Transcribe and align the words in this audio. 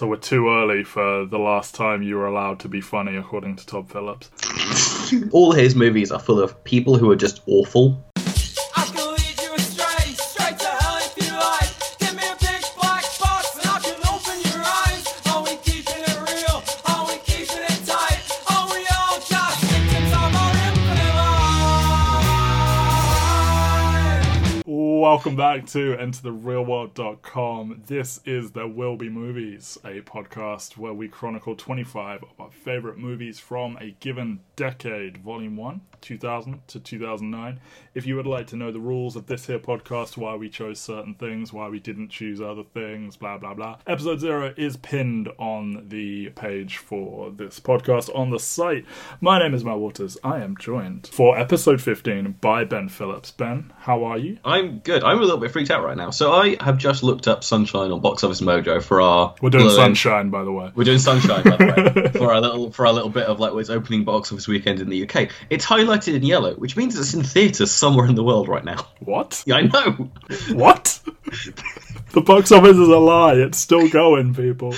So 0.00 0.06
we're 0.06 0.16
too 0.16 0.48
early 0.48 0.82
for 0.82 1.26
the 1.26 1.38
last 1.38 1.74
time 1.74 2.02
you 2.02 2.16
were 2.16 2.26
allowed 2.26 2.60
to 2.60 2.68
be 2.68 2.80
funny, 2.80 3.16
according 3.16 3.56
to 3.56 3.66
Todd 3.66 3.90
Phillips. 3.90 4.30
All 5.30 5.52
his 5.52 5.74
movies 5.74 6.10
are 6.10 6.18
full 6.18 6.40
of 6.40 6.64
people 6.64 6.96
who 6.96 7.10
are 7.10 7.16
just 7.16 7.42
awful. 7.44 8.02
Welcome 25.20 25.36
back 25.36 25.66
to 25.66 25.98
EnterTheRealWorld.com. 25.98 27.82
This 27.86 28.20
is 28.24 28.52
There 28.52 28.66
Will 28.66 28.96
Be 28.96 29.10
Movies, 29.10 29.76
a 29.84 30.00
podcast 30.00 30.78
where 30.78 30.94
we 30.94 31.08
chronicle 31.08 31.54
25 31.54 32.22
of 32.22 32.40
our 32.40 32.50
favourite 32.50 32.96
movies 32.96 33.38
from 33.38 33.76
a 33.82 33.90
given 34.00 34.40
decade, 34.56 35.18
Volume 35.18 35.58
1, 35.58 35.82
2000 36.00 36.66
to 36.68 36.80
2009. 36.80 37.60
If 37.94 38.06
you 38.06 38.16
would 38.16 38.26
like 38.26 38.46
to 38.46 38.56
know 38.56 38.72
the 38.72 38.80
rules 38.80 39.14
of 39.14 39.26
this 39.26 39.46
here 39.46 39.58
podcast, 39.58 40.16
why 40.16 40.36
we 40.36 40.48
chose 40.48 40.80
certain 40.80 41.14
things, 41.14 41.52
why 41.52 41.68
we 41.68 41.80
didn't 41.80 42.08
choose 42.08 42.40
other 42.40 42.64
things, 42.64 43.16
blah 43.16 43.36
blah 43.36 43.52
blah, 43.52 43.76
episode 43.86 44.20
0 44.20 44.54
is 44.56 44.78
pinned 44.78 45.28
on 45.38 45.86
the 45.88 46.30
page 46.30 46.78
for 46.78 47.30
this 47.30 47.60
podcast 47.60 48.08
on 48.16 48.30
the 48.30 48.38
site. 48.38 48.86
My 49.20 49.38
name 49.38 49.52
is 49.52 49.64
Matt 49.64 49.78
Waters. 49.80 50.16
I 50.24 50.38
am 50.38 50.56
joined 50.56 51.08
for 51.08 51.38
episode 51.38 51.82
15 51.82 52.36
by 52.40 52.64
Ben 52.64 52.88
Phillips. 52.88 53.30
Ben, 53.30 53.74
how 53.80 54.02
are 54.04 54.16
you? 54.16 54.38
I'm 54.46 54.78
good. 54.78 55.04
I'm 55.10 55.18
a 55.18 55.22
little 55.22 55.38
bit 55.38 55.50
freaked 55.50 55.70
out 55.70 55.84
right 55.84 55.96
now. 55.96 56.10
So 56.10 56.32
I 56.32 56.56
have 56.62 56.78
just 56.78 57.02
looked 57.02 57.26
up 57.26 57.42
Sunshine 57.42 57.90
on 57.90 58.00
Box 58.00 58.22
Office 58.22 58.40
Mojo 58.40 58.82
for 58.82 59.00
our. 59.00 59.34
We're 59.42 59.50
doing 59.50 59.68
Sunshine, 59.70 60.30
by 60.30 60.44
the 60.44 60.52
way. 60.52 60.70
We're 60.74 60.84
doing 60.84 60.98
Sunshine, 60.98 61.42
by 61.42 61.56
the 61.56 62.02
way, 62.04 62.08
for 62.18 62.32
our 62.32 62.40
little 62.40 62.70
for 62.70 62.86
our 62.86 62.92
little 62.92 63.10
bit 63.10 63.24
of 63.24 63.40
like 63.40 63.52
its 63.54 63.70
opening 63.70 64.04
box 64.04 64.30
office 64.32 64.46
weekend 64.46 64.80
in 64.80 64.88
the 64.88 65.02
UK. 65.08 65.30
It's 65.50 65.66
highlighted 65.66 66.14
in 66.14 66.22
yellow, 66.22 66.54
which 66.54 66.76
means 66.76 66.98
it's 66.98 67.12
in 67.12 67.24
theaters 67.24 67.72
somewhere 67.72 68.06
in 68.06 68.14
the 68.14 68.22
world 68.22 68.48
right 68.48 68.64
now. 68.64 68.86
What? 69.00 69.42
Yeah, 69.46 69.56
I 69.56 69.62
know. 69.62 70.10
What? 70.52 70.99
The 72.12 72.20
box 72.20 72.50
office 72.52 72.76
is 72.76 72.88
a 72.88 72.98
lie. 72.98 73.34
It's 73.34 73.58
still 73.58 73.88
going, 73.88 74.34
people. 74.34 74.74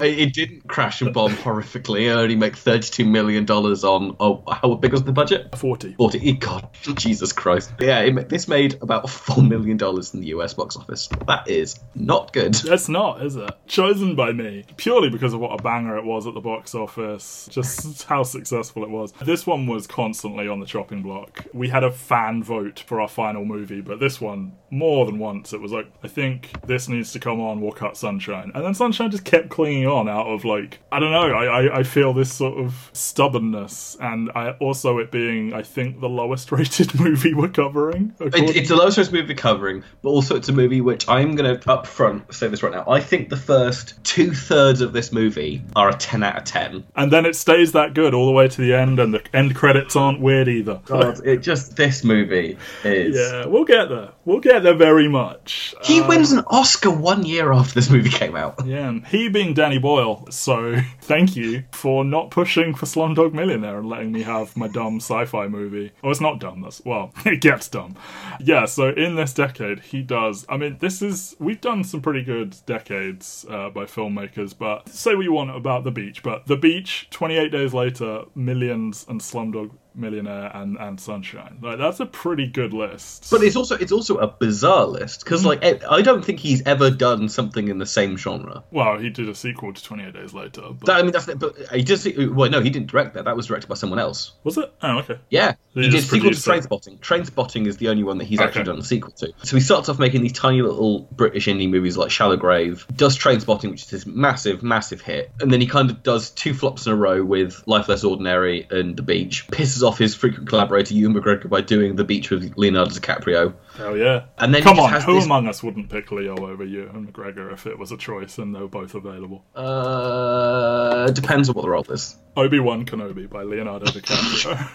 It, 0.00 0.32
didn't 0.34 0.66
crash 0.68 1.00
and 1.02 1.12
bomb 1.14 1.32
horrifically. 1.36 2.02
It 2.06 2.10
only 2.12 2.36
make 2.36 2.56
thirty-two 2.56 3.04
million 3.04 3.44
dollars 3.44 3.84
on. 3.84 4.16
Oh, 4.18 4.42
how 4.50 4.74
big 4.74 4.92
was 4.92 5.04
the 5.04 5.12
budget? 5.12 5.54
40. 5.56 5.94
Forty. 5.94 6.30
eh, 6.30 6.32
God, 6.38 6.68
Jesus 6.94 7.32
Christ. 7.32 7.72
Yeah, 7.80 8.00
it, 8.00 8.28
this 8.28 8.48
made 8.48 8.78
about 8.82 9.08
four 9.08 9.42
million 9.42 9.76
dollars 9.76 10.14
in 10.14 10.20
the 10.20 10.28
US 10.28 10.54
box 10.54 10.76
office. 10.76 11.08
That 11.26 11.48
is 11.48 11.78
not 11.94 12.32
good. 12.32 12.56
It's 12.64 12.88
not, 12.88 13.22
is 13.24 13.36
it? 13.36 13.50
Chosen 13.66 14.14
by 14.16 14.32
me. 14.32 14.64
Purely 14.76 15.08
because 15.10 15.34
of 15.34 15.40
what 15.40 15.58
a 15.58 15.62
banger 15.62 15.96
it 15.98 16.04
was 16.04 16.26
at 16.26 16.34
the 16.34 16.40
box 16.40 16.74
office. 16.74 17.48
Just 17.50 18.04
how 18.04 18.22
successful 18.22 18.82
it 18.82 18.90
was. 18.90 19.12
This 19.24 19.46
one 19.46 19.66
was 19.66 19.86
constantly 19.86 20.48
on 20.48 20.60
the 20.60 20.66
chopping 20.66 21.02
block. 21.02 21.46
We 21.52 21.68
had 21.68 21.84
a 21.84 21.90
fan 21.90 22.42
vote 22.42 22.80
for 22.80 23.00
our 23.00 23.08
final 23.08 23.44
movie, 23.44 23.80
but 23.80 24.00
this 24.00 24.20
one, 24.20 24.56
more 24.70 25.06
than 25.06 25.18
once, 25.18 25.52
it 25.52 25.60
was 25.60 25.71
like, 25.72 25.86
I 26.04 26.08
think 26.08 26.50
this 26.66 26.88
needs 26.88 27.12
to 27.12 27.18
come 27.18 27.40
on, 27.40 27.60
we'll 27.60 27.72
cut 27.72 27.96
Sunshine. 27.96 28.52
And 28.54 28.64
then 28.64 28.74
Sunshine 28.74 29.10
just 29.10 29.24
kept 29.24 29.48
clinging 29.48 29.86
on 29.86 30.08
out 30.08 30.26
of 30.26 30.44
like, 30.44 30.80
I 30.92 31.00
don't 31.00 31.10
know, 31.12 31.32
I, 31.32 31.44
I, 31.44 31.78
I 31.78 31.82
feel 31.82 32.12
this 32.12 32.32
sort 32.32 32.58
of 32.58 32.90
stubbornness. 32.92 33.96
And 34.00 34.30
I 34.34 34.50
also 34.52 34.98
it 34.98 35.10
being, 35.10 35.54
I 35.54 35.62
think, 35.62 36.00
the 36.00 36.08
lowest 36.08 36.52
rated 36.52 36.98
movie 36.98 37.34
we're 37.34 37.48
covering. 37.48 38.14
It, 38.20 38.56
it's 38.56 38.68
the 38.68 38.76
lowest 38.76 38.98
rated 38.98 39.12
movie 39.14 39.34
covering, 39.34 39.82
but 40.02 40.10
also 40.10 40.36
it's 40.36 40.48
a 40.48 40.52
movie 40.52 40.80
which 40.80 41.08
I'm 41.08 41.34
going 41.34 41.58
to 41.58 41.70
up 41.70 41.86
front 41.86 42.32
say 42.34 42.48
this 42.48 42.62
right 42.62 42.72
now. 42.72 42.84
I 42.88 43.00
think 43.00 43.28
the 43.28 43.36
first 43.36 44.02
two 44.04 44.34
thirds 44.34 44.80
of 44.80 44.92
this 44.92 45.12
movie 45.12 45.62
are 45.76 45.88
a 45.88 45.94
10 45.94 46.22
out 46.22 46.36
of 46.38 46.44
10. 46.44 46.84
and 46.96 47.12
then 47.12 47.24
it 47.26 47.36
stays 47.36 47.72
that 47.72 47.94
good 47.94 48.14
all 48.14 48.26
the 48.26 48.32
way 48.32 48.48
to 48.48 48.60
the 48.60 48.74
end, 48.74 48.98
and 48.98 49.14
the 49.14 49.22
end 49.34 49.54
credits 49.54 49.96
aren't 49.96 50.20
weird 50.20 50.48
either. 50.48 50.80
God, 50.84 51.24
it 51.26 51.38
just, 51.38 51.76
this 51.76 52.04
movie 52.04 52.56
is. 52.84 53.16
Yeah, 53.32 53.46
we'll 53.46 53.64
get 53.64 53.88
there. 53.88 54.10
We'll 54.24 54.40
get 54.40 54.62
there 54.62 54.74
very 54.74 55.06
much. 55.08 55.61
He 55.84 56.00
Uh, 56.00 56.08
wins 56.08 56.32
an 56.32 56.44
Oscar 56.48 56.90
one 56.90 57.24
year 57.24 57.52
after 57.52 57.74
this 57.74 57.90
movie 57.90 58.10
came 58.10 58.36
out. 58.36 58.54
yeah, 58.66 58.92
he 59.08 59.28
being 59.28 59.54
Danny 59.54 59.78
Boyle, 59.78 60.26
so 60.30 60.76
thank 61.02 61.36
you 61.36 61.64
for 61.72 62.04
not 62.04 62.30
pushing 62.30 62.74
for 62.74 62.86
Slumdog 62.86 63.32
Millionaire 63.32 63.78
and 63.78 63.88
letting 63.88 64.12
me 64.12 64.22
have 64.22 64.56
my 64.56 64.68
dumb 64.68 64.96
sci-fi 64.96 65.48
movie. 65.48 65.92
Oh, 66.02 66.10
it's 66.10 66.20
not 66.20 66.40
dumb. 66.40 66.62
That's 66.62 66.84
well, 66.84 67.12
it 67.24 67.40
gets 67.40 67.68
dumb. 67.68 67.96
Yeah, 68.40 68.64
so 68.66 68.88
in 68.90 69.16
this 69.16 69.32
decade, 69.34 69.80
he 69.80 70.02
does. 70.02 70.44
I 70.48 70.56
mean, 70.56 70.76
this 70.80 71.02
is 71.02 71.36
we've 71.38 71.60
done 71.60 71.84
some 71.84 72.00
pretty 72.02 72.22
good 72.22 72.56
decades 72.66 73.44
uh, 73.48 73.70
by 73.70 73.84
filmmakers, 73.84 74.56
but 74.56 74.88
say 74.88 75.14
what 75.14 75.24
you 75.24 75.32
want 75.32 75.54
about 75.54 75.84
The 75.84 75.90
Beach, 75.90 76.22
but 76.22 76.46
The 76.46 76.56
Beach, 76.56 77.08
28 77.10 77.50
days 77.52 77.74
later, 77.74 78.22
Millions, 78.34 79.04
and 79.08 79.20
Slumdog 79.20 79.70
Millionaire 79.94 80.50
and 80.54 80.76
and 80.78 81.00
Sunshine. 81.00 81.58
Like 81.60 81.78
that's 81.78 82.00
a 82.00 82.06
pretty 82.06 82.46
good 82.46 82.72
list. 82.72 83.28
But 83.30 83.42
it's 83.42 83.56
also 83.56 83.76
it's 83.76 83.92
also 83.92 84.18
a 84.18 84.28
bizarre 84.28 84.86
list 84.86 85.24
because 85.24 85.44
like 85.44 85.64
eh, 85.64 85.78
I 85.88 86.02
don't 86.02 86.24
think 86.24 86.40
he's 86.40 86.62
ever 86.66 86.90
done 86.90 87.28
something 87.28 87.68
in 87.68 87.78
the 87.78 87.86
same 87.86 88.16
genre. 88.16 88.64
Well, 88.70 88.98
he 88.98 89.10
did 89.10 89.28
a 89.28 89.34
sequel 89.34 89.72
to 89.72 89.82
28 89.82 90.12
Days 90.12 90.34
Later. 90.34 90.62
But... 90.70 90.86
That, 90.86 90.96
I 90.98 91.02
mean 91.02 91.12
that's 91.12 91.26
but 91.26 91.56
he 91.72 91.82
just 91.82 92.06
well 92.16 92.50
no 92.50 92.60
he 92.60 92.70
didn't 92.70 92.90
direct 92.90 93.14
that 93.14 93.24
that 93.24 93.36
was 93.36 93.46
directed 93.46 93.68
by 93.68 93.74
someone 93.74 93.98
else. 93.98 94.32
Was 94.44 94.58
it? 94.58 94.72
Oh, 94.82 94.98
okay. 94.98 95.18
Yeah, 95.30 95.54
He 95.74 95.82
he, 95.82 95.90
did 95.90 96.04
sequel 96.04 96.30
to. 96.30 96.36
Trainspotting. 96.36 97.00
Train 97.00 97.24
Spotting 97.24 97.66
is 97.66 97.76
the 97.76 97.88
only 97.88 98.02
one 98.02 98.18
that 98.18 98.24
he's 98.24 98.40
actually 98.40 98.64
done 98.64 98.78
a 98.78 98.84
sequel 98.84 99.12
to. 99.12 99.32
So 99.42 99.56
he 99.56 99.62
starts 99.62 99.88
off 99.88 99.98
making 99.98 100.22
these 100.22 100.32
tiny 100.32 100.62
little 100.62 101.00
British 101.00 101.46
indie 101.46 101.70
movies 101.70 101.96
like 101.96 102.10
Shallow 102.10 102.36
Grave, 102.36 102.86
does 102.94 103.16
Trainspotting, 103.16 103.70
which 103.70 103.82
is 103.82 103.90
this 103.90 104.06
massive, 104.06 104.62
massive 104.62 105.00
hit, 105.00 105.30
and 105.40 105.52
then 105.52 105.60
he 105.60 105.66
kind 105.66 105.90
of 105.90 106.02
does 106.02 106.30
two 106.30 106.54
flops 106.54 106.86
in 106.86 106.92
a 106.92 106.96
row 106.96 107.24
with 107.24 107.62
Life 107.66 107.88
Less 107.88 108.04
Ordinary 108.04 108.66
and 108.70 108.96
The 108.96 109.02
Beach. 109.02 109.46
Pisses 109.48 109.81
off 109.82 109.98
his 109.98 110.14
frequent 110.14 110.48
collaborator 110.48 110.94
Ewan 110.94 111.14
McGregor 111.14 111.48
by 111.48 111.60
doing 111.60 111.96
The 111.96 112.04
Beach 112.04 112.30
with 112.30 112.52
Leonardo 112.56 112.90
DiCaprio. 112.90 113.54
Hell 113.76 113.96
yeah. 113.96 114.24
And 114.38 114.54
then 114.54 114.62
Come 114.62 114.78
on, 114.78 114.92
who 115.02 115.14
this- 115.14 115.24
among 115.24 115.48
us 115.48 115.62
wouldn't 115.62 115.88
pick 115.90 116.10
Leo 116.12 116.36
over 116.36 116.64
Ewan 116.64 117.06
McGregor 117.06 117.52
if 117.52 117.66
it 117.66 117.78
was 117.78 117.92
a 117.92 117.96
choice 117.96 118.38
and 118.38 118.54
they 118.54 118.60
were 118.60 118.68
both 118.68 118.94
available? 118.94 119.44
Uh, 119.54 121.10
depends 121.10 121.48
on 121.48 121.54
what 121.54 121.62
the 121.62 121.70
role 121.70 121.84
is. 121.90 122.16
Obi 122.36 122.58
Wan 122.58 122.84
Kenobi 122.84 123.28
by 123.28 123.42
Leonardo 123.42 123.86
DiCaprio. 123.90 124.68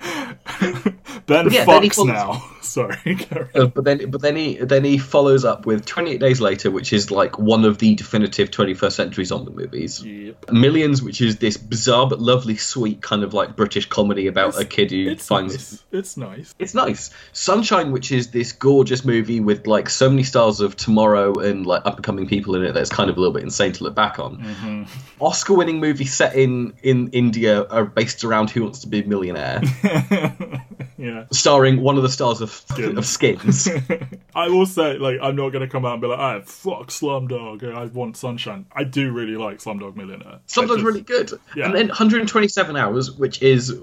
ben 1.26 1.50
yeah, 1.50 1.64
then 1.64 1.82
he 1.82 1.88
fucks 1.90 1.94
follows- 1.96 2.06
now. 2.06 2.44
Sorry, 2.68 3.26
Uh, 3.54 3.64
but 3.64 3.84
then, 3.84 4.10
but 4.10 4.20
then 4.20 4.36
he 4.36 4.56
then 4.56 4.84
he 4.84 4.98
follows 4.98 5.42
up 5.46 5.64
with 5.64 5.86
28 5.86 6.20
Days 6.20 6.38
Later, 6.38 6.70
which 6.70 6.92
is 6.92 7.10
like 7.10 7.38
one 7.38 7.64
of 7.64 7.78
the 7.78 7.94
definitive 7.94 8.50
21st 8.50 8.92
century 8.92 9.24
zombie 9.24 9.52
movies. 9.52 10.04
Yep. 10.04 10.50
Millions, 10.52 11.02
which 11.02 11.22
is 11.22 11.38
this 11.38 11.56
bizarre 11.56 12.06
but 12.06 12.20
lovely, 12.20 12.56
sweet 12.58 13.00
kind 13.00 13.24
of 13.24 13.32
like 13.32 13.56
British 13.56 13.86
comedy 13.86 14.26
about 14.26 14.50
It's- 14.50 14.62
a 14.62 14.66
kid 14.66 14.90
who 14.90 15.08
It's 15.08 15.26
finds. 15.26 15.54
nice. 15.54 15.84
It's 15.92 16.16
nice. 16.18 16.54
It's 16.58 16.74
nice. 16.74 17.10
Sunshine, 17.32 17.90
which 17.90 18.12
is 18.12 18.32
this 18.32 18.52
gorgeous 18.52 19.02
movie 19.02 19.40
with 19.40 19.66
like 19.66 19.88
so 19.88 20.10
many 20.10 20.22
stars 20.22 20.60
of 20.60 20.76
tomorrow 20.76 21.32
and 21.38 21.64
like 21.66 21.86
up 21.86 21.96
and 21.96 22.04
coming 22.04 22.26
people 22.28 22.54
in 22.54 22.64
it 22.64 22.72
that's 22.74 22.90
kind 22.90 23.08
of 23.08 23.16
a 23.16 23.20
little 23.20 23.32
bit 23.32 23.44
insane 23.44 23.72
to 23.72 23.84
look 23.84 23.94
back 23.94 24.18
on. 24.18 24.36
Mm-hmm. 24.42 24.82
Oscar 25.24 25.54
winning 25.54 25.80
movie 25.80 26.04
set 26.04 26.36
in 26.36 26.74
in 26.82 27.08
India 27.12 27.64
are 27.64 27.86
based 27.86 28.24
around 28.24 28.50
Who 28.50 28.62
Wants 28.64 28.80
to 28.80 28.88
Be 28.88 29.00
a 29.02 29.06
Millionaire, 29.06 29.62
yeah. 30.98 31.24
starring 31.32 31.80
one 31.80 31.96
of 31.96 32.02
the 32.02 32.08
stars 32.08 32.40
of 32.40 32.50
Skins. 32.50 32.98
of 32.98 33.06
Skins. 33.06 33.68
I 34.34 34.48
will 34.48 34.66
say, 34.66 34.98
like, 34.98 35.18
I'm 35.22 35.36
not 35.36 35.50
going 35.50 35.62
to 35.66 35.68
come 35.68 35.84
out 35.84 35.94
and 35.94 36.02
be 36.02 36.08
like, 36.08 36.18
ah, 36.18 36.40
fuck 36.44 36.88
Slumdog, 36.88 37.62
I 37.74 37.84
want 37.86 38.16
Sunshine. 38.16 38.66
I 38.72 38.84
do 38.84 39.10
really 39.12 39.36
like 39.36 39.58
Slumdog 39.58 39.96
Millionaire. 39.96 40.34
I 40.34 40.38
Sometimes 40.46 40.78
just- 40.78 40.86
really 40.86 41.00
good. 41.02 41.32
Yeah. 41.56 41.66
And 41.66 41.74
then 41.74 41.88
127 41.88 42.76
hours, 42.76 43.10
which 43.12 43.42
is 43.42 43.74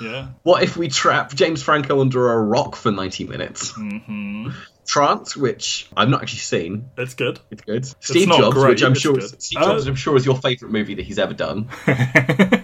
Yeah. 0.00 0.28
what 0.42 0.62
if 0.62 0.76
we 0.76 0.88
trap 0.88 1.34
James 1.34 1.62
Franco 1.62 2.00
under 2.00 2.32
a 2.32 2.38
rock 2.40 2.76
for 2.76 2.90
90 2.90 3.24
minutes? 3.24 3.70
hmm 3.70 4.50
Trance, 4.86 5.36
which 5.36 5.86
I've 5.94 6.08
not 6.08 6.22
actually 6.22 6.38
seen. 6.38 6.88
It's 6.96 7.12
good. 7.12 7.38
It's 7.50 7.60
good. 7.60 7.84
Steve 8.02 8.28
not 8.28 8.38
Jobs, 8.38 8.54
great, 8.54 8.68
which 8.70 8.82
I'm 8.82 8.92
it's 8.92 9.00
sure 9.02 9.18
is, 9.18 9.36
Steve 9.38 9.58
Uh, 9.60 9.64
Jobs, 9.66 9.86
I'm 9.86 9.94
sure 9.94 10.16
is 10.16 10.24
your 10.24 10.36
favorite 10.36 10.72
movie 10.72 10.94
that 10.94 11.04
he's 11.04 11.18
ever 11.18 11.34
done. 11.34 11.68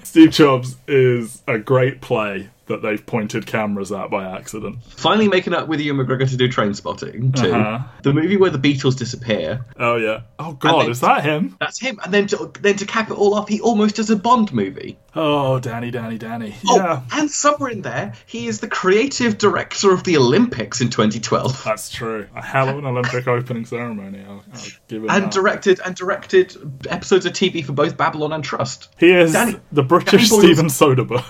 Steve 0.05 0.31
Jobs 0.31 0.75
is 0.89 1.43
a 1.47 1.59
great 1.59 2.01
play 2.01 2.49
that 2.67 2.83
they've 2.83 3.05
pointed 3.05 3.47
cameras 3.47 3.93
at 3.93 4.11
by 4.11 4.25
accident. 4.37 4.83
Finally, 4.85 5.29
making 5.29 5.53
up 5.55 5.69
with 5.69 5.81
Ewan 5.81 6.07
McGregor 6.07 6.29
to 6.29 6.37
do 6.37 6.49
Trainspotting 6.49 7.35
too. 7.37 7.53
Uh-huh. 7.53 7.81
The 8.03 8.13
movie 8.15 8.37
where 8.37 8.51
the 8.51 8.59
Beatles 8.59 8.97
disappear. 8.97 9.65
Oh 9.79 9.97
yeah. 9.97 10.23
Oh 10.39 10.53
god, 10.53 10.89
is 10.89 11.01
that 11.01 11.25
him? 11.25 11.57
That's 11.61 11.79
him. 11.79 12.01
And 12.03 12.13
then 12.13 12.27
to, 12.29 12.51
then 12.61 12.77
to 12.77 12.87
cap 12.87 13.11
it 13.11 13.15
all 13.19 13.35
off, 13.35 13.49
he 13.49 13.61
almost 13.61 13.97
does 13.97 14.11
a 14.11 14.17
Bond 14.17 14.53
movie. 14.53 14.97
Oh, 15.17 15.61
Danny, 15.61 15.91
Danny, 15.93 16.19
Danny. 16.19 16.55
Oh, 16.67 16.77
Yeah, 16.77 17.03
and 17.13 17.31
somewhere 17.31 17.71
in 17.71 17.83
there, 17.83 18.15
he 18.27 18.49
is 18.49 18.59
the 18.61 18.67
creative 18.67 19.39
director 19.39 19.93
of 19.93 20.03
the 20.03 20.17
Olympics 20.17 20.81
in 20.81 20.91
2012. 20.91 21.63
that's 21.65 21.89
true. 21.91 22.27
A 22.35 22.43
hell 22.43 22.69
of 22.69 22.79
an 22.79 22.87
Olympic 22.87 23.29
opening 23.29 23.65
ceremony. 23.65 24.25
I'll, 24.27 24.43
I'll 24.53 24.61
give 24.89 25.05
it. 25.05 25.11
and 25.11 25.25
that. 25.25 25.33
directed 25.33 25.81
and 25.85 25.95
directed 25.95 26.57
episodes 26.89 27.27
of 27.27 27.33
TV 27.33 27.65
for 27.65 27.73
both 27.73 27.97
Babylon 27.97 28.33
and 28.33 28.43
Trust. 28.43 28.89
He 28.99 29.13
is 29.13 29.33
Danny- 29.33 29.61
the 29.71 29.83
British 29.85 30.31
Danny 30.31 30.43
Steven 30.43 30.67
Soderbergh. 30.67 31.25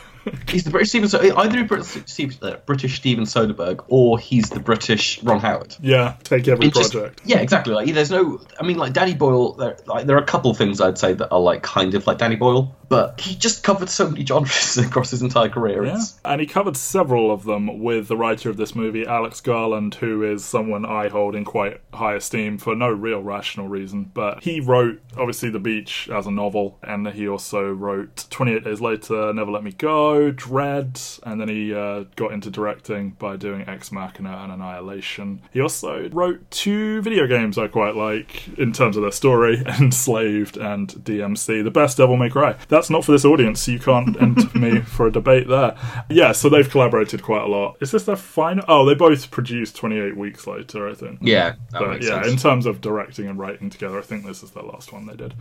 He's 0.49 0.65
the 0.65 0.71
British 0.71 0.91
Steven. 0.91 1.09
So 1.09 1.21
either 1.21 1.61
uh, 1.61 2.57
British 2.67 2.97
Steven 2.97 3.25
Soderbergh 3.25 3.85
or 3.89 4.19
he's 4.19 4.51
the 4.51 4.61
British 4.61 5.23
Ron 5.23 5.41
Howard. 5.41 5.77
yeah, 5.81 6.17
take 6.25 6.49
every 6.49 6.67
It 6.67 6.75
just- 6.75 6.93
project. 6.93 7.23
yeah, 7.25 7.39
exactly. 7.39 7.75
Like, 7.75 7.93
there's 7.93 8.11
no. 8.11 8.41
I 8.59 8.65
mean, 8.65 8.77
like 8.79 8.93
Danny 8.93 9.15
Boyle. 9.15 9.53
There, 9.53 9.77
like, 9.87 10.07
there 10.07 10.17
are 10.17 10.23
a 10.23 10.27
couple 10.27 10.51
of 10.51 10.57
things 10.57 10.81
I'd 10.81 10.99
say 10.99 11.13
that 11.15 11.29
are 11.31 11.41
like 11.41 11.63
kind 11.63 11.95
of 11.95 12.07
like 12.07 12.19
Danny 12.19 12.37
Boyle, 12.37 12.75
but 12.89 13.21
he 13.21 13.35
just 13.35 13.63
covered 13.63 13.89
so 13.91 14.09
many 14.11 14.25
genres 14.27 14.77
across 14.79 15.11
his 15.11 15.23
entire 15.23 15.49
career. 15.49 15.85
Yeah. 15.85 15.91
It's- 15.93 16.19
And 16.25 16.41
he 16.41 16.47
covered 16.47 16.77
several 16.77 17.31
of 17.31 17.45
them 17.45 17.83
with 17.83 18.09
the 18.09 18.17
writer 18.17 18.51
of 18.51 18.57
this 18.57 18.75
movie, 18.75 19.07
Alex 19.07 19.41
Garland, 19.41 19.95
who 19.97 20.23
is 20.23 20.45
someone 20.45 20.85
I 20.85 21.09
hold 21.09 21.35
in 21.35 21.45
quite 21.45 21.81
high 21.93 22.15
esteem 22.15 22.59
for 22.59 22.75
no 22.75 22.89
real 22.89 23.23
rational 23.23 23.69
reason. 23.69 24.11
But 24.15 24.43
he 24.43 24.61
wrote, 24.61 25.01
obviously, 25.17 25.51
The 25.51 25.59
Beach 25.59 26.09
as 26.13 26.27
a 26.27 26.31
novel, 26.31 26.79
and 26.83 27.07
he 27.09 27.29
also 27.29 27.71
wrote 27.71 28.27
28 28.31 28.65
Days 28.65 28.81
Later, 28.81 29.33
Never 29.33 29.51
Let 29.51 29.63
Me 29.65 29.73
Go, 29.73 30.14
Dredd, 30.33 31.21
and 31.25 31.41
then 31.41 31.49
he 31.49 31.75
uh, 31.75 32.05
got 32.17 32.33
into 32.33 32.51
directing 32.51 33.11
by 33.11 33.37
doing 33.37 33.69
Ex 33.69 33.91
Machina 33.93 34.41
and 34.43 34.53
Annihilation. 34.53 35.41
He 35.53 35.61
also 35.61 36.09
wrote 36.11 36.51
two 36.51 37.01
video 37.03 37.27
games 37.27 37.59
I 37.59 37.69
quite 37.69 37.95
like 37.97 38.49
in 38.59 38.73
terms 38.73 38.97
of 38.97 39.03
their 39.03 39.13
story, 39.13 39.63
Enslaved 39.81 40.57
and 40.57 40.89
DMC. 40.89 41.63
The 41.65 41.71
best 41.71 41.97
Devil 41.99 42.17
May 42.17 42.31
Cry. 42.31 42.57
That's 42.69 42.91
not 42.91 43.05
for 43.05 43.13
this 43.13 43.25
audience, 43.25 43.61
so 43.61 43.73
you 43.73 43.79
can't 43.79 44.17
enter 44.23 44.59
me 44.59 44.81
for 44.81 45.07
a 45.07 45.13
debate 45.13 45.49
there. 45.49 45.77
Yeah, 46.09 46.33
so 46.33 46.49
they've 46.49 46.69
collaborated 46.69 47.23
quite 47.23 47.43
a 47.43 47.49
lot. 47.49 47.77
Is 47.81 47.91
this 47.91 48.05
their 48.05 48.17
final? 48.17 48.65
Oh, 48.69 48.85
they 48.85 48.95
both 48.95 49.31
produced 49.31 49.77
28 49.77 50.17
weeks 50.17 50.47
later, 50.47 50.89
I 50.89 50.95
think. 50.95 51.19
yeah, 51.23 51.55
that 51.73 51.79
But 51.81 51.91
makes 51.91 52.07
yeah, 52.07 52.23
sense. 52.23 52.33
in 52.33 52.37
terms 52.39 52.67
of 52.67 52.81
directing 52.81 53.27
and 53.29 53.39
writing 53.39 53.71
together, 53.71 53.99
I 53.99 54.03
think 54.03 54.25
this 54.25 54.43
is 54.43 54.51
the 54.53 54.63
last 54.63 54.93
one 54.93 55.07
they 55.07 55.17
did. 55.17 55.35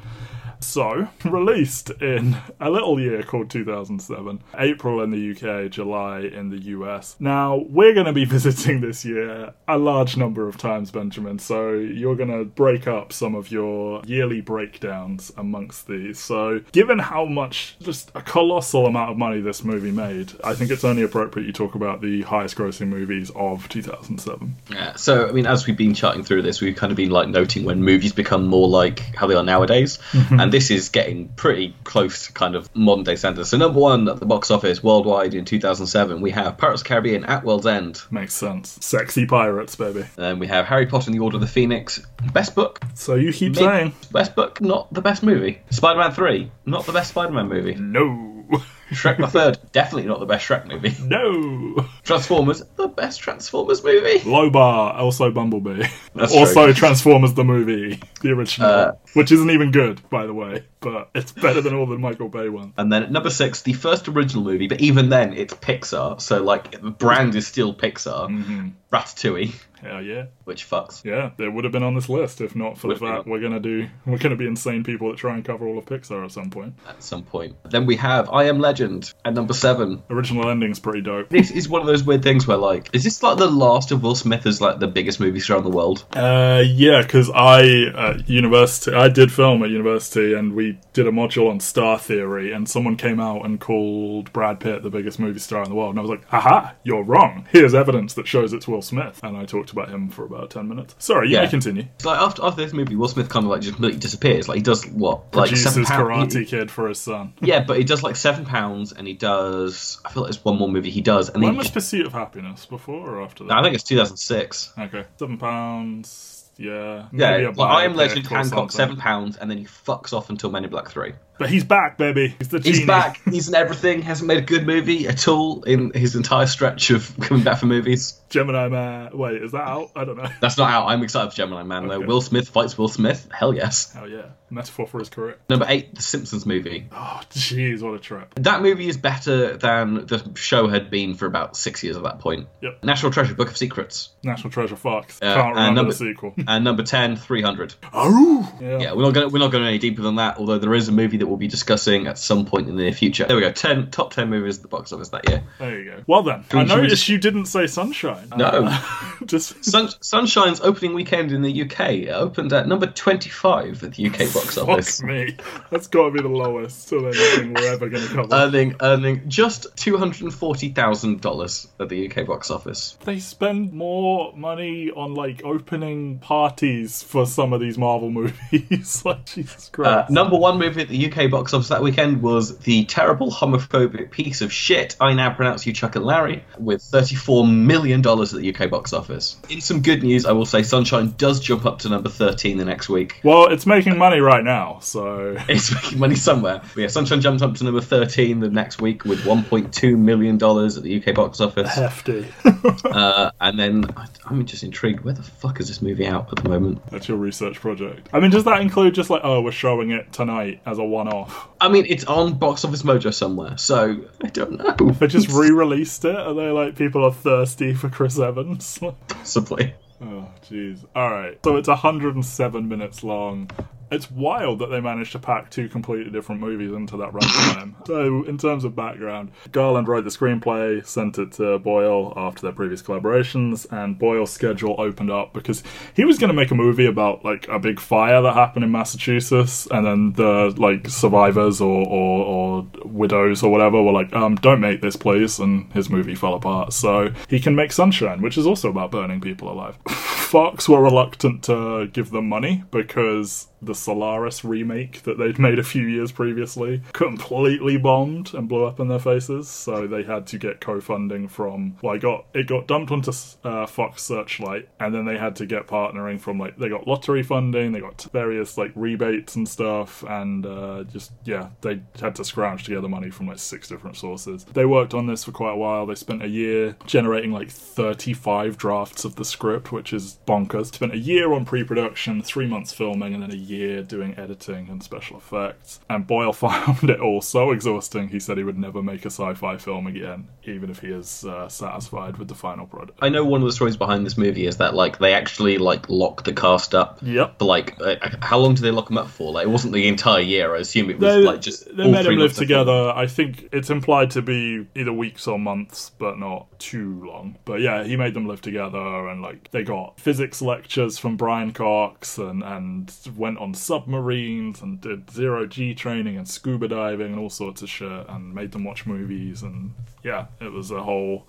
So, 0.60 1.08
released 1.26 1.90
in 2.02 2.38
a 2.60 2.70
little 2.70 3.00
year 3.00 3.24
called 3.24 3.50
2007, 3.50 4.42
April 4.64 5.02
in 5.02 5.12
the 5.12 5.32
UK, 5.32 5.70
July 5.70 6.22
in 6.22 6.50
the 6.50 6.60
US. 6.78 7.16
Now, 7.20 7.66
we're 7.70 7.94
going 7.94 8.06
to 8.06 8.14
be 8.14 8.26
visiting 8.38 8.82
this 8.82 9.04
year 9.04 9.54
a 9.68 9.78
large 9.78 10.18
number 10.18 10.48
of 10.48 10.58
times, 10.58 10.92
Benjamin, 10.92 11.40
so 11.40 11.74
you're 11.74 12.16
going 12.16 12.30
to 12.30 12.46
break 12.46 12.88
up 12.88 13.12
some 13.12 13.36
of 13.36 13.52
your 13.52 14.02
yearly 14.06 14.42
breakdowns 14.42 15.32
amongst 15.38 15.88
these. 15.88 16.20
So, 16.20 16.62
given 16.72 17.00
how 17.00 17.26
much, 17.26 17.76
just 17.82 18.12
a 18.16 18.22
colossal 18.22 18.86
amount 18.86 19.12
of 19.12 19.18
money 19.18 19.42
this 19.42 19.64
movie 19.64 19.92
made, 19.92 20.32
I 20.44 20.56
think 20.56 20.72
it's 20.72 20.84
only 20.84 21.04
appropriate 21.04 21.46
you 21.46 21.54
talk 21.54 21.76
about 21.76 22.02
the 22.02 22.22
highest 22.22 22.56
grossing 22.56 22.88
movies 22.88 23.32
of 23.36 23.68
2007. 23.70 24.56
Yeah, 24.72 24.96
so 24.96 25.28
I 25.28 25.32
mean, 25.32 25.46
as 25.46 25.68
we've 25.68 25.78
been 25.78 25.94
chatting 25.94 26.24
through 26.24 26.44
this, 26.44 26.62
we've 26.62 26.76
kind 26.76 26.92
of 26.92 26.98
been 26.98 27.10
like 27.10 27.28
noting 27.28 27.66
when 27.66 27.84
movies 27.84 28.14
become 28.14 28.48
more 28.48 28.68
like 28.68 29.00
how 29.16 29.28
they 29.28 29.36
are 29.36 29.44
nowadays, 29.44 30.00
mm-hmm. 30.12 30.40
and 30.40 30.52
this 30.52 30.72
is 30.72 30.90
getting 30.90 31.28
pretty 31.30 31.76
close 31.84 32.28
to 32.28 32.34
kind 32.34 32.56
of 32.56 32.74
modern 32.76 33.04
day 33.04 33.16
standards. 33.16 33.50
So 33.50 33.58
number 33.58 33.80
one 33.80 34.08
at 34.08 34.20
the 34.20 34.26
box 34.26 34.52
office 34.54 34.84
worldwide 34.84 35.34
in 35.34 35.46
2007, 35.46 36.22
we 36.22 36.32
have 36.32 36.58
Pirates 36.58 36.82
of 36.82 36.86
the 36.86 36.90
Caribbean: 36.90 37.26
At 37.26 37.44
World's 37.44 37.66
End. 37.66 38.02
Makes 38.12 38.34
sense. 38.34 38.78
Sexy 38.82 39.26
pirates, 39.26 39.76
baby. 39.76 40.06
Then 40.16 40.40
we 40.40 40.48
have 40.48 40.66
Harry 40.66 40.86
Potter 40.86 41.10
and 41.10 41.16
the 41.16 41.24
Order 41.24 41.36
of 41.38 41.42
the 41.42 41.48
Phoenix. 41.48 42.06
Best 42.34 42.56
book, 42.56 42.80
So 42.94 43.16
you 43.16 43.34
keep 43.34 43.56
saying 43.56 43.94
best 44.12 44.36
book, 44.36 44.62
not 44.62 44.94
the 44.94 45.02
best 45.02 45.24
movie. 45.24 45.62
Spider-Man 45.70 46.12
Three, 46.12 46.52
not 46.66 46.86
the 46.86 46.94
best 46.94 47.10
Spider-Man 47.12 47.48
movie. 47.50 47.76
no, 47.76 48.46
Shrek 48.94 49.18
the 49.18 49.28
Third, 49.28 49.58
definitely 49.72 50.08
not 50.08 50.20
the 50.20 50.26
best 50.26 50.48
Shrek 50.48 50.68
movie. 50.68 50.96
no. 51.04 51.88
Transformers, 52.04 52.64
the 52.76 52.88
best 52.88 53.20
Transformers 53.22 53.84
movie. 53.84 54.20
Low 54.30 54.50
bar, 54.50 54.94
also 54.94 55.32
Bumblebee. 55.32 55.84
That's 56.16 56.36
also 56.36 56.66
true. 56.66 56.74
Transformers 56.74 57.34
the 57.34 57.44
movie, 57.44 58.00
the 58.22 58.32
original, 58.32 58.70
Uh, 58.70 58.92
which 59.14 59.32
isn't 59.32 59.50
even 59.50 59.72
good, 59.72 60.08
by 60.10 60.26
the 60.26 60.34
way, 60.34 60.64
but 60.80 61.10
it's 61.16 61.32
better 61.32 61.62
than 61.62 61.74
all 61.74 61.86
the 61.86 61.98
Michael 61.98 62.30
Bay 62.30 62.50
ones. 62.50 62.74
And 62.78 62.92
then 62.92 63.04
at 63.04 63.12
number 63.12 63.30
six, 63.30 63.62
the 63.62 63.74
first 63.74 64.08
original 64.08 64.44
movie, 64.44 64.68
but 64.68 64.82
even 64.82 65.10
then 65.10 65.34
it's 65.34 65.54
Pixar, 65.54 66.20
so 66.22 66.44
like 66.44 66.72
the 66.72 66.92
brand 66.92 67.36
is 67.36 67.48
still 67.48 67.74
Pixar. 67.74 68.30
Mm-hmm. 68.30 68.68
Ratatouille, 68.94 69.54
Hell 69.82 70.02
yeah, 70.02 70.28
which 70.46 70.70
fucks. 70.70 71.04
yeah. 71.04 71.32
they 71.36 71.48
would 71.50 71.66
have 71.66 71.74
been 71.74 71.84
on 71.84 71.94
this 71.94 72.08
list 72.08 72.40
if 72.40 72.56
not 72.56 72.78
for 72.78 72.88
the 72.88 72.94
Would 72.94 73.00
be. 73.02 73.06
fact 73.08 73.28
we're 73.28 73.42
gonna 73.42 73.60
do. 73.60 73.88
We're 74.06 74.18
gonna 74.18 74.38
be 74.38 74.48
insane 74.48 74.84
people 74.84 75.10
that 75.10 75.18
try 75.18 75.34
and 75.36 75.44
cover 75.44 75.68
all 75.68 75.78
of 75.78 75.86
Pixar 75.86 76.24
at 76.24 76.32
some 76.32 76.50
point. 76.50 76.76
At 76.88 77.04
some 77.04 77.24
point. 77.24 77.56
Then 77.70 77.86
we 77.86 77.96
have 77.98 78.30
I 78.30 78.46
Am 78.46 78.60
Legend 78.60 79.12
at 79.26 79.34
number 79.34 79.54
seven. 79.54 80.02
Original 80.10 80.48
ending's 80.50 80.80
pretty 80.80 81.02
dope. 81.02 81.28
This 81.30 81.52
is 81.52 81.68
one 81.68 81.82
of 81.82 81.88
those 81.88 82.04
weird 82.04 82.24
things 82.24 82.48
where 82.48 82.56
like, 82.56 82.90
is 82.94 83.04
this 83.04 83.22
like 83.24 83.38
the 83.40 83.50
last 83.50 83.92
of 83.92 84.04
Will 84.04 84.16
Smith 84.16 84.46
as 84.46 84.62
like 84.62 84.80
the 84.80 84.88
biggest 84.88 85.20
movie 85.20 85.40
star 85.42 85.58
in 85.58 85.64
the 85.64 85.70
world? 85.70 86.06
Uh, 86.14 86.64
yeah, 86.66 87.02
because 87.02 87.30
I 87.34 87.64
at 87.96 88.30
university, 88.30 88.96
I 88.96 89.10
did 89.10 89.32
film 89.34 89.64
at 89.64 89.70
university, 89.70 90.34
and 90.34 90.54
we 90.54 90.80
did 90.94 91.08
a 91.08 91.12
module 91.12 91.50
on 91.50 91.60
star 91.60 92.00
theory, 92.00 92.54
and 92.54 92.70
someone 92.70 92.96
came 92.96 93.20
out 93.20 93.44
and 93.46 93.60
called 93.60 94.32
Brad 94.32 94.60
Pitt 94.62 94.84
the 94.84 94.90
biggest 94.90 95.20
movie 95.20 95.40
star 95.40 95.64
in 95.64 95.70
the 95.70 95.76
world, 95.76 95.90
and 95.90 96.00
I 96.00 96.04
was 96.04 96.12
like, 96.12 96.24
"Aha, 96.32 96.74
you're 96.84 97.04
wrong. 97.04 97.48
Here's 97.52 97.74
evidence 97.74 98.14
that 98.14 98.28
shows 98.28 98.54
it's 98.54 98.68
Will 98.68 98.83
Smith." 98.84 99.20
And 99.24 99.36
I 99.38 99.46
talked 99.46 99.72
about 99.72 99.90
him 99.90 100.10
for 100.10 100.26
about 100.26 100.50
ten 100.52 100.68
minutes. 100.68 100.96
Sorry, 101.00 101.30
you 101.30 101.36
Yeah. 101.36 101.44
may 101.44 101.50
continue. 101.50 101.86
It's 101.96 102.06
like 102.06 102.20
after 102.20 102.44
after 102.46 102.62
this 102.64 102.74
movie, 102.74 102.96
Will 102.96 103.08
Smith 103.08 103.30
kind 103.30 103.46
of 103.46 103.50
like 103.52 103.62
just 103.62 103.74
completely 103.76 104.00
disappears. 104.00 104.48
Like 104.48 104.58
he 104.58 104.62
does 104.62 104.86
what? 104.88 105.34
Like 105.36 105.50
Produces 105.50 105.64
seven 105.74 105.86
pounds. 105.86 106.36
Karate 106.36 106.48
Kid 106.48 106.70
for 106.72 106.88
his 106.90 107.00
son. 107.00 107.34
Yeah, 107.42 107.64
but 107.64 107.78
he 107.78 107.84
does 107.84 108.04
like 108.04 108.16
seven 108.16 108.46
pounds, 108.46 108.92
and 108.94 109.08
he 109.08 109.14
does. 109.14 110.00
I 110.06 110.12
feel 110.12 110.24
like 110.24 110.32
there's 110.32 110.44
one 110.46 110.58
more 110.58 110.70
movie 110.70 110.90
he 110.92 111.02
does, 111.02 111.30
and 111.30 111.44
When 111.44 111.56
was 111.58 111.70
Pursuit 111.72 112.06
of 112.06 112.14
Happiness? 112.14 112.66
Before 112.66 113.10
or 113.18 113.22
after 113.24 113.44
that? 113.46 113.58
I 113.58 113.64
think 113.64 113.76
it's 113.76 113.84
2006. 113.84 114.74
Okay, 114.80 115.06
seven 115.18 115.38
pounds. 115.38 116.30
Yeah, 116.56 117.08
Yeah, 117.12 117.52
like, 117.56 117.60
I 117.60 117.84
Am 117.86 117.96
Legend, 117.96 118.28
Hancock, 118.28 118.46
something. 118.50 118.70
seven 118.70 118.96
pounds, 118.98 119.38
and 119.38 119.50
then 119.50 119.58
he 119.58 119.66
fucks 119.66 120.14
off 120.14 120.30
until 120.30 120.52
Men 120.52 120.64
in 120.64 120.70
Black 120.70 120.88
Three. 120.88 121.14
But 121.40 121.50
he's 121.50 121.64
back, 121.64 121.98
baby. 121.98 122.36
He's 122.38 122.50
the 122.50 122.60
He's 122.60 122.86
back. 122.86 123.20
He's 123.26 123.48
in 123.50 123.56
everything. 123.56 124.02
Hasn't 124.04 124.28
made 124.28 124.38
a 124.38 124.42
good 124.46 124.66
movie 124.68 125.08
at 125.08 125.28
all 125.28 125.64
in 125.64 125.92
his 125.94 126.16
entire 126.16 126.46
stretch 126.48 126.90
of 126.92 127.16
coming 127.22 127.44
back 127.44 127.60
for 127.60 127.66
movies. 127.66 128.20
Gemini 128.30 128.68
Man. 128.70 129.18
Wait, 129.18 129.42
is 129.44 129.52
that 129.52 129.62
out? 129.68 129.92
I 129.96 130.06
don't 130.06 130.18
know. 130.18 130.28
That's 130.42 130.58
not 130.58 130.70
out. 130.72 130.88
I'm 130.88 131.04
excited 131.04 131.32
for 131.32 131.36
Gemini 131.36 131.64
Man 131.64 131.88
though. 131.88 132.00
Will 132.00 132.22
Smith 132.22 132.50
fights 132.50 132.78
Will 132.78 132.88
Smith. 132.88 133.28
Hell 133.32 133.54
yes. 133.54 133.94
Hell 133.94 134.10
yeah, 134.10 134.26
metaphor 134.50 134.88
for 134.88 135.00
his 135.00 135.10
career. 135.10 135.38
Number 135.50 135.66
eight, 135.70 135.94
The 135.96 136.02
Simpsons 136.02 136.46
movie. 136.46 136.88
Oh, 136.92 137.22
jeez, 137.32 137.82
what 137.82 137.94
a 137.94 138.00
trip. 138.00 138.34
That 138.36 138.62
movie 138.62 138.88
is 138.88 138.98
better 138.98 139.58
than 139.58 140.06
the 140.08 140.32
show 140.36 140.68
had 140.68 140.90
been 140.90 141.14
for 141.16 141.26
about 141.28 141.56
six 141.58 141.84
years 141.84 141.96
at 141.98 142.04
that 142.04 142.20
point. 142.20 142.48
Yep. 142.62 142.84
National 142.84 143.12
Treasure, 143.12 143.36
Book 143.36 143.50
of 143.50 143.58
Secrets. 143.58 144.10
National 144.24 144.50
Treasure 144.52 144.76
Fox. 144.76 145.20
Uh, 145.22 145.34
Can't 145.36 145.48
and 145.50 145.56
remember 145.56 145.76
number- 145.76 145.92
the 145.94 145.98
sequel. 145.98 146.34
And 146.48 146.64
number 146.64 146.84
10, 146.84 147.18
300. 147.18 147.76
Oh, 147.94 148.52
yeah. 148.60 148.80
Yeah, 148.80 148.94
we're 148.94 149.04
not 149.04 149.14
going. 149.14 149.32
We're 149.32 149.40
not 149.40 149.52
going 149.52 149.64
any 149.66 149.78
deeper 149.78 150.02
than 150.02 150.16
that. 150.16 150.38
Although 150.40 150.58
there 150.58 150.74
is 150.74 150.88
a 150.88 150.92
movie 150.92 151.18
that 151.24 151.28
we'll 151.30 151.38
be 151.38 151.48
discussing 151.48 152.06
at 152.08 152.18
some 152.18 152.46
point 152.46 152.68
in 152.68 152.76
the 152.76 152.84
near 152.84 152.92
future. 152.92 153.24
There 153.26 153.38
we 153.38 153.42
go. 153.42 153.52
Ten 153.52 153.90
top 153.92 154.14
ten 154.14 154.30
movies 154.30 154.58
at 154.58 154.62
the 154.64 154.68
box 154.68 154.92
office 154.92 155.08
that 155.10 155.30
year. 155.30 155.42
There 155.58 155.80
you 155.80 155.92
go. 155.92 156.04
Well 156.06 156.24
then, 156.24 156.44
Should 156.44 156.54
we- 156.54 156.60
I 156.60 156.66
should 156.66 156.76
we 156.76 156.82
noticed 156.84 156.96
just- 157.02 157.10
you 157.10 157.18
didn't 157.18 157.46
say 157.46 157.66
Sunshine. 157.68 158.28
No. 158.36 158.46
Uh, 158.46 158.80
just 159.26 159.64
Sun, 159.72 159.90
Sunshine's 160.02 160.60
opening 160.62 160.94
weekend 160.94 161.32
in 161.32 161.42
the 161.42 161.62
UK 161.64 161.80
it 161.94 162.10
opened 162.10 162.52
at 162.52 162.68
number 162.68 162.88
twenty-five 162.88 163.84
at 163.84 163.94
the 163.94 164.06
UK 164.08 164.18
box 164.34 164.56
fuck 164.56 164.68
office, 164.68 165.02
me. 165.02 165.38
That's 165.72 165.88
got 165.88 166.06
to 166.06 166.12
be 166.12 166.22
the 166.22 166.28
lowest 166.28 166.92
of 166.92 167.06
anything 167.06 167.54
we're 167.54 167.74
ever 167.74 167.88
going 167.90 168.06
to 168.08 168.14
cover. 168.14 168.28
earning 168.36 168.76
earning 168.82 169.30
just 169.30 169.68
two 169.78 169.98
hundred 169.98 170.22
and 170.24 170.34
forty 170.34 170.70
thousand 170.70 171.22
dollars 171.22 171.68
at 171.80 171.90
the 171.90 172.10
UK 172.10 172.26
box 172.28 172.52
office. 172.52 172.98
they 173.06 173.20
spend 173.20 173.72
more 173.74 174.36
money 174.36 174.92
on 174.92 175.14
like 175.14 175.42
opening 175.46 176.20
parties 176.20 177.02
for 177.04 177.26
some 177.26 177.54
of 177.54 177.62
these 177.62 177.78
Marvel 177.78 178.10
movies. 178.52 179.04
like 179.06 179.26
Jesus 179.26 179.70
Uh, 179.70 179.72
Christ. 179.76 180.10
number 180.12 180.38
one 180.38 180.58
movie 180.60 180.82
at 180.82 180.90
the 180.90 181.08
UK 181.16 181.30
box 181.30 181.54
office 181.54 181.68
that 181.70 181.82
weekend 181.84 182.22
was 182.22 182.58
the 182.60 182.86
terrible 182.86 183.30
homophobic 183.32 184.12
piece 184.12 184.42
of 184.42 184.52
shit 184.52 184.96
I 185.00 185.14
now 185.14 185.34
pronounce 185.34 185.66
you 185.66 185.74
Chuck 185.74 185.96
and 185.96 186.06
Larry 186.06 186.44
with 186.58 186.82
$34 186.82 187.52
million 187.54 188.00
at 188.00 188.30
the 188.32 188.54
UK 188.56 188.70
box 188.70 188.94
office. 188.94 189.38
In 189.50 189.62
some 189.62 189.82
good 189.82 190.04
news, 190.04 190.26
I 190.26 190.32
will 190.32 190.46
say 190.46 190.64
Sunshine 190.64 191.14
does 191.18 191.40
jump 191.40 191.66
up 191.66 191.80
to 191.80 191.90
number 191.90 192.10
13 192.10 192.58
the 192.58 192.66
next 192.66 192.90
week. 192.90 193.20
Well, 193.24 193.48
it's 193.48 193.66
making 193.66 193.98
money 193.98 194.20
right 194.20 194.44
now, 194.44 194.80
so 194.82 195.38
It's 195.50 195.74
making 195.74 196.00
money 196.00 196.16
somewhere. 196.16 196.62
But 196.74 196.82
yeah, 196.82 196.88
Sunshine 196.88 197.22
jumped 197.22 197.42
up 197.44 197.56
to 197.56 197.64
number 197.64 197.82
13 197.82 198.40
the 198.40 198.50
next 198.50 198.82
week 198.82 199.06
with 199.06 199.20
$1.2 199.24 199.98
million 199.98 200.36
at 200.36 200.84
the 200.84 201.04
UK 201.06 201.16
box 201.16 201.40
office. 201.42 201.74
hefty. 201.76 202.26
Uh, 202.86 203.32
and 203.42 203.60
then 203.60 203.86
I- 203.98 204.08
I'm 204.26 204.46
just 204.46 204.64
intrigued. 204.64 205.02
Where 205.04 205.14
the 205.14 205.24
fuck 205.24 205.60
is 205.60 205.68
this 205.68 205.82
movie 205.82 206.06
out 206.08 206.30
at 206.36 206.44
the 206.44 206.50
moment? 206.50 206.82
That's 206.92 207.08
your 207.08 207.18
research 207.18 207.60
project. 207.60 208.08
I 208.14 208.20
mean, 208.20 208.32
does 208.32 208.44
that 208.46 208.62
include 208.62 208.94
just 208.96 209.10
like, 209.10 209.22
oh, 209.24 209.42
we're 209.42 209.52
showing 209.52 209.92
it 209.92 210.12
tonight 210.14 210.62
as 210.66 210.78
a 210.78 210.84
one-off? 211.04 211.50
I 211.60 211.70
mean, 211.70 211.86
it's 211.88 212.06
on 212.06 212.34
Box 212.38 212.64
Office 212.66 212.84
Mojo 212.84 213.14
somewhere, 213.14 213.58
so 213.58 214.04
I 214.24 214.28
don't 214.30 214.58
know. 214.58 214.92
They 215.00 215.08
just 215.08 215.30
re-released 215.32 216.06
it. 216.06 216.16
Are 216.16 216.34
they 216.34 216.50
like 216.50 216.76
people 216.76 217.04
are 217.06 217.12
thirsty 217.12 217.74
for 217.74 217.90
Chris 217.90 218.20
Evans? 218.20 218.80
Possibly. 219.08 219.74
Oh, 220.02 220.28
jeez. 220.50 220.84
All 220.96 221.10
right. 221.10 221.40
So 221.44 221.56
it's 221.56 221.68
107 221.68 222.68
minutes 222.68 223.04
long. 223.04 223.50
It's 223.94 224.10
wild 224.10 224.60
that 224.60 224.68
they 224.68 224.82
managed 224.82 225.12
to 225.12 225.20
pack 225.20 225.52
two 225.52 225.70
completely 225.70 226.12
different 226.12 226.42
movies 226.42 226.72
into 226.72 226.98
that 226.98 227.12
runtime. 227.12 227.76
so, 227.88 228.24
in 228.24 228.40
terms 228.40 228.64
of 228.64 228.76
background, 228.76 229.32
Garland 229.52 229.88
wrote 229.88 230.04
the 230.04 230.10
screenplay, 230.10 230.86
sent 230.86 231.20
it 231.20 231.34
to 231.34 231.60
Boyle 231.60 232.12
after 232.18 232.42
their 232.42 232.52
previous 232.52 232.82
collaborations, 232.82 233.72
and 233.72 234.00
Boyle's 234.00 234.32
schedule 234.32 234.76
opened 234.80 235.12
up 235.12 235.34
because 235.34 235.62
he 235.96 236.06
was 236.06 236.18
going 236.18 236.30
to 236.30 236.34
make 236.34 236.50
a 236.50 236.56
movie 236.56 236.88
about 236.88 237.24
like 237.24 237.48
a 237.48 237.60
big 237.60 237.80
fire 237.80 238.22
that 238.24 238.34
happened 238.34 238.66
in 238.66 238.72
Massachusetts, 238.72 239.68
and 239.70 239.86
then 239.86 240.14
the 240.14 240.54
like 240.58 240.90
survivors 240.90 241.62
or 241.62 241.88
or, 241.88 242.26
or 242.26 242.68
widows 242.84 243.44
or 243.44 243.52
whatever 243.52 243.82
were 243.82 243.92
like, 243.92 244.12
um, 244.14 244.36
"Don't 244.36 244.60
make 244.60 244.82
this, 244.82 244.96
please," 244.96 245.40
and 245.40 245.72
his 245.74 245.90
movie 245.90 246.16
fell 246.16 246.34
apart. 246.34 246.74
So 246.74 247.12
he 247.30 247.40
can 247.40 247.56
make 247.56 247.72
Sunshine, 247.72 248.22
which 248.22 248.38
is 248.38 248.48
also 248.48 248.70
about 248.70 248.90
burning 248.90 249.22
people 249.22 249.52
alive. 249.52 249.78
Fox 250.34 250.68
were 250.68 250.82
reluctant 250.82 251.44
to 251.44 251.88
give 251.94 252.10
them 252.10 252.28
money 252.28 252.64
because 252.72 253.50
the 253.66 253.76
Solaris 253.76 254.44
remake 254.44 255.04
that 255.04 255.18
they'd 255.18 255.40
made 255.40 255.60
a 255.60 255.64
few 255.64 255.86
years 255.86 256.12
previously 256.12 256.82
completely 256.94 257.78
bombed 257.78 258.34
and 258.34 258.48
blew 258.48 258.66
up 258.66 258.80
in 258.80 258.88
their 258.88 259.00
faces. 259.00 259.48
So 259.48 259.88
they 259.88 260.04
had 260.04 260.28
to 260.28 260.38
get 260.38 260.62
co-funding 260.62 261.28
from. 261.28 261.78
Well, 261.82 261.96
I 261.96 261.98
got 261.98 262.26
it 262.34 262.48
got 262.48 262.68
dumped 262.68 262.92
onto 262.92 263.12
uh, 263.44 263.66
Fox 263.66 264.04
Searchlight, 264.04 264.70
and 264.80 264.94
then 264.94 265.06
they 265.06 265.18
had 265.18 265.36
to 265.38 265.46
get 265.46 265.68
partnering 265.68 266.20
from 266.20 266.40
like 266.40 266.58
they 266.58 266.70
got 266.70 266.88
lottery 266.88 267.24
funding, 267.24 267.72
they 267.72 267.80
got 267.80 268.08
various 268.12 268.58
like 268.58 268.72
rebates 268.76 269.36
and 269.36 269.48
stuff, 269.48 270.04
and 270.04 270.46
uh, 270.46 270.84
just 270.84 271.12
yeah, 271.24 271.50
they 271.62 271.82
had 272.00 272.16
to 272.16 272.24
scrounge 272.24 272.64
together 272.64 272.88
money 272.88 273.10
from 273.10 273.28
like 273.28 273.40
six 273.40 273.68
different 273.68 273.98
sources. 273.98 274.46
They 274.46 274.66
worked 274.66 274.94
on 274.94 275.08
this 275.08 275.24
for 275.24 275.32
quite 275.32 275.54
a 275.54 275.58
while. 275.58 275.86
They 275.86 275.96
spent 275.96 276.24
a 276.24 276.28
year 276.28 276.76
generating 276.86 277.32
like 277.32 277.50
35 277.50 278.58
drafts 278.58 279.06
of 279.06 279.16
the 279.16 279.26
script, 279.26 279.72
which 279.72 279.94
is 279.94 280.20
bonkers. 280.28 280.74
Spent 280.74 280.94
a 280.94 280.98
year 280.98 281.34
on 281.34 281.46
pre-production, 281.46 282.22
three 282.22 282.48
months 282.48 282.74
filming, 282.74 283.14
and 283.14 283.24
then 283.24 283.32
a 283.32 283.36
year 283.36 283.53
doing 283.84 284.18
editing 284.18 284.70
and 284.70 284.84
special 284.84 285.18
effects. 285.18 285.80
And 285.90 286.06
Boyle 286.06 286.34
found 286.44 286.90
it 286.90 287.00
all 287.00 287.22
so 287.22 287.52
exhausting, 287.52 288.10
he 288.10 288.20
said 288.20 288.38
he 288.38 288.44
would 288.44 288.58
never 288.58 288.82
make 288.82 289.06
a 289.06 289.10
sci 289.10 289.34
fi 289.34 289.58
film 289.58 289.88
again, 289.88 290.28
even 290.44 290.70
if 290.70 290.80
he 290.80 290.88
is 290.88 291.26
uh, 291.26 291.48
satisfied 291.50 292.18
with 292.18 292.28
the 292.28 292.36
final 292.36 292.66
product. 292.66 293.00
I 293.02 293.10
know 293.10 293.26
one 293.26 293.42
of 293.42 293.48
the 293.48 293.54
stories 293.54 293.78
behind 293.78 294.06
this 294.06 294.18
movie 294.18 294.46
is 294.46 294.58
that 294.58 294.74
like 294.74 295.00
they 295.00 295.14
actually 295.14 295.58
like 295.58 295.90
locked 295.90 296.26
the 296.26 296.34
cast 296.34 296.76
up. 296.76 297.00
Yep. 297.02 297.40
For 297.40 297.46
like, 297.46 297.80
uh, 297.82 297.96
how 298.22 298.40
long 298.40 298.56
do 298.56 298.62
they 298.62 298.72
lock 298.72 298.88
them 298.88 298.98
up 298.98 299.08
for? 299.08 299.32
Like, 299.32 299.46
it 299.46 299.50
wasn't 299.50 299.74
the 299.74 299.88
entire 299.88 300.22
year. 300.22 300.56
I 300.56 300.60
assume 300.60 300.90
it 300.90 301.00
was 301.00 301.14
They, 301.14 301.22
like 301.22 301.42
just 301.42 301.66
they 301.76 301.90
made 301.90 302.06
them 302.06 302.18
live 302.18 302.34
together. 302.34 302.92
I 302.96 303.08
think 303.08 303.50
it's 303.52 303.70
implied 303.70 304.12
to 304.12 304.22
be 304.22 304.68
either 304.76 304.94
weeks 304.94 305.28
or 305.28 305.40
months, 305.40 305.92
but 305.98 306.18
not 306.18 306.48
too 306.60 307.04
long. 307.06 307.38
But 307.46 307.62
yeah, 307.62 307.84
he 307.84 307.96
made 307.96 308.14
them 308.14 308.28
live 308.28 308.42
together, 308.42 309.08
and 309.08 309.22
like 309.22 309.52
they 309.52 309.64
got 309.64 310.00
physics 310.00 310.42
lectures 310.42 310.98
from 310.98 311.18
Brian 311.18 311.52
Cox, 311.52 312.18
and 312.18 312.44
and 312.44 312.92
went 313.16 313.38
on 313.44 313.54
submarines 313.54 314.62
and 314.62 314.80
did 314.80 315.12
zero 315.12 315.46
G 315.46 315.76
training 315.76 316.18
and 316.18 316.28
scuba 316.28 316.70
diving 316.70 317.12
and 317.12 317.20
all 317.20 317.30
sorts 317.30 317.62
of 317.62 317.70
shit, 317.70 318.06
and 318.08 318.34
made 318.34 318.54
them 318.54 318.64
watch 318.64 318.86
movies, 318.86 319.44
and 319.44 319.74
yeah, 320.04 320.28
it 320.42 320.52
was 320.52 320.70
a 320.72 320.84
whole 320.84 321.26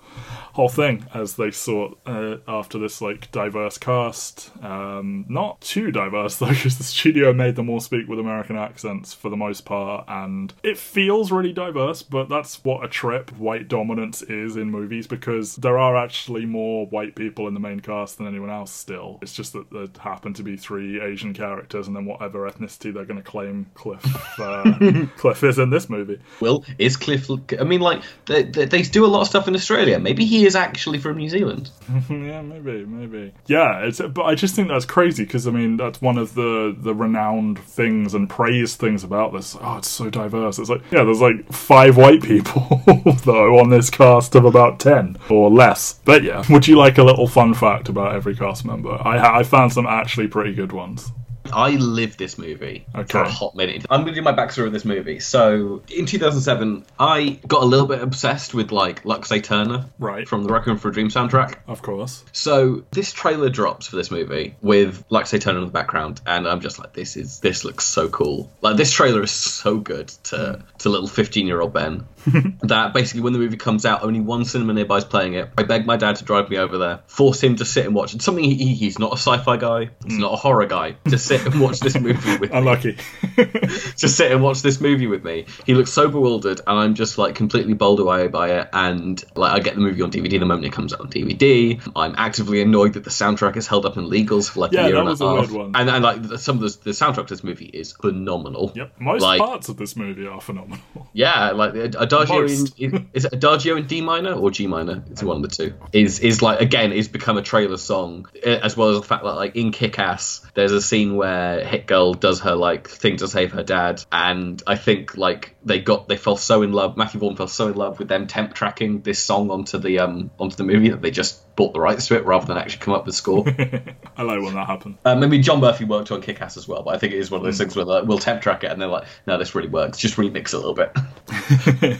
whole 0.55 0.69
thing 0.69 1.05
as 1.15 1.35
they 1.35 1.51
sought 1.51 1.99
uh, 2.07 2.37
after 2.47 2.79
this 2.79 3.01
like 3.01 3.31
diverse 3.31 3.79
cast. 3.79 4.51
Um, 4.63 5.25
not 5.29 5.61
too 5.61 5.91
diverse 5.93 6.37
though, 6.39 6.49
because 6.49 6.79
the 6.79 6.85
studio 6.85 7.33
made 7.33 7.57
them 7.57 7.71
all 7.71 7.81
speak 7.81 8.09
with 8.09 8.19
American 8.19 8.57
accents 8.57 9.15
for 9.15 9.31
the 9.31 9.37
most 9.37 9.65
part, 9.65 10.05
and 10.09 10.53
it 10.63 10.77
feels 10.77 11.31
really 11.31 11.53
diverse. 11.53 12.03
But 12.03 12.29
that's 12.29 12.65
what 12.65 12.85
a 12.85 12.89
trip 12.89 13.31
white 13.39 13.69
dominance 13.69 14.23
is 14.23 14.57
in 14.57 14.71
movies 14.71 15.07
because 15.07 15.57
there 15.57 15.79
are 15.79 15.97
actually 15.97 16.45
more 16.45 16.87
white 16.87 17.15
people 17.15 17.47
in 17.47 17.55
the 17.55 17.61
main 17.61 17.81
cast 17.81 18.19
than 18.19 18.27
anyone 18.27 18.51
else. 18.51 18.73
Still, 18.73 19.19
it's 19.23 19.35
just 19.35 19.53
that 19.53 19.71
there 19.71 19.87
happen 20.01 20.35
to 20.35 20.43
be 20.43 20.57
three 20.57 21.01
Asian 21.01 21.33
characters, 21.33 21.87
and 21.87 21.95
then 21.95 22.07
whatever 22.07 22.51
ethnicity 22.51 22.93
they're 22.93 23.05
going 23.05 23.23
to 23.23 23.23
claim 23.23 23.67
Cliff 23.75 24.05
uh, 24.41 25.07
Cliff 25.17 25.45
is 25.45 25.59
in 25.59 25.71
this 25.71 25.89
movie. 25.89 26.19
Will 26.41 26.65
is 26.79 26.97
Cliff? 26.97 27.31
I 27.59 27.65
mean, 27.65 27.81
like 27.81 28.03
they, 28.27 28.43
they, 28.43 28.64
they 28.71 28.83
do 28.83 29.05
a 29.05 29.09
lot 29.09 29.23
of 29.23 29.29
stuff 29.29 29.49
in 29.49 29.55
Australia. 29.55 29.99
Maybe 29.99 30.25
he 30.25 30.47
is 30.47 30.57
actually 30.57 30.99
from 30.99 31.17
New 31.17 31.29
Zealand. 31.29 31.71
yeah, 32.11 32.43
maybe, 32.43 32.85
maybe. 32.85 33.33
Yeah, 33.47 33.81
it's 33.81 34.01
but 34.01 34.23
I 34.25 34.35
just 34.35 34.55
think 34.55 34.69
that's 34.69 34.85
crazy 34.85 35.25
because 35.25 35.47
I 35.47 35.51
mean 35.51 35.77
that's 35.77 36.01
one 36.01 36.19
of 36.19 36.35
the 36.35 36.75
the 36.77 36.95
renowned 36.95 37.59
things 37.59 38.15
and 38.15 38.29
praised 38.29 38.79
things 38.79 39.05
about 39.05 39.33
this. 39.33 39.57
Oh, 39.61 39.79
it's 39.79 39.89
so 39.89 40.11
diverse. 40.11 40.59
It's 40.59 40.71
like 40.71 40.83
yeah, 40.91 41.05
there's 41.05 41.21
like 41.21 41.51
five 41.53 41.97
white 41.97 42.23
people 42.23 42.83
though 43.25 43.59
on 43.59 43.71
this 43.71 43.91
cast 43.91 44.35
of 44.35 44.45
about 44.45 44.81
ten 44.81 45.17
or 45.29 45.51
less. 45.51 46.01
But 46.05 46.23
yeah, 46.23 46.45
would 46.51 46.67
you 46.67 46.77
like 46.77 46.99
a 46.99 47.05
little 47.05 47.27
fun 47.27 47.55
fact 47.55 47.89
about 47.89 48.15
every 48.15 48.35
cast 48.37 48.65
member? 48.65 48.99
I 49.03 49.41
I 49.41 49.43
found 49.43 49.73
some 49.73 49.87
actually 49.87 50.29
pretty 50.29 50.55
good 50.55 50.73
ones. 50.73 51.13
I 51.53 51.71
lived 51.73 52.19
this 52.19 52.39
movie 52.39 52.87
for 53.09 53.23
a 53.23 53.29
hot 53.31 53.55
minute. 53.55 53.85
I'm 53.91 54.01
going 54.03 54.15
to 54.15 54.21
do 54.21 54.23
my 54.23 54.33
backstory 54.33 54.67
of 54.67 54.73
this 54.73 54.85
movie. 54.85 55.21
So, 55.21 55.83
in 55.95 56.07
2007, 56.07 56.85
I 56.99 57.39
got 57.47 57.63
a 57.63 57.67
little 57.67 57.87
bit 57.87 58.01
obsessed 58.03 58.55
with 58.55 58.73
like 58.73 59.03
Lux 59.05 59.43
Aeterna 59.43 59.87
Right. 59.99 60.27
from 60.29 60.45
the 60.45 60.53
Requiem 60.53 60.79
for 60.79 60.89
a 60.89 60.93
Dream 60.93 61.09
soundtrack. 61.09 61.57
Of 61.67 61.83
course. 61.83 62.25
So 62.33 62.85
this 62.93 63.13
trailer 63.13 63.51
drops 63.51 63.87
for 63.87 63.97
this 63.97 64.11
movie 64.11 64.57
with 64.63 65.07
Lux 65.09 65.41
Aeterna 65.41 65.59
in 65.59 65.67
the 65.67 65.71
background, 65.73 66.21
and 66.27 66.47
I'm 66.49 66.61
just 66.61 66.79
like, 66.79 66.93
this 66.93 67.17
is 67.17 67.41
this 67.41 67.65
looks 67.65 67.85
so 67.85 68.09
cool. 68.09 68.51
Like 68.61 68.77
this 68.77 68.93
trailer 68.93 69.23
is 69.23 69.31
so 69.31 69.79
good 69.79 70.09
to 70.25 70.63
to 70.79 70.89
little 70.89 71.09
15 71.09 71.47
year 71.47 71.61
old 71.61 71.73
Ben 71.73 72.07
that 72.63 72.93
basically 72.95 73.21
when 73.21 73.33
the 73.33 73.39
movie 73.39 73.57
comes 73.57 73.85
out, 73.85 74.03
only 74.03 74.21
one 74.21 74.45
cinema 74.45 74.73
nearby 74.73 74.97
is 74.97 75.05
playing 75.05 75.35
it. 75.35 75.51
I 75.59 75.63
begged 75.63 75.87
my 75.87 75.97
dad 75.97 76.17
to 76.17 76.25
drive 76.25 76.49
me 76.51 76.59
over 76.59 76.79
there, 76.79 77.01
force 77.07 77.43
him 77.43 77.57
to 77.57 77.65
sit 77.65 77.85
and 77.87 77.95
watch. 77.95 78.15
It's 78.15 78.25
something 78.25 78.45
he, 78.45 78.55
he- 78.55 78.75
he's 78.75 78.99
not 78.99 79.13
a 79.13 79.17
sci-fi 79.17 79.57
guy, 79.57 79.91
he's 80.05 80.15
mm. 80.15 80.21
not 80.21 80.33
a 80.33 80.37
horror 80.37 80.67
guy. 80.67 80.97
To 81.09 81.19
sit 81.19 81.34
and 81.41 81.61
watch 81.61 81.81
this 81.81 81.99
movie 81.99 82.39
with 82.39 82.41
me 82.53 82.59
Unlucky. 82.59 82.97
to 83.37 84.09
sit 84.09 84.33
and 84.33 84.43
watch 84.43 84.63
this 84.63 84.81
movie 84.81 85.07
with 85.07 85.25
me. 85.25 85.47
He 85.67 85.75
looks 85.75 85.93
so 85.93 86.09
bewildered, 86.09 86.61
and 86.67 86.79
I'm 86.79 86.95
just 86.95 87.19
like 87.19 87.35
completely 87.35 87.75
bowled 87.75 88.01
away 88.01 88.29
by 88.29 88.51
it. 88.61 88.69
And 88.73 89.23
like, 89.35 89.53
I 89.53 89.61
get 89.61 89.75
the 89.75 89.81
movie 89.81 90.03
on 90.03 90.11
DVD 90.11 90.39
the 90.39 90.47
moment 90.47 90.67
it 90.67 90.73
comes 90.73 90.93
out 90.93 91.01
on 91.01 91.11
DVD. 91.11 91.81
I'm 91.97 92.15
actively 92.17 92.61
annoyed 92.63 92.95
that 92.95 93.05
the 93.05 93.11
soundtrack 93.11 93.57
is 93.57 93.67
held 93.67 93.87
up 93.87 93.97
in 93.97 94.09
legals 94.09 94.51
for 94.51 94.61
like 94.61 94.73
Yeah, 94.73 94.83
a 94.83 94.85
year 94.87 94.93
that 94.95 95.01
and 95.01 95.09
was 95.09 95.21
a 95.21 95.25
a 95.27 95.41
half. 95.41 95.51
weird 95.51 95.63
one. 95.63 95.73
And 95.77 95.91
and 95.91 96.03
like 96.05 96.39
some 96.39 96.57
of 96.57 96.63
the, 96.63 96.79
the 96.85 96.91
soundtrack 96.91 97.27
to 97.29 97.35
this 97.35 97.45
movie 97.45 97.67
is 97.67 97.93
phenomenal. 97.93 98.73
yep. 98.75 98.93
Most 98.99 99.23
Like- 99.23 99.41
parts 99.41 99.69
of 99.69 99.77
this 99.77 99.97
movie 99.97 100.27
are 100.27 100.41
phenomenal. 100.41 100.79
Yeah, 101.17 101.53
like 101.53 101.75
Adagio 101.77 102.41
in, 102.43 103.09
is 103.13 103.25
it 103.25 103.33
Adagio 103.33 103.77
in 103.77 103.87
D 103.87 104.01
minor 104.01 104.33
or 104.33 104.51
G 104.51 104.67
minor? 104.67 105.05
It's 105.13 105.23
one 105.23 105.37
of 105.37 105.43
the 105.43 105.49
two. 105.49 105.75
Is 105.93 106.19
is 106.19 106.43
like 106.43 106.61
again 106.61 106.91
is 106.91 107.07
become 107.07 107.39
a 107.39 107.43
trailer 107.43 107.77
song 107.77 108.27
eh, 108.43 108.59
as 108.61 108.77
well 108.77 108.89
as 108.89 109.01
the 109.01 109.07
fact 109.07 109.23
that 109.23 109.35
like 109.37 109.55
in 109.55 109.71
Kick 109.71 110.01
Ass 110.01 110.45
there's 110.55 110.73
a 110.73 110.83
scene 110.83 111.15
where 111.15 111.24
Hit 111.65 111.87
Girl 111.87 112.15
does 112.15 112.41
her 112.41 112.55
like 112.55 112.89
thing 112.89 113.17
to 113.19 113.29
save 113.29 113.53
her 113.53 113.63
dad, 113.63 114.05
and 114.13 114.63
I 114.67 114.77
think 114.77 115.17
like 115.17 115.54
they 115.65 115.81
got 115.81 116.09
they 116.09 116.17
fell 116.17 116.37
so 116.37 116.63
in 116.63 116.73
love. 116.73 116.97
Matthew 116.97 117.21
Vaughn 117.21 117.37
fell 117.37 117.49
so 117.49 117.69
in 117.69 117.75
love 117.75 117.99
with 117.99 118.09
them 118.09 118.27
temp 118.27 118.55
tracking 118.55 119.01
this 119.03 119.19
song 119.19 119.51
onto 119.51 119.79
the 119.79 119.99
um 120.01 120.31
onto 120.39 120.57
the 120.57 120.65
movie 120.65 120.91
that 120.91 121.03
they 121.03 121.11
just 121.11 121.41
bought 121.57 121.73
the 121.73 121.81
rights 121.81 122.09
to 122.09 122.17
it 122.17 122.25
rather 122.25 122.47
than 122.47 122.57
actually 122.57 122.81
come 122.81 122.95
up 122.95 123.07
with 123.07 123.15
score. 123.15 123.45
I 124.17 124.23
like 124.23 124.43
when 124.43 124.55
that 124.55 124.67
happened. 124.67 124.99
Um, 125.05 125.23
I 125.23 125.27
mean, 125.27 125.43
John 125.43 125.61
Murphy 125.61 125.85
worked 125.85 126.11
on 126.11 126.21
Kick 126.21 126.41
Ass 126.43 126.57
as 126.57 126.67
well, 126.67 126.83
but 126.83 126.95
I 126.95 126.99
think 126.99 127.13
it 127.13 127.19
is 127.19 127.31
one 127.31 127.41
of 127.41 127.45
those 127.45 127.59
things 127.59 127.77
where 127.77 127.85
like, 127.85 128.05
we'll 128.05 128.19
temp 128.19 128.43
track 128.43 128.65
it 128.65 128.73
and 128.73 128.81
they're 128.81 128.89
like, 128.89 129.07
no, 129.27 129.39
this 129.39 129.55
really 129.55 129.69
works. 129.69 129.99
Just 129.99 130.17
remix 130.17 130.47
it 130.47 130.55
a 130.55 130.59
little 130.59 130.75
bit. 130.75 130.93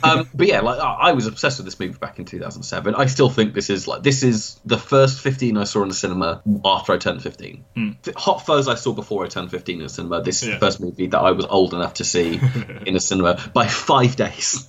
um, 0.05 0.29
but 0.35 0.47
yeah, 0.49 0.61
like 0.61 0.81
I 0.81 1.13
was 1.13 1.27
obsessed 1.27 1.59
with 1.59 1.67
this 1.67 1.79
movie 1.79 1.97
back 1.97 2.19
in 2.19 2.25
2007. 2.25 2.95
I 2.95 3.07
still 3.07 3.31
think 3.31 3.55
this 3.55 3.71
is 3.71 3.87
like 3.87 4.03
this 4.03 4.23
is 4.23 4.59
the 4.65 4.79
first 4.79 5.21
15 5.21 5.57
I 5.57 5.65
saw 5.65 5.83
in 5.83 5.89
the 5.89 5.95
cinema 5.95 6.43
after 6.65 6.93
I 6.93 6.99
turned 6.99 7.23
15. 7.23 7.65
F- 8.07 8.15
Hot 8.17 8.45
Fuzz 8.45 8.67
I 8.67 8.75
saw 8.75 8.93
before 8.93 9.25
I 9.25 9.29
turned 9.29 9.51
15 9.51 9.77
in 9.77 9.83
the 9.85 9.89
cinema. 9.89 10.23
This 10.23 10.43
is. 10.43 10.49
Yeah. 10.49 10.55
the 10.55 10.61
first 10.61 10.81
movie 10.81 11.07
that 11.09 11.19
I 11.19 11.33
was 11.33 11.47
old 11.47 11.75
enough 11.75 11.95
to 11.95 12.05
see 12.05 12.41
in 12.87 12.97
a 12.97 13.01
cinema 13.01 13.51
by 13.55 13.67
five 13.69 14.17
days. 14.17 14.69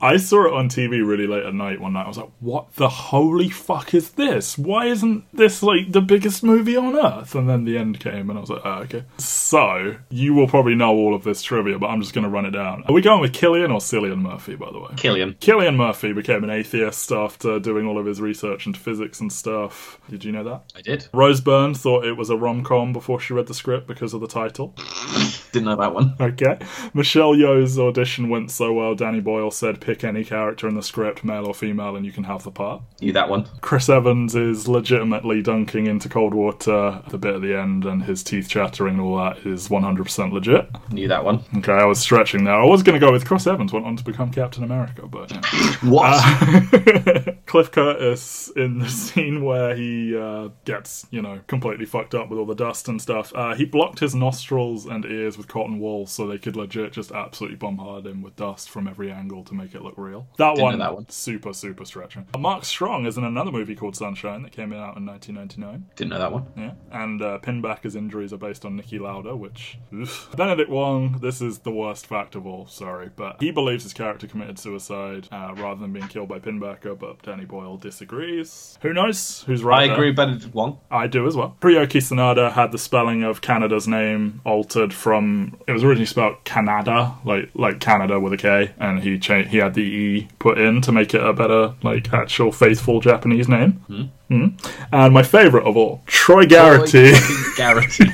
I 0.00 0.16
saw 0.16 0.46
it 0.46 0.54
on 0.54 0.68
TV 0.68 1.06
really 1.06 1.26
late 1.26 1.44
at 1.44 1.54
night 1.54 1.80
one 1.80 1.94
night. 1.94 2.04
I 2.04 2.08
was 2.08 2.18
like, 2.18 2.30
"What 2.40 2.74
the 2.76 2.88
holy 2.88 3.50
fuck 3.50 3.92
is 3.94 4.10
this? 4.10 4.56
Why 4.56 4.86
isn't 4.86 5.24
this 5.32 5.62
like 5.62 5.90
the 5.90 6.00
biggest 6.00 6.42
movie 6.42 6.76
on 6.76 6.96
earth?" 6.96 7.34
And 7.34 7.48
then 7.48 7.64
the 7.64 7.76
end 7.76 7.98
came, 7.98 8.30
and 8.30 8.38
I 8.38 8.40
was 8.40 8.50
like, 8.50 8.62
"Oh, 8.64 8.78
okay." 8.84 9.04
So 9.18 9.96
you 10.08 10.34
will 10.34 10.46
probably 10.46 10.74
know 10.74 10.94
all 10.94 11.14
of 11.14 11.24
this 11.24 11.42
trivia, 11.42 11.78
but 11.78 11.88
I'm 11.88 12.00
just 12.00 12.14
going 12.14 12.24
to 12.24 12.30
run 12.30 12.46
it 12.46 12.52
down. 12.52 12.84
Are 12.86 12.94
we 12.94 13.02
going 13.02 13.20
with 13.20 13.32
Killian 13.32 13.70
or 13.70 13.80
Cillian 13.80 14.20
Murphy? 14.20 14.54
By 14.54 14.70
the 14.70 14.78
way, 14.78 14.90
Killian. 14.96 15.34
Killian 15.40 15.76
Murphy 15.76 16.12
became 16.12 16.44
an 16.44 16.50
atheist 16.50 17.10
after 17.10 17.58
doing 17.58 17.86
all 17.86 17.98
of 17.98 18.06
his 18.06 18.20
research 18.20 18.66
into 18.66 18.78
physics 18.78 19.20
and 19.20 19.32
stuff. 19.32 19.98
Did 20.08 20.24
you 20.24 20.30
know 20.30 20.44
that? 20.44 20.62
I 20.76 20.82
did. 20.82 21.08
Rose 21.12 21.40
Byrne 21.40 21.74
thought 21.74 22.04
it 22.04 22.16
was 22.16 22.30
a 22.30 22.36
rom 22.36 22.62
com 22.62 22.92
before 22.92 23.18
she 23.18 23.34
read 23.34 23.48
the 23.48 23.54
script 23.54 23.88
because 23.88 24.14
of 24.14 24.20
the 24.20 24.28
title. 24.28 24.74
Didn't 25.52 25.66
know 25.66 25.76
that 25.76 25.94
one. 25.94 26.14
Okay. 26.20 26.58
Michelle 26.94 27.34
Yeoh's 27.34 27.78
audition 27.78 27.95
went 28.28 28.50
so 28.50 28.72
well, 28.72 28.94
Danny 28.94 29.20
Boyle 29.20 29.50
said 29.50 29.80
pick 29.80 30.04
any 30.04 30.24
character 30.24 30.68
in 30.68 30.74
the 30.74 30.82
script, 30.82 31.24
male 31.24 31.46
or 31.46 31.54
female, 31.54 31.96
and 31.96 32.04
you 32.04 32.12
can 32.12 32.24
have 32.24 32.42
the 32.42 32.50
part. 32.50 32.82
You 33.00 33.12
that 33.12 33.28
one. 33.28 33.48
Chris 33.60 33.88
Evans 33.88 34.34
is 34.34 34.66
legitimately 34.68 35.42
dunking 35.42 35.86
into 35.86 36.08
cold 36.08 36.34
water 36.34 37.00
at 37.04 37.10
the 37.10 37.18
bit 37.18 37.36
at 37.36 37.42
the 37.42 37.54
end, 37.54 37.84
and 37.84 38.02
his 38.02 38.22
teeth 38.22 38.48
chattering 38.48 38.96
and 38.96 39.00
all 39.00 39.16
that 39.18 39.38
is 39.46 39.68
100% 39.68 40.32
legit. 40.32 40.68
Knew 40.90 41.08
that 41.08 41.24
one. 41.24 41.42
Okay, 41.58 41.72
I 41.72 41.84
was 41.84 41.98
stretching 41.98 42.44
there. 42.44 42.54
I 42.54 42.64
was 42.64 42.82
going 42.82 42.98
to 42.98 43.04
go 43.04 43.12
with 43.12 43.26
Chris 43.26 43.46
Evans, 43.46 43.72
went 43.72 43.86
on 43.86 43.96
to 43.96 44.04
become 44.04 44.30
Captain 44.30 44.64
America, 44.64 45.06
but. 45.06 45.30
yeah. 45.30 45.40
What? 45.82 46.12
Uh, 46.14 47.32
Cliff 47.56 47.72
Curtis 47.72 48.52
in 48.54 48.80
the 48.80 48.88
scene 48.90 49.42
where 49.42 49.74
he 49.74 50.14
uh, 50.14 50.50
gets, 50.66 51.06
you 51.10 51.22
know, 51.22 51.40
completely 51.46 51.86
fucked 51.86 52.14
up 52.14 52.28
with 52.28 52.38
all 52.38 52.44
the 52.44 52.54
dust 52.54 52.86
and 52.86 53.00
stuff. 53.00 53.32
Uh, 53.34 53.54
he 53.54 53.64
blocked 53.64 53.98
his 53.98 54.14
nostrils 54.14 54.84
and 54.84 55.06
ears 55.06 55.38
with 55.38 55.48
cotton 55.48 55.80
wool 55.80 56.06
so 56.06 56.26
they 56.26 56.36
could 56.36 56.54
legit 56.54 56.92
just 56.92 57.12
absolutely 57.12 57.56
bombard 57.56 58.06
him 58.06 58.20
with 58.20 58.36
dust 58.36 58.68
from 58.68 58.86
every 58.86 59.10
angle 59.10 59.42
to 59.42 59.54
make 59.54 59.74
it 59.74 59.80
look 59.80 59.94
real. 59.96 60.28
That 60.36 60.58
one, 60.58 60.78
that 60.80 60.94
one. 60.94 61.08
super, 61.08 61.54
super 61.54 61.86
stretching. 61.86 62.26
Mark 62.38 62.66
Strong 62.66 63.06
is 63.06 63.16
in 63.16 63.24
another 63.24 63.50
movie 63.50 63.74
called 63.74 63.96
Sunshine 63.96 64.42
that 64.42 64.52
came 64.52 64.74
out 64.74 64.98
in 64.98 65.06
1999. 65.06 65.86
Didn't 65.96 66.10
know 66.10 66.18
that 66.18 66.32
one. 66.32 66.44
Yeah, 66.58 66.72
and 66.92 67.22
uh, 67.22 67.38
Pinbacker's 67.38 67.96
injuries 67.96 68.34
are 68.34 68.36
based 68.36 68.66
on 68.66 68.78
Niki 68.78 69.00
Lauda, 69.00 69.34
which 69.34 69.78
oof. 69.94 70.28
Benedict 70.36 70.68
Wong. 70.68 71.20
This 71.22 71.40
is 71.40 71.60
the 71.60 71.72
worst 71.72 72.06
fact 72.06 72.34
of 72.34 72.46
all. 72.46 72.66
Sorry, 72.66 73.08
but 73.16 73.36
he 73.40 73.50
believes 73.50 73.84
his 73.84 73.94
character 73.94 74.26
committed 74.26 74.58
suicide 74.58 75.26
uh, 75.32 75.54
rather 75.56 75.80
than 75.80 75.94
being 75.94 76.08
killed 76.08 76.28
by 76.28 76.38
Pinbacker. 76.38 76.98
But 76.98 77.22
Danny 77.22 77.45
Boyle 77.48 77.76
disagrees. 77.76 78.78
Who 78.82 78.92
knows? 78.92 79.42
Who's 79.46 79.62
right? 79.64 79.90
I 79.90 79.92
agree 79.92 80.08
with 80.08 80.16
Benedict 80.16 80.54
Wong. 80.54 80.78
I 80.90 81.06
do 81.06 81.26
as 81.26 81.36
well. 81.36 81.56
Hiroyuki 81.60 82.00
Sanada 82.00 82.52
had 82.52 82.72
the 82.72 82.78
spelling 82.78 83.22
of 83.22 83.40
Kaneda's 83.40 83.86
name 83.88 84.40
altered 84.44 84.92
from 84.94 85.56
it 85.66 85.72
was 85.72 85.84
originally 85.84 86.06
spelled 86.06 86.42
Canada, 86.44 87.14
like 87.24 87.50
like 87.54 87.80
Canada 87.80 88.18
with 88.20 88.32
a 88.32 88.36
K, 88.36 88.72
and 88.78 89.02
he 89.02 89.18
changed. 89.18 89.50
he 89.50 89.58
had 89.58 89.74
the 89.74 89.82
E 89.82 90.28
put 90.38 90.58
in 90.58 90.80
to 90.82 90.92
make 90.92 91.14
it 91.14 91.22
a 91.24 91.32
better 91.32 91.74
like 91.82 92.12
actual 92.12 92.52
faithful 92.52 93.00
Japanese 93.00 93.48
name. 93.48 93.72
Hmm. 93.88 94.02
Hmm. 94.28 94.48
And 94.92 95.14
my 95.14 95.22
favourite 95.22 95.64
of 95.66 95.76
all, 95.76 96.02
Troy 96.06 96.46
Garity. 96.46 97.12
Garity. 97.56 98.06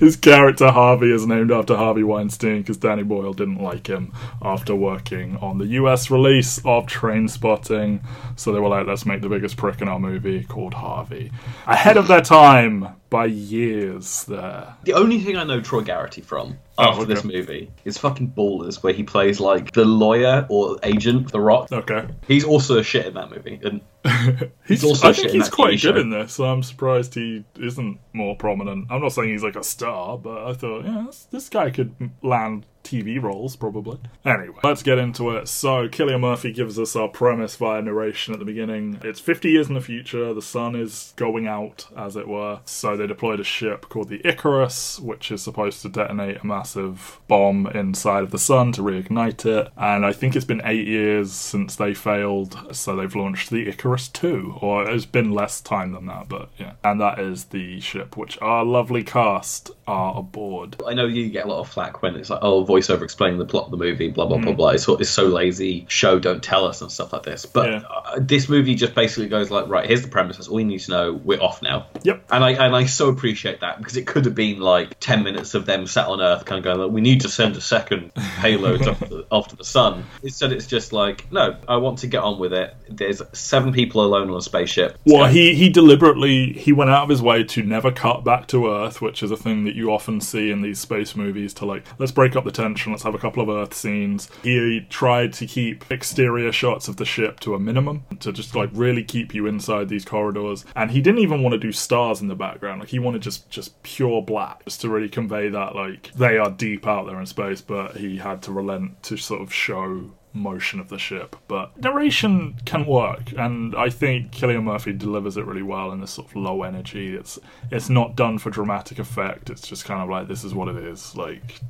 His 0.00 0.16
character 0.16 0.72
Harvey 0.72 1.12
is 1.12 1.24
named 1.24 1.52
after 1.52 1.76
Harvey 1.76 2.02
Weinstein 2.02 2.62
because 2.62 2.78
Danny 2.78 3.04
Boyle 3.04 3.32
didn't 3.32 3.62
like 3.62 3.86
him 3.86 4.12
after 4.42 4.74
working 4.74 5.36
on 5.36 5.58
the 5.58 5.66
US 5.66 6.10
release 6.10 6.58
of 6.58 6.86
Trainspotting. 6.86 8.04
So 8.34 8.52
they 8.52 8.58
were 8.58 8.68
like, 8.68 8.88
let's 8.88 9.06
make 9.06 9.22
the 9.22 9.28
biggest 9.28 9.56
prick 9.56 9.80
in 9.80 9.88
our 9.88 10.00
movie 10.00 10.42
called 10.42 10.74
Harvey. 10.74 11.30
Ahead 11.66 11.96
of 11.96 12.08
their 12.08 12.22
time 12.22 12.88
by 13.10 13.26
years 13.26 14.24
there. 14.24 14.74
The 14.84 14.94
only 14.94 15.20
thing 15.20 15.36
I 15.36 15.44
know 15.44 15.60
Troy 15.60 15.82
Garity 15.82 16.20
from 16.22 16.58
Oh, 16.78 16.90
after 16.90 17.06
this 17.06 17.24
movie 17.24 17.70
is 17.86 17.96
fucking 17.96 18.32
Ballers, 18.32 18.82
where 18.82 18.92
he 18.92 19.02
plays 19.02 19.40
like 19.40 19.72
the 19.72 19.84
lawyer 19.86 20.46
or 20.50 20.76
agent, 20.82 21.32
The 21.32 21.40
Rock. 21.40 21.72
Okay. 21.72 22.06
He's 22.28 22.44
also 22.44 22.78
a 22.78 22.82
shit 22.82 23.06
in 23.06 23.14
that 23.14 23.30
movie, 23.30 23.58
and 23.62 23.80
He's, 24.66 24.84
also 24.84 25.08
I 25.08 25.12
think 25.14 25.28
in 25.28 25.40
he's 25.40 25.48
quite 25.48 25.74
TV 25.74 25.82
good 25.82 25.94
show. 25.94 25.96
in 25.96 26.10
this, 26.10 26.34
so 26.34 26.44
I'm 26.44 26.62
surprised 26.62 27.14
he 27.14 27.44
isn't 27.58 27.98
more 28.12 28.36
prominent. 28.36 28.88
I'm 28.90 29.00
not 29.00 29.12
saying 29.12 29.30
he's 29.30 29.42
like 29.42 29.56
a 29.56 29.64
star, 29.64 30.18
but 30.18 30.46
I 30.46 30.52
thought, 30.52 30.84
yeah, 30.84 31.04
this, 31.06 31.26
this 31.30 31.48
guy 31.48 31.70
could 31.70 31.94
land 32.22 32.66
TV 32.86 33.20
roles 33.20 33.56
probably. 33.56 33.98
Anyway, 34.24 34.58
let's 34.62 34.82
get 34.82 34.98
into 34.98 35.30
it. 35.30 35.48
So, 35.48 35.88
Killian 35.88 36.20
Murphy 36.20 36.52
gives 36.52 36.78
us 36.78 36.96
our 36.96 37.08
premise 37.08 37.56
via 37.56 37.82
narration 37.82 38.32
at 38.32 38.38
the 38.38 38.44
beginning. 38.44 39.00
It's 39.02 39.20
50 39.20 39.50
years 39.50 39.68
in 39.68 39.74
the 39.74 39.80
future, 39.80 40.32
the 40.32 40.42
sun 40.42 40.74
is 40.74 41.12
going 41.16 41.46
out, 41.46 41.86
as 41.96 42.16
it 42.16 42.28
were. 42.28 42.60
So, 42.64 42.96
they 42.96 43.06
deployed 43.06 43.40
a 43.40 43.44
ship 43.44 43.88
called 43.88 44.08
the 44.08 44.26
Icarus, 44.26 45.00
which 45.00 45.30
is 45.30 45.42
supposed 45.42 45.82
to 45.82 45.88
detonate 45.88 46.42
a 46.42 46.46
massive 46.46 47.20
bomb 47.28 47.66
inside 47.68 48.22
of 48.22 48.30
the 48.30 48.38
sun 48.38 48.72
to 48.72 48.82
reignite 48.82 49.44
it. 49.44 49.72
And 49.76 50.04
I 50.06 50.12
think 50.12 50.36
it's 50.36 50.44
been 50.44 50.62
eight 50.64 50.86
years 50.86 51.32
since 51.32 51.76
they 51.76 51.94
failed, 51.94 52.74
so 52.74 52.96
they've 52.96 53.14
launched 53.14 53.50
the 53.50 53.68
Icarus 53.68 54.08
2, 54.08 54.58
or 54.60 54.88
it's 54.88 55.06
been 55.06 55.30
less 55.30 55.60
time 55.60 55.92
than 55.92 56.06
that, 56.06 56.28
but 56.28 56.50
yeah. 56.58 56.72
And 56.84 57.00
that 57.00 57.18
is 57.18 57.46
the 57.46 57.80
ship 57.80 58.16
which 58.16 58.38
our 58.40 58.64
lovely 58.64 59.02
cast 59.02 59.70
are 59.86 60.16
aboard. 60.18 60.76
I 60.86 60.94
know 60.94 61.06
you 61.06 61.28
get 61.30 61.46
a 61.46 61.48
lot 61.48 61.60
of 61.60 61.68
flack 61.68 62.02
when 62.02 62.16
it's 62.16 62.30
like, 62.30 62.40
oh, 62.42 62.64
voiceover 62.76 63.02
explaining 63.02 63.38
the 63.38 63.44
plot 63.46 63.64
of 63.66 63.70
the 63.70 63.76
movie, 63.76 64.08
blah 64.08 64.26
blah 64.26 64.38
blah 64.38 64.52
Hmm. 64.52 64.56
blah. 64.56 64.68
It's, 64.70 64.88
it's 64.88 65.10
so 65.10 65.26
lazy. 65.26 65.86
Show 65.88 66.18
don't 66.18 66.42
tell 66.42 66.64
us 66.66 66.82
and 66.82 66.90
stuff 66.90 67.12
like 67.12 67.22
this. 67.22 67.46
But 67.46 67.70
Yeah. 67.70 67.82
uh, 67.88 68.18
this 68.20 68.48
movie 68.48 68.74
just 68.74 68.94
basically 68.94 69.28
goes 69.28 69.50
like, 69.50 69.68
right, 69.68 69.86
here's 69.86 70.02
the 70.02 70.08
premise. 70.08 70.36
That's 70.36 70.48
all 70.48 70.60
you 70.60 70.66
need 70.66 70.80
to 70.80 70.90
know. 70.90 71.12
We're 71.12 71.40
off 71.40 71.62
now. 71.62 71.86
Yep. 72.02 72.24
And 72.30 72.44
I 72.44 72.50
and 72.52 72.74
I 72.76 72.86
so 72.86 73.08
appreciate 73.08 73.60
that 73.60 73.78
because 73.78 73.96
it 73.96 74.06
could 74.06 74.24
have 74.24 74.34
been 74.34 74.60
like 74.60 74.98
ten 75.00 75.22
minutes 75.24 75.54
of 75.54 75.66
them 75.66 75.86
sat 75.86 76.06
on 76.08 76.20
Earth, 76.20 76.44
kind 76.44 76.58
of 76.58 76.64
going, 76.64 76.78
like, 76.78 76.90
we 76.90 77.00
need 77.00 77.22
to 77.22 77.28
send 77.28 77.56
a 77.56 77.60
second 77.60 78.12
payload 78.40 78.82
after, 78.86 79.06
the, 79.06 79.26
after 79.32 79.56
the 79.56 79.64
sun. 79.64 80.04
Instead, 80.22 80.52
it's 80.52 80.66
just 80.66 80.92
like, 80.92 81.30
no, 81.32 81.56
I 81.68 81.76
want 81.76 81.98
to 82.00 82.06
get 82.06 82.22
on 82.22 82.38
with 82.38 82.52
it. 82.52 82.74
There's 82.88 83.22
seven 83.32 83.72
people 83.72 84.04
alone 84.04 84.30
on 84.30 84.36
a 84.36 84.42
spaceship. 84.42 84.98
Well, 85.04 85.26
go. 85.26 85.32
he 85.32 85.54
he 85.54 85.68
deliberately 85.68 86.52
he 86.52 86.72
went 86.72 86.90
out 86.90 87.04
of 87.04 87.08
his 87.08 87.22
way 87.22 87.44
to 87.44 87.62
never 87.62 87.90
cut 87.90 88.24
back 88.24 88.46
to 88.48 88.68
Earth, 88.68 89.00
which 89.00 89.22
is 89.22 89.30
a 89.30 89.36
thing 89.36 89.64
that 89.64 89.74
you 89.74 89.90
often 89.90 90.20
see 90.20 90.50
in 90.50 90.62
these 90.62 90.78
space 90.80 91.14
movies. 91.16 91.54
To 91.54 91.64
like, 91.66 91.84
let's 91.98 92.12
break 92.12 92.36
up 92.36 92.44
the 92.44 92.50
tension. 92.66 92.92
Let's 92.92 93.04
have 93.04 93.14
a 93.14 93.18
couple 93.18 93.42
of 93.42 93.48
Earth 93.48 93.74
scenes. 93.74 94.28
He 94.42 94.86
tried 94.90 95.32
to 95.34 95.46
keep 95.46 95.90
exterior 95.90 96.52
shots 96.52 96.88
of 96.88 96.96
the 96.96 97.04
ship 97.04 97.40
to 97.40 97.54
a 97.54 97.60
minimum 97.60 98.04
to 98.20 98.32
just 98.32 98.54
like 98.54 98.70
really 98.72 99.04
keep 99.04 99.34
you 99.34 99.46
inside 99.46 99.88
these 99.88 100.04
corridors. 100.04 100.64
And 100.74 100.90
he 100.90 101.00
didn't 101.00 101.20
even 101.20 101.42
want 101.42 101.52
to 101.52 101.58
do 101.58 101.72
stars 101.72 102.20
in 102.20 102.28
the 102.28 102.34
background. 102.34 102.80
Like 102.80 102.88
he 102.88 102.98
wanted 102.98 103.22
just 103.22 103.48
just 103.50 103.82
pure 103.82 104.22
black, 104.22 104.64
just 104.64 104.80
to 104.80 104.88
really 104.88 105.08
convey 105.08 105.48
that 105.48 105.74
like 105.76 106.12
they 106.14 106.38
are 106.38 106.50
deep 106.50 106.86
out 106.86 107.06
there 107.06 107.20
in 107.20 107.26
space. 107.26 107.60
But 107.60 107.96
he 107.96 108.16
had 108.16 108.42
to 108.42 108.52
relent 108.52 109.02
to 109.04 109.16
sort 109.16 109.42
of 109.42 109.52
show 109.52 110.10
motion 110.32 110.78
of 110.80 110.88
the 110.88 110.98
ship. 110.98 111.34
But 111.48 111.80
narration 111.80 112.56
can 112.64 112.84
work, 112.84 113.32
and 113.36 113.74
I 113.74 113.90
think 113.90 114.32
Killian 114.32 114.64
Murphy 114.64 114.92
delivers 114.92 115.36
it 115.36 115.46
really 115.46 115.62
well 115.62 115.92
in 115.92 116.00
this 116.00 116.12
sort 116.12 116.28
of 116.28 116.36
low 116.36 116.62
energy. 116.62 117.14
It's 117.14 117.38
it's 117.70 117.88
not 117.88 118.16
done 118.16 118.38
for 118.38 118.50
dramatic 118.50 118.98
effect. 118.98 119.50
It's 119.50 119.66
just 119.66 119.84
kind 119.84 120.02
of 120.02 120.08
like 120.08 120.28
this 120.28 120.44
is 120.44 120.54
what 120.54 120.68
it 120.68 120.76
is. 120.76 121.16
Like 121.16 121.60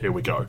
here 0.00 0.12
we 0.12 0.22
go. 0.22 0.46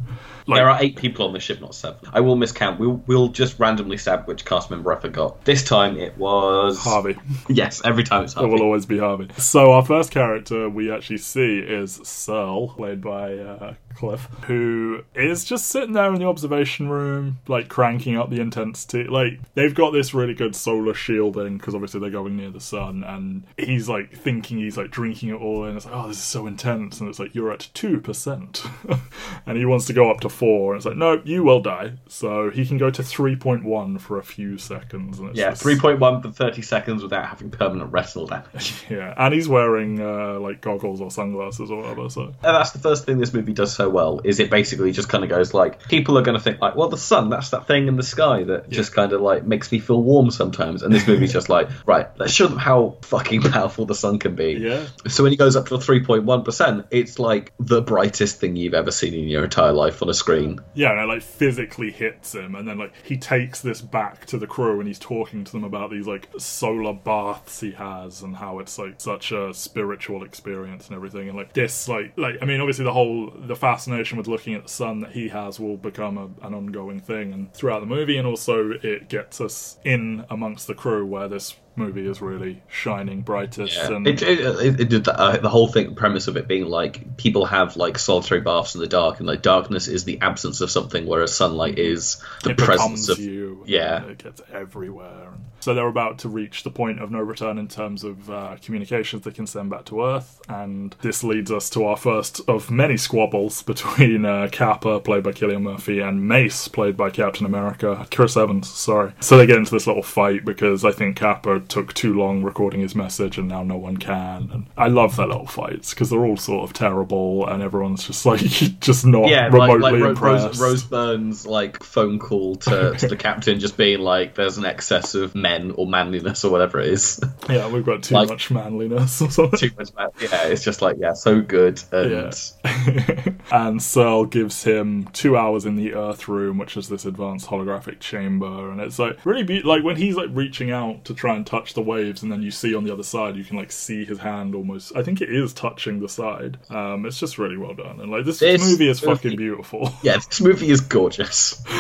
Like, 0.47 0.59
There 0.59 0.69
are 0.69 0.77
eight 0.81 0.95
people 0.95 1.25
on 1.25 1.33
the 1.33 1.39
ship, 1.39 1.59
not 1.59 1.73
seven. 1.73 1.99
I 2.13 2.21
will 2.21 2.35
miscount. 2.37 2.77
We'll, 2.77 3.01
we'll 3.07 3.29
just 3.29 3.59
randomly 3.59 3.97
stab 3.97 4.27
which 4.27 4.45
cast 4.45 4.69
member 4.69 4.93
I 4.95 4.99
forgot. 4.99 5.43
This 5.43 5.63
time 5.63 5.97
it 5.97 6.15
was 6.17 6.77
Harvey. 6.77 7.17
Yes, 7.49 7.81
every 7.83 8.03
time 8.03 8.23
it's 8.23 8.33
Harvey. 8.33 8.45
It 8.51 8.53
will 8.53 8.61
always 8.63 8.85
be 8.85 8.99
Harvey. 8.99 9.27
So 9.37 9.71
our 9.71 9.83
first 9.83 10.11
character 10.11 10.69
we 10.69 10.91
actually 10.91 11.17
see 11.17 11.57
is 11.59 11.99
Searle, 12.03 12.69
played 12.69 13.01
by 13.01 13.33
uh, 13.33 13.73
Cliff, 13.95 14.27
who 14.45 15.03
is 15.15 15.43
just 15.45 15.65
sitting 15.67 15.93
there 15.93 16.13
in 16.13 16.19
the 16.19 16.27
observation 16.27 16.89
room, 16.89 17.39
like 17.47 17.67
cranking 17.69 18.17
up 18.17 18.29
the 18.29 18.39
intensity. 18.39 19.05
Like 19.05 19.39
they've 19.55 19.73
got 19.73 19.91
this 19.91 20.13
really 20.13 20.33
good 20.35 20.55
solar 20.55 20.93
shielding 20.93 21.57
because 21.57 21.73
obviously 21.73 22.01
they're 22.01 22.09
going 22.11 22.35
near 22.37 22.51
the 22.51 22.59
sun, 22.59 23.03
and 23.03 23.45
he's 23.57 23.89
like 23.89 24.15
thinking 24.15 24.57
he's 24.59 24.77
like 24.77 24.91
drinking 24.91 25.29
it 25.29 25.41
all 25.41 25.65
in. 25.65 25.75
It's 25.77 25.85
like, 25.85 25.95
oh, 25.95 26.07
this 26.07 26.17
is 26.17 26.23
so 26.23 26.45
intense, 26.45 26.99
and 26.99 27.09
it's 27.09 27.19
like 27.19 27.33
you're 27.33 27.51
at 27.51 27.69
two 27.73 27.99
percent, 27.99 28.63
and 29.45 29.57
he 29.57 29.65
wants 29.65 29.85
to 29.85 29.93
go 29.93 30.09
up 30.11 30.21
to 30.21 30.29
four, 30.29 30.73
and 30.73 30.77
it's 30.79 30.85
like, 30.85 30.97
no, 30.97 31.21
you 31.25 31.43
will 31.43 31.61
die. 31.61 31.93
So 32.07 32.49
he 32.49 32.65
can 32.65 32.77
go 32.77 32.89
to 32.89 33.03
three 33.03 33.35
point 33.35 33.63
one 33.63 33.97
for 33.99 34.17
a 34.19 34.23
few 34.23 34.57
seconds, 34.57 35.19
and 35.19 35.29
it's 35.29 35.39
Yeah, 35.39 35.49
just- 35.51 35.61
three 35.61 35.79
point 35.79 35.99
one 35.99 36.21
for 36.21 36.31
thirty 36.31 36.61
seconds 36.61 37.03
without 37.03 37.25
having 37.25 37.49
permanent 37.51 37.91
retinal 37.91 38.27
damage. 38.27 38.73
Yeah, 38.89 39.13
and 39.17 39.33
he's 39.33 39.47
wearing 39.47 39.99
uh, 39.99 40.39
like 40.39 40.61
goggles 40.61 41.01
or 41.01 41.09
sunglasses 41.11 41.71
or 41.71 41.81
whatever. 41.81 42.09
So 42.09 42.23
And 42.23 42.35
that's 42.41 42.71
the 42.71 42.79
first 42.79 43.05
thing 43.05 43.17
this 43.17 43.33
movie 43.33 43.53
does 43.53 43.73
so 43.73 43.89
well 43.89 44.21
is 44.23 44.39
it 44.39 44.49
basically 44.49 44.91
just 44.91 45.09
kind 45.09 45.23
of 45.23 45.29
goes 45.29 45.53
like 45.53 45.87
people 45.87 46.17
are 46.17 46.21
going 46.21 46.37
to 46.37 46.43
think 46.43 46.61
like 46.61 46.75
well 46.75 46.87
the 46.87 46.97
sun 46.97 47.29
that's 47.29 47.49
that 47.49 47.67
thing 47.67 47.87
in 47.87 47.95
the 47.95 48.03
sky 48.03 48.43
that 48.43 48.69
just 48.69 48.93
kind 48.93 49.11
of 49.13 49.21
like 49.21 49.43
makes 49.45 49.71
me 49.71 49.79
feel 49.79 50.01
warm 50.01 50.29
sometimes 50.31 50.83
and 50.83 50.93
this 50.93 51.07
movie's 51.11 51.33
just 51.33 51.49
like 51.49 51.67
right 51.87 52.07
let's 52.17 52.31
show 52.31 52.47
them 52.47 52.57
how 52.59 52.95
fucking 53.01 53.41
powerful 53.51 53.85
the 53.85 53.95
sun 53.95 54.19
can 54.19 54.35
be 54.35 54.53
yeah, 54.53 54.85
so 55.07 55.23
when 55.23 55.31
he 55.31 55.37
goes 55.37 55.55
up 55.55 55.67
to 55.67 55.75
3.1% 55.75 56.85
it's 56.91 57.19
like 57.19 57.53
the 57.59 57.81
brightest 57.81 58.39
thing 58.39 58.55
you've 58.55 58.73
ever 58.73 58.91
seen 58.91 59.13
in 59.13 59.24
your 59.27 59.43
entire 59.43 59.71
life 59.71 60.01
on 60.01 60.09
a 60.09 60.13
screen. 60.13 60.59
Yeah, 60.73 60.91
and 60.91 60.99
it 60.99 61.05
like 61.05 61.21
physically 61.21 61.91
hits 61.91 62.33
him, 62.35 62.55
and 62.55 62.67
then 62.67 62.77
like 62.77 62.93
he 63.03 63.17
takes 63.17 63.61
this 63.61 63.81
back 63.81 64.25
to 64.27 64.37
the 64.37 64.47
crew, 64.47 64.79
and 64.79 64.87
he's 64.87 64.99
talking 64.99 65.43
to 65.43 65.51
them 65.51 65.63
about 65.63 65.91
these 65.91 66.07
like 66.07 66.29
solar 66.37 66.93
baths 66.93 67.59
he 67.59 67.71
has, 67.71 68.21
and 68.21 68.35
how 68.35 68.59
it's 68.59 68.77
like 68.77 68.99
such 68.99 69.31
a 69.31 69.53
spiritual 69.53 70.23
experience 70.23 70.87
and 70.87 70.95
everything, 70.95 71.27
and 71.27 71.37
like 71.37 71.53
this 71.53 71.87
like 71.87 72.13
like 72.17 72.37
I 72.41 72.45
mean 72.45 72.61
obviously 72.61 72.85
the 72.85 72.93
whole 72.93 73.31
the 73.35 73.55
fascination 73.55 74.17
with 74.17 74.27
looking 74.27 74.53
at 74.53 74.63
the 74.63 74.69
sun 74.69 75.01
that 75.01 75.11
he 75.11 75.29
has 75.29 75.59
will 75.59 75.77
become 75.77 76.17
a, 76.17 76.47
an 76.47 76.53
ongoing 76.53 76.99
thing, 76.99 77.33
and 77.33 77.53
throughout 77.53 77.79
the 77.79 77.85
movie, 77.85 78.17
and 78.17 78.27
also 78.27 78.71
it 78.71 79.09
gets 79.09 79.41
us 79.41 79.77
in 79.83 80.25
amongst 80.29 80.67
the 80.67 80.75
crew 80.75 81.05
where 81.05 81.27
this 81.27 81.55
movie 81.77 82.07
is 82.07 82.21
really 82.21 82.61
shining 82.67 83.21
brightest 83.21 83.77
and 83.77 84.07
It, 84.07 84.21
it, 84.21 84.39
it, 84.39 84.79
it 84.81 84.89
did 84.89 85.07
uh, 85.07 85.37
the 85.37 85.49
whole 85.49 85.67
thing, 85.67 85.95
premise 85.95 86.27
of 86.27 86.37
it 86.37 86.47
being 86.47 86.65
like 86.65 87.17
people 87.17 87.45
have 87.45 87.75
like 87.77 87.97
solitary 87.97 88.41
baths 88.41 88.75
in 88.75 88.81
the 88.81 88.87
dark, 88.87 89.19
and 89.19 89.27
like 89.27 89.41
darkness 89.41 89.87
is 89.87 90.03
the 90.03 90.19
absence 90.21 90.61
of 90.61 90.71
something, 90.71 91.05
whereas 91.05 91.35
sunlight 91.35 91.77
is 91.79 92.21
the 92.43 92.51
it 92.51 92.57
presence 92.57 93.09
of 93.09 93.19
you. 93.19 93.63
yeah. 93.65 94.03
it 94.05 94.23
gets 94.23 94.41
everywhere. 94.51 95.29
So 95.59 95.73
they're 95.73 95.87
about 95.87 96.19
to 96.19 96.29
reach 96.29 96.63
the 96.63 96.69
point 96.69 97.01
of 97.01 97.09
no 97.09 97.19
return 97.19 97.57
in 97.57 97.67
terms 97.67 98.03
of 98.03 98.29
uh, 98.29 98.57
communications 98.61 99.23
they 99.23 99.31
can 99.31 99.47
send 99.47 99.71
back 99.71 99.85
to 99.85 100.03
Earth, 100.03 100.39
and 100.47 100.95
this 101.01 101.23
leads 101.23 101.51
us 101.51 101.69
to 101.71 101.85
our 101.85 101.97
first 101.97 102.41
of 102.47 102.69
many 102.69 102.97
squabbles 102.97 103.63
between 103.63 104.25
uh, 104.25 104.49
Capa, 104.51 104.99
played 104.99 105.23
by 105.23 105.31
Killian 105.31 105.63
Murphy, 105.63 105.99
and 105.99 106.27
Mace, 106.27 106.67
played 106.67 106.95
by 106.95 107.09
Captain 107.09 107.45
America, 107.45 108.07
Chris 108.11 108.37
Evans. 108.37 108.69
Sorry. 108.69 109.13
So 109.19 109.37
they 109.37 109.45
get 109.45 109.57
into 109.57 109.71
this 109.71 109.87
little 109.87 110.03
fight 110.03 110.45
because 110.45 110.85
I 110.85 110.91
think 110.91 111.17
Capa 111.17 111.59
took 111.69 111.93
too 111.93 112.13
long 112.13 112.43
recording 112.43 112.81
his 112.81 112.95
message 112.95 113.37
and 113.37 113.47
now 113.47 113.63
no 113.63 113.77
one 113.77 113.97
can. 113.97 114.49
And 114.51 114.65
I 114.77 114.87
love 114.87 115.15
their 115.15 115.27
little 115.27 115.47
fights 115.47 115.93
because 115.93 116.09
they're 116.09 116.25
all 116.25 116.37
sort 116.37 116.63
of 116.69 116.73
terrible 116.73 117.47
and 117.47 117.61
everyone's 117.63 118.05
just 118.05 118.25
like 118.25 118.41
just 118.79 119.05
not 119.05 119.27
Yeah, 119.29 119.43
like, 119.49 119.53
remotely 119.53 119.79
like 119.79 120.01
Ro- 120.01 120.09
impressed. 120.09 120.45
Rose, 120.45 120.59
Rose 120.61 120.83
Byrne's 120.83 121.45
like 121.47 121.83
phone 121.83 122.19
call 122.19 122.55
to, 122.57 122.93
to 122.97 123.07
the 123.07 123.15
captain, 123.17 123.59
just 123.59 123.77
being 123.77 123.99
like, 123.99 124.35
"There's 124.35 124.57
an 124.57 124.65
excess 124.65 125.15
of 125.15 125.35
men 125.35 125.71
or 125.77 125.87
manliness 125.87 126.43
or 126.45 126.51
whatever 126.51 126.79
it 126.79 126.87
is." 126.89 127.19
Yeah, 127.49 127.67
we've 127.69 127.85
got 127.85 128.01
too 128.03 128.15
Like- 128.15 128.29
much 128.29 128.49
manliness 128.49 129.21
or 129.21 129.29
something. 129.29 129.59
Too 129.59 129.71
much 129.77 129.93
man- 129.95 130.09
Yeah, 130.19 130.45
it's 130.47 130.63
just 130.63 130.81
like 130.81 130.97
yeah, 130.99 131.13
so 131.13 131.41
good. 131.41 131.81
And 131.91 132.11
Yeah. 132.11 133.33
and 133.51 133.81
Searle 133.81 134.25
gives 134.25 134.63
him 134.63 135.05
two 135.13 135.37
hours 135.37 135.65
in 135.65 135.75
the 135.75 135.93
Earth 135.93 136.27
Room, 136.27 136.57
which 136.57 136.75
is 136.77 136.89
this 136.89 137.05
advanced 137.05 137.47
holographic 137.47 137.99
chamber, 137.99 138.71
and 138.71 138.79
it's 138.81 138.97
like 138.99 139.23
really 139.25 139.43
be- 139.43 139.61
like 139.61 139.83
when 139.83 139.95
he's 139.95 140.15
like 140.15 140.29
reaching 140.33 140.71
out 140.71 141.05
to 141.05 141.13
try 141.13 141.35
and 141.35 141.45
touch 141.55 141.73
the 141.73 141.81
waves, 141.81 142.23
and 142.23 142.31
then 142.31 142.41
you 142.41 142.51
see 142.51 142.75
on 142.75 142.83
the 142.83 142.91
other 142.93 143.03
side, 143.03 143.35
you 143.35 143.43
can 143.43 143.57
like 143.57 143.71
see 143.71 144.05
his 144.05 144.19
hand 144.19 144.55
almost. 144.55 144.95
I 144.95 145.03
think 145.03 145.21
it 145.21 145.29
is 145.29 145.53
touching 145.53 145.99
the 145.99 146.09
side. 146.09 146.57
Um, 146.69 147.05
it's 147.05 147.19
just 147.19 147.37
really 147.37 147.57
well 147.57 147.73
done, 147.73 147.99
and 148.01 148.11
like 148.11 148.25
this, 148.25 148.39
This 148.39 148.61
movie 148.61 148.89
is 148.89 149.01
movie- 149.03 149.15
fucking 149.15 149.37
beautiful. 149.37 149.93
yeah, 150.03 150.15
this 150.17 150.41
movie 150.41 150.69
is 150.69 150.81
gorgeous. 150.81 151.61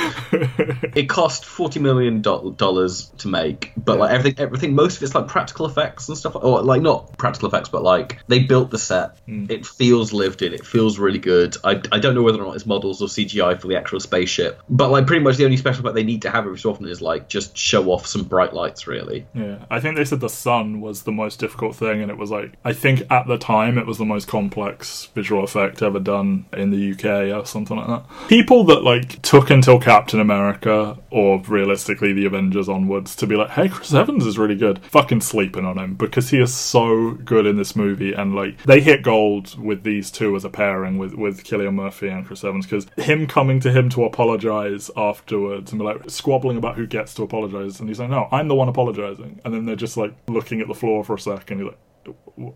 It 0.95 1.09
cost 1.09 1.45
forty 1.45 1.79
million 1.79 2.21
dollars 2.21 3.11
to 3.19 3.27
make, 3.27 3.73
but 3.77 3.97
like 3.99 4.11
everything, 4.11 4.39
everything, 4.43 4.75
most 4.75 4.97
of 4.97 5.03
it's 5.03 5.13
like 5.15 5.27
practical 5.27 5.65
effects 5.65 6.07
and 6.07 6.17
stuff, 6.17 6.35
or 6.35 6.61
like 6.61 6.81
not 6.81 7.17
practical 7.17 7.47
effects, 7.49 7.67
but 7.69 7.83
like 7.83 8.19
they 8.27 8.39
built 8.39 8.71
the 8.71 8.79
set. 8.79 9.17
It 9.27 9.65
feels 9.65 10.13
lived 10.13 10.41
in. 10.41 10.53
It 10.53 10.65
feels 10.65 10.97
really 10.99 11.19
good. 11.19 11.57
I, 11.63 11.81
I 11.91 11.99
don't 11.99 12.15
know 12.15 12.23
whether 12.23 12.41
or 12.41 12.45
not 12.47 12.55
it's 12.55 12.65
models 12.65 13.01
or 13.01 13.07
CGI 13.07 13.59
for 13.59 13.67
the 13.67 13.75
actual 13.77 13.99
spaceship, 13.99 14.61
but 14.69 14.89
like 14.89 15.05
pretty 15.07 15.23
much 15.23 15.35
the 15.37 15.45
only 15.45 15.57
special 15.57 15.81
effect 15.81 15.95
they 15.95 16.03
need 16.03 16.21
to 16.23 16.29
have 16.29 16.45
every 16.45 16.57
so 16.57 16.71
often 16.71 16.87
is 16.87 17.01
like 17.01 17.27
just 17.27 17.57
show 17.57 17.91
off 17.91 18.05
some 18.07 18.23
bright 18.23 18.53
lights. 18.53 18.87
Really, 18.87 19.25
Yeah, 19.33 19.64
I 19.69 19.79
think 19.79 19.95
they 19.95 20.05
said 20.05 20.19
the 20.19 20.29
sun 20.29 20.81
was 20.81 21.03
the 21.03 21.11
most 21.11 21.39
difficult 21.39 21.75
thing, 21.75 22.01
and 22.01 22.11
it 22.11 22.17
was 22.17 22.31
like 22.31 22.53
I 22.63 22.73
think 22.73 23.03
at 23.09 23.27
the 23.27 23.37
time 23.37 23.77
it 23.77 23.85
was 23.85 23.97
the 23.97 24.05
most 24.05 24.27
complex 24.27 25.09
visual 25.15 25.43
effect 25.43 25.81
ever 25.81 25.99
done 25.99 26.45
in 26.53 26.71
the 26.71 26.91
UK 26.91 27.35
or 27.35 27.45
something 27.45 27.77
like 27.77 27.87
that. 27.87 28.05
People 28.27 28.63
that 28.65 28.83
like 28.83 29.21
took 29.21 29.49
until 29.49 29.79
Captain 29.79 30.19
America 30.19 30.97
or 31.09 31.39
realistically 31.47 32.13
the 32.13 32.25
Avengers 32.25 32.69
onwards 32.69 33.15
to 33.15 33.27
be 33.27 33.35
like, 33.35 33.49
hey, 33.51 33.69
Chris 33.69 33.93
Evans 33.93 34.25
is 34.25 34.37
really 34.37 34.55
good, 34.55 34.79
fucking 34.85 35.21
sleeping 35.21 35.65
on 35.65 35.77
him 35.77 35.95
because 35.95 36.29
he 36.29 36.39
is 36.39 36.53
so 36.53 37.11
good 37.11 37.45
in 37.45 37.57
this 37.57 37.75
movie, 37.75 38.13
and 38.13 38.35
like 38.35 38.61
they 38.63 38.81
hit 38.81 39.01
gold 39.03 39.57
with 39.57 39.83
these 39.83 40.11
two 40.11 40.35
as 40.35 40.45
a 40.45 40.49
pairing 40.49 40.97
with 40.97 41.13
with 41.15 41.43
Killian 41.43 41.75
Murphy 41.75 42.09
and 42.09 42.25
Chris 42.25 42.43
Evans 42.43 42.65
because 42.65 42.87
him 42.97 43.27
coming 43.27 43.59
to 43.61 43.71
him 43.71 43.89
to 43.89 44.03
apologize 44.03 44.91
afterwards 44.95 45.71
and 45.71 45.79
be 45.79 45.85
like 45.85 46.09
squabbling 46.09 46.57
about 46.57 46.75
who 46.75 46.85
gets 46.85 47.13
to 47.15 47.23
apologize, 47.23 47.79
and 47.79 47.89
he's 47.89 47.99
like, 47.99 48.09
no, 48.09 48.27
I'm 48.31 48.47
the 48.47 48.55
one 48.55 48.69
apologizing, 48.69 49.39
and 49.43 49.53
then 49.55 49.65
they're 49.65 49.75
just 49.75 49.97
like 49.97 50.13
looking 50.27 50.61
at 50.61 50.67
the 50.67 50.75
floor 50.75 51.03
for 51.03 51.15
a 51.15 51.19
second, 51.19 51.59
he's 51.59 51.67
like. 51.67 51.77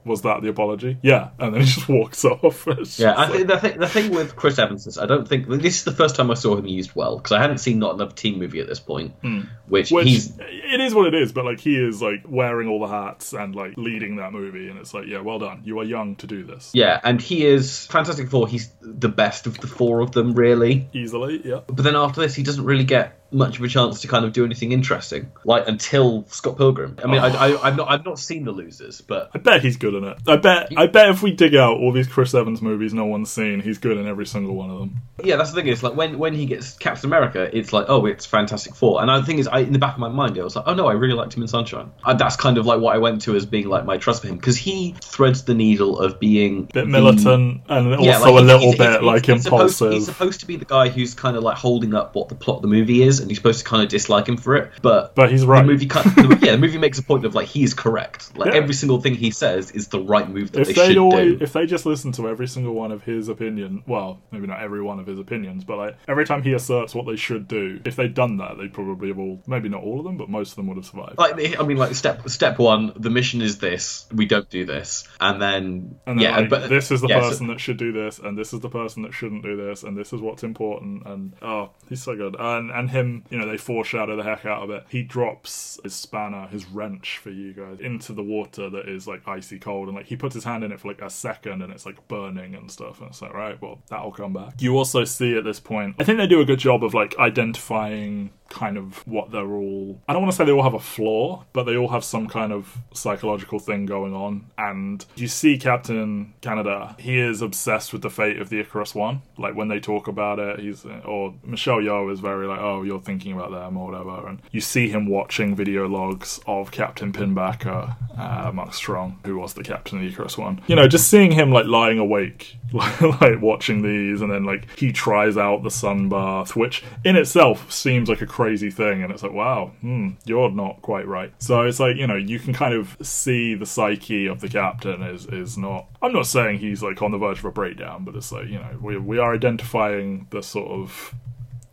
Was 0.05 0.21
that 0.23 0.43
the 0.43 0.49
apology? 0.49 0.97
Yeah, 1.01 1.29
and 1.39 1.55
then 1.55 1.61
he 1.61 1.67
just 1.73 1.89
walks 1.89 2.23
off. 2.23 2.67
It's 2.67 2.99
yeah. 2.99 3.13
I 3.13 3.23
like- 3.23 3.31
think 3.31 3.47
the, 3.47 3.57
thing, 3.59 3.79
the 3.79 3.87
thing 3.87 4.11
with 4.11 4.35
Chris 4.35 4.59
Evans 4.59 4.85
is 4.85 4.99
I 4.99 5.07
don't 5.07 5.27
think 5.27 5.47
this 5.47 5.77
is 5.77 5.83
the 5.85 5.91
first 5.91 6.15
time 6.15 6.29
I 6.29 6.35
saw 6.35 6.55
him 6.55 6.67
used 6.67 6.93
well 6.93 7.17
because 7.17 7.31
I 7.31 7.41
hadn't 7.41 7.57
seen 7.57 7.79
Not 7.79 7.95
Another 7.95 8.11
Teen 8.13 8.37
Movie 8.37 8.59
at 8.59 8.67
this 8.67 8.79
point, 8.79 9.13
hmm. 9.23 9.41
which, 9.67 9.89
Which 9.89 10.05
he's 10.05 10.37
it 10.39 10.81
is 10.81 10.93
what 10.93 11.07
it 11.07 11.15
is, 11.15 11.31
but 11.31 11.45
like 11.45 11.59
he 11.61 11.77
is 11.77 11.99
like 11.99 12.25
wearing 12.27 12.67
all 12.67 12.79
the 12.79 12.87
hats 12.89 13.33
and 13.33 13.55
like 13.55 13.75
leading 13.75 14.17
that 14.17 14.33
movie, 14.33 14.69
and 14.69 14.77
it's 14.77 14.93
like, 14.93 15.07
yeah, 15.07 15.21
well 15.21 15.39
done. 15.39 15.61
You 15.63 15.79
are 15.79 15.85
young 15.85 16.15
to 16.17 16.27
do 16.27 16.43
this 16.43 16.69
Yeah, 16.75 16.99
and 17.03 17.19
he 17.19 17.43
is 17.45 17.87
Fantastic 17.87 18.29
Four. 18.29 18.47
He's 18.47 18.69
the 18.81 19.09
best 19.09 19.47
of 19.47 19.57
the 19.59 19.67
four 19.67 20.01
of 20.01 20.11
them, 20.11 20.33
really. 20.33 20.89
easily. 20.93 21.41
Yeah, 21.43 21.61
But 21.65 21.77
then 21.83 21.95
after 21.95 22.21
this, 22.21 22.35
he 22.35 22.43
doesn't 22.43 22.65
really 22.65 22.83
get 22.83 23.18
much 23.31 23.57
of 23.59 23.63
a 23.63 23.67
chance 23.67 24.01
to 24.01 24.07
kind 24.07 24.25
of 24.25 24.33
do 24.33 24.43
anything 24.45 24.71
interesting, 24.71 25.31
like 25.45 25.67
until 25.67 26.25
Scott 26.29 26.57
Pilgrim. 26.57 26.97
I 27.03 27.07
mean, 27.07 27.19
I, 27.19 27.27
I, 27.27 27.67
I've 27.67 27.77
not, 27.77 27.89
I've 27.91 28.05
not 28.05 28.17
seen 28.19 28.43
The 28.45 28.51
Losers, 28.51 29.01
but 29.01 29.29
I 29.33 29.37
bet 29.39 29.61
he's 29.61 29.77
good 29.77 29.93
in 29.93 30.03
it. 30.03 30.17
I 30.27 30.37
bet, 30.37 30.69
I 30.77 30.87
bet 30.87 31.09
if 31.09 31.21
we 31.21 31.31
dig 31.31 31.55
out 31.55 31.77
all 31.77 31.91
these 31.91 32.07
Chris 32.07 32.33
Evans 32.33 32.61
movies 32.61 32.93
no 32.93 33.05
one's 33.05 33.29
seen, 33.31 33.59
he's 33.59 33.77
good 33.77 33.97
in 33.97 34.07
every 34.07 34.25
single 34.25 34.55
one 34.55 34.69
of 34.69 34.79
them. 34.79 34.95
yeah, 35.23 35.35
that's 35.35 35.51
the 35.51 35.55
thing. 35.61 35.67
Is 35.67 35.83
like 35.83 35.95
when 35.95 36.17
when 36.17 36.33
he 36.33 36.45
gets 36.45 36.73
Captain 36.77 37.07
America, 37.07 37.49
it's 37.55 37.71
like, 37.73 37.85
oh, 37.89 38.05
it's 38.05 38.25
Fantastic 38.25 38.75
Four. 38.75 39.01
And 39.01 39.09
the 39.09 39.25
thing 39.25 39.39
is, 39.39 39.47
I, 39.47 39.59
in 39.59 39.73
the 39.73 39.79
back 39.79 39.93
of 39.93 39.99
my 39.99 40.09
mind, 40.09 40.37
I 40.39 40.43
was 40.43 40.55
like, 40.55 40.65
oh 40.67 40.73
no, 40.73 40.87
I 40.87 40.93
really 40.93 41.13
liked 41.13 41.33
him 41.35 41.41
in 41.41 41.47
Sunshine. 41.47 41.91
And 42.05 42.19
that's 42.19 42.35
kind 42.35 42.57
of 42.57 42.65
like 42.65 42.79
what 42.79 42.95
I 42.95 42.99
went 42.99 43.21
to 43.23 43.35
as 43.35 43.45
being 43.45 43.67
like 43.69 43.85
my 43.85 43.97
trust 43.97 44.21
for 44.21 44.27
him 44.27 44.37
because 44.37 44.57
he 44.57 44.95
threads 45.01 45.43
the 45.43 45.53
needle 45.53 45.99
of 45.99 46.19
being 46.19 46.63
Bit 46.65 46.73
the- 46.73 46.85
militant 46.85 47.61
and 47.69 47.93
also 47.95 48.03
Yeah, 48.03 48.19
a 48.19 48.31
little 48.41 48.59
he's- 48.59 48.77
bit 48.77 48.89
he's- 48.91 49.03
like 49.03 49.25
he's 49.25 49.43
supposed- 49.43 49.81
impulsive. 49.81 49.93
he's 49.93 50.05
supposed 50.05 50.39
to 50.41 50.45
be 50.47 50.55
the 50.55 50.65
guy 50.65 50.89
who's 50.89 51.13
kind 51.13 51.37
of 51.37 51.43
like 51.43 51.57
holding 51.57 51.93
up 51.93 52.15
what 52.15 52.29
the 52.29 52.35
plot 52.35 52.57
of 52.57 52.61
the 52.63 52.67
movie 52.67 53.03
is, 53.03 53.18
and 53.19 53.29
you're 53.29 53.35
supposed 53.35 53.59
to 53.59 53.65
kind 53.65 53.83
of 53.83 53.89
dislike 53.89 54.27
him 54.27 54.37
for 54.37 54.55
it. 54.55 54.71
But 54.81 55.15
But 55.15 55.31
he's 55.31 55.45
right. 55.45 55.61
The 55.61 55.67
movie, 55.67 55.85
kind 55.87 56.09
the, 56.15 56.39
yeah, 56.45 56.51
the 56.53 56.57
movie 56.57 56.77
makes 56.77 56.99
a 56.99 57.03
point 57.03 57.25
of 57.25 57.35
like 57.35 57.47
he's 57.47 57.73
correct. 57.73 58.37
Like 58.37 58.53
Yeah. 58.53 58.59
every 58.59 58.73
single 58.73 59.01
thing 59.01 59.15
he 59.15 59.31
says 59.31 59.71
is 59.71 59.87
the 59.89 59.99
right 59.99 60.29
move 60.29 60.51
that 60.53 60.61
if 60.61 60.75
they 60.75 60.87
should 60.87 60.97
always, 60.97 61.37
do. 61.37 61.43
if 61.43 61.53
they 61.53 61.65
just 61.65 61.85
listen 61.85 62.11
to 62.13 62.27
every 62.29 62.47
single 62.47 62.73
one 62.73 62.91
of 62.91 63.03
his 63.03 63.27
opinion, 63.29 63.83
well, 63.87 64.19
maybe 64.31 64.47
not 64.47 64.61
every 64.61 64.81
one 64.81 64.99
of 64.99 65.07
his 65.07 65.19
opinions, 65.19 65.63
but 65.63 65.77
like 65.77 65.97
every 66.07 66.25
time 66.25 66.43
he 66.43 66.53
asserts 66.53 66.93
what 66.95 67.05
they 67.05 67.15
should 67.15 67.47
do, 67.47 67.79
if 67.85 67.95
they'd 67.95 68.13
done 68.13 68.37
that, 68.37 68.57
they 68.57 68.67
probably 68.67 69.09
have 69.09 69.19
all, 69.19 69.41
maybe 69.47 69.69
not 69.69 69.83
all 69.83 69.99
of 69.99 70.05
them, 70.05 70.17
but 70.17 70.29
most 70.29 70.51
of 70.51 70.55
them 70.57 70.67
would 70.67 70.77
have 70.77 70.85
survived. 70.85 71.17
Like 71.17 71.59
I 71.59 71.63
mean, 71.63 71.77
like 71.77 71.95
step 71.95 72.27
step 72.29 72.59
one, 72.59 72.93
the 72.95 73.09
mission 73.09 73.41
is 73.41 73.57
this. 73.59 74.05
We 74.11 74.25
don't 74.25 74.49
do 74.49 74.65
this, 74.65 75.07
and 75.19 75.41
then 75.41 75.95
And 76.05 76.19
then, 76.19 76.19
yeah, 76.19 76.37
like, 76.39 76.49
but 76.49 76.69
this 76.69 76.91
is 76.91 77.01
the 77.01 77.07
yeah, 77.07 77.21
so- 77.21 77.29
person 77.29 77.47
that 77.47 77.59
should 77.59 77.77
do 77.77 77.91
this, 77.91 78.19
and 78.19 78.37
this 78.37 78.53
is 78.53 78.59
the 78.61 78.69
person 78.69 79.03
that 79.03 79.13
shouldn't 79.13 79.43
do 79.43 79.55
this, 79.57 79.83
and 79.83 79.97
this 79.97 80.13
is 80.13 80.21
what's 80.21 80.43
important. 80.43 81.05
And 81.05 81.33
oh, 81.41 81.71
he's 81.87 82.01
so 82.03 82.15
good. 82.15 82.35
And 82.39 82.71
and 82.71 82.89
him, 82.89 83.08
you 83.29 83.37
know, 83.37 83.47
they 83.47 83.57
foreshadow 83.57 84.15
the 84.15 84.23
heck 84.23 84.45
out 84.45 84.63
of 84.63 84.69
it. 84.69 84.85
He 84.89 85.03
drops 85.03 85.79
his 85.83 85.93
spanner, 85.93 86.47
his 86.47 86.65
wrench 86.65 87.17
for 87.17 87.29
you 87.29 87.53
guys, 87.53 87.79
into 87.79 88.13
the 88.13 88.23
water 88.23 88.69
that 88.69 88.87
is 88.87 89.07
like 89.07 89.27
icy 89.27 89.59
cold, 89.59 89.87
and 89.87 89.97
like 89.97 90.07
he 90.07 90.15
puts 90.15 90.35
his 90.35 90.43
hand 90.43 90.63
in 90.63 90.71
it 90.71 90.79
for 90.79 90.87
like 90.87 91.01
a 91.01 91.09
second, 91.09 91.61
and 91.61 91.71
it's 91.71 91.85
like 91.85 92.07
burning 92.07 92.55
and 92.55 92.71
stuff. 92.71 92.99
And 92.99 93.09
it's 93.09 93.21
like, 93.21 93.33
right, 93.33 93.61
well, 93.61 93.79
that'll 93.89 94.11
come 94.11 94.33
back. 94.33 94.61
You 94.61 94.77
also 94.77 95.03
see 95.03 95.37
at 95.37 95.43
this 95.43 95.59
point, 95.59 95.95
I 95.99 96.03
think 96.03 96.17
they 96.17 96.27
do 96.27 96.41
a 96.41 96.45
good 96.45 96.59
job 96.59 96.83
of 96.83 96.93
like 96.93 97.17
identifying 97.17 98.31
kind 98.49 98.77
of 98.77 99.07
what 99.07 99.31
they're 99.31 99.53
all 99.53 100.01
I 100.07 100.13
don't 100.13 100.21
want 100.21 100.31
to 100.33 100.37
say 100.37 100.45
they 100.45 100.51
all 100.51 100.63
have 100.63 100.73
a 100.73 100.79
flaw, 100.79 101.45
but 101.53 101.63
they 101.63 101.77
all 101.77 101.89
have 101.89 102.03
some 102.03 102.27
kind 102.27 102.51
of 102.51 102.77
psychological 102.93 103.59
thing 103.59 103.85
going 103.85 104.13
on. 104.13 104.47
And 104.57 105.05
you 105.15 105.27
see 105.27 105.57
Captain 105.57 106.33
Kaneda, 106.41 106.99
he 106.99 107.19
is 107.19 107.41
obsessed 107.41 107.93
with 107.93 108.01
the 108.01 108.09
fate 108.09 108.39
of 108.39 108.49
the 108.49 108.59
Icarus 108.59 108.95
One. 108.95 109.21
Like 109.37 109.55
when 109.55 109.67
they 109.67 109.79
talk 109.79 110.07
about 110.07 110.39
it, 110.39 110.59
he's 110.59 110.85
or 111.05 111.35
Michelle 111.43 111.77
Yeoh 111.77 112.11
is 112.11 112.19
very 112.19 112.47
like, 112.47 112.59
oh, 112.59 112.83
you're 112.83 112.99
thinking 112.99 113.33
about 113.33 113.51
them 113.51 113.77
or 113.77 113.91
whatever. 113.91 114.27
And 114.27 114.41
you 114.51 114.61
see 114.61 114.89
him 114.89 115.07
watching 115.07 115.55
video 115.55 115.87
logs 115.87 116.39
of 116.47 116.71
Captain 116.71 117.11
Pinbacker, 117.13 117.95
uh, 118.17 118.51
Mark 118.51 118.73
Strong, 118.73 119.19
who 119.25 119.37
was 119.37 119.53
the 119.53 119.63
captain 119.63 119.99
of 119.99 120.03
the 120.03 120.09
Icarus 120.09 120.37
One. 120.37 120.61
You 120.67 120.75
know, 120.75 120.87
just 120.87 121.09
seeing 121.09 121.31
him 121.31 121.51
like 121.51 121.65
lying 121.65 121.99
awake, 121.99 122.57
like 122.73 123.41
watching 123.41 123.81
these, 123.81 124.21
and 124.21 124.31
then 124.31 124.43
like 124.43 124.77
he 124.77 124.91
tries 124.91 125.37
out 125.37 125.63
the 125.63 125.71
sun 125.71 126.09
bath, 126.09 126.55
which 126.55 126.83
in 127.03 127.15
itself 127.15 127.71
seems 127.71 128.09
like 128.09 128.21
a 128.21 128.27
crazy 128.27 128.69
thing, 128.69 129.01
and 129.03 129.11
it's 129.11 129.23
like, 129.23 129.33
wow, 129.33 129.71
hmm, 129.81 130.11
you're 130.25 130.51
not 130.51 130.81
quite 130.81 131.07
right. 131.07 131.33
So 131.39 131.61
it's 131.63 131.79
like 131.79 131.97
you 131.97 132.07
know, 132.07 132.15
you 132.15 132.39
can 132.39 132.53
kind 132.53 132.73
of 132.73 132.97
see 133.01 133.55
the 133.55 133.65
psyche 133.65 134.27
of 134.27 134.41
the 134.41 134.49
captain 134.49 135.01
is 135.01 135.25
is 135.27 135.57
not. 135.57 135.87
I'm 136.01 136.13
not 136.13 136.27
saying 136.27 136.59
he's 136.59 136.83
like 136.83 137.01
on 137.01 137.11
the 137.11 137.17
verge 137.17 137.39
of 137.39 137.45
a 137.45 137.51
breakdown, 137.51 138.03
but 138.03 138.15
it's 138.15 138.31
like 138.31 138.47
you 138.47 138.59
know, 138.59 138.77
we 138.81 138.97
we 138.97 139.17
are 139.17 139.33
identifying 139.33 140.27
the 140.29 140.41
sort 140.43 140.69
of 140.69 141.15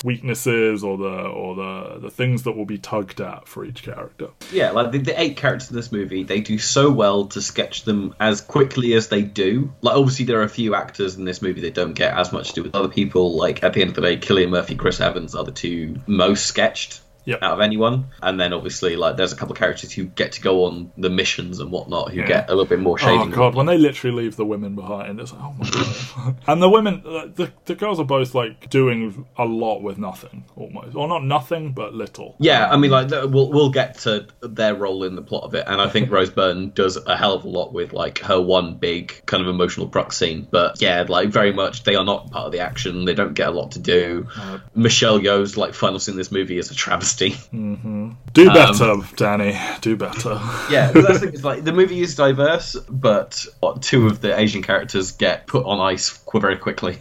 weaknesses 0.07 0.85
or 0.85 0.97
the 0.97 1.23
or 1.29 1.57
the 1.57 1.99
the 1.99 2.11
things 2.11 2.45
that 2.45 2.53
will 2.53 2.65
be 2.65 2.79
tugged 2.79 3.21
at 3.21 3.47
for 3.49 3.65
each 3.65 3.83
character. 3.83 4.29
Yeah, 4.53 4.71
like 4.71 4.93
the, 4.93 4.99
the 4.99 5.21
eight 5.21 5.37
characters 5.37 5.69
in 5.69 5.77
this 5.77 5.91
movie, 5.91 6.23
they 6.23 6.41
do 6.41 6.59
so 6.59 6.91
well 6.91 7.27
to 7.27 7.43
sketch 7.43 7.83
them 7.83 8.15
as 8.21 8.41
quickly 8.41 8.95
as 8.95 9.09
they 9.09 9.23
do. 9.23 9.73
Like, 9.83 9.97
obviously, 9.97 10.25
there 10.25 10.41
are 10.41 10.45
a 10.45 10.49
few 10.49 10.75
actors 10.75 11.17
in 11.17 11.25
this 11.25 11.43
movie 11.43 11.63
that 11.63 11.75
don't 11.75 11.95
get 11.95 12.17
as 12.17 12.33
much 12.33 12.51
to 12.51 12.55
do 12.55 12.63
with 12.63 12.75
other 12.75 12.89
people. 12.89 13.37
Like, 13.37 13.65
at 13.65 13.75
the 13.75 13.83
end 13.83 13.91
of 13.91 13.97
the 13.97 14.03
day, 14.03 14.17
Killian 14.17 14.51
Murphy, 14.51 14.77
Chris 14.77 15.01
Evans 15.01 15.35
are 15.35 15.45
the 15.45 15.53
two 15.53 16.01
most 16.07 16.47
sketched. 16.47 17.01
Yep. 17.27 17.43
Out 17.43 17.53
of 17.55 17.61
anyone, 17.61 18.07
and 18.23 18.39
then 18.41 18.53
obviously, 18.53 18.95
like, 18.97 19.17
there's 19.17 19.33
a 19.33 19.37
couple 19.37 19.53
of 19.53 19.59
characters 19.59 19.91
who 19.93 20.05
get 20.05 20.33
to 20.33 20.41
go 20.41 20.65
on 20.67 20.93
the 20.97 21.11
missions 21.11 21.59
and 21.59 21.73
whatnot, 21.73 22.13
who 22.13 22.21
Yeah. 22.21 22.27
get 22.27 22.47
a 22.49 22.53
little 22.53 22.67
bit 22.67 22.79
more 22.79 22.97
shading. 22.99 23.33
Oh 23.33 23.37
god, 23.37 23.55
when 23.57 23.67
they 23.67 23.77
literally 23.77 24.17
leave 24.23 24.37
the 24.37 24.45
women 24.45 24.77
behind, 24.77 25.19
it's 25.21 25.33
like, 25.33 25.43
oh 25.43 25.55
my 25.59 25.69
god. 25.69 26.37
and 26.47 26.63
the 26.63 26.69
women, 26.71 27.03
uh, 27.05 27.27
the 27.35 27.51
the 27.65 27.75
girls 27.75 27.99
are 27.99 28.05
both 28.05 28.33
like 28.35 28.71
doing 28.71 29.27
a 29.37 29.45
lot 29.45 29.81
with 29.83 29.99
nothing, 29.99 30.45
almost, 30.55 30.95
or 30.95 31.09
not 31.09 31.25
nothing, 31.25 31.73
but 31.73 31.93
little. 31.95 32.37
Yeah, 32.39 32.71
I 32.71 32.77
mean, 32.77 32.93
like 32.93 33.11
we'll 33.11 33.51
we'll 33.51 33.71
get 33.71 33.99
to 34.01 34.29
their 34.41 34.77
role 34.77 35.03
in 35.03 35.17
the 35.17 35.23
plot 35.23 35.43
of 35.43 35.55
it, 35.55 35.65
and 35.67 35.81
I 35.81 35.89
think 35.89 36.11
Rose 36.17 36.31
Byrne 36.31 36.71
does 36.71 36.97
a 36.97 37.17
hell 37.17 37.33
of 37.35 37.45
a 37.45 37.49
lot 37.49 37.73
with 37.73 37.93
like 37.93 38.21
her 38.21 38.41
one 38.41 38.77
big 38.77 39.23
kind 39.27 39.43
of 39.43 39.49
emotional 39.49 39.89
crux 39.89 40.17
scene. 40.17 40.47
But 40.49 40.81
yeah, 40.81 41.05
like 41.09 41.31
very 41.31 41.53
much 41.53 41.83
they 41.83 41.97
are 41.97 42.05
not 42.05 42.31
part 42.31 42.47
of 42.47 42.53
the 42.53 42.61
action. 42.61 43.05
They 43.05 43.15
don't 43.15 43.35
get 43.35 43.49
a 43.49 43.51
lot 43.51 43.73
to 43.73 43.81
do. 43.81 44.29
Michelle 44.77 45.19
Yeoh's 45.19 45.57
like 45.57 45.75
final 45.75 45.99
scene 45.99 46.13
in 46.13 46.19
this 46.19 46.31
movie 46.31 46.57
is 46.59 46.71
a 46.71 46.75
travesty. 46.75 47.16
Nasty. 47.21 47.57
Mm-hmm. 47.57 48.11
Do 48.33 48.49
um, 48.49 48.55
better, 48.55 48.97
Danny. 49.17 49.59
Do 49.81 49.97
better. 49.97 50.41
Yeah, 50.71 50.91
that's 50.93 51.07
the 51.07 51.19
thing, 51.19 51.35
it's 51.35 51.45
like 51.45 51.65
the 51.65 51.73
movie 51.73 52.01
is 52.01 52.15
diverse, 52.15 52.77
but 52.89 53.45
what, 53.61 53.83
two 53.83 54.07
of 54.07 54.21
the 54.21 54.39
Asian 54.39 54.63
characters 54.63 55.13
get 55.13 55.47
put 55.47 55.65
on 55.67 55.81
ice 55.81 56.11
qu- 56.11 56.26
very 56.35 56.57
quickly. 56.57 56.99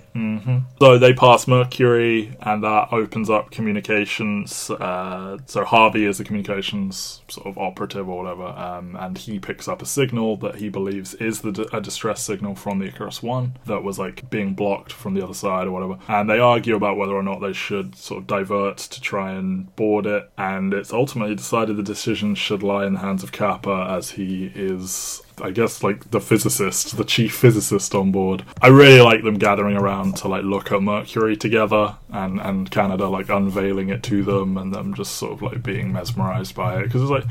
So 0.79 0.97
they 0.97 1.13
pass 1.13 1.47
Mercury, 1.47 2.37
and 2.41 2.63
that 2.63 2.93
opens 2.93 3.29
up 3.29 3.51
communications. 3.51 4.69
Uh, 4.69 5.39
so 5.45 5.65
Harvey 5.65 6.05
is 6.05 6.19
the 6.19 6.23
communications 6.23 7.21
sort 7.27 7.47
of 7.47 7.57
operative 7.57 8.07
or 8.07 8.23
whatever, 8.23 8.45
um, 8.45 8.95
and 8.99 9.17
he 9.17 9.39
picks 9.39 9.67
up 9.67 9.81
a 9.81 9.85
signal 9.85 10.37
that 10.37 10.55
he 10.55 10.69
believes 10.69 11.15
is 11.15 11.41
the 11.41 11.67
a 11.73 11.81
distress 11.81 12.21
signal 12.21 12.55
from 12.55 12.79
the 12.79 12.85
Icarus 12.85 13.23
One 13.23 13.57
that 13.65 13.83
was 13.83 13.99
like 13.99 14.29
being 14.29 14.53
blocked 14.53 14.93
from 14.93 15.15
the 15.15 15.23
other 15.23 15.33
side 15.33 15.67
or 15.67 15.71
whatever. 15.71 15.97
And 16.07 16.29
they 16.29 16.39
argue 16.39 16.75
about 16.75 16.97
whether 16.97 17.13
or 17.13 17.23
not 17.23 17.41
they 17.41 17.53
should 17.53 17.95
sort 17.95 18.21
of 18.21 18.27
divert 18.27 18.77
to 18.77 19.01
try 19.01 19.31
and 19.31 19.75
board 19.75 20.05
it. 20.05 20.29
And 20.37 20.73
it's 20.73 20.93
ultimately 20.93 21.35
decided 21.35 21.77
the 21.77 21.83
decision 21.83 22.35
should 22.35 22.63
lie 22.63 22.85
in 22.85 22.93
the 22.93 22.99
hands 22.99 23.23
of 23.23 23.31
Capa, 23.31 23.87
as 23.89 24.11
he 24.11 24.51
is 24.55 25.21
I 25.41 25.51
guess 25.51 25.83
like 25.83 26.11
the 26.11 26.21
physicist, 26.21 26.97
the 26.97 27.03
chief 27.03 27.35
physicist 27.35 27.93
on 27.93 28.11
board. 28.11 28.43
I 28.61 28.67
really 28.67 29.01
like 29.01 29.23
them 29.23 29.37
gathering 29.37 29.77
around 29.77 30.17
to 30.17 30.27
like 30.27 30.43
look 30.43 30.71
at 30.71 30.81
Mercury 30.81 31.35
together 31.35 31.97
and 32.09 32.39
and 32.39 32.69
Kaneda 32.71 33.09
like 33.09 33.29
unveiling 33.29 33.89
it 33.89 34.03
to 34.03 34.23
them 34.23 34.57
and 34.57 34.73
them 34.73 34.93
just 34.93 35.15
sort 35.15 35.33
of 35.33 35.41
like 35.41 35.63
being 35.63 35.91
mesmerized 35.91 36.55
by 36.55 36.79
it 36.79 36.83
because 36.83 37.01
it's 37.01 37.11
like 37.11 37.25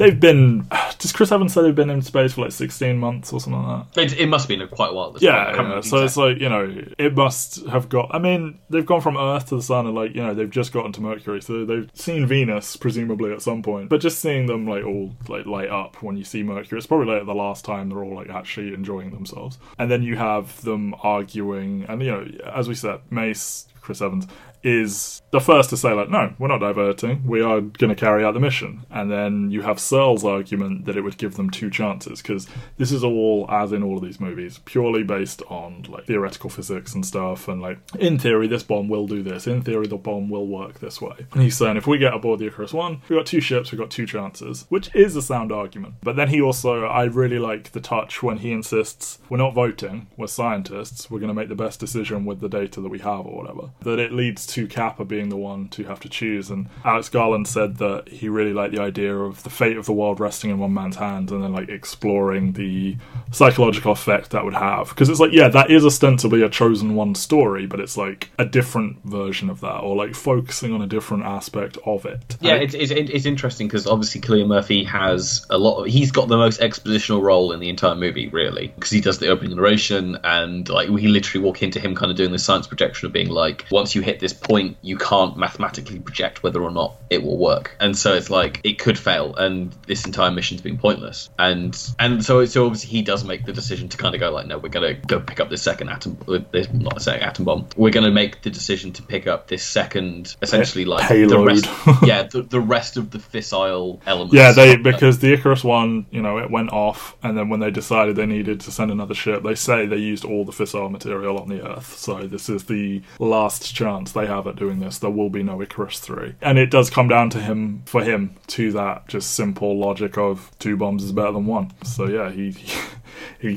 they've 0.00 0.18
been. 0.18 0.66
Does 0.98 1.12
Chris 1.12 1.30
Evans 1.30 1.54
say 1.54 1.62
they've 1.62 1.74
been 1.74 1.90
in 1.90 2.02
space 2.02 2.32
for 2.32 2.42
like 2.42 2.52
sixteen 2.52 2.98
months 2.98 3.32
or 3.32 3.40
something 3.40 3.62
like 3.62 3.94
that? 3.94 4.02
It, 4.02 4.20
it 4.20 4.26
must 4.26 4.48
have 4.48 4.58
been 4.58 4.66
quite 4.68 4.90
a 4.90 4.94
while. 4.94 5.12
This 5.12 5.22
Yeah, 5.22 5.54
yeah. 5.54 5.80
so 5.80 6.04
it's 6.04 6.16
like 6.16 6.38
you 6.38 6.48
know, 6.48 6.82
it 6.98 7.14
must 7.14 7.66
have 7.66 7.88
got. 7.88 8.14
I 8.14 8.18
mean, 8.18 8.58
they've 8.68 8.84
gone 8.84 9.00
from 9.00 9.16
Earth 9.16 9.46
to 9.50 9.56
the 9.56 9.62
Sun, 9.62 9.86
and 9.86 9.94
like 9.94 10.14
you 10.14 10.22
know, 10.22 10.34
they've 10.34 10.50
just 10.50 10.72
gotten 10.72 10.92
to 10.92 11.00
Mercury, 11.00 11.40
so 11.40 11.64
they've 11.64 11.88
seen 11.94 12.26
Venus 12.26 12.76
presumably 12.76 13.32
at 13.32 13.42
some 13.42 13.62
point. 13.62 13.88
But 13.88 14.00
just 14.00 14.18
seeing 14.18 14.46
them 14.46 14.66
like 14.66 14.84
all 14.84 15.14
like 15.28 15.46
light 15.46 15.70
up 15.70 16.02
when 16.02 16.16
you 16.16 16.24
see 16.24 16.42
Mercury, 16.42 16.78
it's 16.78 16.86
probably 16.86 17.14
like 17.14 17.26
the 17.26 17.34
last 17.34 17.49
time 17.58 17.88
they're 17.88 18.02
all 18.04 18.14
like 18.14 18.30
actually 18.30 18.72
enjoying 18.72 19.10
themselves. 19.10 19.58
And 19.78 19.90
then 19.90 20.02
you 20.02 20.16
have 20.16 20.62
them 20.62 20.94
arguing, 21.02 21.84
and 21.88 22.02
you 22.02 22.10
know, 22.10 22.26
as 22.54 22.68
we 22.68 22.74
said, 22.74 23.00
Mace, 23.10 23.66
Chris 23.80 24.00
Evans 24.00 24.26
is 24.62 25.22
the 25.30 25.40
first 25.40 25.70
to 25.70 25.76
say 25.76 25.92
like 25.92 26.10
no 26.10 26.34
we're 26.38 26.48
not 26.48 26.58
diverting. 26.58 27.26
We 27.26 27.40
are 27.40 27.60
going 27.60 27.88
to 27.88 27.94
carry 27.94 28.24
out 28.24 28.34
the 28.34 28.40
mission. 28.40 28.84
And 28.90 29.10
then 29.10 29.50
you 29.50 29.62
have 29.62 29.78
searle's 29.78 30.24
argument 30.24 30.86
that 30.86 30.96
it 30.96 31.02
would 31.02 31.18
give 31.18 31.36
them 31.36 31.50
two 31.50 31.70
chances 31.70 32.20
because 32.20 32.46
this 32.76 32.92
is 32.92 33.04
all 33.04 33.46
as 33.50 33.72
in 33.72 33.82
all 33.82 33.96
of 33.96 34.02
these 34.02 34.20
movies 34.20 34.58
purely 34.64 35.02
based 35.02 35.42
on 35.48 35.86
like 35.88 36.06
theoretical 36.06 36.50
physics 36.50 36.94
and 36.94 37.04
stuff. 37.04 37.48
And 37.48 37.62
like 37.62 37.78
in 37.98 38.18
theory 38.18 38.46
this 38.46 38.62
bomb 38.62 38.88
will 38.88 39.06
do 39.06 39.22
this. 39.22 39.46
In 39.46 39.62
theory 39.62 39.86
the 39.86 39.96
bomb 39.96 40.28
will 40.28 40.46
work 40.46 40.80
this 40.80 41.00
way. 41.00 41.26
And 41.32 41.42
he's 41.42 41.56
saying 41.56 41.76
if 41.76 41.86
we 41.86 41.98
get 41.98 42.14
aboard 42.14 42.40
the 42.40 42.46
icarus 42.46 42.72
one 42.72 43.00
we've 43.08 43.18
got 43.18 43.26
two 43.26 43.40
ships 43.40 43.72
we've 43.72 43.80
got 43.80 43.90
two 43.90 44.06
chances 44.06 44.66
which 44.68 44.94
is 44.94 45.16
a 45.16 45.22
sound 45.22 45.52
argument. 45.52 45.94
But 46.02 46.16
then 46.16 46.28
he 46.28 46.40
also 46.40 46.84
i 46.84 47.04
really 47.04 47.38
like 47.38 47.72
the 47.72 47.80
touch 47.80 48.22
when 48.22 48.38
he 48.38 48.52
insists 48.52 49.18
we're 49.28 49.38
not 49.38 49.54
voting 49.54 50.08
we're 50.16 50.26
scientists 50.26 51.10
we're 51.10 51.18
going 51.18 51.28
to 51.28 51.34
make 51.34 51.48
the 51.48 51.54
best 51.54 51.80
decision 51.80 52.24
with 52.24 52.40
the 52.40 52.48
data 52.48 52.80
that 52.80 52.88
we 52.88 52.98
have 52.98 53.26
or 53.26 53.42
whatever 53.42 53.70
that 53.80 53.98
it 53.98 54.12
leads 54.12 54.46
to 54.50 54.66
capa 54.66 55.04
being 55.04 55.28
the 55.28 55.36
one 55.36 55.68
to 55.68 55.84
have 55.84 56.00
to 56.00 56.08
choose 56.08 56.50
and 56.50 56.68
alex 56.84 57.08
garland 57.08 57.46
said 57.46 57.78
that 57.78 58.08
he 58.08 58.28
really 58.28 58.52
liked 58.52 58.74
the 58.74 58.80
idea 58.80 59.16
of 59.16 59.42
the 59.42 59.50
fate 59.50 59.76
of 59.76 59.86
the 59.86 59.92
world 59.92 60.20
resting 60.20 60.50
in 60.50 60.58
one 60.58 60.72
man's 60.72 60.96
hands 60.96 61.32
and 61.32 61.42
then 61.42 61.52
like 61.52 61.68
exploring 61.68 62.52
the 62.52 62.96
psychological 63.32 63.92
effect 63.92 64.30
that 64.30 64.44
would 64.44 64.54
have 64.54 64.88
because 64.90 65.08
it's 65.08 65.20
like 65.20 65.32
yeah 65.32 65.48
that 65.48 65.70
is 65.70 65.84
ostensibly 65.84 66.42
a 66.42 66.48
chosen 66.48 66.94
one 66.94 67.14
story 67.14 67.66
but 67.66 67.80
it's 67.80 67.96
like 67.96 68.30
a 68.38 68.44
different 68.44 69.02
version 69.04 69.48
of 69.50 69.60
that 69.60 69.78
or 69.78 69.96
like 69.96 70.14
focusing 70.14 70.72
on 70.72 70.82
a 70.82 70.86
different 70.86 71.24
aspect 71.24 71.78
of 71.86 72.04
it 72.06 72.36
Yeah, 72.40 72.54
it's, 72.54 72.74
it's, 72.74 72.90
it's 72.90 73.26
interesting 73.26 73.66
because 73.66 73.86
obviously 73.86 74.20
Killian 74.20 74.48
Murphy 74.48 74.84
has 74.84 75.46
a 75.50 75.58
lot. 75.58 75.80
Of, 75.82 75.86
he's 75.86 76.10
got 76.12 76.28
the 76.28 76.36
most 76.36 76.60
expositional 76.60 77.22
role 77.22 77.52
in 77.52 77.60
the 77.60 77.68
entire 77.68 77.94
movie, 77.94 78.28
really, 78.28 78.68
because 78.68 78.90
he 78.90 79.00
does 79.00 79.18
the 79.18 79.28
opening 79.28 79.56
narration 79.56 80.18
and 80.24 80.68
like 80.68 80.88
we 80.88 81.06
literally 81.08 81.44
walk 81.44 81.62
into 81.62 81.80
him 81.80 81.94
kind 81.94 82.10
of 82.10 82.16
doing 82.16 82.32
the 82.32 82.38
science 82.38 82.66
projection 82.66 83.06
of 83.06 83.12
being 83.12 83.28
like, 83.28 83.66
once 83.70 83.94
you 83.94 84.02
hit 84.02 84.20
this 84.20 84.32
point, 84.40 84.76
you 84.82 84.96
can't 84.96 85.36
mathematically 85.36 85.98
project 85.98 86.42
whether 86.42 86.62
or 86.62 86.70
not 86.70 86.94
it 87.10 87.22
will 87.22 87.38
work, 87.38 87.76
and 87.80 87.96
so 87.96 88.14
it's 88.14 88.30
like 88.30 88.60
it 88.64 88.78
could 88.78 88.98
fail, 88.98 89.34
and 89.36 89.74
this 89.86 90.04
entire 90.04 90.30
mission's 90.30 90.60
been 90.60 90.78
pointless, 90.78 91.28
and 91.38 91.76
and 91.98 92.24
so 92.24 92.44
so 92.46 92.66
obviously 92.66 92.90
he 92.90 93.02
does 93.02 93.24
make 93.24 93.44
the 93.44 93.52
decision 93.52 93.88
to 93.88 93.96
kind 93.96 94.14
of 94.14 94.20
go 94.20 94.30
like, 94.30 94.46
no, 94.46 94.58
we're 94.58 94.68
gonna 94.68 94.94
go 94.94 95.20
pick 95.20 95.40
up 95.40 95.50
this 95.50 95.62
second 95.62 95.88
atom, 95.88 96.16
uh, 96.28 96.38
this 96.50 96.70
not 96.72 96.96
a 96.96 97.00
second 97.00 97.22
atom 97.22 97.44
bomb, 97.44 97.66
we're 97.76 97.92
gonna 97.92 98.10
make 98.10 98.42
the 98.42 98.50
decision 98.50 98.92
to 98.92 99.02
pick 99.02 99.26
up 99.26 99.48
this 99.48 99.62
second, 99.62 100.36
essentially 100.42 100.84
like 100.84 101.08
the 101.08 101.14
Payload. 101.14 101.46
rest, 101.46 101.68
yeah, 102.02 102.22
the, 102.22 102.42
the 102.42 102.60
rest 102.60 102.96
of 102.96 103.10
the 103.10 103.18
fissile 103.18 104.00
elements. 104.06 104.34
Yeah, 104.34 104.52
they 104.52 104.76
because 104.76 105.18
the 105.18 105.32
Icarus 105.32 105.64
one, 105.64 106.06
you 106.10 106.22
know, 106.22 106.38
it 106.38 106.50
went 106.50 106.72
off, 106.72 107.16
and 107.22 107.36
then 107.36 107.48
when 107.48 107.60
they 107.60 107.70
decided 107.70 108.16
they 108.16 108.26
needed 108.26 108.60
to 108.60 108.70
send 108.70 108.90
another 108.90 109.14
ship, 109.14 109.42
they 109.42 109.54
say 109.54 109.86
they 109.86 109.96
used 109.96 110.24
all 110.24 110.44
the 110.44 110.52
fissile 110.52 110.90
material 110.90 111.38
on 111.38 111.48
the 111.48 111.66
Earth. 111.66 111.96
So 111.98 112.26
this 112.26 112.48
is 112.48 112.64
the 112.64 113.02
last 113.18 113.74
chance 113.74 114.12
they 114.12 114.26
have 114.30 114.46
at 114.46 114.56
doing 114.56 114.80
this. 114.80 114.98
There 114.98 115.10
will 115.10 115.30
be 115.30 115.42
no 115.42 115.60
Icarus 115.60 116.00
three, 116.00 116.34
and 116.40 116.58
it 116.58 116.70
does 116.70 116.88
come 116.90 117.08
down 117.08 117.30
to 117.30 117.40
him 117.40 117.82
for 117.86 118.02
him 118.02 118.36
to 118.48 118.72
that 118.72 119.08
just 119.08 119.32
simple 119.32 119.78
logic 119.78 120.16
of 120.16 120.50
two 120.58 120.76
bombs 120.76 121.04
is 121.04 121.12
better 121.12 121.32
than 121.32 121.46
one. 121.46 121.72
So 121.84 122.06
yeah, 122.06 122.30
he. 122.30 122.50
He 122.52 122.72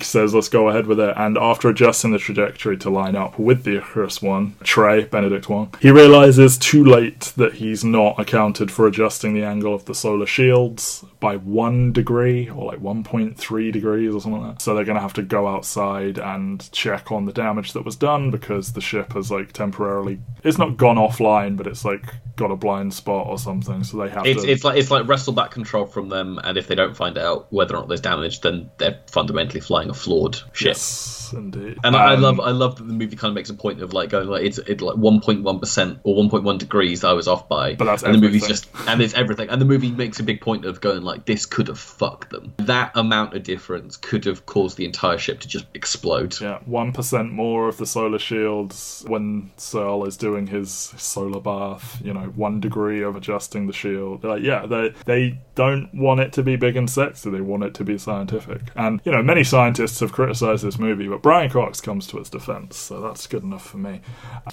says, 0.01 0.33
let's 0.33 0.49
go 0.49 0.69
ahead 0.69 0.88
with 0.88 0.99
it. 0.99 1.13
And 1.17 1.38
after 1.38 1.69
adjusting 1.69 2.12
the 2.12 2.19
trajectory 2.19 2.77
to 2.77 2.89
line 2.89 3.15
up 3.15 3.38
with 3.39 3.63
the 3.63 3.77
Icarus 3.77 4.21
one, 4.21 4.55
Trey, 4.63 5.05
Benedict 5.05 5.49
Wong, 5.49 5.73
he 5.81 5.91
realizes 5.91 6.57
too 6.57 6.83
late 6.83 7.33
that 7.38 7.53
he's 7.53 7.83
not 7.83 8.19
accounted 8.19 8.71
for 8.71 8.88
adjusting 8.88 9.33
the 9.33 9.43
angle 9.43 9.73
of 9.73 9.86
the 9.86 9.95
solar 9.95 10.25
shields 10.25 11.03
by 11.19 11.38
one 11.38 11.91
degree 11.93 12.49
or 12.49 12.65
like 12.65 12.79
1.3 12.81 13.71
degrees 13.71 14.13
or 14.13 14.21
something 14.21 14.41
like 14.41 14.55
that. 14.55 14.62
So 14.62 14.75
they're 14.75 14.86
going 14.86 14.95
to 14.97 15.01
have 15.01 15.13
to 15.13 15.21
go 15.21 15.47
outside 15.47 16.17
and 16.17 16.69
check 16.71 17.12
on 17.12 17.25
the 17.25 17.33
damage 17.33 17.73
that 17.73 17.86
was 17.86 17.95
done 17.95 18.31
because 18.31 18.73
the 18.73 18.81
ship 18.81 19.13
has 19.13 19.31
like 19.31 19.53
temporarily, 19.53 20.19
it's 20.43 20.57
not 20.57 20.77
gone 20.77 20.97
offline, 20.97 21.57
but 21.57 21.67
it's 21.67 21.86
like 21.86 22.03
got 22.36 22.51
a 22.51 22.55
blind 22.55 22.93
spot 22.93 23.27
or 23.27 23.38
something. 23.38 23.83
So 23.83 23.97
they 23.97 24.09
have 24.09 24.25
It's, 24.25 24.43
to. 24.43 24.51
it's 24.51 24.63
like 24.63 24.77
it's 24.77 24.91
like 24.91 25.07
wrestle 25.07 25.33
back 25.33 25.51
control 25.51 25.86
from 25.86 26.09
them, 26.09 26.39
and 26.43 26.57
if 26.57 26.67
they 26.67 26.75
don't 26.75 26.95
find 26.95 27.17
out 27.17 27.51
whether 27.51 27.75
or 27.75 27.79
not 27.79 27.88
there's 27.88 28.01
damage, 28.01 28.41
then 28.41 28.69
they're 28.77 28.99
fundamentally 29.09 29.62
flying 29.63 29.89
a 29.89 29.93
flawed 29.93 30.36
ship. 30.54 30.69
yes, 30.69 31.34
indeed. 31.36 31.78
And 31.84 31.95
I 31.95 32.12
I 32.12 32.13
Um, 32.15 32.21
love, 32.21 32.39
I 32.39 32.52
love 32.52 32.76
that 32.78 32.84
the 32.88 32.93
movie 32.93 33.15
kind 33.15 33.30
of 33.32 33.36
makes 33.36 33.49
a 33.49 33.54
point 33.54 33.82
of 33.82 33.93
like 33.93 34.10
going 34.10 34.28
like 34.28 34.43
it's 34.43 34.58
it's 34.60 34.82
like 34.82 34.95
1.1 34.97 35.60
percent 35.60 35.99
or 36.04 36.15
1.1 36.23 36.58
degrees 36.58 37.04
I 37.04 37.13
was 37.13 37.28
off 37.28 37.47
by, 37.49 37.76
But 37.76 37.86
that's 37.86 38.04
and 38.04 38.13
the 38.13 38.19
movie's 38.19 38.47
just 38.47 38.67
and 38.88 39.02
it's 39.02 39.13
everything, 39.13 39.49
and 39.49 39.60
the 39.62 39.65
movie 39.65 39.91
makes 39.91 40.19
a 40.19 40.23
big 40.23 40.41
point 40.41 40.65
of 40.65 40.82
going 40.82 41.02
like 41.02 41.26
this 41.26 41.45
could 41.45 41.67
have 41.67 41.80
fucked 41.80 42.30
them. 42.30 42.54
That 42.58 42.91
amount 42.95 43.34
of 43.36 43.43
difference 43.43 43.97
could 43.97 44.26
have 44.26 44.45
caused 44.45 44.78
the 44.78 44.86
entire 44.86 45.17
ship 45.17 45.39
to 45.41 45.47
just 45.47 45.65
explode. 45.73 46.39
Yeah, 46.41 46.60
one 46.65 46.91
percent 46.93 47.32
more 47.32 47.67
of 47.67 47.78
the 47.78 47.86
solar 47.86 48.19
shields 48.19 49.04
when 49.08 49.52
Searle 49.58 50.06
is 50.06 50.17
doing 50.17 50.47
his 50.47 50.71
solar 50.71 51.39
bath. 51.39 51.99
You 52.04 52.13
know, 52.13 52.32
one 52.36 52.60
degree 52.60 53.02
of 53.02 53.15
adjusting 53.15 53.67
the 53.67 53.73
shield. 53.73 54.21
They're 54.21 54.32
like, 54.32 54.43
yeah, 54.43 54.65
they 54.65 54.93
they 55.06 55.39
don't 55.56 55.89
want 55.93 56.19
it 56.19 56.34
to 56.34 56.43
be 56.43 56.56
big 56.56 56.76
and 56.76 56.89
sexy. 56.89 57.30
They 57.30 57.41
want 57.41 57.63
it 57.63 57.73
to 57.76 57.84
be 57.84 57.97
scientific. 57.97 58.62
And 58.76 58.99
you 59.06 59.12
know, 59.12 59.21
many 59.23 59.43
scientists 59.54 60.00
have 60.00 60.12
criticized 60.12 60.63
this 60.63 60.80
movie, 60.80 61.08
but 61.08 61.22
Brian 61.22 61.48
Cox 61.48 61.80
comes 61.80 62.08
to 62.08 62.18
its 62.18 62.28
defense, 62.28 62.76
so 62.76 63.00
that's 63.00 63.28
good 63.28 63.44
enough 63.44 63.63
for 63.63 63.78
me. 63.78 64.02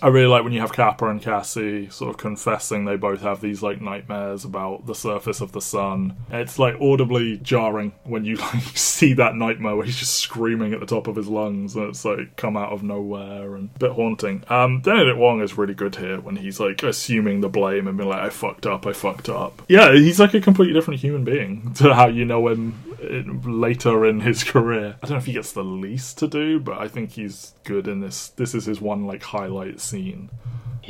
I 0.03 0.09
really 0.09 0.27
like 0.27 0.45
when 0.45 0.53
you 0.53 0.61
have 0.61 0.75
Capa 0.75 1.09
and 1.09 1.23
Cassie 1.23 1.89
sort 1.89 2.11
of 2.11 2.19
confessing 2.19 2.85
they 2.85 2.97
both 2.97 3.23
have 3.23 3.41
these 3.41 3.63
like 3.63 3.81
nightmares 3.81 4.45
about 4.45 4.85
the 4.85 4.95
surface 4.95 5.41
of 5.41 5.53
the 5.53 5.63
sun. 5.63 6.17
It's 6.31 6.59
like 6.59 6.79
audibly 6.83 7.39
jarring 7.39 7.95
when 8.05 8.27
you 8.27 8.37
like 8.53 8.63
see 8.77 9.15
that 9.15 9.37
nightmare 9.37 9.75
where 9.75 9.87
he's 9.87 9.97
just 9.97 10.17
screaming 10.17 10.75
at 10.75 10.81
the 10.81 10.87
top 10.87 11.07
of 11.07 11.17
his 11.17 11.29
lungs 11.29 11.77
and 11.77 11.89
it's 11.89 12.05
like 12.05 12.37
come 12.37 12.59
out 12.59 12.73
of 12.73 12.83
nowhere 12.83 13.55
and 13.55 13.71
a 13.77 13.79
bit 13.79 13.93
haunting. 13.93 14.45
Um, 14.51 14.83
Benedict 14.83 15.17
Wong 15.17 15.41
is 15.41 15.57
really 15.57 15.73
good 15.73 15.97
here 15.97 16.21
when 16.21 16.37
he's 16.37 16.61
like 16.61 16.83
assuming 16.83 17.41
the 17.41 17.49
blame 17.49 17.89
and 17.89 17.97
being 17.97 18.11
like, 18.11 18.21
I 18.21 18.29
fucked 18.29 18.67
up, 18.67 18.87
I 18.87 18.93
fucked 18.93 19.31
up. 19.31 19.63
Yeah, 19.67 19.95
he's 19.95 20.21
like 20.21 20.35
a 20.35 20.43
completely 20.43 20.75
different 20.75 21.01
human 21.01 21.25
being 21.25 21.73
to 21.77 21.95
how 21.95 22.09
you 22.09 22.27
know 22.27 22.49
him 22.49 22.89
later 23.03 24.05
in 24.05 24.21
his 24.21 24.45
career. 24.53 24.97
I 25.03 25.07
don't 25.07 25.13
know 25.13 25.17
if 25.17 25.27
he 25.27 25.33
gets 25.33 25.53
the 25.53 25.65
least 25.65 26.19
to 26.19 26.29
do, 26.29 26.61
but 26.61 26.79
I 26.79 26.89
think 26.89 27.13
he's 27.13 27.55
good 27.65 27.89
in 27.89 28.01
this. 28.01 28.29
This 28.29 28.55
is 28.55 28.67
his 28.67 28.81
one 28.81 29.07
like 29.07 29.23
highlight 29.23 29.81
scene. 29.81 30.31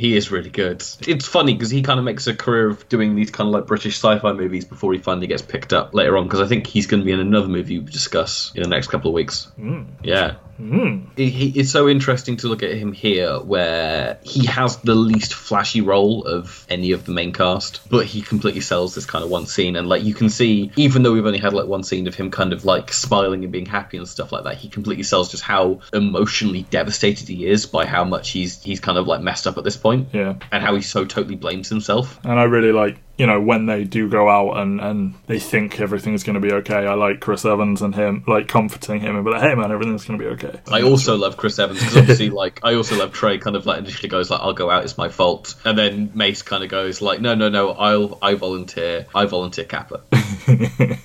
He 0.01 0.17
is 0.17 0.31
really 0.31 0.49
good. 0.49 0.83
It's 1.07 1.27
funny 1.27 1.53
because 1.53 1.69
he 1.69 1.83
kind 1.83 1.99
of 1.99 2.05
makes 2.05 2.25
a 2.25 2.33
career 2.33 2.69
of 2.69 2.89
doing 2.89 3.13
these 3.13 3.29
kind 3.29 3.47
of 3.47 3.53
like 3.53 3.67
British 3.67 3.97
sci-fi 3.97 4.33
movies 4.33 4.65
before 4.65 4.93
he 4.93 4.97
finally 4.97 5.27
gets 5.27 5.43
picked 5.43 5.73
up 5.73 5.93
later 5.93 6.17
on. 6.17 6.23
Because 6.23 6.41
I 6.41 6.47
think 6.47 6.65
he's 6.65 6.87
going 6.87 7.01
to 7.01 7.05
be 7.05 7.11
in 7.11 7.19
another 7.19 7.47
movie 7.47 7.77
we 7.77 7.85
discuss 7.85 8.51
in 8.55 8.63
the 8.63 8.67
next 8.69 8.87
couple 8.87 9.11
of 9.11 9.13
weeks. 9.13 9.45
Hmm. 9.57 9.83
Yeah, 10.01 10.37
hmm. 10.57 11.01
he, 11.15 11.29
he, 11.29 11.59
it's 11.59 11.69
so 11.69 11.87
interesting 11.87 12.37
to 12.37 12.47
look 12.47 12.63
at 12.63 12.73
him 12.73 12.93
here, 12.93 13.37
where 13.41 14.17
he 14.23 14.47
has 14.47 14.77
the 14.77 14.95
least 14.95 15.35
flashy 15.35 15.81
role 15.81 16.25
of 16.25 16.65
any 16.67 16.93
of 16.93 17.05
the 17.05 17.11
main 17.11 17.31
cast, 17.31 17.87
but 17.87 18.07
he 18.07 18.23
completely 18.23 18.61
sells 18.61 18.95
this 18.95 19.05
kind 19.05 19.23
of 19.23 19.29
one 19.29 19.45
scene. 19.45 19.75
And 19.75 19.87
like 19.87 20.03
you 20.03 20.15
can 20.15 20.29
see, 20.29 20.71
even 20.77 21.03
though 21.03 21.13
we've 21.13 21.27
only 21.27 21.37
had 21.37 21.53
like 21.53 21.67
one 21.67 21.83
scene 21.83 22.07
of 22.07 22.15
him 22.15 22.31
kind 22.31 22.53
of 22.53 22.65
like 22.65 22.91
smiling 22.91 23.43
and 23.43 23.51
being 23.51 23.67
happy 23.67 23.97
and 23.97 24.07
stuff 24.07 24.31
like 24.31 24.45
that, 24.45 24.57
he 24.57 24.67
completely 24.67 25.03
sells 25.03 25.29
just 25.29 25.43
how 25.43 25.81
emotionally 25.93 26.63
devastated 26.63 27.27
he 27.27 27.45
is 27.45 27.67
by 27.67 27.85
how 27.85 28.03
much 28.03 28.31
he's 28.31 28.63
he's 28.63 28.79
kind 28.79 28.97
of 28.97 29.05
like 29.05 29.21
messed 29.21 29.45
up 29.45 29.59
at 29.59 29.63
this 29.63 29.77
point 29.77 29.90
Yeah. 30.11 30.35
and 30.51 30.63
how 30.63 30.75
he 30.75 30.81
so 30.81 31.05
totally 31.05 31.35
blames 31.35 31.69
himself. 31.69 32.19
And 32.23 32.39
I 32.39 32.43
really 32.43 32.71
like, 32.71 32.97
you 33.17 33.27
know, 33.27 33.39
when 33.39 33.67
they 33.67 33.83
do 33.83 34.09
go 34.09 34.29
out 34.29 34.57
and, 34.57 34.81
and 34.81 35.13
they 35.27 35.37
think 35.39 35.79
everything's 35.79 36.23
going 36.23 36.33
to 36.33 36.39
be 36.39 36.51
okay, 36.53 36.87
I 36.87 36.93
like 36.95 37.19
Chris 37.19 37.45
Evans 37.45 37.81
and 37.81 37.93
him, 37.93 38.23
like 38.27 38.47
comforting 38.47 38.99
him 38.99 39.15
and 39.15 39.23
be 39.23 39.31
like, 39.31 39.41
hey 39.41 39.53
man, 39.53 39.71
everything's 39.71 40.05
going 40.05 40.17
to 40.17 40.25
be 40.25 40.31
okay. 40.31 40.59
I 40.71 40.81
also 40.81 41.15
love 41.17 41.37
Chris 41.37 41.59
Evans 41.59 41.79
because 41.79 41.97
obviously, 41.97 42.29
like, 42.43 42.59
I 42.63 42.73
also 42.75 42.97
love 42.97 43.11
Trey. 43.13 43.37
Kind 43.37 43.55
of 43.55 43.65
like 43.65 43.79
initially 43.79 44.09
goes 44.09 44.29
like, 44.29 44.41
"I'll 44.41 44.53
go 44.53 44.69
out, 44.71 44.83
it's 44.83 44.97
my 44.97 45.09
fault," 45.09 45.55
and 45.65 45.77
then 45.77 46.11
Mace 46.15 46.41
kind 46.41 46.63
of 46.63 46.69
goes 46.69 47.01
like, 47.01 47.21
"No, 47.21 47.35
no, 47.35 47.49
no, 47.49 47.71
I'll, 47.71 48.17
I 48.21 48.33
volunteer, 48.33 49.05
I 49.13 49.25
volunteer 49.25 49.65
Capa." 49.65 50.01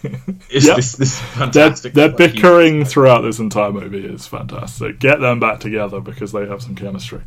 It's 0.48 0.66
Yep. 0.66 0.76
this, 0.76 0.92
this 0.92 1.18
Their, 1.18 1.28
fantastic. 1.28 1.94
their 1.94 2.08
like, 2.08 2.16
bickering 2.16 2.84
throughout 2.84 3.22
this 3.22 3.38
entire 3.38 3.72
movie 3.72 4.06
is 4.06 4.26
fantastic. 4.26 5.00
Get 5.00 5.20
them 5.20 5.40
back 5.40 5.60
together 5.60 6.00
because 6.00 6.32
they 6.32 6.46
have 6.46 6.62
some 6.62 6.76
chemistry. 6.76 7.20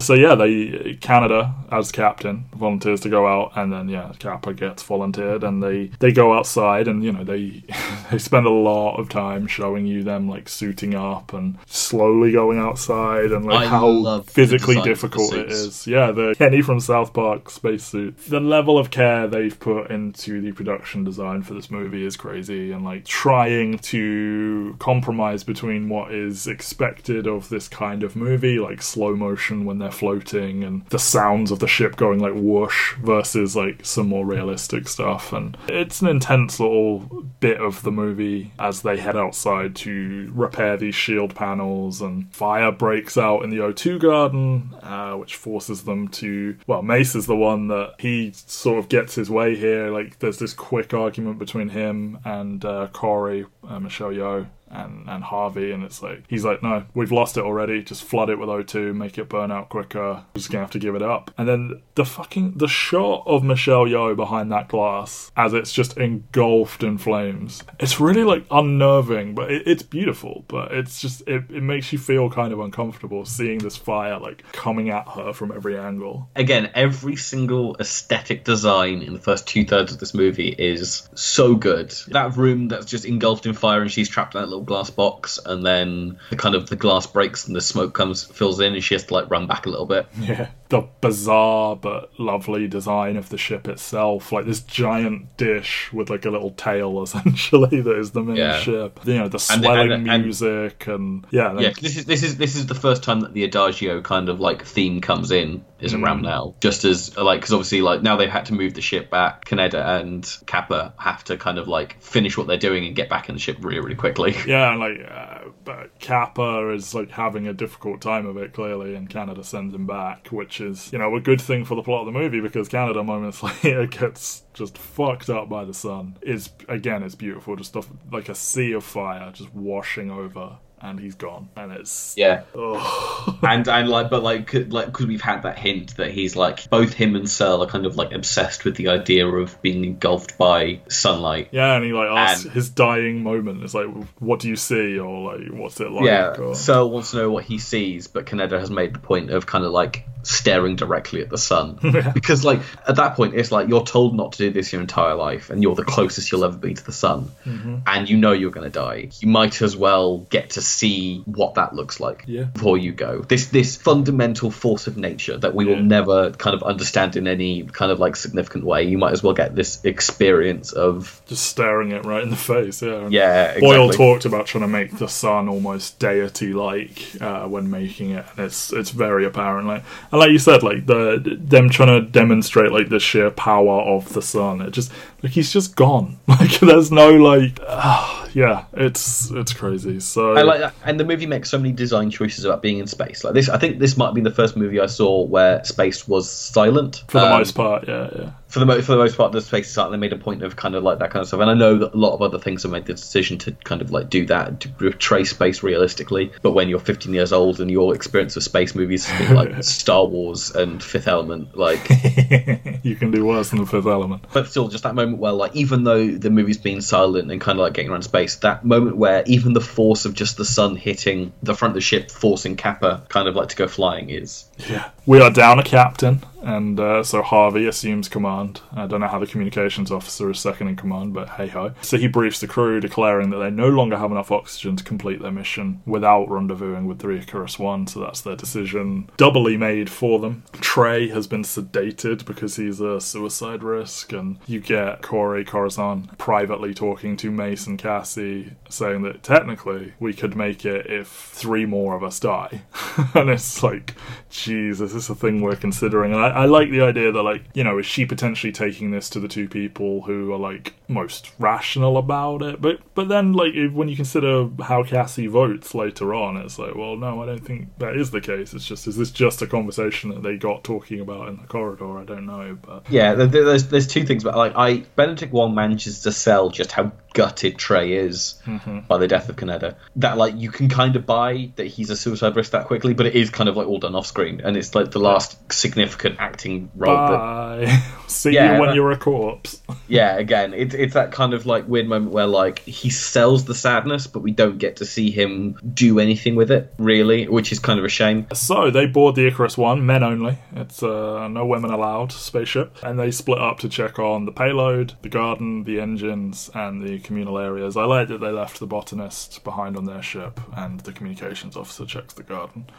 So 0.00 0.14
yeah, 0.14 0.34
they 0.34 0.98
Kaneda 1.00 1.54
as 1.72 1.90
captain 1.90 2.44
volunteers 2.54 3.00
to 3.00 3.08
go 3.08 3.26
out, 3.26 3.52
and 3.56 3.72
then 3.72 3.88
yeah, 3.88 4.12
Capa 4.18 4.52
gets 4.52 4.82
volunteered, 4.82 5.42
and 5.42 5.62
they 5.62 5.90
they 6.00 6.12
go 6.12 6.34
outside, 6.36 6.86
and 6.86 7.02
you 7.02 7.12
know 7.12 7.24
they 7.24 7.64
they 8.10 8.18
spend 8.18 8.46
a 8.46 8.50
lot 8.50 8.96
of 8.96 9.08
time 9.08 9.46
showing 9.46 9.86
you 9.86 10.02
them 10.04 10.28
like 10.28 10.48
suiting 10.48 10.94
up 10.94 11.32
and 11.32 11.58
slowly 11.66 12.32
going 12.32 12.58
outside, 12.58 13.32
and 13.32 13.46
like 13.46 13.66
I 13.66 13.66
how 13.66 14.20
physically 14.20 14.74
design 14.74 14.78
of 14.78 14.84
the 14.84 14.90
difficult 14.90 15.34
it 15.34 15.50
is. 15.50 15.86
Yeah, 15.86 16.12
the 16.12 16.34
Kenny 16.36 16.60
from 16.62 16.78
South 16.78 17.12
Park 17.14 17.50
spacesuit. 17.50 18.18
The 18.26 18.40
level 18.40 18.78
of 18.78 18.90
care 18.90 19.26
they've 19.26 19.58
put 19.58 19.90
into 19.90 20.40
the 20.40 20.52
production 20.52 21.04
design 21.04 21.42
for 21.42 21.54
this 21.56 21.70
movie 21.70 22.04
is 22.04 22.16
crazy, 22.16 22.70
and 22.70 22.84
like 22.84 23.04
trying 23.04 23.78
to 23.78 24.76
compromise 24.78 25.42
between 25.42 25.88
what 25.88 26.12
is 26.12 26.46
expected 26.46 27.26
of 27.26 27.48
this 27.48 27.66
kind 27.68 28.02
of 28.02 28.14
movie, 28.14 28.58
like 28.58 28.82
slow 28.82 29.16
motion 29.16 29.64
when 29.64 29.78
they're 29.78 29.90
floating, 29.90 30.62
and 30.62 30.86
the 30.86 30.98
sounds 30.98 31.50
of 31.50 31.58
the 31.58 31.66
ship 31.66 31.96
going 31.96 32.20
like 32.20 32.34
whoosh, 32.34 32.94
versus 32.96 33.56
like 33.56 33.84
some 33.84 34.08
more 34.08 34.24
realistic 34.24 34.86
stuff. 34.88 35.32
And 35.32 35.56
it's 35.68 36.00
an 36.02 36.08
intense 36.08 36.60
little 36.60 37.00
bit 37.40 37.60
of 37.60 37.82
the 37.82 37.92
movie 37.92 38.52
as 38.58 38.82
they 38.82 38.98
head 38.98 39.16
outside 39.16 39.74
to 39.76 40.30
repair 40.34 40.76
these 40.76 40.94
shield 40.94 41.34
panels, 41.34 42.00
and 42.00 42.32
fire 42.34 42.70
breaks 42.70 43.16
out 43.16 43.42
in 43.42 43.50
the 43.50 43.58
O2 43.58 43.98
garden, 44.00 44.74
uh, 44.82 45.14
which 45.14 45.36
forces 45.36 45.84
them 45.84 46.08
to. 46.08 46.56
Well, 46.66 46.82
Mace 46.82 47.14
is 47.14 47.26
the 47.26 47.36
one 47.36 47.68
that 47.68 47.94
he 47.98 48.32
sort 48.34 48.78
of 48.78 48.88
gets 48.88 49.14
his 49.14 49.30
way 49.30 49.56
here. 49.56 49.90
Like, 49.90 50.18
there's 50.18 50.38
this 50.38 50.52
quick 50.52 50.92
argument 50.92 51.35
between 51.38 51.70
him 51.70 52.18
and 52.24 52.64
uh, 52.64 52.88
Corey, 52.92 53.46
uh, 53.66 53.78
Michelle 53.78 54.10
Yeoh. 54.10 54.48
And, 54.76 55.08
and 55.08 55.24
Harvey, 55.24 55.72
and 55.72 55.82
it's 55.82 56.02
like, 56.02 56.24
he's 56.28 56.44
like, 56.44 56.62
no, 56.62 56.84
we've 56.94 57.12
lost 57.12 57.36
it 57.36 57.44
already. 57.44 57.82
Just 57.82 58.04
flood 58.04 58.30
it 58.30 58.38
with 58.38 58.48
O2, 58.48 58.94
make 58.94 59.16
it 59.18 59.28
burn 59.28 59.50
out 59.50 59.68
quicker. 59.68 60.24
We're 60.34 60.38
just 60.38 60.50
gonna 60.50 60.64
have 60.64 60.70
to 60.72 60.78
give 60.78 60.94
it 60.94 61.02
up. 61.02 61.32
And 61.38 61.48
then 61.48 61.82
the 61.94 62.04
fucking, 62.04 62.58
the 62.58 62.68
shot 62.68 63.22
of 63.26 63.42
Michelle 63.42 63.86
Yeoh 63.86 64.14
behind 64.16 64.52
that 64.52 64.68
glass 64.68 65.32
as 65.36 65.54
it's 65.54 65.72
just 65.72 65.96
engulfed 65.96 66.82
in 66.82 66.98
flames. 66.98 67.62
It's 67.80 68.00
really 68.00 68.24
like 68.24 68.44
unnerving, 68.50 69.34
but 69.34 69.50
it, 69.50 69.66
it's 69.66 69.82
beautiful. 69.82 70.44
But 70.48 70.72
it's 70.72 71.00
just, 71.00 71.22
it, 71.26 71.44
it 71.50 71.62
makes 71.62 71.92
you 71.92 71.98
feel 71.98 72.30
kind 72.30 72.52
of 72.52 72.60
uncomfortable 72.60 73.24
seeing 73.24 73.58
this 73.58 73.76
fire 73.76 74.18
like 74.18 74.42
coming 74.52 74.90
at 74.90 75.08
her 75.08 75.32
from 75.32 75.52
every 75.52 75.78
angle. 75.78 76.28
again, 76.36 76.70
every 76.74 77.16
single 77.16 77.76
aesthetic 77.80 78.44
design 78.44 79.02
in 79.02 79.14
the 79.14 79.20
first 79.20 79.46
two 79.46 79.64
thirds 79.64 79.92
of 79.92 79.98
this 79.98 80.14
movie 80.14 80.48
is 80.48 81.08
so 81.14 81.54
good. 81.54 81.94
That 82.08 82.36
room 82.36 82.68
that's 82.68 82.86
just 82.86 83.04
engulfed 83.04 83.46
in 83.46 83.54
fire 83.54 83.80
and 83.80 83.90
she's 83.90 84.08
trapped 84.08 84.34
in 84.34 84.40
that 84.40 84.48
little 84.48 84.64
glass 84.66 84.90
box, 84.90 85.38
and 85.46 85.64
then 85.64 86.18
the 86.30 86.36
kind 86.36 86.54
of 86.54 86.68
the 86.68 86.76
glass 86.76 87.06
breaks 87.06 87.46
and 87.46 87.56
the 87.56 87.60
smoke 87.60 87.94
comes 87.94 88.24
fills 88.24 88.60
in, 88.60 88.74
and 88.74 88.84
she 88.84 88.94
has 88.94 89.04
to 89.04 89.14
like 89.14 89.30
run 89.30 89.46
back 89.46 89.66
a 89.66 89.70
little 89.70 89.86
bit. 89.86 90.06
Yeah. 90.18 90.48
The 90.68 90.82
bizarre 91.00 91.76
but 91.76 92.10
lovely 92.18 92.66
design 92.66 93.16
of 93.16 93.28
the 93.28 93.38
ship 93.38 93.68
itself. 93.68 94.32
Like 94.32 94.46
this 94.46 94.60
giant 94.60 95.36
dish 95.36 95.92
with 95.92 96.10
like 96.10 96.24
a 96.24 96.30
little 96.30 96.50
tail 96.50 97.02
essentially 97.04 97.80
that 97.82 97.96
is 97.98 98.10
the 98.10 98.22
main 98.22 98.36
Yeah. 98.36 98.58
ship. 98.58 99.00
You 99.04 99.14
know, 99.18 99.28
the 99.28 99.44
And 99.52 99.62
swelling 99.62 99.92
and- 99.92 100.08
and- 100.10 100.22
music 100.24 100.86
and 100.88 101.26
yeah, 101.30 101.52
then- 101.52 101.62
Yeah, 101.62 101.68
'cause 101.70 101.82
this 101.82 101.96
is 101.96 102.04
this 102.06 102.22
is 102.22 102.36
this 102.36 102.56
is 102.56 102.66
the 102.66 102.74
first 102.74 103.02
time 103.02 103.20
that 103.20 103.32
the 103.32 103.44
adagio 103.44 104.00
kind 104.00 104.28
of 104.28 104.40
like 104.40 104.64
theme 104.64 105.00
comes 105.00 105.30
in 105.30 105.64
is 105.78 105.94
around 105.94 106.22
now. 106.22 106.54
Just 106.60 106.84
as 106.84 107.16
like 107.16 107.40
because 107.40 107.52
obviously 107.52 107.82
like 107.82 108.02
now 108.02 108.16
they've 108.16 108.28
had 108.30 108.46
to 108.46 108.54
move 108.54 108.74
the 108.74 108.80
ship 108.80 109.10
back. 109.10 109.44
Kaneda 109.44 110.00
and 110.00 110.28
Capa 110.46 110.94
have 110.98 111.22
to 111.24 111.36
kind 111.36 111.58
of 111.58 111.68
like 111.68 112.00
finish 112.02 112.36
what 112.36 112.46
they're 112.46 112.56
doing 112.56 112.86
and 112.86 112.96
get 112.96 113.08
back 113.08 113.28
in 113.28 113.34
the 113.34 113.40
ship 113.40 113.58
really 113.60 113.78
really 113.80 113.94
quickly. 113.94 114.34
Yeah, 114.46 114.70
and 114.72 114.80
like, 114.80 114.98
uh, 115.08 115.45
but 115.66 115.98
Capa 116.00 116.70
is 116.70 116.94
like 116.94 117.10
having 117.10 117.46
a 117.48 117.52
difficult 117.52 118.00
time 118.00 118.24
of 118.24 118.36
it 118.38 118.54
clearly, 118.54 118.94
and 118.94 119.10
Kaneda 119.10 119.44
sends 119.44 119.74
him 119.74 119.84
back, 119.84 120.28
which 120.28 120.60
is 120.60 120.90
you 120.92 120.98
know 120.98 121.14
a 121.16 121.20
good 121.20 121.40
thing 121.40 121.64
for 121.64 121.74
the 121.74 121.82
plot 121.82 122.06
of 122.06 122.14
the 122.14 122.18
movie 122.18 122.40
because 122.40 122.68
Kaneda 122.68 123.04
moments 123.04 123.42
later 123.64 123.86
gets 123.86 124.44
just 124.54 124.78
fucked 124.78 125.28
up 125.28 125.48
by 125.48 125.64
the 125.64 125.74
sun. 125.74 126.16
Is 126.22 126.50
again, 126.68 127.02
it's 127.02 127.16
beautiful, 127.16 127.56
just 127.56 127.76
like 128.10 128.28
a 128.28 128.34
sea 128.34 128.72
of 128.72 128.84
fire 128.84 129.32
just 129.32 129.52
washing 129.52 130.10
over, 130.10 130.58
and 130.86 131.00
he's 131.00 131.14
gone, 131.14 131.48
and 131.56 131.72
it's 131.72 132.14
Yeah. 132.16 132.42
oh. 132.54 133.38
and 133.42 133.66
and 133.68 133.88
like 133.88 134.08
but 134.10 134.22
like 134.22 134.52
like 134.54 134.86
because 134.86 135.06
we've 135.06 135.20
had 135.20 135.42
that 135.42 135.58
hint 135.58 135.96
that 135.96 136.10
he's 136.12 136.36
like 136.36 136.68
both 136.70 136.92
him 136.92 137.16
and 137.16 137.28
Searle 137.28 137.62
are 137.62 137.66
kind 137.66 137.86
of 137.86 137.96
like 137.96 138.12
obsessed 138.12 138.64
with 138.64 138.76
the 138.76 138.88
idea 138.88 139.26
of 139.26 139.60
being 139.62 139.84
engulfed 139.84 140.38
by 140.38 140.80
sunlight. 140.88 141.48
Yeah, 141.52 141.74
and 141.76 141.84
he 141.84 141.92
like 141.92 142.08
asks 142.08 142.44
And- 142.44 142.54
his 142.54 142.70
dying 142.70 143.22
moment. 143.22 143.62
It's 143.64 143.74
like, 143.74 143.88
what 144.20 144.40
do 144.40 144.48
you 144.48 144.56
see, 144.56 144.98
or 144.98 145.32
like, 145.34 145.48
what's 145.52 145.80
it 145.80 145.90
like? 145.90 146.04
Yeah, 146.04 146.34
or- 146.38 146.54
Searle 146.54 146.90
wants 146.90 147.10
to 147.10 147.16
know 147.18 147.30
what 147.30 147.44
he 147.44 147.58
sees, 147.58 148.06
but 148.06 148.26
Kaneda 148.26 148.58
has 148.60 148.70
made 148.70 148.94
the 148.94 148.98
point 149.00 149.30
of 149.30 149.46
kind 149.46 149.64
of 149.64 149.72
like 149.72 150.06
staring 150.28 150.76
directly 150.76 151.20
at 151.22 151.30
the 151.30 151.38
sun 151.38 151.78
because 152.14 152.44
like 152.44 152.60
at 152.88 152.96
that 152.96 153.14
point 153.14 153.34
it's 153.34 153.52
like 153.52 153.68
you're 153.68 153.84
told 153.84 154.14
not 154.16 154.32
to 154.32 154.38
do 154.38 154.50
this 154.50 154.72
your 154.72 154.80
entire 154.80 155.14
life, 155.14 155.50
and 155.50 155.62
you're 155.62 155.74
the 155.74 155.84
closest 155.84 156.32
you'll 156.32 156.44
ever 156.44 156.56
be 156.56 156.74
to 156.74 156.84
the 156.84 156.92
sun, 156.92 157.30
Mm-hmm. 157.46 157.76
and 157.86 158.10
you 158.10 158.16
know 158.16 158.32
you're 158.32 158.50
going 158.50 158.70
to 158.70 158.78
die. 158.78 159.10
You 159.20 159.28
might 159.28 159.62
as 159.62 159.76
well 159.76 160.18
get 160.18 160.50
to 160.50 160.60
see 160.62 161.22
what 161.26 161.54
that 161.54 161.74
looks 161.74 162.00
like 162.00 162.24
Yeah. 162.26 162.44
before 162.44 162.76
you 162.78 162.92
go. 162.92 163.20
This 163.22 163.46
this 163.48 163.76
fundamental 163.76 164.50
force 164.50 164.86
of 164.86 164.96
nature 164.96 165.36
that 165.38 165.54
we 165.54 165.64
will 165.64 165.80
never 165.82 166.30
kind 166.32 166.54
of 166.54 166.62
understand 166.62 167.16
in 167.16 167.26
any 167.28 167.62
kind 167.62 167.92
of 167.92 167.98
like 168.00 168.16
significant 168.16 168.64
way. 168.64 168.82
You 168.84 168.98
might 168.98 169.12
as 169.12 169.22
well 169.22 169.34
get 169.34 169.54
this 169.54 169.84
experience 169.84 170.72
of 170.72 171.22
just 171.26 171.44
staring 171.46 171.92
it 171.92 172.04
right 172.04 172.22
in 172.22 172.30
the 172.30 172.36
face. 172.36 172.82
Yeah. 172.82 173.08
Yeah. 173.10 173.58
Boyle 173.60 173.86
exactly. 173.86 173.96
talked 173.96 174.24
about 174.24 174.46
trying 174.46 174.62
to 174.62 174.68
make 174.68 174.98
the 174.98 175.08
sun 175.08 175.48
almost 175.48 175.98
deity-like 175.98 177.20
uh, 177.20 177.46
when 177.46 177.70
making 177.70 178.10
it, 178.10 178.24
and 178.36 178.46
it's 178.46 178.72
it's 178.72 178.90
very 178.90 179.24
apparent. 179.24 179.66
Like, 179.68 179.84
and 180.16 180.20
like 180.22 180.30
you 180.30 180.38
said, 180.38 180.62
like 180.62 180.86
the 180.86 181.38
them 181.38 181.68
trying 181.68 182.00
to 182.00 182.10
demonstrate 182.10 182.72
like 182.72 182.88
the 182.88 182.98
sheer 182.98 183.30
power 183.30 183.82
of 183.82 184.14
the 184.14 184.22
sun. 184.22 184.62
It 184.62 184.70
just 184.70 184.90
he's 185.26 185.52
just 185.52 185.76
gone. 185.76 186.18
Like 186.36 186.60
there's 186.60 186.90
no 186.92 187.10
like, 187.12 187.58
ah, 187.66 188.28
yeah, 188.34 188.64
it's 188.74 189.30
it's 189.30 189.54
crazy. 189.54 190.00
So 190.00 190.34
I 190.34 190.42
like 190.42 190.60
that, 190.60 190.74
and 190.84 191.00
the 191.00 191.04
movie 191.04 191.24
makes 191.26 191.48
so 191.48 191.56
many 191.56 191.72
design 191.72 192.10
choices 192.10 192.44
about 192.44 192.60
being 192.60 192.78
in 192.78 192.86
space. 192.86 193.24
Like 193.24 193.32
this, 193.32 193.48
I 193.48 193.56
think 193.58 193.78
this 193.78 193.96
might 193.96 194.12
be 194.12 194.20
the 194.20 194.30
first 194.30 194.54
movie 194.56 194.78
I 194.80 194.86
saw 194.86 195.22
where 195.24 195.64
space 195.64 196.06
was 196.06 196.30
silent 196.30 197.04
for 197.08 197.20
the 197.20 197.26
Um, 197.26 197.38
most 197.38 197.54
part, 197.54 197.88
yeah, 197.88 198.10
yeah. 198.14 198.30
For 198.48 198.58
the 198.60 198.66
mo- 198.66 198.80
for 198.82 198.92
the 198.92 198.98
most 198.98 199.16
part, 199.16 199.32
the 199.32 199.40
space 199.40 199.68
is 199.68 199.72
silent. 199.72 199.92
They 199.92 199.98
made 199.98 200.12
a 200.12 200.18
point 200.18 200.42
of 200.42 200.56
kind 200.56 200.74
of 200.74 200.82
like 200.82 200.98
that 200.98 201.10
kind 201.10 201.22
of 201.22 201.28
stuff, 201.28 201.40
and 201.40 201.48
I 201.50 201.54
know 201.54 201.78
that 201.78 201.94
a 201.94 201.96
lot 201.96 202.12
of 202.14 202.20
other 202.22 202.38
things 202.38 202.62
have 202.64 202.72
made 202.72 202.84
the 202.86 202.92
decision 202.94 203.38
to 203.38 203.52
kind 203.64 203.80
of 203.80 203.90
like 203.92 204.10
do 204.10 204.26
that 204.26 204.60
to 204.60 204.68
portray 204.68 205.24
space 205.24 205.62
realistically. 205.62 206.32
But 206.42 206.52
when 206.52 206.68
you're 206.68 206.78
15 206.80 207.14
years 207.14 207.32
old 207.32 207.60
and 207.60 207.70
your 207.70 207.94
experience 207.94 208.36
of 208.36 208.42
space 208.42 208.74
movies 208.74 209.06
has 209.06 209.26
been 209.28 209.36
like 209.36 209.62
Star 209.64 210.04
Wars 210.04 210.50
and 210.54 210.82
Fifth 210.82 211.08
Element, 211.08 211.56
like 211.56 211.88
you 212.82 212.94
can 212.96 213.10
do 213.10 213.24
worse 213.24 213.50
than 213.50 213.60
the 213.60 213.66
Fifth 213.66 213.86
Element. 213.86 214.24
but 214.32 214.46
still 214.48 214.68
just 214.68 214.84
that 214.84 214.94
moment 214.94 215.15
where 215.18 215.32
like 215.32 215.54
even 215.56 215.84
though 215.84 216.06
the 216.06 216.30
movie's 216.30 216.58
been 216.58 216.80
silent 216.80 217.30
and 217.30 217.40
kind 217.40 217.58
of 217.58 217.62
like 217.62 217.74
getting 217.74 217.90
around 217.90 218.02
space 218.02 218.36
that 218.36 218.64
moment 218.64 218.96
where 218.96 219.22
even 219.26 219.52
the 219.52 219.60
force 219.60 220.04
of 220.04 220.14
just 220.14 220.36
the 220.36 220.44
sun 220.44 220.76
hitting 220.76 221.32
the 221.42 221.54
front 221.54 221.70
of 221.70 221.74
the 221.74 221.80
ship 221.80 222.10
forcing 222.10 222.56
capa 222.56 223.02
kind 223.08 223.28
of 223.28 223.36
like 223.36 223.48
to 223.48 223.56
go 223.56 223.68
flying 223.68 224.10
is 224.10 224.44
Yeah. 224.68 224.90
We 225.04 225.20
are 225.20 225.30
down 225.30 225.58
a 225.58 225.62
captain, 225.62 226.22
and 226.46 226.78
uh, 226.78 227.02
so 227.02 227.22
Harvey 227.22 227.66
assumes 227.66 228.08
command. 228.08 228.60
I 228.72 228.86
don't 228.86 229.00
know 229.00 229.08
how 229.08 229.18
the 229.18 229.26
communications 229.26 229.90
officer 229.90 230.30
is 230.30 230.38
second 230.38 230.68
in 230.68 230.76
command, 230.76 231.12
but 231.12 231.30
hey 231.30 231.48
ho. 231.48 231.74
So 231.82 231.98
he 231.98 232.06
briefs 232.06 232.38
the 232.38 232.46
crew, 232.46 232.78
declaring 232.78 233.30
that 233.30 233.38
they 233.38 233.50
no 233.50 233.68
longer 233.68 233.98
have 233.98 234.12
enough 234.12 234.30
oxygen 234.30 234.76
to 234.76 234.84
complete 234.84 235.20
their 235.20 235.32
mission 235.32 235.82
without 235.86 236.28
rendezvousing 236.28 236.86
with 236.86 237.00
the 237.00 237.10
Icarus 237.10 237.58
One, 237.58 237.88
so 237.88 237.98
that's 237.98 238.20
their 238.20 238.36
decision 238.36 239.10
doubly 239.16 239.56
made 239.56 239.90
for 239.90 240.20
them. 240.20 240.44
Trey 240.52 241.08
has 241.08 241.26
been 241.26 241.42
sedated 241.42 242.24
because 242.24 242.54
he's 242.54 242.80
a 242.80 243.00
suicide 243.00 243.64
risk, 243.64 244.12
and 244.12 244.38
you 244.46 244.60
get 244.60 245.02
Corey 245.02 245.44
Corazon 245.44 246.12
privately 246.16 246.74
talking 246.74 247.16
to 247.16 247.32
Mace 247.32 247.66
and 247.66 247.76
Cassie, 247.76 248.52
saying 248.68 249.02
that 249.02 249.24
technically 249.24 249.94
we 249.98 250.14
could 250.14 250.36
make 250.36 250.64
it 250.64 250.86
if 250.86 251.08
three 251.08 251.66
more 251.66 251.96
of 251.96 252.04
us 252.04 252.20
die. 252.20 252.62
and 253.14 253.30
it's 253.30 253.64
like, 253.64 253.94
Jesus, 254.30 254.92
this 254.92 255.04
is 255.04 255.10
a 255.10 255.14
thing 255.16 255.40
we're 255.40 255.56
considering. 255.56 256.12
And 256.12 256.20
I, 256.20 256.35
I 256.36 256.44
like 256.46 256.70
the 256.70 256.82
idea 256.82 257.12
that 257.12 257.22
like 257.22 257.42
you 257.54 257.64
know 257.64 257.78
is 257.78 257.86
she 257.86 258.04
potentially 258.06 258.52
taking 258.52 258.90
this 258.90 259.08
to 259.10 259.20
the 259.20 259.28
two 259.28 259.48
people 259.48 260.02
who 260.02 260.32
are 260.32 260.38
like 260.38 260.74
most 260.88 261.32
rational 261.38 261.96
about 261.96 262.42
it, 262.42 262.60
but 262.60 262.78
but 262.94 263.08
then 263.08 263.32
like 263.32 263.54
if, 263.54 263.72
when 263.72 263.88
you 263.88 263.96
consider 263.96 264.48
how 264.62 264.82
Cassie 264.84 265.26
votes 265.26 265.74
later 265.74 266.14
on, 266.14 266.36
it's 266.36 266.58
like 266.58 266.74
well 266.74 266.96
no, 266.96 267.22
I 267.22 267.26
don't 267.26 267.44
think 267.44 267.76
that 267.78 267.96
is 267.96 268.10
the 268.10 268.20
case. 268.20 268.54
It's 268.54 268.66
just 268.66 268.86
is 268.86 268.96
this 268.96 269.10
just 269.10 269.42
a 269.42 269.46
conversation 269.46 270.10
that 270.10 270.22
they 270.22 270.36
got 270.36 270.62
talking 270.64 271.00
about 271.00 271.28
in 271.28 271.36
the 271.36 271.46
corridor? 271.46 271.98
I 271.98 272.04
don't 272.04 272.26
know, 272.26 272.58
but 272.60 272.84
Yeah, 272.90 273.14
there- 273.14 273.26
there- 273.26 273.44
there's 273.44 273.68
there's 273.68 273.86
two 273.86 274.04
things, 274.04 274.22
but 274.22 274.36
like 274.36 274.52
I 274.56 274.84
Benedict 274.96 275.32
Wong 275.32 275.54
manages 275.54 276.00
to 276.02 276.12
sell 276.12 276.50
just 276.50 276.72
how 276.72 276.92
gutted 277.14 277.56
Trey 277.56 277.92
is 277.94 278.34
mm-hmm. 278.44 278.80
by 278.80 278.98
the 278.98 279.08
death 279.08 279.30
of 279.30 279.36
Kaneda. 279.36 279.76
That 279.96 280.18
like 280.18 280.34
you 280.36 280.50
can 280.50 280.68
kind 280.68 280.96
of 280.96 281.06
buy 281.06 281.50
that 281.56 281.66
he's 281.66 281.88
a 281.90 281.96
suicide 281.96 282.36
risk 282.36 282.52
that 282.52 282.66
quickly, 282.66 282.92
but 282.92 283.06
it 283.06 283.14
is 283.14 283.30
kind 283.30 283.48
of 283.48 283.56
like 283.56 283.66
all 283.66 283.78
done 283.78 283.94
off 283.94 284.06
screen, 284.06 284.42
and 284.44 284.56
it's 284.56 284.74
like 284.74 284.90
the 284.90 284.98
last 285.00 285.50
significant 285.50 286.20
acting 286.26 286.70
role. 286.76 286.94
Bye. 286.96 287.82
See 288.08 288.32
Yeah, 288.32 288.54
you 288.54 288.60
when 288.60 288.68
that- 288.70 288.74
you're 288.76 288.92
a 288.92 288.96
corpse. 288.96 289.60
yeah, 289.88 290.16
again, 290.16 290.54
it's 290.54 290.74
it's 290.74 290.94
that 290.94 291.10
kind 291.12 291.34
of 291.34 291.44
like 291.46 291.66
weird 291.68 291.88
moment 291.88 292.12
where 292.12 292.26
like 292.26 292.60
he 292.60 292.88
sells 292.90 293.44
the 293.46 293.54
sadness, 293.54 294.06
but 294.06 294.20
we 294.20 294.30
don't 294.30 294.58
get 294.58 294.76
to 294.76 294.84
see 294.86 295.10
him 295.10 295.58
do 295.74 295.98
anything 295.98 296.36
with 296.36 296.50
it 296.50 296.72
really, 296.78 297.26
which 297.28 297.50
is 297.52 297.58
kind 297.58 297.78
of 297.78 297.84
a 297.84 297.88
shame. 297.88 298.26
So 298.32 298.70
they 298.70 298.86
board 298.86 299.16
the 299.16 299.26
Icarus 299.26 299.58
One, 299.58 299.84
men 299.86 300.02
only. 300.02 300.38
It's 300.54 300.82
uh, 300.82 301.26
no 301.28 301.44
women 301.46 301.70
allowed 301.72 302.12
spaceship, 302.12 302.76
and 302.82 302.98
they 302.98 303.10
split 303.10 303.38
up 303.40 303.58
to 303.60 303.68
check 303.68 303.98
on 303.98 304.24
the 304.24 304.32
payload, 304.32 304.94
the 305.02 305.08
garden, 305.08 305.64
the 305.64 305.80
engines, 305.80 306.48
and 306.54 306.82
the 306.86 307.00
communal 307.00 307.38
areas. 307.38 307.76
I 307.76 307.84
like 307.84 308.08
that 308.08 308.18
they 308.20 308.30
left 308.30 308.60
the 308.60 308.66
botanist 308.66 309.42
behind 309.44 309.76
on 309.76 309.84
their 309.84 310.02
ship, 310.02 310.40
and 310.56 310.80
the 310.80 310.92
communications 310.92 311.56
officer 311.56 311.84
checks 311.84 312.14
the 312.14 312.22
garden. 312.22 312.66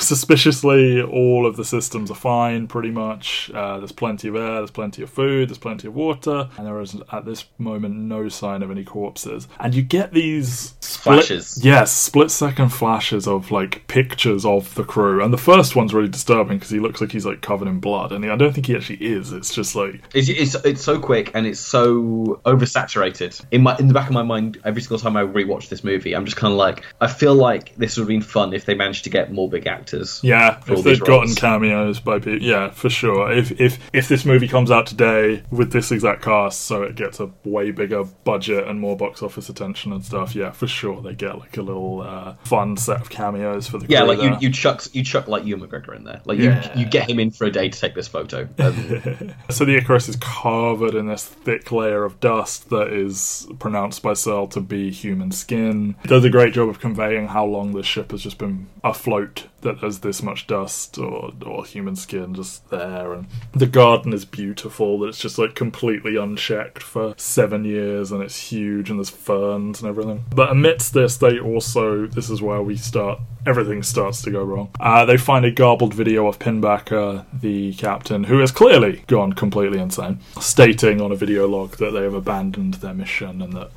Suspiciously, 0.00 1.02
all 1.02 1.46
of 1.46 1.56
the 1.56 1.64
systems 1.64 2.10
are 2.10 2.14
fine, 2.14 2.47
pretty 2.68 2.90
much. 2.90 3.50
Uh, 3.54 3.78
there's 3.78 3.92
plenty 3.92 4.28
of 4.28 4.36
air, 4.36 4.58
there's 4.58 4.70
plenty 4.70 5.02
of 5.02 5.10
food, 5.10 5.48
there's 5.48 5.58
plenty 5.58 5.88
of 5.88 5.94
water, 5.94 6.48
and 6.56 6.66
there 6.66 6.80
is 6.80 6.96
at 7.12 7.24
this 7.24 7.44
moment 7.58 7.94
no 7.96 8.28
sign 8.28 8.62
of 8.62 8.70
any 8.70 8.84
corpses. 8.84 9.48
And 9.60 9.74
you 9.74 9.82
get 9.82 10.12
these 10.12 10.74
split- 10.80 10.98
Flashes. 11.24 11.64
Yes, 11.64 11.92
split 11.92 12.30
second 12.30 12.68
flashes 12.70 13.26
of 13.26 13.50
like 13.50 13.86
pictures 13.88 14.44
of 14.44 14.74
the 14.74 14.84
crew, 14.84 15.22
and 15.22 15.32
the 15.32 15.38
first 15.38 15.76
one's 15.76 15.94
really 15.94 16.08
disturbing 16.08 16.58
because 16.58 16.70
he 16.70 16.80
looks 16.80 17.00
like 17.00 17.12
he's 17.12 17.24
like 17.26 17.40
covered 17.40 17.68
in 17.68 17.80
blood, 17.80 18.12
and 18.12 18.24
I 18.24 18.36
don't 18.36 18.52
think 18.52 18.66
he 18.66 18.76
actually 18.76 18.96
is. 19.04 19.32
It's 19.32 19.54
just 19.54 19.74
like 19.74 20.02
It's, 20.14 20.28
it's 20.28 20.54
it's 20.64 20.82
so 20.82 20.98
quick 20.98 21.30
and 21.34 21.46
it's 21.46 21.60
so 21.60 22.40
oversaturated. 22.44 23.44
In 23.50 23.62
my 23.62 23.76
in 23.78 23.88
the 23.88 23.94
back 23.94 24.08
of 24.08 24.12
my 24.12 24.22
mind, 24.22 24.60
every 24.64 24.82
single 24.82 24.98
time 24.98 25.16
I 25.16 25.22
rewatch 25.22 25.68
this 25.68 25.82
movie, 25.84 26.14
I'm 26.14 26.24
just 26.24 26.36
kind 26.36 26.52
of 26.52 26.58
like, 26.58 26.84
I 27.00 27.06
feel 27.06 27.34
like 27.34 27.74
this 27.76 27.96
would 27.96 28.02
have 28.02 28.08
been 28.08 28.22
fun 28.22 28.52
if 28.52 28.64
they 28.64 28.74
managed 28.74 29.04
to 29.04 29.10
get 29.10 29.32
more 29.32 29.48
big 29.48 29.66
actors. 29.66 30.20
yeah, 30.22 30.58
if 30.58 30.64
they've 30.66 30.84
these 30.84 30.98
gotten 31.00 31.28
roles. 31.28 31.34
cameos 31.36 32.00
by 32.00 32.18
people, 32.18 32.37
yeah, 32.42 32.70
for 32.70 32.88
sure. 32.90 33.30
If 33.32 33.60
if 33.60 33.78
if 33.92 34.08
this 34.08 34.24
movie 34.24 34.48
comes 34.48 34.70
out 34.70 34.86
today 34.86 35.42
with 35.50 35.72
this 35.72 35.90
exact 35.92 36.22
cast, 36.22 36.62
so 36.62 36.82
it 36.82 36.94
gets 36.96 37.20
a 37.20 37.30
way 37.44 37.70
bigger 37.70 38.04
budget 38.24 38.66
and 38.66 38.80
more 38.80 38.96
box 38.96 39.22
office 39.22 39.48
attention 39.48 39.92
and 39.92 40.04
stuff, 40.04 40.34
yeah, 40.34 40.50
for 40.50 40.66
sure 40.66 41.00
they 41.02 41.14
get 41.14 41.38
like 41.38 41.56
a 41.56 41.62
little 41.62 42.02
uh, 42.02 42.34
fun 42.44 42.76
set 42.76 43.00
of 43.00 43.10
cameos 43.10 43.66
for 43.68 43.78
the 43.78 43.86
Yeah, 43.88 44.02
like 44.02 44.18
you 44.22 44.30
there. 44.30 44.38
you 44.40 44.50
chuck 44.50 44.82
you 44.92 45.02
chuck 45.04 45.28
like 45.28 45.44
Ewan 45.44 45.68
McGregor 45.68 45.96
in 45.96 46.04
there. 46.04 46.20
Like 46.24 46.38
Yeah. 46.38 46.72
you 46.74 46.82
you 46.84 46.86
get 46.90 47.08
him 47.08 47.18
in 47.20 47.30
for 47.30 47.44
a 47.46 47.50
day 47.50 47.68
to 47.68 47.80
take 47.80 47.94
this 47.94 48.08
photo. 48.08 48.48
Um, 48.58 49.34
So 49.50 49.64
the 49.64 49.76
Icarus 49.76 50.08
is 50.08 50.16
covered 50.16 50.94
in 50.94 51.06
this 51.06 51.24
thick 51.24 51.72
layer 51.72 52.04
of 52.04 52.20
dust 52.20 52.70
that 52.70 52.92
is 52.92 53.46
pronounced 53.58 54.02
by 54.02 54.12
Searle 54.14 54.46
to 54.48 54.60
be 54.60 54.90
human 54.90 55.32
skin. 55.32 55.96
It 56.04 56.08
does 56.08 56.24
a 56.24 56.30
great 56.30 56.52
job 56.54 56.68
of 56.68 56.80
conveying 56.80 57.28
how 57.28 57.44
long 57.44 57.72
the 57.72 57.82
ship 57.82 58.10
has 58.12 58.22
just 58.22 58.38
been 58.38 58.68
afloat, 58.84 59.44
that 59.62 59.80
there's 59.80 60.00
this 60.00 60.22
much 60.22 60.46
dust 60.46 60.98
or, 60.98 61.32
or 61.44 61.64
human 61.64 61.96
skin 61.96 62.27
just 62.34 62.68
there. 62.70 63.12
And 63.12 63.26
the 63.52 63.66
garden 63.66 64.12
is 64.12 64.24
beautiful, 64.24 64.98
that 65.00 65.08
it's 65.08 65.18
just 65.18 65.38
like 65.38 65.54
completely 65.54 66.16
unchecked 66.16 66.82
for 66.82 67.14
seven 67.16 67.64
years 67.64 68.12
and 68.12 68.22
it's 68.22 68.50
huge 68.50 68.90
and 68.90 68.98
there's 68.98 69.10
ferns 69.10 69.80
and 69.80 69.88
everything. 69.88 70.24
But 70.34 70.50
amidst 70.50 70.94
this, 70.94 71.16
they 71.16 71.38
also, 71.38 72.06
this 72.06 72.30
is 72.30 72.42
where 72.42 72.62
we 72.62 72.76
start 72.76 73.20
everything 73.48 73.82
starts 73.82 74.20
to 74.22 74.30
go 74.30 74.42
wrong. 74.44 74.70
Uh, 74.78 75.04
they 75.06 75.16
find 75.16 75.44
a 75.44 75.50
garbled 75.50 75.94
video 75.94 76.26
of 76.26 76.38
Pinbacker, 76.38 77.24
the 77.32 77.72
captain, 77.74 78.24
who 78.24 78.38
has 78.40 78.52
clearly 78.52 79.04
gone 79.06 79.32
completely 79.32 79.78
insane, 79.78 80.20
stating 80.38 81.00
on 81.00 81.12
a 81.12 81.16
video 81.16 81.48
log 81.48 81.76
that 81.78 81.92
they 81.92 82.02
have 82.02 82.14
abandoned 82.14 82.74
their 82.74 82.94
mission 82.94 83.40
and 83.40 83.54
that 83.54 83.70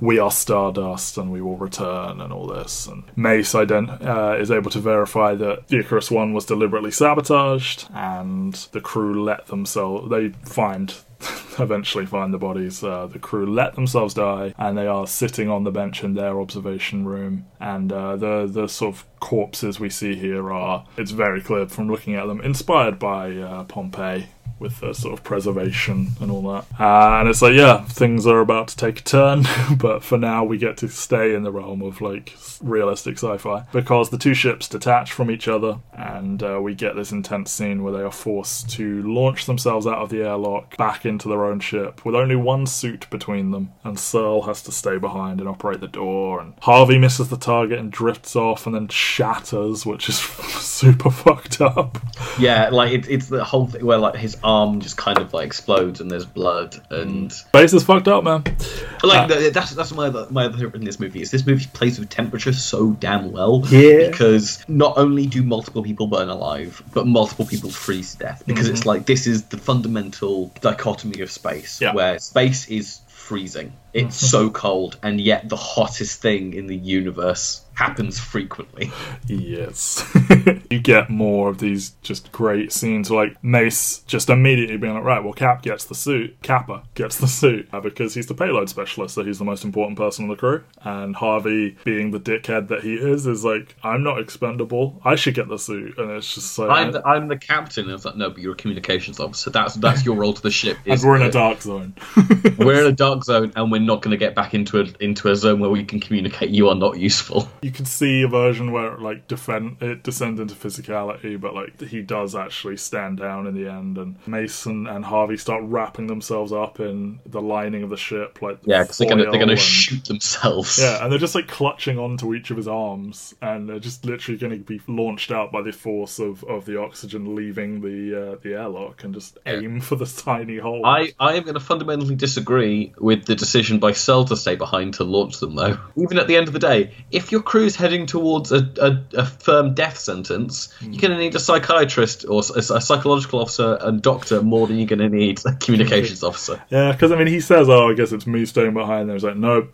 we 0.00 0.18
are 0.18 0.30
Stardust 0.30 1.18
and 1.18 1.30
we 1.30 1.42
will 1.42 1.56
return 1.56 2.20
and 2.20 2.32
all 2.32 2.46
this. 2.46 2.86
And 2.86 3.02
Mace 3.16 3.52
ident- 3.52 4.04
uh, 4.04 4.40
is 4.40 4.50
able 4.50 4.70
to 4.70 4.80
verify 4.80 5.34
that 5.34 5.68
the 5.68 5.80
Icarus 5.80 6.10
One 6.10 6.32
was 6.32 6.44
deliberately 6.44 6.90
sabotaged 6.90 7.88
and 7.98 8.54
the 8.70 8.80
crew 8.80 9.24
let 9.24 9.48
themselves. 9.48 10.08
They 10.08 10.28
find 10.44 10.94
eventually 11.58 12.06
find 12.06 12.32
the 12.32 12.38
bodies. 12.38 12.84
Uh, 12.84 13.08
the 13.08 13.18
crew 13.18 13.44
let 13.44 13.74
themselves 13.74 14.14
die, 14.14 14.54
and 14.56 14.78
they 14.78 14.86
are 14.86 15.06
sitting 15.06 15.50
on 15.50 15.64
the 15.64 15.72
bench 15.72 16.04
in 16.04 16.14
their 16.14 16.40
observation 16.40 17.04
room. 17.04 17.46
And 17.58 17.92
uh, 17.92 18.14
the 18.14 18.46
the 18.46 18.68
sort 18.68 18.94
of 18.94 19.04
corpses 19.18 19.80
we 19.80 19.90
see 19.90 20.14
here 20.14 20.52
are. 20.52 20.86
It's 20.96 21.10
very 21.10 21.40
clear 21.40 21.66
from 21.66 21.90
looking 21.90 22.14
at 22.14 22.26
them, 22.26 22.40
inspired 22.40 23.00
by 23.00 23.36
uh, 23.36 23.64
Pompeii. 23.64 24.28
With 24.58 24.80
the 24.80 24.92
sort 24.92 25.14
of 25.14 25.24
preservation 25.24 26.08
and 26.20 26.30
all 26.30 26.42
that, 26.52 26.66
and 26.80 27.28
it's 27.28 27.42
like, 27.42 27.54
yeah, 27.54 27.84
things 27.84 28.26
are 28.26 28.40
about 28.40 28.68
to 28.68 28.76
take 28.76 29.00
a 29.00 29.02
turn, 29.02 29.44
but 29.76 30.02
for 30.02 30.18
now 30.18 30.44
we 30.44 30.58
get 30.58 30.76
to 30.78 30.88
stay 30.88 31.34
in 31.34 31.42
the 31.42 31.52
realm 31.52 31.82
of 31.82 32.00
like 32.00 32.36
realistic 32.60 33.14
sci-fi. 33.14 33.64
Because 33.72 34.10
the 34.10 34.18
two 34.18 34.34
ships 34.34 34.68
detach 34.68 35.12
from 35.12 35.30
each 35.30 35.48
other, 35.48 35.78
and 35.92 36.42
uh, 36.42 36.58
we 36.60 36.74
get 36.74 36.96
this 36.96 37.12
intense 37.12 37.50
scene 37.50 37.82
where 37.82 37.92
they 37.92 38.02
are 38.02 38.10
forced 38.12 38.70
to 38.70 39.02
launch 39.02 39.46
themselves 39.46 39.86
out 39.86 39.98
of 39.98 40.10
the 40.10 40.22
airlock 40.22 40.76
back 40.76 41.06
into 41.06 41.28
their 41.28 41.44
own 41.44 41.60
ship 41.60 42.04
with 42.04 42.14
only 42.14 42.36
one 42.36 42.66
suit 42.66 43.08
between 43.10 43.50
them, 43.50 43.70
and 43.84 43.98
Searle 43.98 44.42
has 44.42 44.62
to 44.62 44.72
stay 44.72 44.98
behind 44.98 45.40
and 45.40 45.48
operate 45.48 45.80
the 45.80 45.88
door, 45.88 46.40
and 46.40 46.54
Harvey 46.62 46.98
misses 46.98 47.28
the 47.28 47.36
target 47.36 47.78
and 47.78 47.92
drifts 47.92 48.34
off 48.36 48.66
and 48.66 48.74
then 48.74 48.88
shatters, 48.88 49.86
which 49.86 50.08
is 50.08 50.18
super 50.18 51.10
fucked 51.10 51.60
up. 51.60 51.98
yeah, 52.38 52.68
like 52.70 52.92
it, 52.92 53.08
it's 53.08 53.28
the 53.28 53.44
whole 53.44 53.66
thing 53.66 53.84
where 53.84 53.98
like 53.98 54.16
his 54.16 54.36
arm 54.48 54.80
just 54.80 54.96
kind 54.96 55.18
of 55.18 55.32
like 55.34 55.46
explodes 55.46 56.00
and 56.00 56.10
there's 56.10 56.24
blood 56.24 56.80
and 56.90 57.30
mm. 57.30 57.52
Base 57.52 57.74
is 57.74 57.84
fucked 57.84 58.08
up, 58.08 58.24
man. 58.24 58.42
But, 58.42 59.04
like 59.04 59.30
uh, 59.30 59.36
th- 59.36 59.52
that's 59.52 59.72
that's 59.72 59.92
my 59.92 60.06
other, 60.06 60.26
my 60.30 60.46
other 60.46 60.56
favorite 60.56 60.76
in 60.76 60.84
this 60.84 60.98
movie 60.98 61.20
is 61.20 61.30
this 61.30 61.46
movie 61.46 61.66
plays 61.72 61.98
with 61.98 62.08
temperature 62.08 62.52
so 62.52 62.92
damn 62.92 63.30
well. 63.30 63.62
Yeah. 63.68 64.08
Because 64.08 64.64
not 64.66 64.96
only 64.96 65.26
do 65.26 65.42
multiple 65.42 65.82
people 65.82 66.06
burn 66.06 66.28
alive, 66.28 66.82
but 66.94 67.06
multiple 67.06 67.44
people 67.44 67.70
freeze 67.70 68.12
to 68.12 68.18
death. 68.18 68.42
Because 68.46 68.66
mm-hmm. 68.66 68.74
it's 68.74 68.86
like 68.86 69.06
this 69.06 69.26
is 69.26 69.44
the 69.44 69.58
fundamental 69.58 70.52
dichotomy 70.60 71.20
of 71.20 71.30
space, 71.30 71.80
Yeah. 71.80 71.92
where 71.92 72.18
space 72.18 72.68
is 72.68 73.00
freezing. 73.08 73.74
It's 73.92 74.16
mm-hmm. 74.16 74.26
so 74.26 74.50
cold, 74.50 74.98
and 75.02 75.20
yet 75.20 75.48
the 75.48 75.56
hottest 75.56 76.22
thing 76.22 76.54
in 76.54 76.66
the 76.66 76.76
universe 76.76 77.62
happens 77.74 78.18
frequently. 78.18 78.90
Yes. 79.26 80.02
you 80.70 80.78
get 80.80 81.08
more 81.08 81.48
of 81.48 81.58
these 81.58 81.90
just 82.02 82.30
great 82.32 82.72
scenes 82.72 83.10
like 83.10 83.42
Mace 83.42 84.00
just 84.06 84.28
immediately 84.28 84.76
being 84.76 84.94
like, 84.94 85.04
right, 85.04 85.22
well, 85.24 85.32
Cap 85.32 85.62
gets 85.62 85.84
the 85.84 85.94
suit. 85.94 86.36
Capa 86.42 86.82
gets 86.94 87.18
the 87.18 87.26
suit 87.26 87.68
uh, 87.72 87.80
because 87.80 88.14
he's 88.14 88.26
the 88.26 88.34
payload 88.34 88.68
specialist, 88.68 89.14
so 89.14 89.24
he's 89.24 89.38
the 89.38 89.44
most 89.44 89.64
important 89.64 89.98
person 89.98 90.24
on 90.24 90.28
the 90.30 90.36
crew. 90.36 90.64
And 90.82 91.16
Harvey, 91.16 91.76
being 91.84 92.10
the 92.10 92.20
dickhead 92.20 92.68
that 92.68 92.82
he 92.82 92.94
is, 92.94 93.26
is 93.26 93.44
like, 93.44 93.76
I'm 93.82 94.02
not 94.02 94.18
expendable. 94.18 95.00
I 95.04 95.14
should 95.14 95.34
get 95.34 95.48
the 95.48 95.58
suit. 95.58 95.96
And 95.98 96.10
it's 96.12 96.34
just 96.34 96.52
so. 96.52 96.70
I'm 96.70 96.92
the, 96.92 97.06
I'm 97.06 97.28
the 97.28 97.38
captain. 97.38 97.84
And 97.84 97.94
it's 97.94 98.04
like, 98.04 98.16
no, 98.16 98.30
but 98.30 98.38
you're 98.38 98.52
a 98.52 98.56
communications 98.56 99.20
officer. 99.20 99.50
That's 99.50 99.74
that's 99.74 100.04
your 100.04 100.16
role 100.16 100.32
to 100.32 100.42
the 100.42 100.50
ship. 100.50 100.78
and 100.86 101.02
we're 101.02 101.16
in 101.16 101.22
a 101.22 101.30
dark 101.30 101.62
zone. 101.62 101.94
We're 102.58 102.80
in 102.80 102.86
a 102.86 102.92
dark 102.92 103.24
zone, 103.24 103.52
and 103.56 103.70
we're 103.70 103.80
not 103.80 104.02
going 104.02 104.10
to 104.10 104.16
get 104.16 104.34
back 104.34 104.52
into 104.52 104.80
a 104.80 104.86
into 105.00 105.30
a 105.30 105.36
zone 105.36 105.60
where 105.60 105.70
we 105.70 105.84
can 105.84 106.00
communicate. 106.00 106.50
You 106.50 106.68
are 106.68 106.74
not 106.74 106.98
useful. 106.98 107.48
you 107.62 107.70
can 107.70 107.84
see 107.84 108.22
a 108.22 108.28
version 108.28 108.72
where 108.72 108.96
like 108.98 109.28
defend 109.28 109.76
it 109.80 110.02
descends 110.02 110.40
into 110.40 110.54
physicality, 110.60 111.40
but 111.40 111.54
like 111.54 111.80
he 111.80 112.02
does 112.02 112.34
actually 112.34 112.76
stand 112.76 113.18
down 113.18 113.46
in 113.46 113.54
the 113.54 113.70
end, 113.70 113.98
and 113.98 114.16
Mason 114.26 114.86
and 114.86 115.04
Harvey 115.04 115.36
start 115.36 115.62
wrapping 115.64 116.06
themselves 116.06 116.52
up 116.52 116.80
in 116.80 117.20
the 117.26 117.40
lining 117.40 117.82
of 117.82 117.90
the 117.90 117.96
ship, 117.96 118.40
like 118.42 118.58
Yeah, 118.64 118.82
because 118.82 118.98
they're 118.98 119.08
gonna 119.08 119.24
they're 119.30 119.40
gonna 119.40 119.52
and- 119.52 119.60
shoot 119.60 120.04
themselves. 120.04 120.78
Yeah, 120.80 121.02
and 121.02 121.12
they're 121.12 121.18
just 121.18 121.34
like 121.34 121.48
clutching 121.48 121.98
onto 121.98 122.34
each 122.34 122.50
of 122.50 122.56
his 122.56 122.68
arms, 122.68 123.34
and 123.42 123.68
they're 123.68 123.78
just 123.78 124.04
literally 124.04 124.38
going 124.38 124.52
to 124.52 124.58
be 124.58 124.80
launched 124.86 125.30
out 125.30 125.52
by 125.52 125.62
the 125.62 125.72
force 125.72 126.18
of, 126.18 126.42
of 126.44 126.64
the 126.64 126.80
oxygen 126.80 127.34
leaving 127.34 127.80
the 127.80 128.32
uh, 128.32 128.36
the 128.42 128.54
airlock, 128.54 129.04
and 129.04 129.14
just 129.14 129.38
aim 129.46 129.80
for 129.80 129.96
the 129.96 130.06
tiny 130.24 130.58
hole. 130.58 130.84
I, 130.84 131.12
I 131.20 131.34
am 131.34 131.42
going 131.42 131.54
to 131.54 131.60
fundamentally 131.60 132.14
disagree 132.14 132.92
with 132.98 133.24
the 133.26 133.34
decision 133.34 133.78
by 133.78 133.92
Searle 133.92 134.24
to 134.26 134.36
stay 134.36 134.56
behind 134.56 134.94
to 134.94 135.04
launch 135.04 135.38
them, 135.40 135.54
though. 135.54 135.78
Even 135.96 136.18
at 136.18 136.26
the 136.26 136.36
end 136.36 136.48
of 136.48 136.52
the 136.54 136.58
day, 136.60 136.92
if 137.10 137.30
your 137.32 137.42
crew's 137.42 137.76
heading 137.76 138.06
towards 138.06 138.52
a, 138.52 138.68
a, 138.80 139.18
a 139.20 139.26
firm 139.26 139.74
death 139.74 139.98
sentence, 139.98 140.47
you're 140.80 141.00
going 141.00 141.12
to 141.12 141.18
need 141.18 141.34
a 141.34 141.40
psychiatrist 141.40 142.24
or 142.28 142.42
a, 142.54 142.58
a 142.58 142.80
psychological 142.80 143.40
officer 143.40 143.78
and 143.80 144.02
doctor 144.02 144.42
more 144.42 144.66
than 144.66 144.78
you're 144.78 144.86
going 144.86 144.98
to 144.98 145.08
need 145.08 145.40
a 145.46 145.54
communications 145.54 146.22
officer. 146.22 146.62
Yeah, 146.70 146.92
because 146.92 147.12
I 147.12 147.16
mean, 147.16 147.26
he 147.26 147.40
says, 147.40 147.68
"Oh, 147.68 147.90
I 147.90 147.94
guess 147.94 148.12
it's 148.12 148.26
me 148.26 148.44
staying 148.46 148.74
behind." 148.74 149.08
There, 149.08 149.16
he's 149.16 149.24
like, 149.24 149.36
"Nope, 149.36 149.72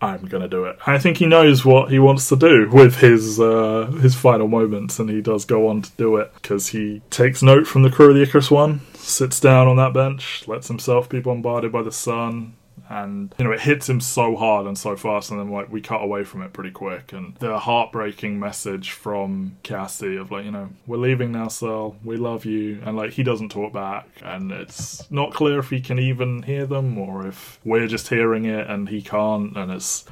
I'm 0.00 0.26
gonna 0.26 0.48
do 0.48 0.64
it. 0.64 0.78
I 0.86 0.98
think 0.98 1.16
he 1.16 1.26
knows 1.26 1.64
what 1.64 1.90
he 1.90 1.98
wants 1.98 2.28
to 2.28 2.36
do 2.36 2.68
with 2.70 2.98
his 2.98 3.40
uh, 3.40 3.86
his 4.00 4.14
final 4.14 4.46
moments, 4.46 4.98
and 4.98 5.10
he 5.10 5.20
does 5.20 5.44
go 5.44 5.68
on 5.68 5.82
to 5.82 5.90
do 5.96 6.16
it 6.16 6.32
because 6.34 6.68
he 6.68 7.02
takes 7.10 7.42
note 7.42 7.66
from 7.66 7.82
the 7.82 7.90
crew 7.90 8.10
of 8.10 8.14
the 8.14 8.22
Icarus 8.22 8.50
One, 8.50 8.80
sits 8.94 9.40
down 9.40 9.66
on 9.66 9.76
that 9.76 9.92
bench, 9.92 10.46
lets 10.46 10.68
himself 10.68 11.08
be 11.08 11.20
bombarded 11.20 11.72
by 11.72 11.82
the 11.82 11.90
sun, 11.90 12.54
and 12.88 13.34
you 13.38 13.44
know 13.44 13.52
it 13.52 13.60
hits 13.60 13.88
him 13.88 14.00
so 14.00 14.36
hard 14.36 14.66
and 14.66 14.78
so 14.78 14.96
fast 14.96 15.30
and 15.30 15.38
then 15.38 15.50
like 15.50 15.70
we 15.70 15.80
cut 15.80 16.02
away 16.02 16.24
from 16.24 16.42
it 16.42 16.52
pretty 16.52 16.70
quick 16.70 17.12
and 17.12 17.34
the 17.36 17.58
heartbreaking 17.58 18.38
message 18.38 18.90
from 18.90 19.56
cassie 19.62 20.16
of 20.16 20.30
like 20.30 20.44
you 20.44 20.50
know 20.50 20.68
we're 20.86 20.96
leaving 20.96 21.32
now 21.32 21.48
Searle. 21.48 21.96
we 22.02 22.16
love 22.16 22.44
you 22.44 22.80
and 22.84 22.96
like 22.96 23.12
he 23.12 23.22
doesn't 23.22 23.50
talk 23.50 23.72
back 23.72 24.08
and 24.22 24.50
it's 24.50 25.10
not 25.10 25.32
clear 25.32 25.58
if 25.58 25.70
he 25.70 25.80
can 25.80 25.98
even 25.98 26.42
hear 26.42 26.66
them 26.66 26.98
or 26.98 27.26
if 27.26 27.60
we're 27.64 27.86
just 27.86 28.08
hearing 28.08 28.44
it 28.44 28.66
and 28.68 28.88
he 28.88 29.02
can't 29.02 29.56
and 29.56 29.70
it's 29.70 30.04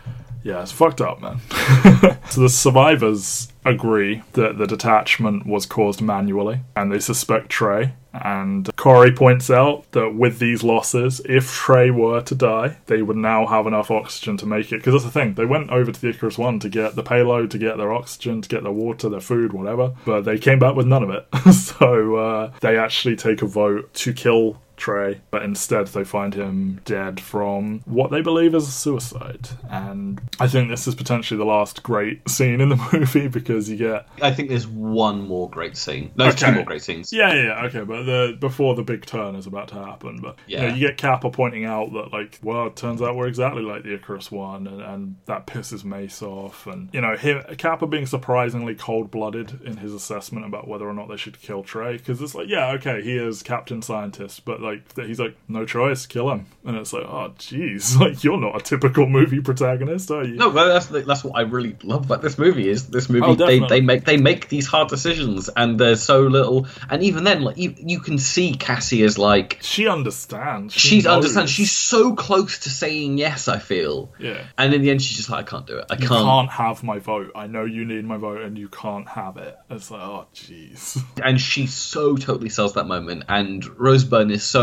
yeah, 0.46 0.62
it's 0.62 0.70
fucked 0.70 1.00
up, 1.00 1.20
man. 1.20 1.40
so 2.30 2.42
the 2.42 2.48
survivors 2.48 3.52
agree 3.64 4.22
that 4.34 4.58
the 4.58 4.66
detachment 4.68 5.44
was 5.44 5.66
caused 5.66 6.00
manually, 6.00 6.60
and 6.76 6.92
they 6.92 7.00
suspect 7.00 7.48
Trey. 7.48 7.94
And 8.24 8.74
Corey 8.76 9.12
points 9.12 9.50
out 9.50 9.90
that 9.92 10.14
with 10.14 10.38
these 10.38 10.62
losses, 10.62 11.20
if 11.24 11.52
Trey 11.52 11.90
were 11.90 12.22
to 12.22 12.34
die, 12.34 12.78
they 12.86 13.02
would 13.02 13.16
now 13.16 13.46
have 13.46 13.66
enough 13.66 13.90
oxygen 13.90 14.36
to 14.38 14.46
make 14.46 14.72
it. 14.72 14.78
Because 14.78 14.94
that's 14.94 15.04
the 15.04 15.10
thing, 15.10 15.34
they 15.34 15.44
went 15.44 15.70
over 15.70 15.92
to 15.92 16.00
the 16.00 16.10
Icarus 16.10 16.38
One 16.38 16.58
to 16.60 16.68
get 16.68 16.96
the 16.96 17.02
payload, 17.02 17.50
to 17.52 17.58
get 17.58 17.76
their 17.76 17.92
oxygen, 17.92 18.42
to 18.42 18.48
get 18.48 18.62
their 18.62 18.72
water, 18.72 19.08
their 19.08 19.20
food, 19.20 19.52
whatever. 19.52 19.94
But 20.04 20.24
they 20.24 20.38
came 20.38 20.58
back 20.58 20.74
with 20.74 20.86
none 20.86 21.02
of 21.02 21.10
it. 21.10 21.52
so 21.52 22.16
uh, 22.16 22.52
they 22.60 22.78
actually 22.78 23.16
take 23.16 23.42
a 23.42 23.46
vote 23.46 23.92
to 23.94 24.12
kill 24.12 24.60
Trey, 24.76 25.20
but 25.30 25.42
instead 25.42 25.86
they 25.88 26.04
find 26.04 26.34
him 26.34 26.80
dead 26.84 27.20
from 27.20 27.80
what 27.86 28.10
they 28.10 28.20
believe 28.20 28.54
is 28.54 28.68
a 28.68 28.70
suicide. 28.70 29.48
And 29.70 30.20
I 30.40 30.48
think 30.48 30.68
this 30.68 30.86
is 30.86 30.94
potentially 30.94 31.38
the 31.38 31.44
last 31.44 31.82
great 31.82 32.28
scene 32.28 32.60
in 32.60 32.68
the 32.68 32.76
movie 32.92 33.28
because 33.28 33.68
you 33.70 33.76
get 33.76 34.06
I 34.22 34.32
think 34.32 34.48
there's 34.48 34.66
one 34.66 35.26
more 35.26 35.48
great 35.50 35.76
scene. 35.76 36.10
There's 36.16 36.34
Okay. 36.34 36.46
two 36.46 36.52
more 36.56 36.64
great 36.64 36.82
scenes. 36.82 37.12
yeah, 37.12 37.32
yeah, 37.34 37.42
yeah, 37.42 37.64
okay, 37.66 37.82
but 37.84 38.04
the 38.04 38.36
before 38.38 38.74
the 38.74 38.82
big 38.82 39.06
turn 39.06 39.34
is 39.36 39.46
about 39.46 39.68
to 39.68 39.74
happen, 39.76 40.18
but 40.20 40.36
you, 40.46 40.58
know, 40.58 40.66
Yeah. 40.66 40.74
you 40.74 40.86
get 40.88 40.98
Capa 40.98 41.30
pointing 41.30 41.64
out 41.64 41.92
that 41.92 42.12
like, 42.12 42.38
well, 42.42 42.66
it 42.66 42.76
turns 42.76 43.00
out 43.02 43.16
we're 43.16 43.26
exactly 43.28 43.62
like 43.62 43.82
the 43.82 43.94
Icarus 43.94 44.30
one, 44.30 44.66
and, 44.66 44.80
and 44.82 45.16
that 45.26 45.46
pisses 45.46 45.84
Mace 45.84 46.22
off, 46.22 46.66
and 46.66 46.88
you 46.92 47.00
know, 47.00 47.16
him 47.16 47.42
Capa 47.58 47.86
being 47.86 48.06
surprisingly 48.06 48.74
cold 48.74 49.10
blooded 49.10 49.60
in 49.64 49.78
his 49.78 49.92
assessment 49.94 50.44
about 50.46 50.68
whether 50.68 50.88
or 50.88 50.92
not 50.94 51.08
they 51.08 51.16
should 51.16 51.40
kill 51.40 51.62
Trey, 51.62 51.96
because 51.96 52.20
it's 52.20 52.34
like, 52.34 52.48
yeah, 52.48 52.72
okay, 52.72 53.02
he 53.02 53.16
is 53.16 53.42
Captain 53.42 53.82
Scientist, 53.82 54.44
but 54.44 54.60
like 54.66 54.88
that 54.94 55.06
he's 55.06 55.20
like, 55.20 55.36
no 55.48 55.64
choice, 55.64 56.06
kill 56.06 56.30
him, 56.30 56.46
and 56.64 56.76
it's 56.76 56.92
like, 56.92 57.04
oh, 57.04 57.32
jeez, 57.38 57.96
like 58.00 58.24
you're 58.24 58.38
not 58.38 58.60
a 58.60 58.64
typical 58.64 59.06
movie 59.06 59.40
protagonist, 59.40 60.10
are 60.10 60.24
you? 60.24 60.34
No, 60.34 60.50
but 60.50 60.66
that's 60.68 60.86
that's 61.06 61.24
what 61.24 61.36
I 61.36 61.42
really 61.42 61.76
love 61.82 62.06
about 62.06 62.22
this 62.22 62.38
movie 62.38 62.68
is 62.68 62.88
this 62.88 63.08
movie 63.08 63.26
Oh, 63.26 63.34
they, 63.34 63.60
they 63.60 63.80
make 63.80 64.04
they 64.04 64.16
make 64.16 64.48
these 64.48 64.66
hard 64.66 64.88
decisions 64.88 65.48
and 65.48 65.78
there's 65.78 66.02
so 66.02 66.22
little 66.22 66.66
and 66.90 67.02
even 67.02 67.24
then 67.24 67.42
like 67.42 67.56
you, 67.56 67.74
you 67.78 68.00
can 68.00 68.18
see 68.18 68.54
Cassie 68.54 69.02
is 69.02 69.18
like 69.18 69.58
She 69.62 69.88
understands. 69.88 70.74
She 70.74 70.88
she's 70.88 71.04
knows. 71.04 71.16
understands 71.16 71.50
she's 71.50 71.72
so 71.72 72.14
close 72.14 72.58
to 72.60 72.70
saying 72.70 73.18
yes 73.18 73.48
I 73.48 73.58
feel 73.58 74.12
yeah. 74.18 74.44
and 74.58 74.74
in 74.74 74.82
the 74.82 74.90
end 74.90 75.02
she's 75.02 75.16
just 75.16 75.30
like 75.30 75.46
I 75.46 75.48
can't 75.48 75.66
do 75.66 75.78
it 75.78 75.86
I 75.90 75.96
can't, 75.96 76.10
can't 76.10 76.50
have 76.50 76.82
my 76.82 76.98
vote. 76.98 77.32
I 77.34 77.46
know 77.46 77.64
you 77.64 77.84
need 77.84 78.04
my 78.04 78.16
vote, 78.16 78.42
and 78.42 78.56
you 78.58 78.68
can't 78.68 79.08
have 79.08 79.36
it. 79.36 79.56
It's 79.70 79.90
like, 79.90 80.02
oh, 80.02 80.26
jeez. 80.34 81.02
and 81.24 81.40
she 81.40 81.66
so 81.66 82.16
totally 82.16 82.48
sells 82.48 82.74
that 82.74 82.86
moment 82.86 83.24
and 83.28 83.64
Rose 83.78 84.04
Byrne 84.04 84.30
is 84.30 84.42
so 84.44 84.55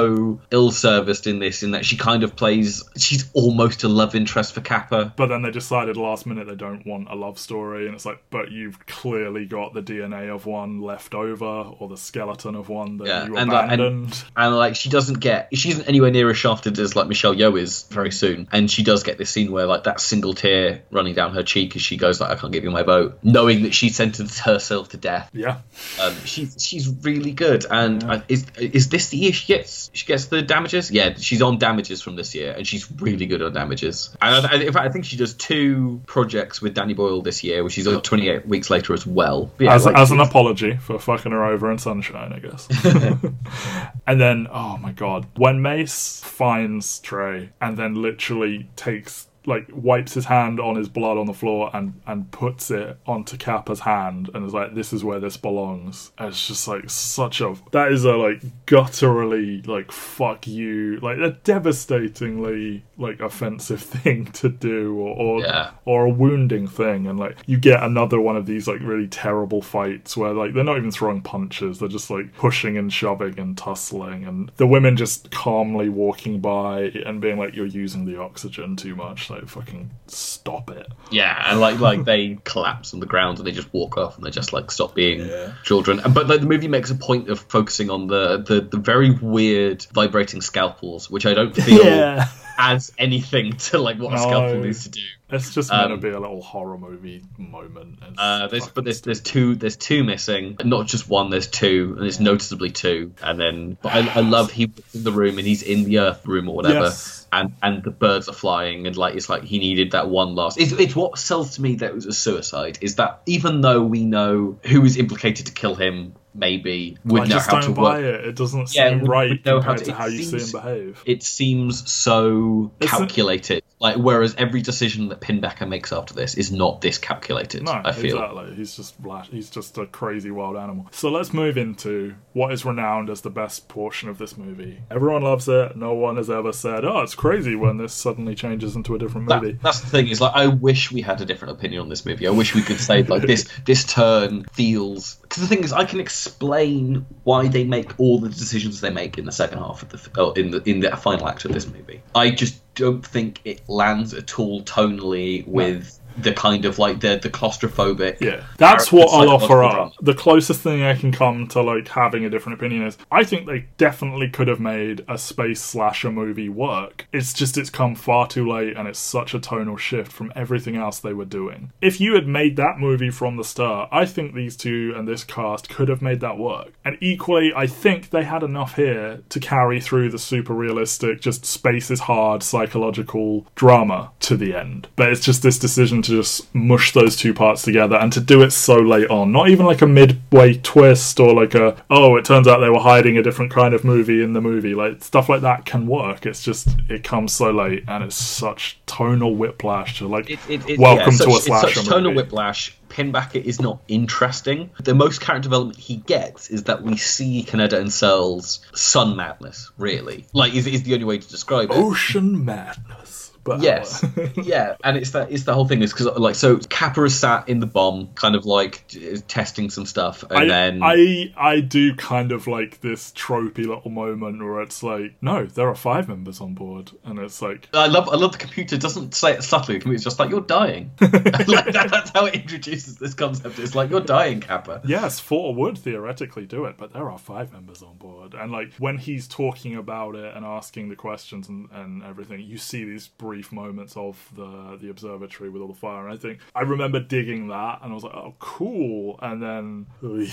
ill-serviced 0.52 1.28
in 1.28 1.40
this 1.40 1.64
in 1.64 1.72
that 1.72 1.86
she 1.86 1.98
kind 1.98 2.24
of 2.24 2.36
plays 2.36 2.84
she's 2.98 3.30
almost 3.34 3.84
a 3.84 3.88
love 3.88 4.16
interest 4.16 4.54
for 4.54 4.62
Capa. 4.62 5.14
But 5.16 5.28
then 5.28 5.42
they 5.42 5.52
decided 5.52 5.98
last 5.98 6.26
minute 6.26 6.48
they 6.48 6.56
don't 6.56 6.86
want 6.86 7.08
a 7.10 7.16
love 7.16 7.38
story, 7.40 7.86
and 7.86 7.96
it's 7.96 8.06
like, 8.06 8.22
but 8.30 8.52
you've 8.52 8.86
clearly 8.86 9.46
got 9.46 9.74
the 9.74 9.82
DNA 9.82 10.34
of 10.34 10.46
one 10.46 10.82
left 10.82 11.14
over, 11.14 11.46
or 11.46 11.88
the 11.90 11.98
skeleton 11.98 12.56
of 12.56 12.70
one 12.70 12.98
that 12.98 13.08
Yeah, 13.08 13.26
you 13.26 13.38
and, 13.38 13.52
uh, 13.52 13.56
and- 13.70 13.82
abandoned. 13.82 14.24
and 14.36 14.56
like 14.56 14.76
she 14.76 14.90
doesn't 14.90 15.20
get 15.20 15.50
she 15.54 15.70
isn't 15.70 15.88
anywhere 15.88 16.12
near 16.12 16.30
as 16.30 16.38
shafted 16.38 16.78
as 16.80 16.96
like 16.96 17.08
Michelle 17.08 17.36
Yeoh 17.36 17.60
is 17.60 17.84
very 17.90 18.12
soon. 18.12 18.48
And 18.52 18.70
she 18.70 18.84
does 18.84 19.04
get 19.04 19.18
this 19.18 19.30
scene 19.30 19.52
where 19.52 19.66
like 19.66 19.84
that 19.86 20.00
single 20.00 20.34
tear 20.34 20.84
running 20.92 21.14
down 21.16 21.34
her 21.34 21.44
cheek 21.44 21.76
as 21.76 21.82
she 21.82 21.98
goes 21.98 22.20
like 22.22 22.30
I 22.32 22.36
can't 22.36 22.52
give 22.54 22.64
you 22.64 22.72
my 22.72 22.84
vote 22.84 23.20
knowing 23.24 23.64
that 23.64 23.74
she 23.74 23.90
sentenced 23.90 24.40
herself 24.40 24.90
to 24.90 24.98
death. 24.98 25.30
Yeah, 25.34 25.60
um, 26.02 26.14
she's 26.26 26.56
she's 26.60 26.88
really 26.90 27.32
good. 27.32 27.66
And 27.70 28.02
Yeah. 28.04 28.12
uh, 28.14 28.22
is 28.28 28.46
is 28.58 28.90
this 28.90 29.10
the 29.10 29.18
year 29.18 29.34
she 29.34 29.48
gets 29.54 29.83
she 29.94 30.06
gets 30.06 30.26
the 30.26 30.42
damages 30.42 30.92
yeah 30.92 31.14
she's 31.18 31.42
on 31.42 31.58
damages 31.58 32.02
from 32.02 32.16
this 32.16 32.34
year 32.36 32.54
and 32.56 32.66
she's 32.66 32.90
really 33.00 33.26
good 33.26 33.42
on 33.42 33.54
damages 33.54 34.16
and 34.22 34.46
I, 34.46 34.52
I- 34.52 34.62
in 34.62 34.74
fact 34.74 34.88
I 34.88 34.90
think 34.90 35.06
she 35.06 35.18
does 35.18 35.34
two 35.34 36.02
projects 36.06 36.62
with 36.62 36.74
Danny 36.74 36.94
Boyle 36.94 37.22
this 37.22 37.44
year 37.44 37.64
which 37.64 37.78
is 37.78 37.88
uh, 37.88 38.00
28 38.02 38.48
weeks 38.48 38.70
later 38.70 38.94
as 38.94 39.06
well 39.06 39.52
yeah, 39.60 39.74
as, 39.74 39.86
like, 39.86 39.98
as 39.98 40.12
an 40.12 40.20
apology 40.20 40.78
for 40.78 41.00
fucking 41.00 41.32
her 41.32 41.46
over 41.46 41.72
in 41.72 41.78
Sunshine, 41.78 42.34
I 42.34 42.40
guess. 42.40 42.68
and 44.08 44.20
then, 44.20 44.48
oh 44.52 44.78
my 44.78 44.92
god, 44.92 45.26
when 45.38 45.62
Mace 45.62 46.22
finds 46.24 47.00
Trey 47.00 47.50
and 47.62 47.78
then 47.78 47.96
literally 47.96 48.70
takes. 48.76 49.28
Like 49.46 49.68
wipes 49.74 50.14
his 50.14 50.26
hand 50.26 50.60
on 50.60 50.76
his 50.76 50.88
blood 50.88 51.18
on 51.18 51.26
the 51.26 51.34
floor 51.34 51.70
and 51.74 52.00
and 52.08 52.32
puts 52.32 52.72
it 52.72 52.98
onto 53.06 53.38
Capa's 53.38 53.82
hand 53.82 54.30
and 54.34 54.46
is 54.46 54.54
like, 54.54 54.74
"This 54.74 54.94
is 54.94 55.04
where 55.04 55.20
this 55.20 55.36
belongs." 55.38 56.12
And 56.18 56.30
it's 56.30 56.48
just 56.48 56.68
like 56.68 56.90
such 56.90 57.42
a 57.42 57.56
that 57.72 57.92
is 57.92 58.06
a 58.06 58.14
like 58.16 58.42
gutturally 58.66 59.62
like 59.68 59.92
fuck 59.92 60.48
you 60.48 60.98
like 61.02 61.18
a 61.18 61.32
devastatingly 61.44 62.84
like 62.98 63.20
offensive 63.20 63.82
thing 63.94 64.26
to 64.28 64.50
do 64.50 64.96
or 64.98 65.14
or, 65.14 65.42
Yeah. 65.42 65.72
or 65.86 66.06
a 66.06 66.10
wounding 66.10 66.68
thing 66.68 67.08
and 67.08 67.20
like 67.20 67.38
you 67.46 67.58
get 67.58 67.82
another 67.84 68.20
one 68.20 68.36
of 68.38 68.46
these 68.46 68.68
like 68.68 68.82
really 68.82 69.08
terrible 69.08 69.62
fights 69.62 70.16
where 70.18 70.34
like 70.34 70.54
they're 70.54 70.64
not 70.64 70.78
even 70.78 70.92
throwing 70.92 71.22
punches 71.22 71.80
they're 71.80 71.88
just 71.90 72.10
like 72.10 72.34
pushing 72.36 72.78
and 72.78 72.92
shoving 72.92 73.40
and 73.40 73.58
tussling 73.58 74.24
and 74.26 74.52
the 74.58 74.68
women 74.68 74.96
just 74.98 75.32
calmly 75.32 75.90
walking 75.90 76.40
by 76.40 76.92
and 77.06 77.22
being 77.22 77.38
like 77.38 77.56
you're 77.56 77.66
using 77.66 78.06
the 78.06 78.20
oxygen 78.20 78.76
too 78.76 78.96
much 78.96 79.30
like 79.34 79.48
fucking 79.48 79.92
stop 80.08 80.70
it 80.70 80.88
Yeah, 81.12 81.52
and 81.52 81.60
like 81.60 81.80
like 81.80 82.04
they 82.06 82.38
collapse 82.44 82.94
on 82.94 83.00
the 83.00 83.06
ground 83.06 83.38
and 83.40 83.48
they 83.48 83.52
just 83.52 83.72
walk 83.74 83.98
off 83.98 84.16
and 84.18 84.26
they 84.26 84.32
just 84.32 84.54
like 84.54 84.72
stop 84.72 84.94
being 84.96 85.28
Yeah. 85.28 85.54
children. 85.64 86.02
But 86.14 86.28
like, 86.28 86.42
the 86.42 86.48
movie 86.48 86.68
makes 86.68 86.92
a 86.92 86.96
point 86.96 87.30
of 87.30 87.40
focusing 87.40 87.90
on 87.90 88.08
the, 88.08 88.38
the 88.38 88.62
the 88.62 88.78
very 88.78 89.12
weird 89.12 89.86
vibrating 89.94 90.42
scalpels, 90.42 91.10
which 91.10 91.26
I 91.26 91.34
don't 91.34 91.56
feel 91.56 91.84
yeah 91.86 92.28
adds 92.56 92.92
anything 93.00 93.54
to 93.54 93.80
like 93.80 93.98
what 93.98 94.14
a 94.14 94.18
scalpel 94.20 94.60
needs 94.62 94.84
to 94.84 94.90
do. 94.92 95.02
it's 95.32 95.56
just 95.56 95.72
meant 95.72 95.92
Um, 95.92 96.00
to 96.00 96.08
be 96.08 96.10
a 96.14 96.20
little 96.20 96.44
horror 96.44 96.78
movie 96.78 97.24
moment 97.40 97.98
Uh, 98.16 98.46
there's, 98.48 98.68
but 98.68 98.84
there's 98.84 99.02
there's 99.02 99.22
two 99.22 99.56
there's 99.56 99.76
two 99.76 100.04
missing, 100.04 100.58
not 100.64 100.86
just 100.86 101.10
one. 101.10 101.32
There's 101.32 101.48
two, 101.48 101.96
and 101.98 102.06
it's 102.06 102.20
noticeably 102.20 102.70
two. 102.70 103.14
And 103.24 103.40
then, 103.40 103.78
but 103.82 103.92
I, 103.96 104.08
I 104.08 104.20
love 104.20 104.52
he 104.52 104.68
was 104.68 104.84
in 104.94 105.04
the 105.04 105.12
room 105.12 105.40
and 105.40 105.48
he's 105.48 105.64
in 105.64 105.84
the 105.86 105.98
Earth 106.00 106.28
room 106.28 106.48
or 106.48 106.56
whatever, 106.56 106.86
Yes. 106.86 107.23
And 107.34 107.54
and 107.62 107.84
the 107.84 107.92
birds 107.92 108.30
are 108.30 108.34
flying 108.34 108.88
and 108.88 108.96
like 108.96 109.16
it's 109.16 109.28
like 109.30 109.44
he 109.44 109.60
needed 109.60 109.92
that 109.92 110.10
one 110.10 110.36
last. 110.36 110.60
It's, 110.60 110.72
it's 110.74 110.96
what 110.96 111.18
sells 111.18 111.56
to 111.56 111.62
me 111.62 111.76
that 111.76 111.88
it 111.90 111.96
was 111.96 112.06
a 112.06 112.14
suicide 112.14 112.78
is 112.82 112.96
that 112.96 113.22
even 113.26 113.62
though 113.62 113.82
we 113.82 114.06
know 114.06 114.60
who 114.66 114.84
is 114.86 114.98
implicated 114.98 115.48
to 115.48 115.52
kill 115.52 115.76
him, 115.76 116.14
maybe 116.36 116.98
would 117.06 117.24
I 117.24 117.26
know 117.26 117.30
just 117.36 117.50
how 117.50 117.60
don't 117.60 117.70
to 117.76 117.82
buy 117.82 118.00
work. 118.02 118.04
it. 118.04 118.26
It 118.28 118.36
doesn't 118.36 118.74
Yeah, 118.76 118.90
seem 118.90 119.02
would- 119.02 119.10
right 119.10 119.30
would 119.30 119.46
know 119.46 119.60
how 119.62 119.70
compared 119.70 119.80
to- 119.80 119.86
to 119.86 119.94
how 119.94 120.08
it 120.08 120.14
you 120.14 120.24
see 120.24 120.34
him 120.34 120.40
seems- 120.40 120.52
behave. 120.52 121.04
It 121.06 121.24
seems 121.24 121.92
so 121.92 122.72
calculated. 122.80 123.63
Like 123.84 123.98
whereas 123.98 124.34
every 124.38 124.62
decision 124.62 125.10
that 125.10 125.20
Pinbacker 125.20 125.68
makes 125.68 125.92
after 125.92 126.14
this 126.14 126.36
is 126.36 126.54
not 126.54 126.80
this 126.80 126.98
calculated. 126.98 127.64
No, 127.64 127.82
I 127.84 127.92
feel. 127.92 128.16
exactly. 128.16 128.56
He's 128.56 128.78
just. 128.78 128.96
He's 129.30 129.50
just 129.50 129.78
a 129.78 129.86
crazy 129.86 130.32
wild 130.32 130.56
animal. 130.56 130.88
So 130.92 131.12
let's 131.12 131.34
move 131.34 131.58
into 131.58 132.16
what 132.32 132.54
is 132.54 132.64
renowned 132.64 133.10
as 133.10 133.20
the 133.20 133.30
best 133.30 133.68
portion 133.68 134.08
of 134.08 134.18
this 134.18 134.38
movie. 134.38 134.80
Everyone 134.90 135.22
loves 135.24 135.50
it. 135.50 135.76
No 135.76 135.94
one 135.94 136.16
has 136.16 136.30
ever 136.30 136.54
said, 136.54 136.86
"Oh, 136.86 137.02
it's 137.02 137.14
crazy" 137.14 137.56
when 137.56 137.76
this 137.76 137.94
suddenly 137.94 138.36
changes 138.36 138.78
into 138.78 138.96
a 138.96 139.00
different 139.00 139.28
That- 139.28 139.42
movie. 139.44 139.60
that's 139.62 139.82
the 139.82 139.88
thing 139.88 140.08
is 140.08 140.22
like 140.22 140.32
I 140.34 140.48
wish 140.48 140.90
we 140.90 141.02
had 141.02 141.20
a 141.20 141.26
different 141.26 141.58
opinion 141.58 141.82
on 141.82 141.90
this 141.90 142.06
movie. 142.06 142.26
I 142.26 142.32
wish 142.32 142.56
we 142.56 142.62
could 142.62 142.80
say 142.80 143.04
like 143.04 143.24
this 143.24 143.50
this 143.66 143.84
turn 143.84 144.46
feels 144.54 145.16
because 145.24 145.44
the 145.44 145.50
thing 145.54 145.62
is 145.66 145.74
I 145.74 145.84
can 145.84 146.00
explain 146.00 147.06
why 147.26 147.50
they 147.50 147.66
make 147.66 148.00
all 148.00 148.20
the 148.20 148.30
decisions 148.30 148.80
they 148.80 148.92
make 148.92 149.18
in 149.18 149.26
the 149.26 149.34
second 149.34 149.58
half 149.58 149.84
of 149.84 149.90
the 149.90 150.10
oh, 150.18 150.32
in 150.32 150.52
the 150.52 150.64
in 150.70 150.80
the 150.80 150.96
final 150.96 151.28
act 151.28 151.44
of 151.44 151.52
this 151.52 151.68
movie. 151.68 152.02
I 152.16 152.32
just 152.32 152.63
don't 152.76 153.06
think 153.06 153.42
it 153.46 153.68
lands 153.70 154.14
at 154.14 154.40
all 154.40 154.64
tonally 154.64 155.48
with 155.48 156.00
the 156.18 156.34
kind 156.34 156.66
of 156.66 156.80
like 156.80 157.00
the 157.00 157.20
the 157.22 157.30
claustrophobic. 157.30 158.20
Yeah, 158.22 158.44
that's 158.58 158.92
what 158.92 159.10
I'll 159.10 159.30
offer 159.30 159.64
up. 159.64 159.94
The 160.02 160.14
closest 160.14 160.62
thing 160.62 160.84
I 160.84 160.96
can 160.96 161.12
come 161.12 161.48
to 161.50 161.62
like 161.62 161.88
having 161.88 162.26
a 162.26 162.30
different 162.30 162.60
opinion 162.60 162.86
is 162.86 162.98
I 163.12 163.24
think 163.24 163.48
they 163.48 163.68
definitely 163.78 164.30
could 164.30 164.48
have 164.48 164.60
made 164.60 165.06
a 165.08 165.18
space 165.18 165.62
slasher 165.62 166.12
movie 166.12 166.50
work. 166.50 167.08
It's 167.12 167.34
just 167.34 167.58
it's 167.58 167.70
come 167.70 167.96
far 167.96 168.28
too 168.28 168.50
late 168.50 168.78
and 168.78 168.88
it's 168.88 169.00
such 169.00 169.34
a 169.34 169.40
tonal 169.40 169.78
shift 169.78 170.12
from 170.12 170.32
everything 170.36 170.76
else 170.76 171.00
they 171.00 171.14
were 171.14 171.26
doing. 171.26 171.72
If 171.82 172.00
you 172.00 172.14
had 172.16 172.28
made 172.28 172.56
that 172.58 172.80
movie 172.80 173.10
from 173.10 173.38
the 173.38 173.44
start, 173.44 173.90
I 173.92 174.06
think 174.06 174.34
these 174.34 174.56
two 174.56 174.94
and 174.96 175.08
this 175.08 175.24
cast 175.24 175.70
could 175.70 175.90
have 175.90 176.02
made 176.02 176.20
that 176.20 176.38
work. 176.38 176.74
And 176.86 176.98
equally, 177.02 177.52
I 177.56 177.68
think 177.68 178.10
they 178.10 178.24
had 178.24 178.44
enough 178.44 178.76
here 178.76 179.22
to 179.30 179.40
carry 179.40 179.82
through 179.82 180.10
the 180.10 180.20
super 180.20 180.54
realistic, 180.54 181.22
just 181.22 181.46
space 181.46 181.90
is 181.90 182.02
hard 182.02 182.44
psychological 182.44 183.48
drama 183.56 184.12
to 184.22 184.38
the 184.38 184.56
end. 184.56 184.88
But 184.96 185.10
it's 185.10 185.22
just 185.22 185.42
this 185.42 185.58
decision 185.58 186.02
to 186.04 186.12
just 186.12 186.54
mush 186.54 186.94
those 186.94 187.16
two 187.16 187.34
parts 187.34 187.62
together 187.62 187.96
and 187.96 188.12
to 188.14 188.20
do 188.20 188.42
it 188.42 188.52
so 188.52 188.76
late 188.76 189.10
on. 189.10 189.32
Not 189.32 189.50
even 189.50 189.66
like 189.66 189.82
a 189.82 189.88
midway 189.88 190.56
twist 190.56 191.20
or 191.20 191.34
like 191.34 191.56
a, 191.56 191.82
oh, 191.90 192.16
it 192.18 192.26
turns 192.26 192.48
out 192.48 192.60
they 192.60 192.70
were 192.70 192.80
hiding 192.80 193.18
a 193.18 193.24
different 193.24 193.52
kind 193.52 193.74
of 193.74 193.84
movie 193.84 194.24
in 194.24 194.34
the 194.34 194.42
movie. 194.42 194.76
Like, 194.76 195.04
stuff 195.04 195.30
like 195.30 195.42
that 195.42 195.66
can 195.66 195.88
work. 195.88 196.26
It's 196.26 196.44
just, 196.44 196.70
it 196.90 197.04
comes 197.04 197.34
so 197.34 197.52
late 197.52 197.84
and 197.88 198.04
it's 198.04 198.16
such 198.16 198.80
tonal 198.86 199.36
whiplash 199.36 199.98
to 200.00 200.08
like, 200.08 200.30
It, 200.30 200.40
it, 200.50 200.70
it, 200.70 200.80
welcome 200.80 201.14
yeah, 201.14 201.26
to 201.26 201.30
a 201.30 201.34
such, 201.34 201.42
slasher 201.44 201.68
It's 201.68 201.76
such 201.78 201.86
tonal 201.86 202.12
movie. 202.12 202.16
whiplash. 202.24 202.78
Pinbacker 202.90 203.44
is 203.44 203.60
not 203.60 203.82
interesting. 203.88 204.70
The 204.80 204.94
most 204.94 205.20
character 205.20 205.50
development 205.50 205.80
he 205.80 205.96
gets 205.96 206.52
is 206.52 206.66
that 206.66 206.84
we 206.84 206.96
see 206.98 207.44
Kaneda 207.44 207.74
and 207.80 207.92
Searle's 207.92 208.60
sun 208.76 209.16
madness, 209.16 209.72
really. 209.80 210.28
Like, 210.32 210.54
is, 210.54 210.68
is 210.68 210.84
the 210.84 210.94
only 210.94 211.06
way 211.06 211.18
to 211.18 211.28
describe 211.28 211.72
it. 211.72 211.76
Ocean 211.76 212.46
madness. 212.46 213.03
But 213.44 213.60
uh, 213.60 213.64
Yes, 213.64 214.06
yeah, 214.36 214.76
and 214.84 214.98
it's 214.98 215.12
that 215.12 215.32
it's 215.32 215.44
the 215.44 215.54
whole 215.54 215.68
thing 215.68 215.82
is 215.82 215.92
because 215.92 216.08
like 216.18 216.36
so 216.36 216.58
Capa 216.58 217.04
is 217.04 217.20
sat 217.20 217.50
in 217.50 217.60
the 217.60 217.66
bomb, 217.66 218.10
kind 218.16 218.36
of 218.36 218.46
like 218.46 218.86
testing 219.28 219.70
some 219.70 219.86
stuff, 219.86 220.24
and 220.30 220.40
I, 220.40 220.46
then 220.46 220.80
I 220.82 221.34
I 221.36 221.60
do 221.60 221.94
kind 221.96 222.32
of 222.32 222.48
like 222.48 222.80
this 222.82 223.12
tropey 223.12 223.66
little 223.66 223.92
moment 223.92 224.42
where 224.42 224.62
it's 224.62 224.82
like, 224.82 225.16
no, 225.22 225.46
there 225.46 225.68
are 225.68 225.76
five 225.76 226.08
members 226.08 226.40
on 226.40 226.54
board, 226.54 226.92
and 227.04 227.20
it's 227.20 227.42
like, 227.42 227.68
I 227.74 227.88
love 227.88 228.08
I 228.08 228.16
love 228.16 228.32
the 228.32 228.38
computer 228.38 228.78
doesn't 228.78 229.14
say 229.14 229.34
it 229.34 229.44
subtly. 229.44 229.76
The 229.76 229.82
computer's 229.82 230.06
just 230.06 230.20
like 230.20 230.30
you're 230.30 230.42
dying. 230.42 230.92
like 231.02 231.12
that, 231.12 231.90
that's 231.92 232.12
how 232.12 232.26
it 232.26 232.36
introduces 232.36 232.98
this 232.98 233.14
concept. 233.14 233.60
It's 233.60 233.76
like 233.76 233.90
you're 233.90 234.02
dying, 234.02 234.40
Capa. 234.40 234.82
yes, 234.86 235.20
four 235.20 235.54
would 235.56 235.78
theoretically 235.78 236.46
do 236.46 236.66
it, 236.66 236.78
but 236.78 236.94
there 236.94 237.10
are 237.10 237.18
five 237.18 237.52
members 237.52 237.82
on 237.82 237.98
board, 237.98 238.36
and 238.36 238.54
like 238.54 238.74
when 238.76 238.98
he's 238.98 239.28
talking 239.28 239.76
about 239.76 240.16
it 240.16 240.34
and 240.34 240.46
asking 240.46 240.88
the 240.88 240.96
questions 240.96 241.50
and, 241.50 241.70
and 241.72 242.04
everything, 242.04 242.40
you 242.40 242.58
see 242.58 242.86
these 242.86 243.08
brief 243.08 243.33
moments 243.52 243.96
of 243.98 244.18
the 244.36 244.78
the 244.82 244.90
observatory 244.90 245.50
with 245.50 245.62
all 245.62 245.68
the 245.68 245.74
fire, 245.74 246.06
and 246.08 246.14
I 246.14 246.18
think 246.18 246.40
I 246.56 246.62
remember 246.62 247.00
digging 247.00 247.48
that, 247.50 247.80
and 247.82 247.92
I 247.92 247.96
was 247.96 248.04
like, 248.04 248.14
oh, 248.14 248.36
cool, 248.40 249.20
and 249.22 249.42
then 249.42 249.86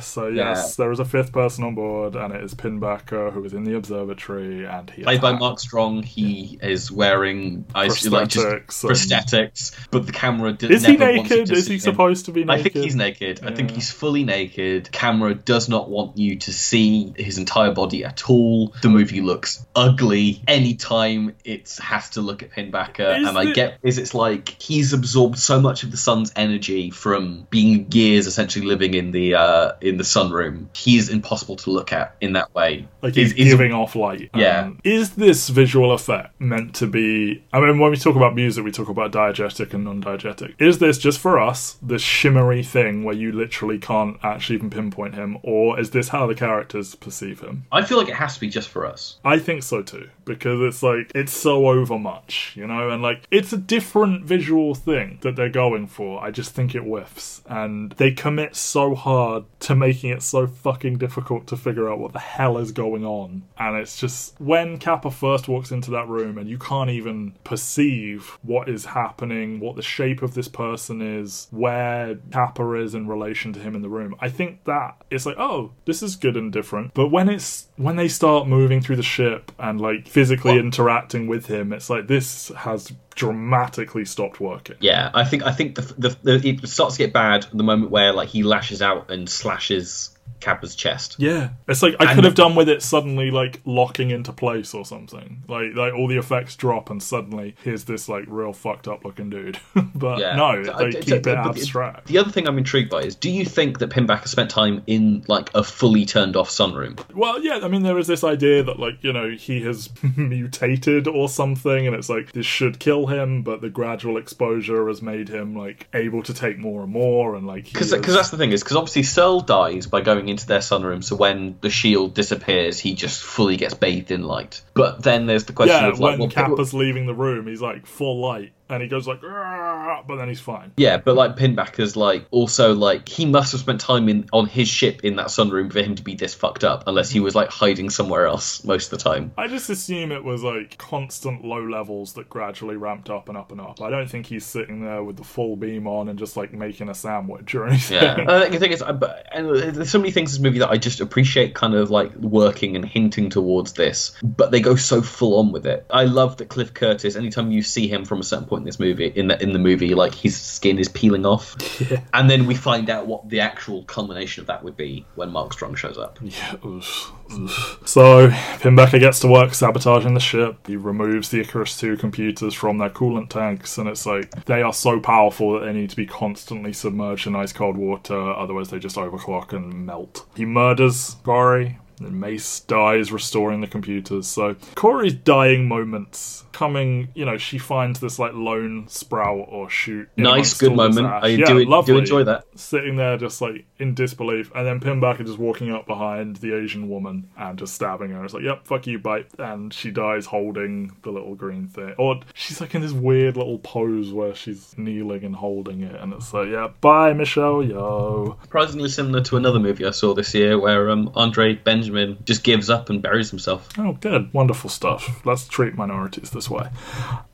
so 0.00 0.28
yes, 0.28 0.76
there 0.76 0.90
is 0.92 1.00
a 1.00 1.04
fifth 1.04 1.32
person 1.32 1.64
on 1.64 1.74
board, 1.74 2.16
and 2.16 2.32
it 2.34 2.42
is 2.42 2.54
Pinbacker 2.54 3.32
who 3.32 3.44
is 3.44 3.52
in 3.52 3.64
the 3.64 3.76
observatory, 3.76 4.64
and 4.64 4.90
he 4.90 5.02
Played 5.02 5.20
by. 5.20 5.32
Mark 5.32 5.58
Strong, 5.58 6.02
he 6.04 6.58
is 6.62 6.90
wearing 6.92 7.64
I 7.74 7.86
like 7.88 7.90
just 7.94 8.06
Prosthetics 8.06 8.84
and- 8.84 8.92
prosthetics, 8.92 9.88
but 9.90 10.06
the 10.06 10.12
camera 10.12 10.52
d- 10.52 10.72
Is 10.72 10.84
he 10.84 10.96
never 10.96 11.16
wants 11.16 11.30
you 11.30 11.36
naked? 11.38 11.48
to 11.48 11.54
Is 11.54 11.66
he 11.66 11.78
supposed 11.78 12.26
to 12.26 12.32
be 12.32 12.44
naked? 12.44 12.60
I 12.60 12.62
think 12.68 12.84
he's 12.84 12.94
naked. 12.94 13.40
I 13.44 13.52
think 13.54 13.70
he's 13.70 13.90
fully 13.90 14.24
naked. 14.24 14.92
Camera 14.92 15.34
does 15.34 15.68
not 15.68 15.88
want 15.90 16.16
you 16.18 16.36
to 16.38 16.52
see 16.52 17.12
his 17.16 17.38
entire 17.38 17.72
body 17.72 18.04
at 18.04 18.28
all. 18.30 18.74
The 18.82 18.88
movie 18.88 19.20
looks 19.20 19.64
ugly. 19.74 20.42
Anytime 20.46 21.34
it 21.44 21.76
has 21.82 22.10
to 22.10 22.21
look 22.22 22.42
at 22.42 22.50
Pinbacker, 22.50 23.20
Is 23.20 23.28
and 23.28 23.38
I 23.38 23.52
get 23.52 23.78
is 23.82 23.98
it's 23.98 24.14
like 24.14 24.60
he's 24.60 24.92
absorbed 24.92 25.38
so 25.38 25.60
much 25.60 25.82
of 25.82 25.90
the 25.90 25.96
sun's 25.96 26.32
energy 26.36 26.90
from 26.90 27.46
being 27.50 27.90
years 27.90 28.26
essentially 28.26 28.66
living 28.66 28.94
in 28.94 29.10
the 29.10 29.34
uh, 29.34 29.72
in 29.80 29.96
the 29.96 30.04
sunroom. 30.04 30.66
He's 30.76 31.08
impossible 31.08 31.56
to 31.56 31.70
look 31.70 31.92
at 31.92 32.16
in 32.20 32.34
that 32.34 32.54
way. 32.54 32.88
Like 33.02 33.14
he's 33.14 33.32
is- 33.32 33.50
giving 33.50 33.72
off 33.72 33.94
light. 33.96 34.30
Yeah. 34.34 34.62
Um, 34.62 34.80
is 34.84 35.10
this 35.10 35.48
visual 35.48 35.92
effect 35.92 36.40
meant 36.40 36.74
to 36.76 36.86
be? 36.86 37.44
I 37.52 37.60
mean, 37.60 37.78
when 37.78 37.90
we 37.90 37.96
talk 37.96 38.16
about 38.16 38.34
music, 38.34 38.64
we 38.64 38.72
talk 38.72 38.88
about 38.88 39.12
diegetic 39.12 39.74
and 39.74 39.84
non-diegetic. 39.84 40.54
Is 40.60 40.78
this 40.78 40.98
just 40.98 41.18
for 41.18 41.38
us, 41.38 41.76
this 41.82 42.02
shimmery 42.02 42.62
thing 42.62 43.04
where 43.04 43.14
you 43.14 43.32
literally 43.32 43.78
can't 43.78 44.18
actually 44.22 44.56
even 44.56 44.70
pinpoint 44.70 45.14
him, 45.14 45.38
or 45.42 45.78
is 45.78 45.90
this 45.90 46.08
how 46.08 46.26
the 46.26 46.34
characters 46.34 46.94
perceive 46.94 47.40
him? 47.40 47.66
I 47.72 47.82
feel 47.82 47.98
like 47.98 48.08
it 48.08 48.14
has 48.14 48.34
to 48.34 48.40
be 48.40 48.48
just 48.48 48.68
for 48.68 48.86
us. 48.86 49.18
I 49.24 49.38
think 49.38 49.62
so 49.62 49.82
too, 49.82 50.08
because 50.24 50.60
it's 50.60 50.82
like 50.82 51.10
it's 51.14 51.32
so 51.32 51.68
overmuch, 51.68 52.11
you 52.54 52.66
know, 52.66 52.90
and 52.90 53.02
like 53.02 53.26
it's 53.30 53.52
a 53.52 53.56
different 53.56 54.24
visual 54.24 54.74
thing 54.74 55.18
that 55.22 55.36
they're 55.36 55.48
going 55.48 55.86
for. 55.86 56.22
I 56.22 56.30
just 56.30 56.54
think 56.54 56.74
it 56.74 56.82
whiffs, 56.82 57.42
and 57.46 57.92
they 57.92 58.10
commit 58.12 58.56
so 58.56 58.94
hard 58.94 59.44
to 59.60 59.74
making 59.74 60.10
it 60.10 60.22
so 60.22 60.46
fucking 60.46 60.98
difficult 60.98 61.46
to 61.48 61.56
figure 61.56 61.90
out 61.90 61.98
what 61.98 62.12
the 62.12 62.18
hell 62.18 62.58
is 62.58 62.72
going 62.72 63.04
on. 63.04 63.42
And 63.58 63.76
it's 63.76 63.98
just 63.98 64.40
when 64.40 64.78
Capa 64.78 65.10
first 65.10 65.48
walks 65.48 65.70
into 65.70 65.90
that 65.92 66.08
room, 66.08 66.38
and 66.38 66.48
you 66.48 66.58
can't 66.58 66.90
even 66.90 67.34
perceive 67.44 68.38
what 68.42 68.68
is 68.68 68.84
happening, 68.86 69.60
what 69.60 69.76
the 69.76 69.82
shape 69.82 70.22
of 70.22 70.34
this 70.34 70.48
person 70.48 71.00
is, 71.00 71.48
where 71.50 72.18
Capa 72.30 72.74
is 72.74 72.94
in 72.94 73.06
relation 73.06 73.52
to 73.52 73.60
him 73.60 73.74
in 73.74 73.82
the 73.82 73.88
room. 73.88 74.14
I 74.20 74.28
think 74.28 74.64
that 74.64 74.96
it's 75.10 75.26
like, 75.26 75.38
oh, 75.38 75.72
this 75.84 76.02
is 76.02 76.16
good 76.16 76.36
and 76.36 76.52
different. 76.52 76.94
But 76.94 77.08
when 77.08 77.28
it's 77.28 77.68
when 77.76 77.96
they 77.96 78.08
start 78.08 78.46
moving 78.46 78.80
through 78.80 78.96
the 78.96 79.02
ship 79.02 79.52
and 79.58 79.80
like 79.80 80.06
physically 80.08 80.52
Well- 80.52 80.60
interacting 80.60 81.26
with 81.26 81.46
him, 81.46 81.72
it's 81.72 81.90
like 81.90 82.01
this 82.02 82.48
has 82.56 82.92
dramatically 83.14 84.04
stopped 84.04 84.40
working. 84.40 84.76
Yeah, 84.80 85.10
I 85.14 85.24
think 85.24 85.44
I 85.44 85.52
think 85.52 85.74
the, 85.74 85.82
the, 85.82 86.16
the 86.22 86.48
it 86.48 86.68
starts 86.68 86.96
to 86.96 86.98
get 86.98 87.12
bad 87.12 87.46
the 87.52 87.62
moment 87.62 87.90
where 87.90 88.12
like 88.12 88.28
he 88.28 88.42
lashes 88.42 88.82
out 88.82 89.10
and 89.10 89.28
slashes 89.28 90.11
Capa's 90.42 90.74
chest. 90.74 91.16
Yeah, 91.18 91.50
it's 91.68 91.82
like 91.82 91.94
I 92.00 92.04
And- 92.06 92.14
could 92.16 92.24
have 92.24 92.34
done 92.34 92.54
with 92.54 92.68
it 92.68 92.82
suddenly 92.82 93.30
like 93.30 93.60
locking 93.64 94.10
into 94.10 94.32
place 94.32 94.74
or 94.74 94.84
something. 94.84 95.42
Like 95.48 95.74
like 95.74 95.94
all 95.94 96.08
the 96.08 96.18
effects 96.18 96.56
drop 96.56 96.90
and 96.90 97.02
suddenly 97.02 97.54
here's 97.62 97.84
this 97.84 98.08
like 98.08 98.24
real 98.28 98.52
fucked 98.52 98.88
up 98.88 99.04
looking 99.04 99.30
dude. 99.30 99.58
but 99.94 100.18
Yeah. 100.18 100.36
no, 100.36 100.62
they 100.62 100.92
keep 101.00 101.26
it 101.26 101.28
abstract. 101.28 102.06
The 102.08 102.18
other 102.18 102.30
thing 102.30 102.46
I'm 102.48 102.58
intrigued 102.58 102.90
by 102.90 103.00
is, 103.02 103.14
do 103.14 103.30
you 103.30 103.44
think 103.44 103.78
that 103.78 103.90
Pinback 103.90 104.20
has 104.20 104.30
spent 104.30 104.50
time 104.50 104.82
in 104.86 105.24
like 105.28 105.50
a 105.54 105.62
fully 105.64 106.04
turned 106.04 106.36
off 106.36 106.50
sunroom? 106.50 106.98
Well, 107.14 107.42
yeah, 107.42 107.60
I 107.62 107.68
mean, 107.68 107.82
there 107.82 107.98
is 107.98 108.06
this 108.06 108.24
idea 108.24 108.62
that, 108.64 108.78
like, 108.78 109.02
you 109.02 109.12
know, 109.12 109.30
he 109.30 109.62
has 109.62 109.88
mutated 110.16 111.06
or 111.08 111.28
something, 111.28 111.86
and 111.86 111.94
it's 111.94 112.08
like 112.08 112.32
this 112.32 112.46
should 112.46 112.78
kill 112.78 113.06
him, 113.06 113.42
but 113.42 113.60
the 113.60 113.68
gradual 113.70 114.16
exposure 114.16 114.88
has 114.88 115.02
made 115.02 115.28
him, 115.28 115.54
like, 115.56 115.88
able 115.94 116.22
to 116.22 116.34
take 116.34 116.58
more 116.58 116.82
and 116.82 116.92
more, 116.92 117.34
and, 117.34 117.46
like, 117.46 117.66
he 117.66 117.72
Because 117.72 117.90
that's 117.90 118.30
the 118.30 118.36
thing 118.36 118.52
is 118.52 118.62
because 118.62 118.76
obviously 118.76 119.02
Searle 119.02 119.40
dies 119.40 119.86
by 119.86 120.00
going 120.00 120.28
into 120.32 120.46
their 120.46 120.58
sunroom, 120.58 121.04
so 121.04 121.14
when 121.14 121.56
the 121.60 121.70
shield 121.70 122.14
disappears, 122.14 122.80
he 122.80 122.94
just 122.94 123.22
fully 123.22 123.56
gets 123.56 123.74
bathed 123.74 124.10
in 124.10 124.24
light. 124.24 124.62
But 124.74 125.02
then 125.02 125.26
there's 125.26 125.44
the 125.44 125.52
question 125.52 125.76
yeah, 125.76 125.88
of 125.88 126.00
like, 126.00 126.18
when 126.18 126.28
well, 126.28 126.28
Capa's 126.28 126.74
leaving 126.74 127.06
the 127.06 127.14
room, 127.14 127.46
he's, 127.46 127.62
like, 127.62 127.86
full 127.86 128.20
light, 128.20 128.52
and 128.72 128.82
he 128.82 128.88
goes, 128.88 129.06
like, 129.06 129.20
ah, 129.24 130.02
but 130.06 130.16
then 130.16 130.28
he's 130.28 130.40
fine. 130.40 130.72
Yeah, 130.76 130.96
but 130.96 131.14
like 131.14 131.36
Pinbacker's 131.36 131.96
like 131.96 132.26
also 132.30 132.74
like 132.74 133.08
he 133.08 133.26
must 133.26 133.52
have 133.52 133.60
spent 133.60 133.80
time 133.80 134.08
in 134.08 134.28
on 134.32 134.46
his 134.46 134.68
ship 134.68 135.04
in 135.04 135.16
that 135.16 135.26
sunroom 135.26 135.72
for 135.72 135.80
him 135.82 135.94
to 135.94 136.02
be 136.02 136.14
this 136.14 136.34
fucked 136.34 136.64
up, 136.64 136.84
unless 136.86 137.10
he 137.10 137.20
was 137.20 137.34
like 137.34 137.50
hiding 137.50 137.90
somewhere 137.90 138.26
else 138.26 138.64
most 138.64 138.92
of 138.92 138.98
the 138.98 139.04
time. 139.04 139.32
I 139.36 139.48
just 139.48 139.68
assume 139.70 140.12
it 140.12 140.24
was 140.24 140.42
like 140.42 140.78
constant 140.78 141.44
low 141.44 141.62
levels 141.62 142.14
that 142.14 142.28
gradually 142.28 142.76
ramped 142.76 143.10
up 143.10 143.28
and 143.28 143.36
up 143.36 143.52
and 143.52 143.60
up. 143.60 143.80
I 143.80 143.90
don't 143.90 144.08
think 144.08 144.26
he's 144.26 144.44
sitting 144.44 144.82
there 144.84 145.02
with 145.02 145.16
the 145.16 145.24
full 145.24 145.56
beam 145.56 145.86
on 145.86 146.08
and 146.08 146.18
just 146.18 146.36
like 146.36 146.52
making 146.52 146.88
a 146.88 146.94
sandwich 146.94 147.54
or 147.54 147.66
anything. 147.66 148.02
Yeah, 148.02 148.24
I 148.28 148.40
think 148.40 148.52
the 148.52 148.58
thing 148.58 148.72
is, 148.72 148.82
and 148.82 149.76
there's 149.76 149.90
so 149.90 149.98
many 149.98 150.10
things 150.10 150.34
in 150.34 150.42
this 150.42 150.50
movie 150.50 150.58
that 150.60 150.70
I 150.70 150.78
just 150.78 151.00
appreciate, 151.00 151.54
kind 151.54 151.74
of 151.74 151.90
like 151.90 152.14
working 152.16 152.76
and 152.76 152.84
hinting 152.84 153.30
towards 153.30 153.72
this, 153.72 154.12
but 154.22 154.50
they 154.50 154.60
go 154.60 154.76
so 154.76 155.02
full 155.02 155.38
on 155.38 155.52
with 155.52 155.66
it. 155.66 155.86
I 155.90 156.04
love 156.04 156.38
that 156.38 156.48
Cliff 156.48 156.74
Curtis. 156.74 157.16
Anytime 157.16 157.50
you 157.50 157.62
see 157.62 157.88
him 157.88 158.04
from 158.04 158.20
a 158.20 158.24
certain 158.24 158.46
point 158.46 158.61
in 158.62 158.66
this 158.66 158.78
movie, 158.80 159.06
in 159.14 159.28
the 159.28 159.42
in 159.42 159.52
the 159.52 159.58
movie, 159.58 159.94
like 159.94 160.14
his 160.14 160.40
skin 160.40 160.78
is 160.78 160.88
peeling 160.88 161.26
off, 161.26 161.56
Yeah. 161.90 162.00
and 162.14 162.30
then 162.30 162.46
we 162.46 162.54
find 162.54 162.88
out 162.88 163.06
what 163.06 163.28
the 163.28 163.40
actual 163.40 163.82
culmination 163.84 164.40
of 164.40 164.46
that 164.46 164.62
would 164.64 164.76
be 164.76 165.04
when 165.16 165.30
Mark 165.30 165.52
Strong 165.52 165.74
shows 165.74 165.98
up. 165.98 166.18
Yeah. 166.22 166.54
oof, 166.64 167.12
oof. 167.32 167.78
So 167.84 168.28
Pinbacker 168.28 169.00
gets 169.00 169.20
to 169.20 169.28
work 169.28 169.54
sabotaging 169.54 170.14
the 170.14 170.20
ship. 170.20 170.66
He 170.66 170.76
removes 170.76 171.28
the 171.30 171.40
Icarus 171.40 171.78
2 171.78 171.96
computers 171.96 172.54
from 172.54 172.78
their 172.78 172.90
coolant 172.90 173.28
tanks, 173.28 173.76
and 173.78 173.88
it's 173.88 174.06
like 174.06 174.44
they 174.46 174.62
are 174.62 174.72
so 174.72 175.00
powerful 175.00 175.52
that 175.54 175.66
they 175.66 175.72
need 175.72 175.90
to 175.90 175.96
be 175.96 176.06
constantly 176.06 176.72
submerged 176.72 177.26
in 177.26 177.34
ice 177.36 177.52
cold 177.52 177.76
water, 177.76 178.18
otherwise 178.32 178.70
they 178.70 178.78
just 178.78 178.96
overclock 178.96 179.52
and 179.52 179.86
melt. 179.86 180.24
He 180.36 180.44
murders 180.44 181.16
Corey. 181.24 181.78
And 182.04 182.20
Mace 182.20 182.60
dies 182.60 183.12
restoring 183.12 183.60
the 183.60 183.66
computers. 183.66 184.26
So 184.26 184.56
Corey's 184.74 185.14
dying 185.14 185.68
moments 185.68 186.44
coming, 186.52 187.08
you 187.14 187.24
know, 187.24 187.38
she 187.38 187.58
finds 187.58 188.00
this 188.00 188.18
like 188.18 188.34
lone 188.34 188.86
sprout 188.88 189.46
or 189.48 189.68
shoot. 189.68 190.08
Nice, 190.16 190.54
good 190.58 190.76
moment. 190.76 191.06
ash. 191.06 191.24
I 191.24 191.28
yeah, 191.28 191.46
do, 191.46 191.64
lovely. 191.64 191.94
do 191.94 191.98
enjoy 191.98 192.24
that. 192.24 192.44
Sitting 192.54 192.96
there 192.96 193.16
just 193.16 193.40
like 193.40 193.64
in 193.78 193.94
disbelief, 193.94 194.52
and 194.54 194.66
then 194.66 194.80
Pinbacker 194.80 195.26
just 195.26 195.38
walking 195.38 195.72
up 195.72 195.86
behind 195.86 196.36
the 196.36 196.54
Asian 196.54 196.88
woman 196.88 197.30
and 197.36 197.58
just 197.58 197.74
stabbing 197.74 198.10
her. 198.10 198.24
It's 198.24 198.34
like, 198.34 198.44
yep, 198.44 198.66
fuck 198.66 198.86
you, 198.86 198.98
bite. 198.98 199.26
And 199.38 199.72
she 199.72 199.90
dies 199.90 200.26
holding 200.26 200.92
the 201.02 201.10
little 201.10 201.34
green 201.34 201.68
thing. 201.68 201.94
Or 201.98 202.20
she's 202.34 202.60
like 202.60 202.74
in 202.74 202.82
this 202.82 202.92
weird 202.92 203.36
little 203.36 203.58
pose 203.58 204.12
where 204.12 204.34
she's 204.34 204.74
kneeling 204.76 205.24
and 205.24 205.34
holding 205.34 205.82
it, 205.82 206.00
and 206.00 206.12
it's 206.12 206.32
like, 206.32 206.48
yeah, 206.48 206.68
bye, 206.80 207.12
Michelle 207.12 207.62
Yeoh. 207.62 208.40
Surprisingly 208.42 208.88
similar 208.88 209.22
to 209.22 209.36
another 209.36 209.58
movie 209.58 209.86
I 209.86 209.90
saw 209.90 210.14
this 210.14 210.34
year 210.34 210.58
where 210.58 210.90
um, 210.90 211.10
Andre 211.14 211.54
Benjamin 211.54 211.91
just 212.24 212.44
gives 212.44 212.70
up 212.70 212.90
and 212.90 213.02
buries 213.02 213.30
himself. 213.30 213.68
Oh, 213.78 213.92
good, 213.92 214.32
wonderful 214.32 214.70
stuff. 214.70 215.24
Let's 215.24 215.46
treat 215.46 215.74
minorities 215.76 216.30
this 216.30 216.48
way. 216.48 216.68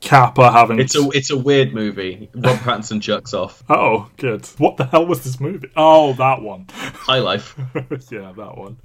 Capa 0.01 0.51
having 0.51 0.79
It's 0.79 0.95
a 0.95 1.09
it's 1.13 1.29
a 1.29 1.37
weird 1.37 1.73
movie. 1.73 2.29
Rob 2.33 2.57
Pattinson 2.57 2.99
jerks 2.99 3.33
off. 3.33 3.63
oh, 3.69 4.09
good. 4.17 4.45
What 4.57 4.77
the 4.77 4.85
hell 4.85 5.05
was 5.05 5.23
this 5.23 5.39
movie? 5.39 5.69
Oh, 5.75 6.13
that 6.13 6.41
one. 6.41 6.67
High 6.69 7.19
life. 7.19 7.55
yeah, 8.11 8.31
that 8.35 8.57
one. 8.57 8.77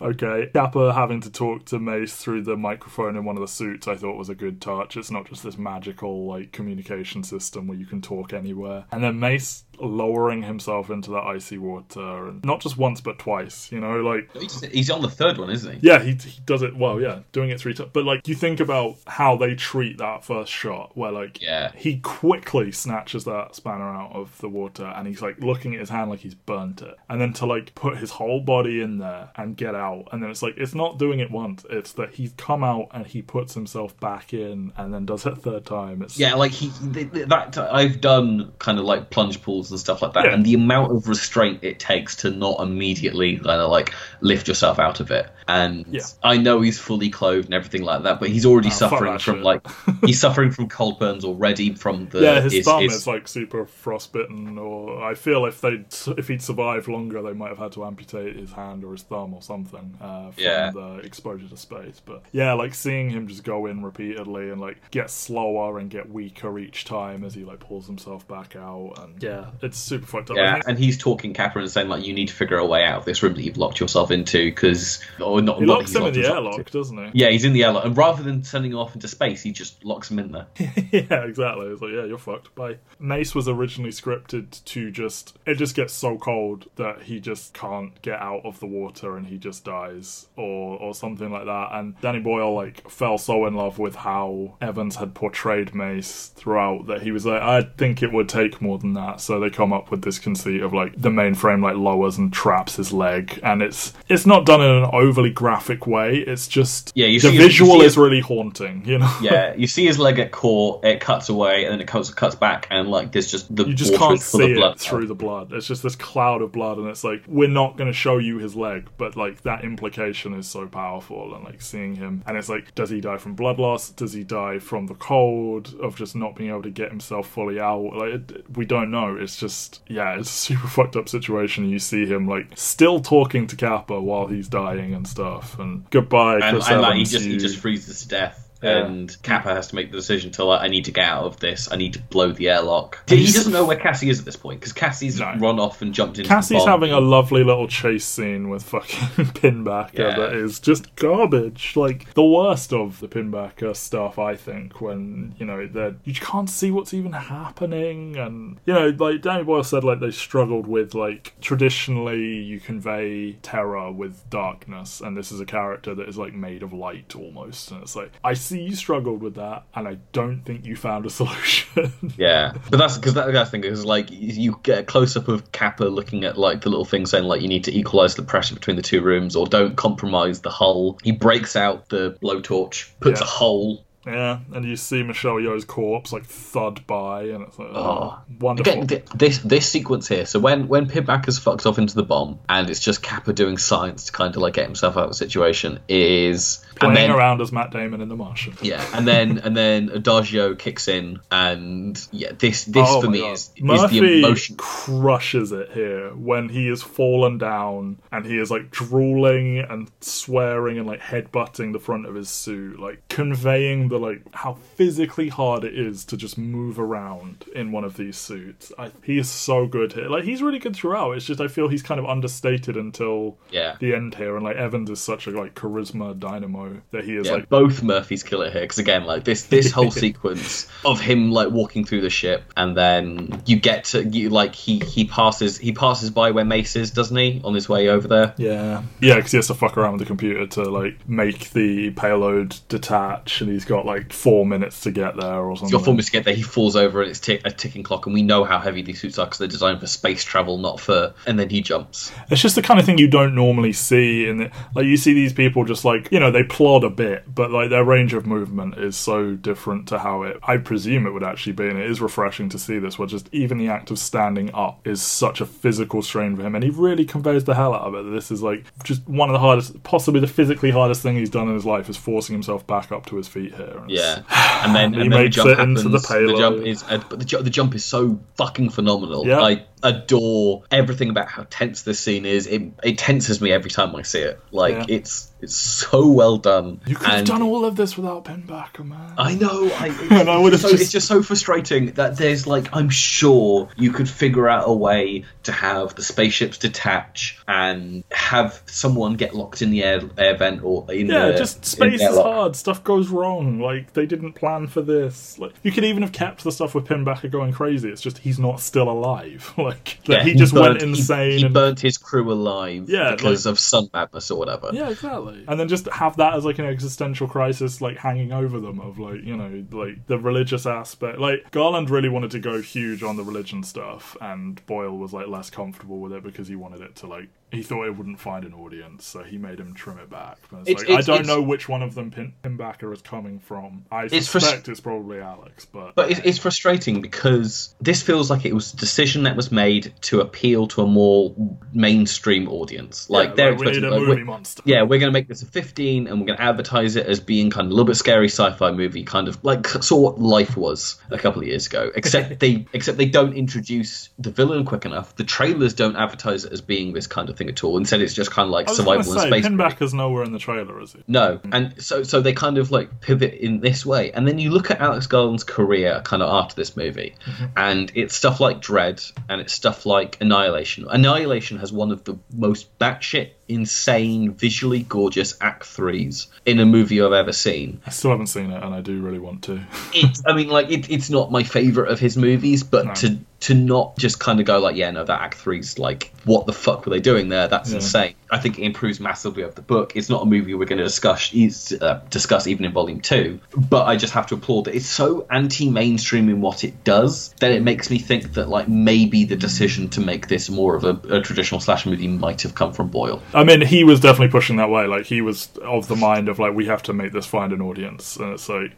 Okay. 0.00 0.50
Capa 0.52 0.92
having 0.92 1.20
to 1.22 1.30
talk 1.30 1.66
to 1.66 1.78
Mace 1.78 2.16
through 2.16 2.42
the 2.42 2.56
microphone 2.56 3.16
in 3.16 3.24
one 3.24 3.36
of 3.36 3.42
the 3.42 3.48
suits, 3.48 3.86
I 3.88 3.96
thought 3.96 4.16
was 4.16 4.28
a 4.28 4.34
good 4.34 4.60
touch. 4.60 4.96
It's 4.96 5.10
not 5.10 5.28
just 5.28 5.42
this 5.42 5.58
magical 5.58 6.26
like 6.26 6.52
communication 6.52 7.22
system 7.22 7.66
where 7.66 7.78
you 7.78 7.86
can 7.86 8.00
talk 8.00 8.32
anywhere. 8.32 8.84
And 8.92 9.02
then 9.02 9.20
Mace 9.20 9.64
lowering 9.80 10.42
himself 10.42 10.90
into 10.90 11.10
that 11.12 11.24
icy 11.24 11.58
water, 11.58 12.28
and 12.28 12.44
not 12.44 12.60
just 12.60 12.76
once 12.76 13.00
but 13.00 13.18
twice. 13.18 13.70
You 13.72 13.80
know, 13.80 14.00
like 14.00 14.30
He's, 14.36 14.60
he's 14.62 14.90
on 14.90 15.02
the 15.02 15.08
third 15.10 15.38
one, 15.38 15.50
isn't 15.50 15.80
he? 15.80 15.86
yeah, 15.86 16.02
he, 16.02 16.12
he 16.12 16.40
does 16.46 16.62
it 16.62 16.76
well. 16.76 17.00
Yeah, 17.00 17.20
doing 17.32 17.50
it 17.50 17.60
three 17.60 17.74
times. 17.74 17.90
But 17.92 18.04
like, 18.04 18.26
you 18.28 18.34
think 18.34 18.60
about 18.60 18.96
how 19.06 19.36
they 19.36 19.54
treat 19.54 19.98
that 19.98 20.24
first 20.24 20.52
shot, 20.52 20.96
where 20.96 21.12
like, 21.12 21.40
Yeah. 21.40 21.72
he 21.76 21.98
quickly 21.98 22.72
snatches 22.72 23.24
that 23.24 23.54
spanner 23.54 23.88
out 23.88 24.12
of 24.12 24.36
the 24.38 24.48
water, 24.48 24.84
and 24.84 25.06
he's 25.08 25.22
like 25.22 25.38
looking 25.40 25.74
at 25.74 25.80
his 25.80 25.88
hand 25.90 26.10
like 26.10 26.20
he's 26.20 26.34
burnt 26.34 26.82
it, 26.82 26.96
and 27.08 27.20
then 27.20 27.32
to 27.34 27.46
like 27.46 27.74
put 27.74 27.98
his 27.98 28.10
whole 28.12 28.40
body 28.40 28.80
in 28.80 28.98
there 28.98 29.30
and 29.36 29.56
get 29.56 29.74
out, 29.74 30.08
and 30.12 30.22
then 30.22 30.30
it's 30.30 30.42
like 30.42 30.54
it's 30.56 30.74
not 30.74 30.98
doing 30.98 31.20
it 31.20 31.30
once. 31.30 31.64
It's 31.70 31.92
that 31.92 32.14
he's 32.14 32.32
come 32.36 32.62
out 32.64 32.88
and 32.92 33.06
he 33.06 33.22
puts 33.22 33.54
himself 33.54 33.98
back 34.00 34.32
in, 34.34 34.72
and 34.76 34.92
then 34.92 35.06
does 35.06 35.26
it 35.26 35.32
a 35.32 35.36
third 35.36 35.64
time. 35.66 36.02
It's 36.02 36.18
Yeah, 36.18 36.34
like 36.34 36.52
he 36.52 36.70
th- 36.92 37.12
th- 37.12 37.28
that 37.28 37.56
I've 37.58 38.00
done 38.00 38.52
kind 38.58 38.78
of 38.78 38.84
like 38.84 39.10
plunge 39.10 39.40
pools 39.42 39.69
and 39.70 39.80
stuff 39.80 40.02
like 40.02 40.12
that, 40.14 40.24
Yeah. 40.26 40.34
and 40.34 40.44
the 40.44 40.54
amount 40.54 40.92
of 40.92 41.08
restraint 41.08 41.60
it 41.62 41.78
takes 41.78 42.16
to 42.16 42.30
not 42.30 42.60
immediately 42.60 43.36
kind 43.36 43.60
of 43.60 43.70
like 43.70 43.92
lift 44.20 44.48
yourself 44.48 44.78
out 44.78 45.00
of 45.00 45.10
it. 45.10 45.28
And 45.48 45.84
Yeah. 45.90 46.02
I 46.22 46.36
know 46.36 46.60
he's 46.60 46.78
fully 46.78 47.10
clothed 47.10 47.46
and 47.46 47.54
everything 47.54 47.82
like 47.82 48.02
that, 48.04 48.20
but 48.20 48.28
he's 48.28 48.46
already 48.46 48.68
Oh, 48.68 48.72
suffering 48.72 49.18
from 49.18 49.36
shit. 49.36 49.44
like 49.44 49.66
he's 50.04 50.20
suffering 50.20 50.50
from 50.52 50.68
cold 50.68 50.98
burns 50.98 51.24
already 51.24 51.74
from 51.74 52.06
the 52.10 52.20
Yeah, 52.20 52.40
his, 52.40 52.52
his- 52.52 52.64
thumb 52.64 52.82
his- 52.84 52.94
is 52.94 53.06
like 53.06 53.26
super 53.28 53.66
frostbitten, 53.66 54.58
or 54.58 55.02
I 55.02 55.14
feel 55.14 55.44
if 55.46 55.60
they 55.60 55.84
if 56.16 56.28
he'd 56.28 56.42
survived 56.42 56.88
longer, 56.88 57.22
they 57.22 57.32
might 57.32 57.48
have 57.48 57.58
had 57.58 57.72
to 57.72 57.84
amputate 57.84 58.36
his 58.36 58.52
hand 58.52 58.84
or 58.84 58.92
his 58.92 59.02
thumb 59.02 59.34
or 59.34 59.42
something 59.42 59.94
uh, 60.00 60.30
from 60.30 60.42
Yeah. 60.44 60.70
the 60.70 60.96
exposure 61.04 61.48
to 61.48 61.56
space. 61.56 62.00
But 62.04 62.22
yeah, 62.32 62.52
like 62.52 62.74
seeing 62.74 63.10
him 63.10 63.26
just 63.26 63.44
go 63.44 63.66
in 63.66 63.82
repeatedly 63.82 64.50
and 64.50 64.60
like 64.60 64.78
get 64.90 65.10
slower 65.10 65.78
and 65.78 65.90
get 65.90 66.10
weaker 66.10 66.58
each 66.58 66.84
time 66.84 67.24
as 67.24 67.34
he 67.34 67.44
like 67.44 67.60
pulls 67.60 67.86
himself 67.86 68.26
back 68.28 68.54
out, 68.56 68.94
and 69.02 69.22
yeah, 69.22 69.46
it's 69.62 69.78
super 69.78 70.06
fucked 70.06 70.30
up. 70.30 70.36
Yeah, 70.36 70.60
and 70.66 70.78
he's 70.78 70.98
talking 70.98 71.34
Capa 71.34 71.58
and 71.58 71.70
saying 71.70 71.88
like, 71.88 72.04
"You 72.04 72.12
need 72.12 72.28
to 72.28 72.34
figure 72.34 72.56
a 72.56 72.66
way 72.66 72.84
out 72.84 72.98
of 72.98 73.04
this 73.04 73.22
room 73.22 73.34
that 73.34 73.42
you've 73.42 73.58
locked 73.58 73.80
yourself 73.80 74.10
into," 74.10 74.50
because 74.50 75.00
or 75.20 75.40
not. 75.40 75.58
he 75.58 75.66
not 75.66 75.78
locks 75.78 75.90
he's 75.90 75.96
him 75.96 76.06
in 76.06 76.14
the 76.14 76.26
airlock, 76.26 76.70
doesn't 76.70 76.96
he? 76.96 77.10
Yeah, 77.14 77.30
he's 77.30 77.44
in 77.44 77.52
the 77.52 77.64
airlock, 77.64 77.84
and 77.84 77.96
rather 77.96 78.22
than 78.22 78.42
sending 78.44 78.72
him 78.72 78.78
off 78.78 78.94
into 78.94 79.08
space, 79.08 79.42
he 79.42 79.52
just 79.52 79.84
locks 79.84 80.10
him 80.10 80.18
in 80.18 80.32
there. 80.32 80.46
yeah, 80.92 81.24
exactly. 81.24 81.66
It's 81.66 81.82
like, 81.82 81.92
yeah, 81.92 82.04
you're 82.04 82.18
fucked. 82.18 82.54
Bye. 82.54 82.78
Mace 82.98 83.34
was 83.34 83.48
originally 83.48 83.90
scripted 83.90 84.62
to 84.64 84.90
just, 84.90 85.38
it 85.46 85.56
just 85.56 85.74
gets 85.74 85.92
so 85.92 86.18
cold 86.18 86.68
that 86.76 87.02
he 87.02 87.20
just 87.20 87.54
can't 87.54 88.00
get 88.02 88.20
out 88.20 88.44
of 88.44 88.60
the 88.60 88.66
water 88.66 89.16
and 89.16 89.26
he 89.26 89.38
just 89.38 89.64
dies 89.64 90.28
or, 90.36 90.78
or 90.78 90.94
something 90.94 91.30
like 91.30 91.46
that. 91.46 91.68
And 91.72 92.00
Danny 92.00 92.20
Boyle, 92.20 92.54
like, 92.54 92.88
fell 92.90 93.18
so 93.18 93.46
in 93.46 93.54
love 93.54 93.78
with 93.78 93.96
how 93.96 94.56
Evans 94.60 94.96
had 94.96 95.14
portrayed 95.14 95.74
Mace 95.74 96.28
throughout 96.28 96.86
that 96.86 97.02
he 97.02 97.10
was 97.10 97.26
like, 97.26 97.42
I 97.42 97.62
think 97.62 98.02
it 98.02 98.12
would 98.12 98.28
take 98.28 98.60
more 98.60 98.78
than 98.78 98.94
that. 98.94 99.20
So 99.20 99.39
they 99.40 99.50
come 99.50 99.72
up 99.72 99.90
with 99.90 100.02
this 100.02 100.18
conceit 100.18 100.62
of, 100.62 100.72
like, 100.72 100.92
the 101.00 101.08
mainframe, 101.10 101.62
like, 101.62 101.76
lowers 101.76 102.18
and 102.18 102.32
traps 102.32 102.76
his 102.76 102.92
leg. 102.92 103.40
And 103.42 103.62
it's, 103.62 103.92
it's 104.08 104.26
not 104.26 104.46
done 104.46 104.60
in 104.60 104.70
an 104.70 104.90
overly 104.92 105.30
graphic 105.30 105.86
way. 105.86 106.18
It's 106.18 106.46
just, 106.46 106.92
Yeah, 106.94 107.06
you 107.06 107.20
the 107.20 107.30
visual 107.30 107.80
is 107.82 107.96
it- 107.96 108.00
really 108.00 108.20
haunting, 108.20 108.84
you 108.84 108.98
know? 108.98 109.12
Yeah, 109.20 109.54
you 109.56 109.66
see 109.66 109.86
his 109.86 109.98
leg 109.98 110.16
get 110.16 110.30
caught, 110.32 110.84
it 110.84 111.00
cuts 111.00 111.28
away, 111.28 111.64
and 111.64 111.72
then 111.72 111.80
it 111.80 111.86
cuts 111.86 112.10
cuts 112.12 112.34
back, 112.34 112.66
and 112.70 112.90
like 112.90 113.12
there's 113.12 113.30
just 113.30 113.54
the 113.54 113.64
you 113.66 113.74
just 113.74 113.94
can't 113.94 114.20
see 114.20 114.52
it 114.52 114.78
through 114.80 115.06
the 115.06 115.14
blood. 115.14 115.52
It's 115.52 115.66
just 115.66 115.82
this 115.82 115.96
cloud 115.96 116.42
of 116.42 116.52
blood, 116.52 116.78
and 116.78 116.88
it's 116.88 117.04
like 117.04 117.22
we're 117.26 117.48
not 117.48 117.76
going 117.76 117.86
to 117.88 117.92
show 117.96 118.18
you 118.18 118.38
his 118.38 118.54
leg, 118.56 118.88
but 118.98 119.16
like 119.16 119.42
that 119.42 119.64
implication 119.64 120.34
is 120.34 120.46
so 120.48 120.66
powerful, 120.66 121.34
and 121.34 121.44
like 121.44 121.62
seeing 121.62 121.94
him, 121.94 122.22
and 122.26 122.36
it's 122.36 122.48
like, 122.48 122.74
does 122.74 122.90
he 122.90 123.00
die 123.00 123.16
from 123.18 123.34
blood 123.34 123.58
loss? 123.58 123.90
Does 123.90 124.12
he 124.12 124.24
die 124.24 124.58
from 124.58 124.86
the 124.86 124.94
cold 124.94 125.74
of 125.80 125.96
just 125.96 126.14
not 126.16 126.36
being 126.36 126.50
able 126.50 126.62
to 126.62 126.70
get 126.70 126.90
himself 126.90 127.28
fully 127.28 127.58
out? 127.60 127.92
Like 127.94 128.12
it, 128.14 128.56
we 128.56 128.64
don't 128.66 128.90
know. 128.90 129.16
It's 129.16 129.29
just 129.36 129.82
yeah, 129.86 130.18
it's 130.18 130.30
a 130.30 130.32
super 130.32 130.68
fucked 130.68 130.96
up 130.96 131.08
situation. 131.08 131.68
You 131.68 131.78
see 131.78 132.06
him 132.06 132.26
like 132.26 132.46
still 132.54 133.00
talking 133.00 133.46
to 133.48 133.56
Capa 133.56 134.00
while 134.00 134.26
he's 134.26 134.48
dying 134.48 134.94
and 134.94 135.06
stuff, 135.06 135.58
and 135.58 135.88
goodbye, 135.90 136.34
and, 136.34 136.56
Chris 136.56 136.68
and 136.68 136.80
like, 136.80 136.94
he 136.94 137.00
Evans, 137.00 137.10
just 137.10 137.26
he 137.26 137.36
just 137.38 137.58
freezes 137.58 138.02
to 138.02 138.08
death. 138.08 138.49
Yeah. 138.62 138.84
And 138.86 139.22
Capa 139.22 139.48
has 139.54 139.68
to 139.68 139.74
make 139.74 139.90
the 139.90 139.96
decision 139.96 140.30
to 140.32 140.44
like, 140.44 140.60
I 140.60 140.68
need 140.68 140.84
to 140.86 140.92
get 140.92 141.04
out 141.06 141.24
of 141.24 141.40
this. 141.40 141.70
I 141.72 141.76
need 141.76 141.94
to 141.94 141.98
blow 141.98 142.32
the 142.32 142.48
airlock. 142.50 142.98
He 143.08 143.24
doesn't 143.24 143.52
know 143.52 143.64
where 143.64 143.76
Cassie 143.78 144.10
is 144.10 144.18
at 144.18 144.24
this 144.26 144.36
point 144.36 144.60
because 144.60 144.72
Cassie's 144.72 145.18
No. 145.18 145.34
run 145.38 145.58
off 145.58 145.80
and 145.82 145.94
jumped 145.94 146.18
into. 146.18 146.28
Cassie's 146.28 146.64
having 146.64 146.92
a 146.92 147.00
lovely 147.00 147.42
little 147.42 147.68
chase 147.68 148.04
scene 148.04 148.50
with 148.50 148.62
fucking 148.62 148.98
Pinbacker 149.34 149.98
Yeah. 149.98 150.16
that 150.16 150.34
is 150.34 150.60
just 150.60 150.94
garbage. 150.96 151.74
Like 151.76 152.12
the 152.14 152.24
worst 152.24 152.72
of 152.72 153.00
the 153.00 153.08
Pinbacker 153.08 153.74
stuff, 153.74 154.18
I 154.18 154.36
think. 154.36 154.80
When 154.80 155.34
you 155.38 155.46
know 155.46 155.66
that 155.66 155.96
you 156.04 156.14
can't 156.14 156.50
see 156.50 156.70
what's 156.70 156.92
even 156.94 157.12
happening, 157.12 158.16
and 158.16 158.58
you 158.66 158.74
know, 158.74 158.88
like 158.98 159.22
Danny 159.22 159.44
Boyle 159.44 159.64
said, 159.64 159.84
like 159.84 160.00
they 160.00 160.10
struggled 160.10 160.66
with 160.66 160.94
like 160.94 161.34
traditionally 161.40 162.36
you 162.38 162.60
convey 162.60 163.32
terror 163.42 163.90
with 163.92 164.28
darkness, 164.30 165.00
and 165.00 165.16
this 165.16 165.30
is 165.32 165.40
a 165.40 165.46
character 165.46 165.94
that 165.94 166.08
is 166.08 166.18
like 166.18 166.34
made 166.34 166.62
of 166.62 166.72
light 166.72 167.14
almost, 167.16 167.70
and 167.70 167.82
it's 167.82 167.96
like 167.96 168.10
I 168.24 168.34
see 168.50 168.62
you 168.62 168.74
struggled 168.76 169.22
with 169.22 169.34
that, 169.36 169.64
and 169.74 169.86
I 169.88 169.98
don't 170.12 170.42
think 170.44 170.64
you 170.66 170.76
found 170.76 171.06
a 171.06 171.10
solution. 171.20 171.92
Yeah, 172.16 172.52
but 172.70 172.78
that's 172.78 172.96
because 172.98 173.14
that, 173.14 173.32
that's 173.32 173.50
the 173.50 173.58
thing 173.60 173.64
is 173.64 173.84
like 173.84 174.08
you 174.10 174.58
get 174.62 174.78
a 174.80 174.82
close 174.84 175.16
up 175.16 175.28
of 175.28 175.50
Capa 175.52 175.84
looking 175.84 176.24
at 176.24 176.36
like 176.38 176.60
the 176.62 176.68
little 176.70 176.84
thing 176.84 177.06
saying 177.06 177.24
like 177.24 177.42
you 177.42 177.48
need 177.48 177.64
to 177.64 177.76
equalize 177.76 178.14
the 178.14 178.22
pressure 178.22 178.54
between 178.54 178.76
the 178.76 178.82
two 178.82 179.00
rooms 179.02 179.36
or 179.36 179.46
don't 179.46 179.76
compromise 179.76 180.40
the 180.40 180.50
hull. 180.50 180.98
He 181.02 181.12
breaks 181.12 181.56
out 181.56 181.88
the 181.88 182.16
blowtorch, 182.22 182.90
puts 183.00 183.20
Yeah. 183.20 183.26
a 183.26 183.28
hole. 183.28 183.84
Yeah, 184.06 184.38
and 184.54 184.64
you 184.64 184.76
see 184.76 185.02
Michelle 185.02 185.34
Yeoh's 185.36 185.66
corpse 185.66 186.10
like 186.10 186.24
thud 186.24 186.86
by, 186.86 187.24
and 187.24 187.42
it's 187.46 187.58
like, 187.58 187.68
oh, 187.74 187.80
Oh. 188.16 188.18
wonderful. 188.40 188.72
Again, 188.72 188.86
th- 188.86 189.04
this 189.14 189.38
this 189.40 189.68
sequence 189.68 190.08
here. 190.08 190.24
So 190.24 190.38
when 190.38 190.68
when 190.68 190.86
Pinbacker's 190.88 191.38
fucked 191.38 191.66
off 191.66 191.76
into 191.78 191.94
the 191.94 192.02
bomb 192.02 192.38
and 192.48 192.70
it's 192.70 192.80
just 192.80 193.02
Capa 193.02 193.34
doing 193.34 193.58
science 193.58 194.06
to 194.06 194.12
kind 194.12 194.34
of 194.34 194.40
like 194.40 194.54
get 194.54 194.64
himself 194.64 194.96
out 194.96 195.04
of 195.04 195.10
the 195.10 195.14
situation 195.16 195.80
is 195.86 196.64
Playing 196.76 196.94
then 196.94 197.10
around 197.10 197.42
as 197.42 197.52
Matt 197.52 197.72
Damon 197.72 198.00
in 198.00 198.08
The 198.08 198.16
Martian. 198.16 198.54
yeah, 198.62 198.82
and 198.94 199.06
then 199.06 199.36
and 199.36 199.54
then 199.54 199.90
Adagio 199.90 200.54
kicks 200.54 200.88
in 200.88 201.20
and 201.30 202.02
yeah, 202.10 202.32
this 202.38 202.64
this 202.64 202.86
Oh 202.88 203.02
for 203.02 203.10
me 203.10 203.20
God. 203.20 203.32
is, 203.34 203.50
is 203.54 203.90
the 203.90 204.18
emotion. 204.24 204.56
crushes 204.56 205.52
it 205.52 205.72
here 205.72 206.08
when 206.14 206.48
he 206.48 206.68
is 206.70 206.82
fallen 206.82 207.36
down 207.36 207.98
and 208.10 208.24
he 208.24 208.38
is 208.38 208.50
like 208.50 208.70
drooling 208.70 209.58
and 209.58 209.90
swearing 210.00 210.78
and 210.78 210.86
like 210.86 211.00
headbutting 211.00 211.74
the 211.74 211.78
front 211.78 212.06
of 212.06 212.14
his 212.14 212.30
suit, 212.30 212.80
like 212.80 213.06
conveying 213.10 213.89
the 213.90 213.98
like 213.98 214.22
how 214.34 214.54
physically 214.76 215.28
hard 215.28 215.64
it 215.64 215.78
is 215.78 216.04
to 216.06 216.16
just 216.16 216.38
move 216.38 216.78
around 216.78 217.44
in 217.54 217.72
one 217.72 217.84
of 217.84 217.96
these 217.96 218.16
suits. 218.16 218.72
I, 218.78 218.90
he 219.04 219.18
is 219.18 219.28
so 219.28 219.66
good 219.66 219.92
here. 219.92 220.08
Like 220.08 220.24
he's 220.24 220.40
really 220.42 220.58
good 220.58 220.74
throughout. 220.74 221.12
It's 221.12 221.26
just 221.26 221.40
I 221.40 221.48
feel 221.48 221.68
he's 221.68 221.82
kind 221.82 221.98
of 222.00 222.06
understated 222.06 222.76
until 222.76 223.36
Yeah. 223.50 223.76
the 223.80 223.94
end 223.94 224.14
here, 224.14 224.36
and 224.36 224.44
like 224.44 224.56
Evans 224.56 224.88
is 224.90 225.00
such 225.00 225.26
a 225.26 225.30
like 225.30 225.54
charisma 225.54 226.18
dynamo 226.18 226.80
that 226.92 227.04
he 227.04 227.16
is 227.16 227.26
Yeah, 227.26 227.34
like 227.34 227.48
both 227.48 227.82
Murphys 227.82 228.22
kill 228.22 228.42
it 228.42 228.52
here 228.52 228.62
because 228.62 228.78
again, 228.78 229.04
like 229.04 229.24
this 229.24 229.44
this 229.44 229.70
whole 229.76 229.90
sequence 229.90 230.68
of 230.84 231.00
him 231.00 231.30
like 231.30 231.50
walking 231.50 231.84
through 231.84 232.00
the 232.00 232.10
ship, 232.10 232.44
and 232.56 232.76
then 232.76 233.42
you 233.46 233.56
get 233.56 233.84
to 233.86 234.04
you 234.04 234.30
like 234.30 234.54
he 234.54 234.78
he 234.78 235.04
passes 235.04 235.58
he 235.58 235.72
passes 235.72 236.10
by 236.10 236.30
where 236.30 236.44
Mace 236.44 236.76
is, 236.76 236.90
doesn't 236.90 237.16
he, 237.16 237.40
on 237.44 237.54
his 237.54 237.68
way 237.68 237.88
over 237.88 238.06
there? 238.08 238.34
Yeah, 238.36 238.82
yeah, 239.00 239.16
because 239.16 239.32
he 239.32 239.36
has 239.38 239.46
to 239.48 239.54
fuck 239.54 239.76
around 239.76 239.92
with 239.94 240.00
the 240.00 240.06
computer 240.06 240.46
to 240.46 240.62
like 240.64 241.08
make 241.08 241.50
the 241.50 241.90
payload 241.90 242.56
detach, 242.68 243.40
and 243.40 243.50
he's 243.50 243.64
got 243.64 243.79
got 243.80 243.86
like 243.86 244.12
four 244.12 244.46
minutes 244.46 244.80
to 244.80 244.90
get 244.90 245.16
there 245.16 245.40
or 245.40 245.50
He's 245.50 245.60
something. 245.60 245.78
got 245.78 245.84
four 245.84 245.94
minutes 245.94 246.08
to 246.08 246.12
get 246.12 246.24
there. 246.24 246.34
He 246.34 246.42
falls 246.42 246.76
over, 246.76 247.00
and 247.02 247.10
it's 247.10 247.20
tick, 247.20 247.40
a 247.44 247.50
ticking 247.50 247.82
clock. 247.82 248.06
And 248.06 248.14
we 248.14 248.22
know 248.22 248.44
how 248.44 248.58
heavy 248.58 248.82
these 248.82 249.00
suits 249.00 249.18
are 249.18 249.26
because 249.26 249.38
they're 249.38 249.48
designed 249.48 249.80
for 249.80 249.86
space 249.86 250.24
travel, 250.24 250.58
not 250.58 250.80
for. 250.80 251.14
And 251.26 251.38
then 251.38 251.48
he 251.48 251.60
jumps. 251.60 252.12
It's 252.30 252.42
just 252.42 252.54
the 252.54 252.62
kind 252.62 252.78
of 252.78 252.86
thing 252.86 252.98
you 252.98 253.08
don't 253.08 253.34
normally 253.34 253.72
see 253.72 254.28
in 254.28 254.38
the 254.38 254.50
like 254.74 254.86
you 254.86 254.96
see 254.96 255.14
these 255.14 255.32
people 255.32 255.64
just 255.64 255.84
like 255.84 256.10
you 256.12 256.20
know 256.20 256.30
they 256.30 256.44
plod 256.44 256.84
a 256.84 256.90
bit, 256.90 257.34
but 257.34 257.50
like 257.50 257.70
their 257.70 257.84
range 257.84 258.14
of 258.14 258.26
movement 258.26 258.78
is 258.78 258.96
so 258.96 259.34
different 259.34 259.88
to 259.88 259.98
how 259.98 260.22
it 260.22 260.38
I 260.42 260.56
presume 260.58 261.06
it 261.06 261.10
would 261.10 261.24
actually 261.24 261.52
be, 261.52 261.68
and 261.68 261.78
it 261.78 261.90
is 261.90 262.00
refreshing 262.00 262.48
to 262.50 262.58
see 262.58 262.78
this. 262.78 262.98
Where 262.98 263.08
just 263.08 263.28
even 263.32 263.58
the 263.58 263.68
act 263.68 263.90
of 263.90 263.98
standing 263.98 264.50
up 264.54 264.86
is 264.86 265.02
such 265.02 265.40
a 265.40 265.46
physical 265.46 266.02
strain 266.02 266.36
for 266.36 266.42
him, 266.42 266.54
and 266.54 266.64
he 266.64 266.70
really 266.70 267.04
conveys 267.04 267.44
the 267.44 267.54
hell 267.54 267.74
out 267.74 267.82
of 267.82 267.94
it. 267.94 268.10
This 268.10 268.30
is 268.30 268.42
like 268.42 268.64
just 268.84 269.08
one 269.08 269.28
of 269.28 269.32
the 269.32 269.38
hardest, 269.38 269.82
possibly 269.82 270.20
the 270.20 270.26
physically 270.26 270.70
hardest 270.70 271.02
thing 271.02 271.16
he's 271.16 271.30
done 271.30 271.48
in 271.48 271.54
his 271.54 271.64
life 271.66 271.88
is 271.88 271.96
forcing 271.96 272.34
himself 272.34 272.66
back 272.66 272.92
up 272.92 273.06
to 273.06 273.16
his 273.16 273.28
feet 273.28 273.54
here. 273.54 273.69
And 273.76 273.90
Yeah, 273.90 274.22
and 274.64 274.74
then, 274.74 274.92
He 274.94 275.00
and 275.02 275.12
then 275.12 275.22
the 275.24 275.28
jump 275.28 275.48
it 275.50 275.58
into 275.60 275.82
happens. 275.82 276.02
the 276.02 276.08
payload. 276.08 276.38
jump 276.38 276.66
is, 276.66 276.82
uh, 276.88 277.02
but 277.08 277.18
the, 277.18 277.24
ju- 277.24 277.42
the 277.42 277.50
jump 277.50 277.74
is 277.74 277.84
so 277.84 278.18
fucking 278.36 278.70
phenomenal. 278.70 279.26
Yeah. 279.26 279.40
I 279.40 279.64
adore 279.82 280.62
everything 280.70 281.10
about 281.10 281.28
how 281.28 281.46
tense 281.50 281.82
this 281.82 281.98
scene 282.00 282.26
is. 282.26 282.46
It 282.46 282.62
it 282.82 282.98
tenses 282.98 283.40
me 283.40 283.52
every 283.52 283.70
time 283.70 283.94
I 283.96 284.02
see 284.02 284.20
it. 284.20 284.40
Like 284.50 284.74
Yeah. 284.74 284.84
it's 284.96 285.26
it's 285.42 285.56
so 285.56 286.06
well 286.06 286.36
done. 286.36 286.82
You 286.86 286.96
could 286.96 287.08
have 287.08 287.24
done 287.24 287.40
all 287.40 287.64
of 287.64 287.74
this 287.74 287.96
without 287.96 288.26
Pinbacker, 288.26 288.86
man. 288.86 289.14
I 289.16 289.34
know. 289.36 289.70
I, 289.72 289.86
And 290.20 290.28
I 290.28 290.36
would 290.36 290.52
it's, 290.52 290.60
have 290.62 290.70
so, 290.70 290.76
just- 290.76 290.82
it's 290.82 290.92
just 290.92 291.08
so 291.08 291.22
frustrating 291.22 291.92
that 291.92 292.18
there's 292.18 292.46
like 292.46 292.68
I'm 292.76 292.90
sure 292.90 293.68
you 293.76 293.90
could 293.92 294.08
figure 294.08 294.48
out 294.48 294.64
a 294.68 294.72
way 294.72 295.24
to 295.44 295.52
have 295.52 295.94
the 295.94 296.02
spaceships 296.02 296.58
detach 296.58 297.38
and 297.48 298.04
have 298.10 298.62
someone 298.66 299.14
get 299.14 299.34
locked 299.34 299.62
in 299.62 299.70
the 299.70 299.82
air 299.82 300.02
air 300.18 300.36
vent 300.36 300.62
or 300.62 300.84
in 300.92 301.06
Yeah, 301.06 301.28
the 301.32 301.38
just 301.38 301.64
space 301.64 302.02
is 302.02 302.16
hard. 302.16 302.54
Stuff 302.54 302.84
goes 302.84 303.08
wrong. 303.08 303.60
Like 303.60 303.94
they 303.94 304.04
didn't 304.04 304.34
plan 304.34 304.66
for 304.66 304.82
this. 304.82 305.38
Like 305.38 305.52
you 305.62 305.72
could 305.72 305.84
even 305.84 306.02
have 306.02 306.12
kept 306.12 306.44
the 306.44 306.52
stuff 306.52 306.74
with 306.74 306.84
Pinbacker 306.84 307.30
going 307.30 307.52
crazy. 307.52 307.88
It's 307.88 308.02
just 308.02 308.18
he's 308.18 308.38
not 308.38 308.60
still 308.60 308.90
alive. 308.90 309.54
Like 309.69 309.69
that 309.70 310.08
Yeah, 310.08 310.22
he 310.24 310.34
just 310.34 310.52
went 310.52 310.78
burnt- 310.78 310.82
he- 310.82 310.88
insane. 311.00 311.38
He, 311.38 311.44
and, 311.44 311.54
burnt 311.54 311.80
his 311.80 311.98
crew 311.98 312.30
alive 312.32 312.84
Yeah, 312.88 313.14
because 313.14 313.46
like- 313.46 313.52
of 313.52 313.58
sun 313.58 313.88
madness 313.92 314.30
or 314.30 314.38
whatever. 314.38 314.70
yeah, 314.72 314.90
exactly. 314.90 315.44
And 315.48 315.58
then 315.58 315.68
just 315.68 315.86
have 315.88 316.16
that 316.18 316.34
as 316.34 316.44
like 316.44 316.58
an 316.58 316.66
existential 316.66 317.26
crisis, 317.28 317.80
like 317.80 317.98
hanging 317.98 318.32
over 318.32 318.60
them 318.60 318.80
of 318.80 318.98
like 318.98 319.22
you 319.24 319.36
know 319.36 319.64
like 319.70 320.06
the 320.06 320.18
religious 320.18 320.66
aspect. 320.66 321.18
Like 321.18 321.50
Garland 321.50 321.90
really 321.90 322.08
wanted 322.08 322.30
to 322.32 322.38
go 322.38 322.60
huge 322.60 323.02
on 323.02 323.16
the 323.16 323.24
religion 323.24 323.62
stuff, 323.62 324.16
and 324.20 324.64
Boyle 324.66 324.96
was 324.96 325.12
like 325.12 325.28
less 325.28 325.50
comfortable 325.50 325.98
with 326.00 326.12
it 326.12 326.22
because 326.22 326.48
he 326.48 326.56
wanted 326.56 326.80
it 326.80 326.96
to 326.96 327.06
like 327.06 327.28
he 327.52 327.62
thought 327.62 327.86
it 327.86 327.96
wouldn't 327.96 328.20
find 328.20 328.44
an 328.44 328.54
audience, 328.54 329.04
so 329.06 329.22
he 329.22 329.36
made 329.38 329.58
him 329.58 329.74
trim 329.74 329.98
it 329.98 330.08
back. 330.10 330.38
But 330.50 330.60
it's 330.60 330.70
It's- 330.70 330.88
like, 330.88 330.98
I 330.98 331.02
don't 331.02 331.20
it's- 331.22 331.26
know 331.26 331.42
which 331.42 331.68
one 331.68 331.82
of 331.82 331.94
them 331.94 332.10
Pin- 332.10 332.32
Pinbacker 332.44 332.92
is 332.94 333.02
coming 333.02 333.38
from. 333.40 333.84
I 333.90 334.04
It's 334.04 334.14
frus- 334.28 334.40
suspect 334.42 334.68
it's 334.68 334.80
probably 334.80 335.18
Alex, 335.20 335.66
but 335.72 335.94
But 335.94 336.10
it's, 336.10 336.20
it's 336.24 336.38
frustrating 336.38 337.00
because 337.02 337.74
this 337.80 338.02
feels 338.02 338.30
like 338.30 338.44
it 338.44 338.54
was 338.54 338.72
a 338.72 338.76
decision 338.76 339.24
that 339.24 339.36
was 339.36 339.50
made 339.50 339.92
to 340.02 340.20
appeal 340.20 340.66
to 340.68 340.82
a 340.82 340.86
more 340.86 341.34
mainstream 341.72 342.48
audience. 342.48 343.08
Like 343.10 343.30
Yeah, 343.30 343.34
they're 343.34 343.50
like, 343.52 343.60
expecting, 343.68 343.84
a 343.84 343.90
like, 343.98 344.24
monster. 344.24 344.62
yeah, 344.64 344.82
we're 344.82 344.98
going 344.98 345.12
to 345.12 345.18
make 345.18 345.28
this 345.28 345.42
a 345.42 345.46
15 345.46 346.06
and 346.06 346.20
we're 346.20 346.26
going 346.26 346.38
to 346.38 346.42
advertise 346.42 346.96
it 346.96 347.06
as 347.06 347.20
being 347.20 347.50
kind 347.50 347.66
of 347.66 347.70
a 347.72 347.74
little 347.74 347.86
bit 347.86 347.96
scary 347.96 348.28
sci-fi 348.28 348.70
movie, 348.70 349.02
kind 349.04 349.28
of 349.28 349.42
like 349.44 349.66
sort 349.68 350.14
of 350.14 350.20
what 350.20 350.20
Life 350.20 350.56
was 350.56 350.96
a 351.10 351.18
couple 351.18 351.42
of 351.42 351.48
years 351.48 351.66
ago. 351.66 351.90
Except 351.94 352.38
they 352.40 352.66
except 352.72 352.98
they 352.98 353.06
don't 353.06 353.34
introduce 353.34 354.10
the 354.18 354.30
villain 354.30 354.64
quick 354.64 354.84
enough. 354.84 355.16
The 355.16 355.24
trailers 355.24 355.74
don't 355.74 355.96
advertise 355.96 356.44
it 356.44 356.52
as 356.52 356.60
being 356.60 356.92
this 356.92 357.06
kind 357.06 357.28
of 357.28 357.36
thing 357.40 357.48
at 357.48 357.64
all. 357.64 357.76
Instead, 357.76 358.02
it's 358.02 358.14
just 358.14 358.30
kind 358.30 358.46
of 358.46 358.50
like 358.50 358.68
survival 358.68 359.02
to 359.02 359.10
in 359.10 359.18
say, 359.18 359.28
space. 359.28 359.44
movie. 359.44 359.56
Pinbacker's 359.56 359.94
nowhere 359.94 360.22
in 360.22 360.32
the 360.32 360.38
trailer, 360.38 360.80
is 360.80 360.92
he? 360.92 361.02
No, 361.08 361.40
and 361.50 361.82
so 361.82 362.02
so 362.02 362.20
they 362.20 362.32
kind 362.32 362.58
of 362.58 362.70
like 362.70 363.00
pivot 363.00 363.34
in 363.34 363.60
this 363.60 363.84
way, 363.84 364.12
and 364.12 364.28
then 364.28 364.38
you 364.38 364.50
look 364.50 364.70
at 364.70 364.80
Alex 364.80 365.06
Garland's 365.06 365.44
career 365.44 366.02
kind 366.04 366.22
of 366.22 366.28
after 366.28 366.54
this 366.54 366.76
movie, 366.76 367.14
mm-hmm. 367.26 367.46
and 367.56 367.90
it's 367.94 368.14
stuff 368.14 368.38
like 368.40 368.60
Dredd, 368.60 369.12
and 369.28 369.40
it's 369.40 369.52
stuff 369.52 369.86
like 369.86 370.18
Annihilation. 370.20 370.86
Annihilation 370.88 371.58
has 371.58 371.72
one 371.72 371.90
of 371.90 372.04
the 372.04 372.18
most 372.32 372.78
batshit 372.78 373.30
insane, 373.50 374.32
visually 374.32 374.82
gorgeous 374.82 375.36
act 375.40 375.64
threes 375.64 376.28
in 376.46 376.60
a 376.60 376.66
movie 376.66 377.02
I've 377.02 377.12
ever 377.12 377.32
seen. 377.32 377.80
I 377.86 377.90
still 377.90 378.10
haven't 378.10 378.28
seen 378.28 378.50
it, 378.50 378.62
and 378.62 378.74
I 378.74 378.80
do 378.80 379.00
really 379.00 379.18
want 379.18 379.42
to. 379.44 379.60
It's, 379.92 380.22
I 380.24 380.34
mean, 380.34 380.48
like 380.48 380.70
it, 380.70 380.88
it's 380.90 381.10
not 381.10 381.30
my 381.32 381.42
favorite 381.42 381.90
of 381.90 381.98
his 381.98 382.16
movies, 382.16 382.62
but 382.62 382.86
No. 382.86 382.94
to 382.94 383.18
to 383.40 383.54
not 383.54 383.96
just 383.96 384.20
kind 384.20 384.38
of 384.38 384.44
go 384.44 384.58
like, 384.58 384.76
yeah, 384.76 384.90
no, 384.90 385.02
that 385.02 385.18
act 385.22 385.34
three's 385.38 385.78
like, 385.78 386.12
what 386.26 386.44
the 386.44 386.52
fuck 386.52 386.84
were 386.84 386.90
they 386.90 387.00
doing 387.00 387.30
there? 387.30 387.48
That's 387.48 387.70
Yeah. 387.70 387.76
insane. 387.76 388.14
I 388.30 388.38
think 388.38 388.58
it 388.58 388.64
improves 388.64 389.00
massively 389.00 389.44
of 389.44 389.54
the 389.54 389.62
book. 389.62 389.96
It's 389.96 390.10
not 390.10 390.20
a 390.22 390.26
movie 390.26 390.52
we're 390.54 390.66
going 390.66 390.76
to 390.76 390.84
discuss 390.84 391.32
is- 391.32 391.72
uh, 391.80 392.00
discuss 392.10 392.46
even 392.46 392.66
in 392.66 392.72
volume 392.72 393.00
two, 393.00 393.40
but 393.56 393.84
I 393.86 393.96
just 393.96 394.12
have 394.12 394.26
to 394.26 394.34
applaud 394.34 394.66
that 394.66 394.74
it's 394.76 394.84
so 394.86 395.26
anti-mainstream 395.30 396.28
in 396.28 396.42
what 396.42 396.64
it 396.64 396.84
does 396.84 397.34
that 397.40 397.50
it 397.50 397.62
makes 397.62 397.90
me 397.90 397.98
think 397.98 398.34
that 398.34 398.48
like 398.50 398.68
maybe 398.68 399.24
the 399.24 399.36
decision 399.36 399.88
to 399.90 400.00
make 400.02 400.28
this 400.28 400.50
more 400.50 400.76
of 400.76 400.84
a, 400.84 401.16
a 401.16 401.20
traditional 401.22 401.60
slash 401.62 401.86
movie 401.86 402.08
might 402.08 402.42
have 402.42 402.54
come 402.54 402.72
from 402.74 402.88
Boyle. 402.88 403.22
I 403.32 403.39
mean, 403.44 403.60
he 403.60 403.84
was 403.84 404.00
definitely 404.00 404.32
pushing 404.32 404.56
that 404.56 404.70
way. 404.70 404.86
Like, 404.86 405.06
he 405.06 405.20
was 405.20 405.48
of 405.62 405.88
the 405.88 405.96
mind 405.96 406.28
of, 406.28 406.38
like, 406.38 406.54
we 406.54 406.66
have 406.66 406.82
to 406.84 406.92
make 406.92 407.12
this 407.12 407.26
find 407.26 407.52
an 407.52 407.60
audience. 407.60 408.16
And 408.16 408.32
it's 408.32 408.48
like, 408.48 408.72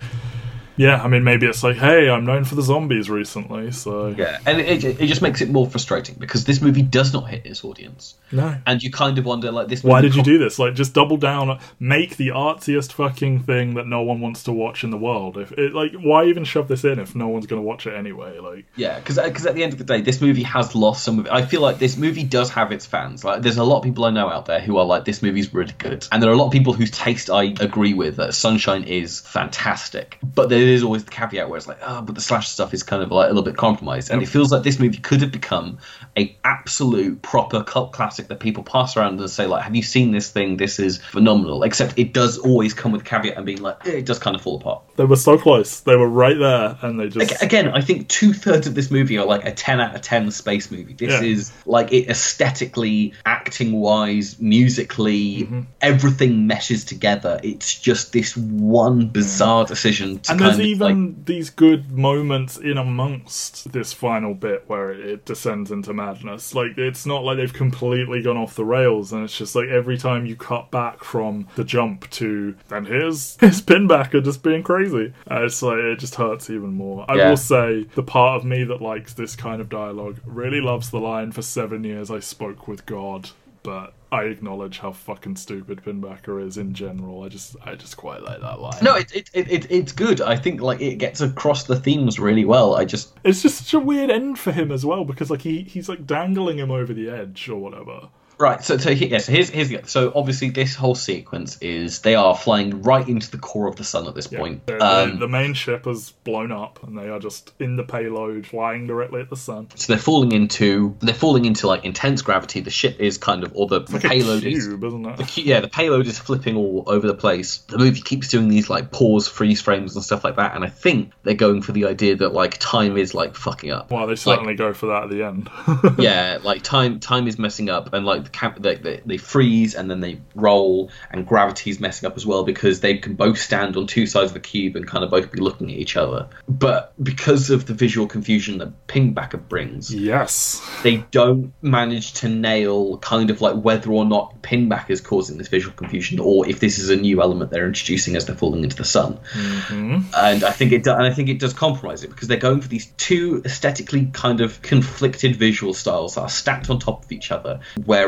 yeah, 0.77 1.03
I 1.03 1.09
mean, 1.09 1.25
maybe 1.25 1.47
it's 1.47 1.63
like, 1.63 1.77
hey, 1.77 2.09
I'm 2.09 2.25
known 2.25 2.45
for 2.45 2.55
the 2.55 2.63
zombies 2.63 3.11
recently, 3.11 3.73
so. 3.73 4.09
Yeah, 4.09 4.39
and 4.47 4.61
it, 4.61 4.85
it, 4.85 5.01
it 5.01 5.07
just 5.07 5.23
makes 5.23 5.41
it 5.41 5.51
more 5.51 5.69
frustrating 5.69 6.17
because 6.19 6.45
this 6.45 6.61
movie 6.61 6.83
does 6.83 7.13
not 7.13 7.29
hit 7.29 7.47
its 7.47 7.65
audience, 7.65 8.15
No. 8.31 8.57
and 8.67 8.83
you 8.83 8.91
kind 8.91 9.19
of 9.19 9.25
wonder 9.25 9.51
like 9.53 9.69
this. 9.69 9.83
Why 9.85 10.01
did 10.01 10.15
you 10.15 10.23
do 10.23 10.39
this? 10.39 10.59
Like, 10.59 10.75
just 10.75 10.95
double 10.95 11.17
down, 11.17 11.59
make 11.79 12.17
the 12.17 12.29
artsiest 12.29 12.93
fucking 12.93 13.41
thing 13.41 13.75
that 13.75 13.87
no 13.87 14.03
one 14.03 14.21
wants 14.21 14.45
to 14.45 14.53
watch 14.53 14.85
in 14.85 14.91
the 14.91 14.97
world. 14.99 15.39
If 15.39 15.53
it, 15.53 15.75
like, 15.75 15.93
why 15.95 16.25
even 16.27 16.45
shove 16.45 16.69
this 16.69 16.85
in 16.85 16.99
if 16.99 17.15
no 17.15 17.29
one's 17.29 17.47
going 17.47 17.61
to 17.61 17.67
watch 17.67 17.87
it 17.87 17.95
anyway? 17.95 18.39
Like, 18.39 18.67
Yeah, 18.77 18.99
because 18.99 19.19
at 19.19 19.55
the 19.55 19.63
end 19.63 19.73
of 19.73 19.79
the 19.79 19.85
day, 19.85 20.01
this 20.01 20.21
movie 20.21 20.43
has 20.45 20.75
lost 20.75 21.05
some 21.05 21.19
of. 21.19 21.27
It. 21.27 21.33
I 21.33 21.45
feel 21.45 21.61
like 21.61 21.79
this 21.79 21.97
movie 21.97 22.25
does 22.25 22.51
have 22.51 22.73
its 22.73 22.87
fans. 22.87 23.25
Like, 23.25 23.43
there's 23.43 23.57
a 23.59 23.65
lot 23.65 23.79
of 23.79 23.85
people 23.85 24.05
I 24.05 24.11
know 24.11 24.29
out 24.29 24.47
there 24.47 24.61
who 24.61 24.79
are 24.79 24.85
like, 24.85 25.05
this 25.05 25.23
movie's 25.23 25.53
really 25.53 25.75
good, 25.79 26.07
and 26.11 26.23
there 26.23 26.31
are 26.31 26.35
a 26.35 26.37
lot 26.37 26.47
of 26.47 26.53
people 26.53 26.73
whose 26.73 26.91
taste 26.91 27.31
I 27.31 27.45
agree 27.61 27.95
with. 27.95 28.17
That 28.17 28.35
Sunshine 28.35 28.85
is 28.85 29.21
fantastic, 29.21 30.19
but 30.23 30.49
there 30.67 30.75
is 30.75 30.83
always 30.83 31.05
the 31.05 31.11
caveat 31.11 31.49
where 31.49 31.57
it's 31.57 31.67
like, 31.67 31.79
oh, 31.83 32.03
but 32.03 32.15
the 32.15 32.21
slash 32.21 32.49
stuff 32.49 32.73
is 32.75 32.83
kind 32.83 33.03
of 33.03 33.11
like 33.11 33.27
a 33.27 33.29
little 33.29 33.43
bit 33.43 33.57
compromised, 33.57 34.11
and 34.11 34.23
it 34.23 34.27
feels 34.27 34.53
like 34.53 34.63
this 34.63 34.79
movie 34.79 34.99
could 34.99 35.21
have 35.21 35.33
become 35.33 35.79
a 36.17 36.37
absolute 36.45 37.23
proper 37.23 37.63
cult 37.63 37.93
classic 37.93 38.29
that 38.29 38.41
people 38.41 38.63
pass 38.63 38.97
around 38.97 39.21
and 39.21 39.31
say 39.31 39.47
like, 39.47 39.63
have 39.63 39.75
you 39.75 39.83
seen 39.83 40.13
this 40.13 40.31
thing? 40.31 40.57
This 40.57 40.79
is 40.79 40.99
phenomenal. 40.99 41.63
Except 41.63 41.99
it 41.99 42.13
does 42.13 42.39
always 42.39 42.75
come 42.75 42.93
with 42.93 43.05
caveat 43.05 43.37
and 43.37 43.47
being 43.47 43.63
like, 43.63 43.87
eh, 43.87 43.99
it 43.99 44.07
does 44.07 44.19
kind 44.19 44.37
of 44.37 44.43
fall 44.43 44.57
apart. 44.57 44.83
They 44.97 45.05
were 45.05 45.17
so 45.17 45.39
close. 45.39 45.81
They 45.81 45.97
were 45.97 46.09
right 46.09 46.39
there, 46.39 46.77
and 46.83 46.99
they 47.01 47.09
just. 47.09 47.43
Again, 47.43 47.69
I 47.69 47.81
think 47.81 48.09
two 48.09 48.33
thirds 48.33 48.67
of 48.67 48.75
this 48.75 48.91
movie 48.91 49.17
are 49.19 49.25
like 49.27 49.45
a 49.45 49.53
10 49.53 49.81
out 49.81 49.95
of 49.95 50.03
10 50.03 50.31
space 50.31 50.71
movie. 50.71 50.93
This 50.95 51.13
Yeah. 51.13 51.23
is 51.29 51.53
like 51.67 51.93
it 51.93 52.09
aesthetically, 52.09 53.15
acting 53.27 53.73
wise, 53.81 54.41
musically, 54.41 55.43
Mm-hmm. 55.43 55.61
everything 55.81 56.47
meshes 56.47 56.85
together. 56.85 57.41
It's 57.43 57.79
just 57.79 58.13
this 58.13 58.37
one 58.37 59.09
bizarre 59.09 59.65
decision 59.65 60.19
to 60.21 60.33
and 60.33 60.41
there's 60.41 60.61
even 60.61 61.07
like. 61.15 61.25
these 61.27 61.51
good 61.51 61.91
moments 61.93 62.57
in 62.57 62.79
amongst 62.79 63.73
this 63.73 63.93
final 63.93 64.35
bit 64.35 64.65
where 64.67 64.91
it, 64.93 65.01
it 65.07 65.25
descends 65.25 65.71
into 65.71 65.93
madness. 65.93 66.55
Like 66.55 66.77
it's 66.79 67.07
not 67.07 67.25
like 67.25 67.37
they've 67.37 67.53
completely 67.53 68.23
gone 68.23 68.37
off 68.37 68.55
the 68.55 68.65
rails, 68.65 69.13
and 69.13 69.25
it's 69.25 69.37
just 69.37 69.55
like 69.55 69.69
every 69.69 69.99
time 69.99 70.27
you 70.27 70.37
cut 70.37 70.71
back 70.71 71.05
from 71.05 71.47
the 71.57 71.65
jump 71.65 72.09
to 72.11 72.55
and 72.71 72.87
here's 72.87 73.37
his 73.41 73.61
pinbacker 73.63 74.23
just 74.25 74.43
being 74.43 74.63
crazy, 74.63 74.82
uh, 75.31 75.45
it's 75.45 75.63
like 75.63 75.79
it 75.79 75.99
just 75.99 76.15
hurts 76.15 76.51
even 76.51 76.75
more. 76.75 77.05
I 77.09 77.17
Yeah. 77.17 77.29
will 77.31 77.37
say 77.37 77.85
the 77.95 78.03
part 78.03 78.37
of 78.41 78.45
me 78.45 78.65
that 78.65 78.81
likes 78.83 79.13
this 79.15 79.37
kind 79.37 79.61
of 79.61 79.69
dialogue 79.69 80.19
really 80.25 80.61
loves 80.61 80.91
the 80.91 81.01
line 81.01 81.33
for 81.33 81.43
seven 81.43 81.85
years 81.85 82.11
I 82.11 82.21
spoke 82.21 82.67
with 82.69 82.87
God, 82.87 83.31
but. 83.63 83.95
I 84.15 84.25
acknowledge 84.25 84.79
how 84.79 84.93
fucking 84.93 85.37
stupid 85.37 85.81
Pinbacker 85.83 86.47
is 86.47 86.59
in 86.59 86.75
general. 86.75 87.23
I 87.23 87.29
just, 87.31 87.57
I 87.65 87.75
just 87.77 87.97
quite 87.97 88.23
like 88.23 88.43
that 88.43 88.61
line. 88.61 88.77
No, 88.83 88.95
it, 88.97 89.11
it, 89.17 89.31
it, 89.33 89.51
it, 89.51 89.67
it's 89.71 89.93
good. 89.93 90.21
I 90.21 90.37
think 90.37 90.61
like 90.61 90.83
it 90.83 90.97
gets 90.97 91.23
across 91.23 91.65
the 91.65 91.77
themes 91.81 92.21
really 92.21 92.45
well. 92.45 92.75
I 92.75 92.85
just 92.85 93.15
It's 93.25 93.41
just 93.41 93.57
such 93.65 93.73
a 93.73 93.79
weird 93.79 94.11
end 94.11 94.39
for 94.39 94.53
him 94.53 94.71
as 94.71 94.85
well 94.85 95.07
because 95.07 95.31
like 95.31 95.41
he 95.41 95.63
he's 95.63 95.89
like 95.89 96.07
dangling 96.07 96.59
him 96.59 96.71
over 96.71 96.93
the 96.93 97.09
edge 97.09 97.49
or 97.49 97.57
whatever. 97.57 98.11
Right, 98.39 98.63
so, 98.65 98.77
so 98.79 98.95
he- 98.95 99.07
yeah, 99.07 99.19
so 99.19 99.31
here's 99.33 99.51
here's 99.51 99.69
the 99.69 99.81
so 99.85 100.13
obviously 100.15 100.51
this 100.51 100.75
whole 100.75 100.95
sequence 100.95 101.59
is 101.61 102.01
they 102.01 102.15
are 102.15 102.37
flying 102.37 102.83
right 102.83 103.07
into 103.09 103.31
the 103.31 103.39
core 103.39 103.69
of 103.69 103.77
the 103.77 103.85
sun 103.85 104.07
at 104.09 104.15
this 104.15 104.27
point. 104.27 104.67
The, 104.67 104.83
Um, 104.85 105.19
the 105.21 105.29
main 105.29 105.55
ship 105.55 105.85
has 105.85 106.11
blown 106.25 106.51
up 106.51 106.83
and 106.83 106.99
they 106.99 107.09
are 107.09 107.19
just 107.21 107.53
in 107.61 107.77
the 107.77 107.85
payload 107.85 108.47
flying 108.47 108.87
directly 108.87 109.21
at 109.21 109.31
the 109.31 109.37
sun. 109.37 109.69
So 109.77 109.93
they're 109.93 110.03
falling 110.03 110.33
into 110.33 110.97
they're 111.01 111.15
falling 111.15 111.45
into 111.45 111.67
like 111.67 111.85
intense 111.85 112.23
gravity. 112.23 112.61
The 112.61 112.71
ship 112.71 112.99
is 113.01 113.19
kind 113.19 113.45
of 113.45 113.53
or 113.55 113.69
the, 113.69 113.81
the 113.81 113.93
Like 113.93 114.03
payload 114.03 114.45
is 114.45 114.67
cube, 114.67 114.83
isn't 114.83 115.07
it? 115.07 115.17
the 115.19 115.43
yeah 115.43 115.61
the 115.61 115.69
payload 115.69 116.07
is 116.07 116.19
flipping 116.19 116.57
all 116.57 116.85
over 116.87 117.07
the 117.07 117.15
place. 117.15 117.59
The 117.69 117.79
movie 117.79 118.01
keeps 118.01 118.29
doing 118.29 118.49
these 118.49 118.69
like 118.69 118.91
pause 118.91 119.29
freeze 119.29 119.61
frames 119.61 119.95
and 119.95 120.05
stuff 120.05 120.25
like 120.25 120.37
that, 120.37 120.55
and 120.57 120.65
I 120.65 120.69
think 120.69 121.13
they're 121.23 121.35
going 121.35 121.63
for 121.63 121.73
the 121.73 121.85
idea 121.87 122.17
that 122.17 122.33
like 122.33 122.59
time 122.59 122.97
is 122.97 123.15
like 123.15 123.37
fucking 123.37 123.71
up. 123.71 123.91
Well, 123.93 124.07
they 124.07 124.17
certainly 124.17 124.55
go 124.55 124.73
for 124.73 124.87
that 124.87 125.05
at 125.05 125.11
the 125.11 125.23
end. 125.23 125.49
yeah, 125.99 126.39
like 126.43 126.63
time 126.63 126.99
time 126.99 127.29
is 127.29 127.39
messing 127.39 127.71
up, 127.71 127.93
and 127.93 128.05
like 128.05 128.22
like 128.23 128.33
the 128.33 128.39
camp 128.39 128.61
they, 128.61 128.75
they, 128.77 129.03
they 129.05 129.17
freeze 129.17 129.75
and 129.75 129.91
then 129.91 130.01
they 130.01 130.21
roll 130.35 130.91
and 131.11 131.27
gravity's 131.27 131.81
messing 131.81 132.07
up 132.07 132.17
as 132.17 132.27
well 132.27 132.45
because 132.45 132.81
they 132.81 132.99
can 132.99 133.15
both 133.15 133.39
stand 133.39 133.77
on 133.77 133.87
two 133.87 134.07
sides 134.07 134.31
of 134.31 134.35
the 134.35 134.41
cube 134.41 134.77
and 134.77 134.87
kind 134.87 135.05
of 135.05 135.11
both 135.11 135.31
be 135.33 135.41
looking 135.41 135.71
at 135.71 135.77
each 135.77 135.97
other. 135.97 136.29
But 136.49 136.93
because 137.03 137.51
of 137.51 137.67
the 137.67 137.75
visual 137.75 138.07
confusion 138.07 138.59
that 138.59 138.87
Pinbacker 138.87 139.49
brings 139.49 139.95
Yes. 139.95 140.61
they 140.83 140.99
don't 141.11 141.53
manage 141.63 142.15
to 142.15 142.29
nail 142.29 142.99
kind 142.99 143.31
of 143.31 143.41
like 143.41 143.57
whether 143.57 143.91
or 143.91 144.05
not 144.05 144.43
pinback 144.43 144.91
is 144.91 145.01
causing 145.01 145.39
this 145.39 145.49
visual 145.49 145.75
confusion 145.75 146.19
or 146.19 146.49
if 146.49 146.61
this 146.61 146.79
is 146.79 146.91
a 146.91 146.97
new 146.97 147.23
element 147.23 147.51
they're 147.51 147.67
introducing 147.67 148.17
as 148.17 148.27
they're 148.27 148.37
falling 148.37 148.63
into 148.63 148.77
the 148.77 148.85
sun. 148.85 149.19
Mm-hmm. 149.33 150.15
And 150.15 150.45
i 150.45 150.51
think 150.51 150.73
it 150.73 150.85
do, 150.85 150.93
and 150.93 151.03
i 151.03 151.13
think 151.13 151.29
it 151.29 151.39
does 151.39 151.53
compromise 151.53 152.05
it 152.05 152.11
because 152.11 152.29
they're 152.29 152.37
going 152.37 152.61
for 152.61 152.69
these 152.69 152.87
two 152.97 153.43
aesthetically 153.45 154.07
kind 154.07 154.41
of 154.41 154.61
conflicted 154.63 155.37
visual 155.37 155.75
styles 155.75 156.15
that 156.15 156.23
are 156.23 156.29
stacked 156.29 156.71
on 156.71 156.79
top 156.79 157.05
of 157.05 157.13
each 157.13 157.31
other 157.31 157.61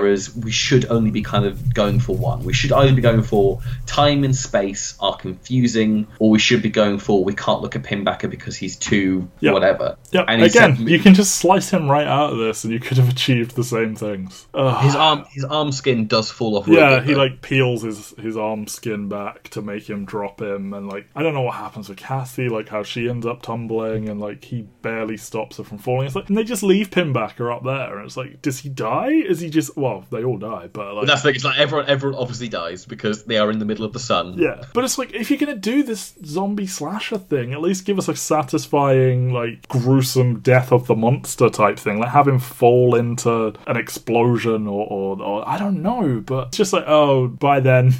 whereas 0.04 0.34
we 0.36 0.50
should 0.50 0.84
only 0.90 1.10
be 1.10 1.22
kind 1.22 1.44
of 1.46 1.72
going 1.72 1.98
for 1.98 2.14
one 2.14 2.44
we 2.44 2.52
should 2.52 2.72
either 2.72 2.92
be 2.94 3.00
going 3.00 3.22
for 3.22 3.58
time 3.86 4.22
and 4.24 4.36
space 4.36 4.94
are 5.00 5.16
confusing 5.16 6.06
or 6.18 6.30
we 6.30 6.38
should 6.38 6.62
be 6.62 6.68
going 6.70 6.98
for 6.98 7.24
we 7.24 7.34
can't 7.34 7.60
look 7.62 7.74
at 7.76 7.82
pinbacker 7.82 8.28
because 8.28 8.54
he's 8.56 8.76
too 8.76 9.28
Yeah. 9.40 9.52
whatever 9.52 9.96
Yeah. 10.10 10.24
Again, 10.30 10.86
you 10.86 10.98
can 10.98 11.14
just 11.14 11.36
slice 11.36 11.70
him 11.70 11.90
right 11.90 12.06
out 12.06 12.32
of 12.32 12.38
this, 12.38 12.64
and 12.64 12.72
you 12.72 12.78
could 12.80 12.98
have 12.98 13.08
achieved 13.08 13.56
the 13.56 13.64
same 13.64 13.94
things. 13.96 14.46
Ugh. 14.54 14.84
his 14.84 14.94
arm 14.94 15.24
his 15.32 15.44
arm 15.44 15.72
skin 15.72 16.06
does 16.06 16.30
fall 16.30 16.58
off 16.58 16.68
Yeah, 16.68 17.02
he 17.02 17.12
though. 17.14 17.18
like 17.18 17.40
peels 17.42 17.82
his 17.82 18.14
his 18.20 18.36
arm 18.36 18.66
skin 18.66 19.08
back 19.08 19.44
to 19.50 19.62
make 19.62 19.88
him 19.88 20.04
drop 20.04 20.40
him, 20.40 20.74
and 20.74 20.88
like 20.88 21.06
I 21.16 21.22
don't 21.22 21.34
know 21.34 21.42
what 21.42 21.54
happens 21.54 21.88
with 21.88 21.98
Cassie, 21.98 22.48
like 22.48 22.68
how 22.68 22.82
she 22.82 23.08
ends 23.08 23.26
up 23.26 23.42
tumbling, 23.42 24.08
and 24.08 24.20
like 24.20 24.44
he 24.44 24.66
barely 24.82 25.16
stops 25.16 25.56
her 25.58 25.64
from 25.64 25.78
falling. 25.78 26.06
It's 26.06 26.16
like, 26.16 26.28
and 26.28 26.36
they 26.38 26.44
just 26.44 26.62
leave 26.62 26.90
Pinbacker 26.90 27.54
up 27.54 27.64
there, 27.64 27.96
and 27.96 28.04
it's 28.06 28.16
like, 28.16 28.42
does 28.42 28.58
he 28.60 28.68
die? 28.68 29.12
Is 29.32 29.40
he 29.40 29.48
just 29.50 29.76
well, 29.76 29.93
they 30.10 30.24
all 30.24 30.38
die, 30.38 30.68
but 30.72 30.94
like 30.94 31.06
that's 31.06 31.22
the 31.22 31.28
thing. 31.28 31.34
It's 31.36 31.44
like 31.44 31.58
everyone, 31.58 31.88
everyone 31.88 32.18
obviously 32.18 32.48
dies 32.48 32.84
because 32.86 33.24
they 33.24 33.38
are 33.38 33.50
in 33.50 33.58
the 33.58 33.64
middle 33.64 33.84
of 33.84 33.92
the 33.92 33.98
sun. 34.00 34.34
yeah, 34.38 34.62
but 34.72 34.84
it's 34.84 34.98
like 34.98 35.12
if 35.14 35.30
you're 35.30 35.38
gonna 35.38 35.54
do 35.56 35.82
this 35.82 36.14
zombie 36.24 36.66
slasher 36.66 37.18
thing, 37.18 37.52
at 37.52 37.60
least 37.60 37.84
give 37.84 37.98
us 37.98 38.08
a 38.08 38.16
satisfying, 38.16 39.32
like 39.32 39.66
gruesome 39.68 40.40
death 40.40 40.72
of 40.72 40.86
the 40.86 40.94
monster 40.94 41.48
type 41.50 41.78
thing. 41.78 41.98
Like 42.00 42.10
have 42.10 42.28
him 42.28 42.38
fall 42.38 42.94
into 42.94 43.52
an 43.66 43.76
explosion, 43.76 44.66
or, 44.66 44.86
or, 44.86 45.22
or 45.22 45.48
I 45.48 45.58
don't 45.58 45.82
know. 45.82 46.22
But 46.24 46.48
it's 46.48 46.56
just 46.56 46.72
like 46.72 46.84
oh, 46.86 47.28
by 47.28 47.60
then, 47.60 47.92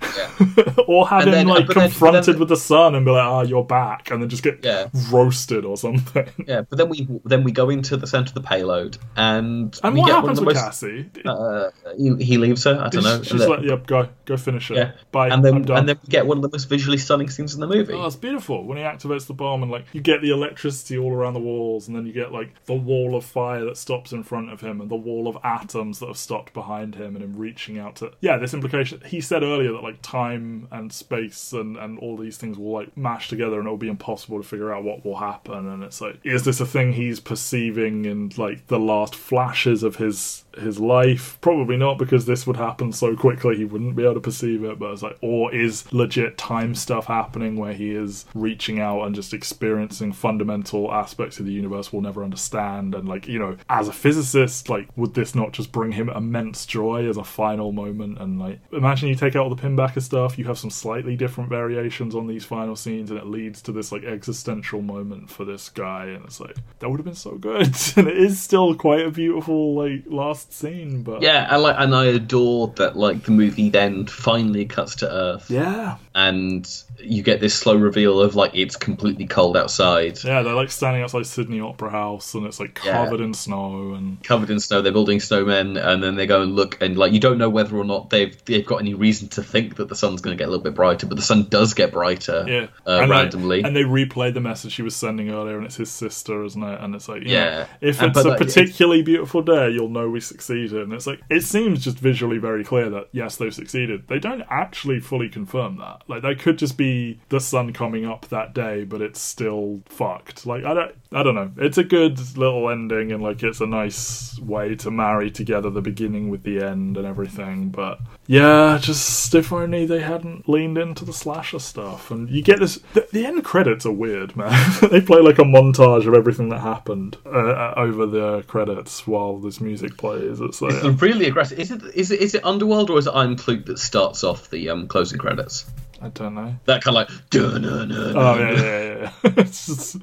or 0.86 1.08
have 1.08 1.22
And 1.22 1.28
him 1.28 1.32
then- 1.34 1.46
like 1.48 1.66
then- 1.68 1.74
confronted 1.88 2.26
but 2.26 2.32
then- 2.32 2.38
with 2.40 2.48
the 2.48 2.56
sun 2.56 2.94
and 2.94 3.04
be 3.04 3.10
like, 3.10 3.24
ah, 3.24 3.42
you're 3.42 3.64
back, 3.64 4.10
and 4.10 4.22
then 4.22 4.28
just 4.28 4.42
get 4.42 4.60
Yeah. 4.64 4.88
roasted 5.10 5.64
or 5.64 5.76
something. 5.76 6.28
Yeah, 6.46 6.62
but 6.62 6.76
then 6.78 6.88
we 6.88 7.08
then 7.24 7.44
we 7.44 7.52
go 7.52 7.70
into 7.70 7.96
the 7.96 8.06
center 8.06 8.28
of 8.30 8.34
the 8.34 8.40
payload 8.40 8.98
and, 9.16 9.78
And 9.82 9.94
we 9.94 10.00
what 10.00 10.10
happens 10.10 10.40
with 10.40 10.54
most. 10.56 10.64
Cassie? 10.64 11.10
Uh, 11.24 11.41
Uh, 11.42 11.70
he, 11.96 12.14
he 12.24 12.38
leaves 12.38 12.64
her. 12.64 12.78
I 12.80 12.88
don't 12.88 13.02
know. 13.02 13.22
She's 13.22 13.46
like, 13.46 13.62
yep, 13.62 13.86
go, 13.86 14.08
go 14.24 14.36
finish 14.36 14.70
it. 14.70 14.76
yeah, 14.76 14.92
Bye. 15.10 15.28
and 15.28 15.44
then 15.44 15.70
and 15.70 15.88
then 15.88 15.98
we 16.02 16.08
get 16.08 16.26
one 16.26 16.38
of 16.38 16.42
the 16.42 16.48
most 16.50 16.68
visually 16.68 16.98
stunning 16.98 17.28
scenes 17.28 17.54
in 17.54 17.60
the 17.60 17.66
movie. 17.66 17.94
Oh, 17.94 18.06
it's 18.06 18.16
beautiful 18.16 18.64
when 18.64 18.78
he 18.78 18.84
activates 18.84 19.26
the 19.26 19.34
bomb 19.34 19.62
and 19.62 19.72
like 19.72 19.86
you 19.92 20.00
get 20.00 20.22
the 20.22 20.30
electricity 20.30 20.96
all 20.98 21.12
around 21.12 21.34
the 21.34 21.40
walls, 21.40 21.88
and 21.88 21.96
then 21.96 22.06
you 22.06 22.12
get 22.12 22.32
like 22.32 22.64
the 22.66 22.74
wall 22.74 23.16
of 23.16 23.24
fire 23.24 23.64
that 23.64 23.76
stops 23.76 24.12
in 24.12 24.22
front 24.22 24.52
of 24.52 24.60
him, 24.60 24.80
and 24.80 24.90
the 24.90 24.96
wall 24.96 25.28
of 25.28 25.36
atoms 25.42 25.98
that 25.98 26.06
have 26.06 26.18
stopped 26.18 26.52
behind 26.52 26.94
him, 26.94 27.16
and 27.16 27.24
him 27.24 27.36
reaching 27.36 27.78
out 27.78 27.96
to 27.96 28.12
yeah. 28.20 28.36
This 28.36 28.54
implication 28.54 29.00
he 29.04 29.20
said 29.20 29.42
earlier 29.42 29.72
that 29.72 29.82
like 29.82 30.00
time 30.02 30.68
and 30.70 30.92
space 30.92 31.52
and 31.52 31.76
and 31.76 31.98
all 31.98 32.16
these 32.16 32.36
things 32.36 32.58
will 32.58 32.72
like 32.72 32.96
mash 32.96 33.28
together, 33.28 33.58
and 33.58 33.66
it'll 33.66 33.76
be 33.76 33.88
impossible 33.88 34.40
to 34.40 34.48
figure 34.48 34.72
out 34.72 34.84
what 34.84 35.04
will 35.04 35.16
happen. 35.16 35.68
And 35.68 35.82
it's 35.82 36.00
like, 36.00 36.20
is 36.24 36.44
this 36.44 36.60
a 36.60 36.66
thing 36.66 36.92
he's 36.92 37.20
perceiving 37.20 38.04
in 38.04 38.32
like 38.36 38.66
the 38.68 38.78
last 38.78 39.14
flashes 39.14 39.82
of 39.82 39.96
his 39.96 40.41
his 40.56 40.78
life? 40.78 41.38
Probably 41.40 41.76
not, 41.76 41.98
because 41.98 42.26
this 42.26 42.46
would 42.46 42.56
happen 42.56 42.92
so 42.92 43.16
quickly 43.16 43.56
he 43.56 43.64
wouldn't 43.64 43.96
be 43.96 44.02
able 44.02 44.14
to 44.14 44.20
perceive 44.20 44.64
it. 44.64 44.78
But 44.78 44.92
it's 44.92 45.02
like, 45.02 45.18
or 45.20 45.54
is 45.54 45.90
legit 45.92 46.38
time 46.38 46.74
stuff 46.74 47.06
happening 47.06 47.56
where 47.56 47.72
he 47.72 47.90
is 47.90 48.26
reaching 48.34 48.80
out 48.80 49.02
and 49.02 49.14
just 49.14 49.34
experiencing 49.34 50.12
fundamental 50.12 50.92
aspects 50.92 51.38
of 51.38 51.46
the 51.46 51.52
universe 51.52 51.92
we'll 51.92 52.02
never 52.02 52.24
understand? 52.24 52.94
And 52.94 53.08
like, 53.08 53.28
you 53.28 53.38
know, 53.38 53.56
as 53.68 53.88
a 53.88 53.92
physicist, 53.92 54.68
like, 54.68 54.88
would 54.96 55.14
this 55.14 55.34
not 55.34 55.52
just 55.52 55.72
bring 55.72 55.92
him 55.92 56.08
immense 56.08 56.66
joy 56.66 57.08
as 57.08 57.16
a 57.16 57.24
final 57.24 57.72
moment? 57.72 58.18
And 58.18 58.38
like, 58.38 58.60
imagine 58.72 59.08
you 59.08 59.14
take 59.14 59.36
out 59.36 59.44
all 59.44 59.54
the 59.54 59.62
pinbacker 59.62 60.02
stuff, 60.02 60.38
you 60.38 60.44
have 60.46 60.58
some 60.58 60.70
slightly 60.70 61.16
different 61.16 61.50
variations 61.50 62.14
on 62.14 62.26
these 62.26 62.44
final 62.44 62.76
scenes, 62.76 63.10
and 63.10 63.18
it 63.18 63.26
leads 63.26 63.62
to 63.62 63.72
this 63.72 63.92
like 63.92 64.04
existential 64.04 64.82
moment 64.82 65.30
for 65.30 65.44
this 65.44 65.68
guy. 65.68 66.06
And 66.06 66.24
it's 66.24 66.40
like, 66.40 66.56
that 66.78 66.90
would 66.90 66.98
have 66.98 67.04
been 67.04 67.14
so 67.14 67.36
good. 67.36 67.74
and 67.96 68.08
it 68.08 68.16
is 68.16 68.40
still 68.40 68.74
quite 68.74 69.06
a 69.06 69.10
beautiful 69.10 69.74
like 69.74 70.04
last 70.06 70.41
scene, 70.50 71.02
but 71.02 71.22
Yeah, 71.22 71.46
and 71.50 71.62
like, 71.62 71.76
and 71.78 71.94
I 71.94 72.06
adore 72.06 72.68
that. 72.76 72.96
Like 72.96 73.24
the 73.24 73.30
movie 73.32 73.70
then 73.70 74.06
finally 74.06 74.64
cuts 74.66 74.96
to 74.96 75.10
Earth, 75.12 75.50
yeah. 75.50 75.96
and 76.14 76.68
you 76.98 77.22
get 77.22 77.40
this 77.40 77.54
slow 77.54 77.74
reveal 77.74 78.20
of 78.20 78.34
like 78.36 78.52
it's 78.54 78.76
completely 78.76 79.26
cold 79.26 79.56
outside, 79.56 80.22
Yeah, 80.22 80.42
they're 80.42 80.54
like 80.54 80.70
standing 80.70 81.02
outside 81.02 81.26
Sydney 81.26 81.60
Opera 81.60 81.90
House, 81.90 82.34
and 82.34 82.46
it's 82.46 82.60
like 82.60 82.80
Yeah. 82.84 83.04
covered 83.04 83.20
in 83.20 83.34
snow, 83.34 83.94
and 83.94 84.22
covered 84.24 84.50
in 84.50 84.60
snow. 84.60 84.82
They're 84.82 84.92
building 84.92 85.18
snowmen, 85.18 85.82
and 85.82 86.02
then 86.02 86.14
they 86.16 86.26
go 86.26 86.42
and 86.42 86.54
look, 86.56 86.80
and 86.80 86.96
like 86.96 87.12
you 87.12 87.20
don't 87.20 87.38
know 87.38 87.48
whether 87.50 87.76
or 87.76 87.84
not 87.84 88.10
they've 88.10 88.36
they've 88.44 88.64
got 88.66 88.76
any 88.80 88.94
reason 88.94 89.28
to 89.30 89.42
think 89.42 89.76
that 89.76 89.88
the 89.88 89.96
sun's 89.96 90.20
going 90.20 90.36
to 90.36 90.40
get 90.40 90.48
a 90.48 90.50
little 90.50 90.64
bit 90.64 90.74
brighter, 90.74 91.06
but 91.06 91.16
the 91.16 91.22
sun 91.22 91.46
does 91.48 91.74
get 91.74 91.92
brighter 91.92 92.44
yeah, 92.48 92.66
uh, 92.86 93.00
and 93.02 93.10
randomly. 93.10 93.62
They, 93.62 93.68
and 93.68 93.76
they 93.76 93.82
replay 93.84 94.32
the 94.32 94.40
message 94.40 94.72
she 94.72 94.82
was 94.82 94.94
sending 94.96 95.30
earlier, 95.30 95.56
and 95.56 95.66
it's 95.66 95.76
his 95.76 95.90
sister, 95.90 96.44
isn't 96.44 96.62
it? 96.62 96.80
And 96.80 96.94
it's 96.94 97.08
like, 97.08 97.22
yeah, 97.24 97.30
Yeah. 97.32 97.66
if 97.80 98.00
And- 98.00 98.10
it's 98.16 98.24
a 98.24 98.28
like, 98.28 98.38
particularly 98.38 99.02
beautiful 99.02 99.42
day, 99.42 99.70
you'll 99.70 99.88
know 99.88 100.08
we 100.08 100.20
succeeded. 100.32 100.82
And 100.82 100.92
it's 100.92 101.06
like, 101.06 101.20
it 101.30 101.42
seems 101.42 101.84
just 101.84 101.98
visually 101.98 102.38
very 102.38 102.64
clear 102.64 102.88
that 102.90 103.08
yes, 103.12 103.36
they've 103.36 103.54
succeeded. 103.54 104.08
They 104.08 104.18
don't 104.18 104.44
actually 104.50 105.00
fully 105.00 105.28
confirm 105.28 105.76
that. 105.78 106.02
Like, 106.08 106.22
they 106.22 106.34
could 106.34 106.58
just 106.58 106.76
be 106.76 107.20
the 107.28 107.40
sun 107.40 107.72
coming 107.72 108.04
up 108.04 108.28
that 108.28 108.54
day, 108.54 108.84
but 108.84 109.02
it's 109.02 109.20
still 109.20 109.82
fucked. 109.86 110.46
Like, 110.46 110.64
I 110.64 110.74
don't, 110.74 110.94
I 111.12 111.22
don't 111.22 111.34
know. 111.34 111.50
It's 111.58 111.78
a 111.78 111.84
good 111.84 112.18
little 112.36 112.70
ending, 112.70 113.12
and 113.12 113.22
like, 113.22 113.42
it's 113.42 113.60
a 113.60 113.66
nice 113.66 114.38
way 114.38 114.74
to 114.76 114.90
marry 114.90 115.30
together 115.30 115.70
the 115.70 115.80
beginning 115.80 116.30
with 116.30 116.42
the 116.42 116.62
end 116.62 116.96
and 116.96 117.06
everything. 117.06 117.68
But 117.68 118.00
yeah, 118.26 118.78
just 118.80 119.34
if 119.34 119.52
only 119.52 119.84
they 119.84 120.00
hadn't 120.00 120.48
leaned 120.48 120.78
into 120.78 121.04
the 121.04 121.12
slasher 121.12 121.58
stuff. 121.58 122.10
And 122.10 122.30
you 122.30 122.42
get 122.42 122.60
this. 122.60 122.78
The, 122.94 123.08
the 123.12 123.26
end 123.26 123.44
credits 123.44 123.84
are 123.84 123.92
weird, 123.92 124.36
man. 124.36 124.52
they 124.90 125.00
play 125.00 125.20
like 125.20 125.38
a 125.38 125.44
montage 125.44 126.06
of 126.06 126.14
everything 126.14 126.48
that 126.50 126.60
happened 126.60 127.16
uh, 127.26 127.30
uh, 127.30 127.74
over 127.76 128.06
the 128.06 128.42
credits 128.42 129.06
while 129.06 129.38
this 129.38 129.60
music 129.60 129.96
plays. 129.96 130.40
It's 130.40 130.62
like. 130.62 130.74
It's 130.84 131.02
really 131.02 131.26
aggressive. 131.26 131.58
Is 131.58 131.72
it 131.72 131.82
is 131.94 132.10
it 132.12 132.20
is 132.20 132.34
it 132.34 132.44
Underworld 132.44 132.90
or 132.90 132.98
is 132.98 133.06
it 133.08 133.12
I'm 133.14 133.36
Clute 133.36 133.66
that 133.66 133.78
starts 133.78 134.22
off 134.22 134.50
the 134.50 134.68
um, 134.70 134.86
closing 134.86 135.18
credits? 135.18 135.68
I 136.00 136.08
don't 136.08 136.34
know. 136.34 136.54
That 136.64 136.82
kind 136.82 136.96
of 136.96 137.08
like 137.08 137.30
dun-dun-dun-dun. 137.30 138.16
Oh 138.16 138.34
yeah, 138.36 138.50
yeah, 138.50 138.60
yeah. 138.60 139.12
yeah. 139.24 139.30
it's 139.36 139.66
just 139.66 139.94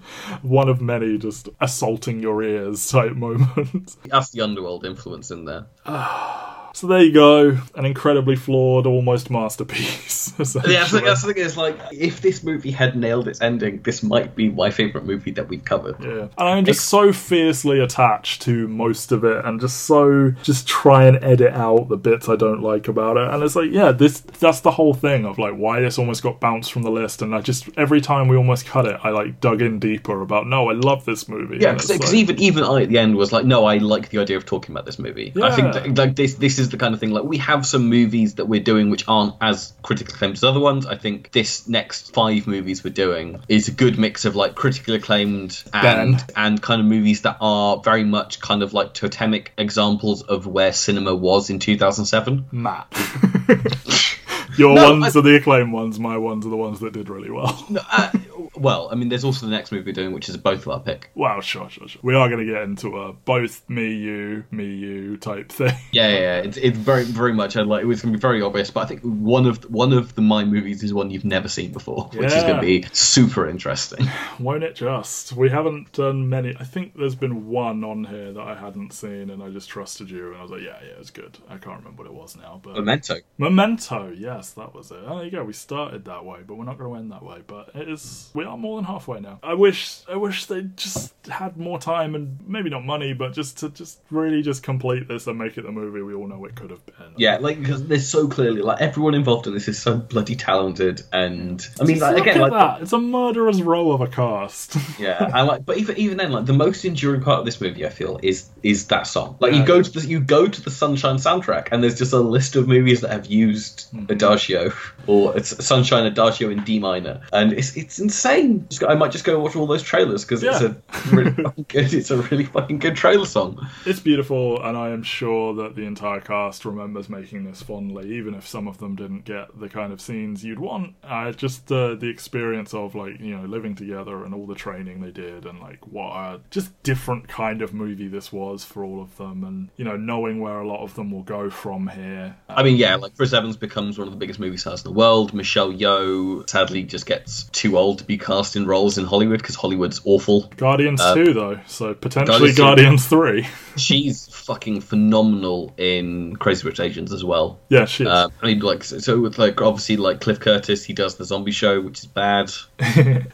one 0.42 0.70
of 0.70 0.82
many 0.82 1.18
just 1.18 1.50
assaulting 1.62 2.22
your 2.22 2.44
ears 2.44 2.90
type 2.90 3.14
moments. 3.14 3.98
That's 4.06 4.30
the 4.32 4.42
Underworld 4.42 4.86
influence 4.86 5.32
in 5.32 5.46
there. 5.46 5.68
So 6.80 6.88
there 6.88 7.02
you 7.04 7.12
go, 7.12 7.58
an 7.76 7.84
incredibly 7.84 8.38
flawed, 8.38 8.88
almost 8.88 9.30
masterpiece. 9.30 10.34
Yeah, 10.40 10.46
that's 10.46 10.54
the, 10.54 10.60
essentially. 10.70 11.02
that's 11.02 11.22
the 11.24 11.34
thing. 11.34 11.44
Is 11.44 11.58
like 11.58 11.78
if 11.92 12.22
this 12.22 12.44
movie 12.44 12.72
had 12.72 12.96
nailed 12.96 13.28
its 13.28 13.42
ending, 13.42 13.82
this 13.82 14.02
might 14.02 14.36
be 14.36 14.48
my 14.48 14.70
favorite 14.72 15.04
movie 15.04 15.32
that 15.32 15.50
we've 15.50 15.66
covered. 15.66 15.98
Yeah. 16.00 16.22
And 16.22 16.32
I'm 16.38 16.64
just 16.66 16.86
so 16.88 17.12
fiercely 17.12 17.82
attached 17.82 18.44
to 18.44 18.68
most 18.70 19.12
of 19.12 19.26
it 19.26 19.44
and 19.44 19.60
just 19.60 19.82
so 19.82 20.32
just 20.44 20.66
try 20.68 21.06
and 21.08 21.22
edit 21.24 21.52
out 21.54 21.90
the 21.90 21.98
bits 21.98 22.30
I 22.30 22.38
don't 22.38 22.62
like 22.62 22.88
about 22.88 23.18
it. 23.18 23.28
And 23.34 23.44
it's 23.44 23.56
like, 23.58 23.72
yeah, 23.72 23.92
this 23.92 24.22
that's 24.22 24.62
the 24.62 24.72
whole 24.72 24.94
thing 24.94 25.26
of 25.26 25.38
like 25.40 25.56
why 25.56 25.82
this 25.82 25.98
almost 26.00 26.24
got 26.24 26.40
bounced 26.40 26.72
from 26.72 26.84
the 26.84 26.92
list 26.92 27.22
and 27.22 27.36
I 27.36 27.42
just 27.42 27.68
every 27.76 28.00
time 28.00 28.30
we 28.30 28.38
almost 28.38 28.66
cut 28.66 28.86
it, 28.86 28.98
I 29.04 29.10
like 29.10 29.42
dug 29.42 29.62
in 29.62 29.80
deeper 29.80 30.22
about 30.22 30.48
no, 30.48 30.70
I 30.70 30.74
love 30.74 31.04
this 31.04 31.28
movie. 31.28 31.58
Yeah, 31.60 31.74
because 31.74 31.90
like- 31.90 32.14
even 32.14 32.40
even 32.40 32.64
I 32.64 32.84
at 32.84 32.90
the 32.90 32.98
end 33.00 33.18
was 33.18 33.34
like, 33.34 33.46
no, 33.46 33.66
I 33.66 33.78
like 33.80 34.10
the 34.10 34.20
idea 34.20 34.38
of 34.38 34.46
talking 34.46 34.74
about 34.74 34.86
this 34.86 35.00
movie. 35.00 35.34
I 35.42 35.52
think 35.54 35.74
Yeah. 35.74 35.82
that, 35.82 35.98
like 35.98 36.16
this 36.16 36.36
this 36.36 36.60
is 36.60 36.69
the 36.72 36.78
kind 36.78 36.94
of 36.94 37.00
thing 37.00 37.12
like 37.12 37.24
we 37.24 37.38
have 37.38 37.66
some 37.66 37.90
movies 37.90 38.36
that 38.36 38.46
we're 38.46 38.64
doing 38.64 38.90
which 38.90 39.08
aren't 39.08 39.36
as 39.42 39.74
critically 39.82 40.14
acclaimed 40.14 40.34
as 40.34 40.44
other 40.44 40.60
ones. 40.60 40.86
I 40.86 40.96
think 40.96 41.32
this 41.32 41.68
next 41.68 42.14
five 42.14 42.48
movies 42.48 42.84
we're 42.84 42.92
doing 42.92 43.42
is 43.48 43.68
a 43.68 43.72
good 43.72 43.98
mix 43.98 44.26
of 44.26 44.36
like 44.36 44.56
critically 44.56 44.96
acclaimed 44.96 45.64
and 45.74 46.18
Ben. 46.18 46.26
and 46.36 46.62
kind 46.62 46.82
of 46.82 46.88
movies 46.88 47.22
that 47.24 47.38
are 47.42 47.78
very 47.78 48.04
much 48.04 48.40
kind 48.40 48.64
of 48.64 48.74
like 48.74 48.94
totemic 48.94 49.54
examples 49.58 50.22
of 50.22 50.48
where 50.48 50.74
cinema 50.74 51.16
was 51.16 51.50
in 51.50 51.60
2007. 51.60 52.46
Matt. 52.52 52.88
Your 54.60 54.76
No, 54.76 54.92
ones 55.00 55.16
I- 55.16 55.20
are 55.20 55.24
the 55.24 55.36
acclaimed 55.36 55.72
ones, 55.72 56.00
my 56.00 56.18
ones 56.18 56.46
are 56.46 56.50
the 56.50 56.58
ones 56.58 56.80
that 56.82 56.94
did 56.94 57.10
really 57.10 57.32
well. 57.32 57.66
Uh, 57.92 58.12
well, 58.56 58.90
I 58.92 58.96
mean, 58.96 59.10
there's 59.10 59.24
also 59.24 59.46
the 59.46 59.52
next 59.52 59.72
movie 59.72 59.86
we're 59.90 59.94
doing, 59.94 60.12
which 60.14 60.28
is 60.30 60.36
both 60.38 60.62
of 60.64 60.70
our 60.70 60.80
pick. 60.80 61.10
Well, 61.16 61.40
sure, 61.42 61.70
sure, 61.70 61.88
sure. 61.88 62.00
We 62.04 62.14
are 62.16 62.28
going 62.30 62.46
to 62.46 62.52
get 62.52 62.64
into 62.64 63.00
a 63.00 63.14
both 63.14 63.68
me, 63.70 63.94
you, 63.96 64.44
me, 64.52 64.66
you 64.66 65.18
type 65.18 65.52
thing. 65.52 65.74
Yeah, 65.92 66.08
yeah, 66.10 66.20
yeah. 66.20 66.36
It's, 66.40 66.58
it's 66.58 66.78
very, 66.78 67.04
very 67.04 67.34
much. 67.34 67.56
uh, 67.58 67.64
Like, 67.66 67.84
it 67.84 67.86
was 67.86 68.02
going 68.02 68.12
to 68.14 68.18
be 68.18 68.22
very 68.22 68.42
obvious, 68.42 68.70
but 68.70 68.82
I 68.82 68.86
think 68.86 69.02
one 69.02 69.46
of 69.48 69.64
one 69.72 69.94
of 69.94 70.14
the 70.16 70.22
my 70.22 70.44
movies 70.46 70.84
is 70.84 70.94
one 70.94 71.10
you've 71.10 71.26
never 71.26 71.48
seen 71.48 71.72
before, 71.72 72.10
which 72.14 72.32
is 72.34 72.44
going 72.44 72.56
to 72.58 72.62
be 72.62 72.86
super 72.92 73.48
interesting. 73.48 74.08
Won't 74.40 74.64
it 74.64 74.76
just? 74.76 75.34
We 75.34 75.50
haven't 75.50 75.92
done 75.94 76.30
many. 76.30 76.56
I 76.60 76.64
think 76.64 76.96
there's 76.98 77.16
been 77.16 77.48
one 77.48 77.84
on 77.84 78.04
here 78.04 78.34
that 78.34 78.42
I 78.42 78.56
hadn't 78.56 78.92
seen, 78.94 79.30
and 79.30 79.42
I 79.42 79.50
just 79.50 79.70
trusted 79.70 80.10
you, 80.10 80.28
and 80.30 80.38
I 80.38 80.42
was 80.42 80.52
like, 80.52 80.62
yeah, 80.62 80.78
yeah, 80.84 80.94
it's 81.00 81.10
good. 81.12 81.38
I 81.50 81.58
can't 81.58 81.78
remember 81.80 82.04
what 82.04 82.08
it 82.12 82.14
was 82.14 82.36
now, 82.36 82.60
but 82.64 82.76
Memento. 82.76 83.16
Memento, 83.38 84.14
yes, 84.16 84.49
that 84.54 84.74
was 84.74 84.92
it. 84.92 85.00
Oh, 85.06 85.18
there 85.18 85.26
you 85.26 85.32
go. 85.32 85.44
We 85.44 85.54
started 85.54 86.06
that 86.06 86.26
way, 86.26 86.40
but 86.46 86.56
we're 86.56 86.66
not 86.66 86.78
going 86.78 86.94
to 86.94 87.00
end 87.00 87.12
that 87.12 87.24
way. 87.24 87.40
But 87.46 87.72
it 87.76 87.90
is. 87.90 88.30
We 88.34 88.44
are 88.46 88.58
more 88.58 88.78
than 88.78 88.86
halfway 88.86 89.20
now. 89.20 89.40
I 89.44 89.54
wish. 89.54 90.00
I 90.12 90.16
wish 90.16 90.46
they 90.46 90.64
just 90.76 91.14
had 91.28 91.58
more 91.58 91.80
time 91.80 92.16
and 92.16 92.38
maybe 92.48 92.70
not 92.70 92.86
money, 92.86 93.14
but 93.14 93.34
just 93.34 93.60
to 93.60 93.70
just 93.70 94.00
really 94.10 94.42
just 94.42 94.64
complete 94.64 95.08
this 95.08 95.28
and 95.28 95.38
make 95.38 95.58
it 95.58 95.64
the 95.64 95.72
movie 95.72 96.02
we 96.02 96.14
all 96.14 96.28
know 96.28 96.44
it 96.46 96.56
could 96.56 96.70
have 96.72 96.86
been. 96.86 97.14
Yeah, 97.18 97.38
like 97.38 97.60
because 97.60 97.86
there's 97.88 98.08
so 98.08 98.28
clearly 98.28 98.62
like 98.62 98.82
everyone 98.82 99.14
involved 99.16 99.48
in 99.48 99.54
this 99.54 99.68
is 99.68 99.82
so 99.82 99.98
bloody 99.98 100.36
talented, 100.36 101.02
and 101.14 101.66
I 101.80 101.84
mean, 101.86 102.00
like 102.00 102.16
look 102.16 102.22
again, 102.28 102.42
at 102.42 102.52
like 102.52 102.52
that. 102.52 102.82
It's 102.84 102.94
a 102.94 103.00
murderer's 103.00 103.62
row 103.62 103.92
of 103.92 104.02
a 104.02 104.08
cast. 104.08 104.76
yeah, 105.00 105.30
and 105.34 105.48
like, 105.48 105.66
but 105.66 105.78
even 105.78 105.98
even 105.98 106.18
then, 106.18 106.32
like 106.32 106.46
the 106.46 106.54
most 106.54 106.86
enduring 106.86 107.22
part 107.22 107.40
of 107.40 107.46
this 107.46 107.60
movie, 107.62 107.86
I 107.86 107.90
feel, 107.90 108.20
is 108.24 108.50
is 108.64 108.88
that 108.88 109.08
song. 109.08 109.38
Like 109.40 109.54
Yeah. 109.54 109.60
you 109.60 109.66
go 109.66 109.82
to 109.82 109.90
the 110.00 110.08
you 110.08 110.20
go 110.20 110.48
to 110.48 110.62
the 110.62 110.72
Sunshine 110.72 111.18
soundtrack, 111.18 111.70
and 111.72 111.84
there's 111.84 111.98
just 111.98 112.14
a 112.14 112.20
list 112.20 112.56
of 112.56 112.68
movies 112.68 113.02
that 113.02 113.12
have 113.12 113.26
used 113.28 113.60
Mm-hmm. 113.70 114.06
Adagio 114.40 114.74
or 115.08 115.36
it's 115.36 115.66
Sunshine 115.66 116.06
Adagio 116.06 116.50
in 116.50 116.64
D 116.64 116.80
minor, 116.80 117.22
and 117.34 117.54
it's 117.54 117.76
it's 117.76 118.00
insane. 118.00 118.68
I 118.88 118.96
might 118.96 119.12
just 119.12 119.26
go 119.26 119.40
watch 119.40 119.56
all 119.56 119.66
those 119.66 119.82
trailers 119.84 120.24
because 120.24 120.44
it's 120.44 120.62
a 120.62 120.78
really 121.12 121.32
fucking 121.32 121.66
good. 121.68 121.94
It's 122.00 122.12
a 122.12 122.18
really 122.18 122.46
fucking 122.46 122.80
good 122.80 122.96
trailer 122.96 123.26
song. 123.26 123.68
It's 123.86 124.00
beautiful, 124.00 124.62
and 124.64 124.78
I 124.78 124.90
am 124.90 125.04
sure 125.04 125.54
that 125.56 125.76
the 125.76 125.84
entire 125.84 126.22
cast 126.22 126.64
remembers 126.64 127.10
making 127.10 127.44
this 127.44 127.62
fondly, 127.62 128.16
even 128.16 128.36
if 128.36 128.48
some 128.48 128.68
of 128.68 128.78
them 128.78 128.96
didn't 128.96 129.26
get 129.26 129.60
the 129.60 129.68
kind 129.68 129.92
of 129.92 130.00
scenes 130.00 130.44
you'd 130.44 130.60
want. 130.60 130.96
Uh, 131.04 131.32
just 131.32 131.72
uh, 131.72 131.96
the 131.96 132.08
experience 132.08 132.74
of 132.74 132.96
like 132.96 133.20
you 133.20 133.36
know 133.36 133.46
living 133.46 133.76
together 133.76 134.24
and 134.24 134.34
all 134.34 134.46
the 134.46 134.56
training 134.56 135.02
they 135.02 135.12
did, 135.12 135.46
and 135.46 135.60
like 135.60 135.86
what 135.88 136.12
a 136.12 136.42
just 136.52 136.82
different 136.84 137.28
kind 137.28 137.62
of 137.62 137.74
movie 137.74 138.08
this 138.08 138.32
was 138.32 138.64
for 138.64 138.84
all 138.84 139.02
of 139.02 139.18
them, 139.18 139.44
and 139.44 139.70
you 139.76 139.84
know 139.84 139.98
knowing 139.98 140.40
where 140.40 140.60
a 140.60 140.68
lot 140.68 140.84
of 140.84 140.94
them 140.94 141.12
will 141.12 141.24
go 141.24 141.50
from 141.50 141.88
here. 141.88 142.36
I 142.48 142.64
mean, 142.64 142.78
yeah, 142.78 142.96
like 142.96 143.16
Chris 143.18 143.34
Evans 143.34 143.58
becomes 143.58 143.98
one 143.98 144.08
of 144.08 144.14
the 144.14 144.19
biggest 144.20 144.40
movie 144.40 144.58
stars 144.58 144.84
in 144.86 144.92
the 144.92 144.98
world. 144.98 145.34
Michelle 145.34 145.72
Yeoh 145.72 146.50
sadly 146.50 146.84
just 146.84 147.06
gets 147.06 147.44
too 147.46 147.78
old 147.78 148.00
to 148.00 148.04
be 148.04 148.18
cast 148.18 148.56
in 148.56 148.66
roles 148.68 148.98
in 148.98 149.06
Hollywood 149.06 149.40
because 149.40 149.56
Hollywood's 149.56 150.02
awful. 150.06 150.52
Guardians 150.58 151.02
Uh, 151.02 151.16
two 151.16 151.34
though, 151.34 151.60
so 151.68 151.94
potentially 151.94 152.54
Guardians 152.54 152.58
Guardians 152.58 153.08
three. 153.08 153.48
She's 153.78 154.28
fucking 154.28 154.82
phenomenal 154.82 155.74
in 155.78 156.36
Crazy 156.36 156.68
Rich 156.68 156.80
Asians 156.80 157.14
as 157.14 157.24
well. 157.24 157.60
yeah, 157.70 157.86
she 157.86 158.04
is. 158.04 158.10
Um, 158.10 158.32
I 158.42 158.48
mean, 158.48 158.60
like, 158.60 158.84
so, 158.84 159.20
with 159.20 159.38
like 159.38 159.62
obviously 159.62 159.96
like 159.98 160.20
Cliff 160.22 160.40
Curtis, 160.40 160.84
he 160.84 160.94
does 160.94 161.16
the 161.16 161.24
zombie 161.26 161.52
show, 161.52 161.80
which 161.82 162.00
is 162.00 162.06
bad. 162.06 162.52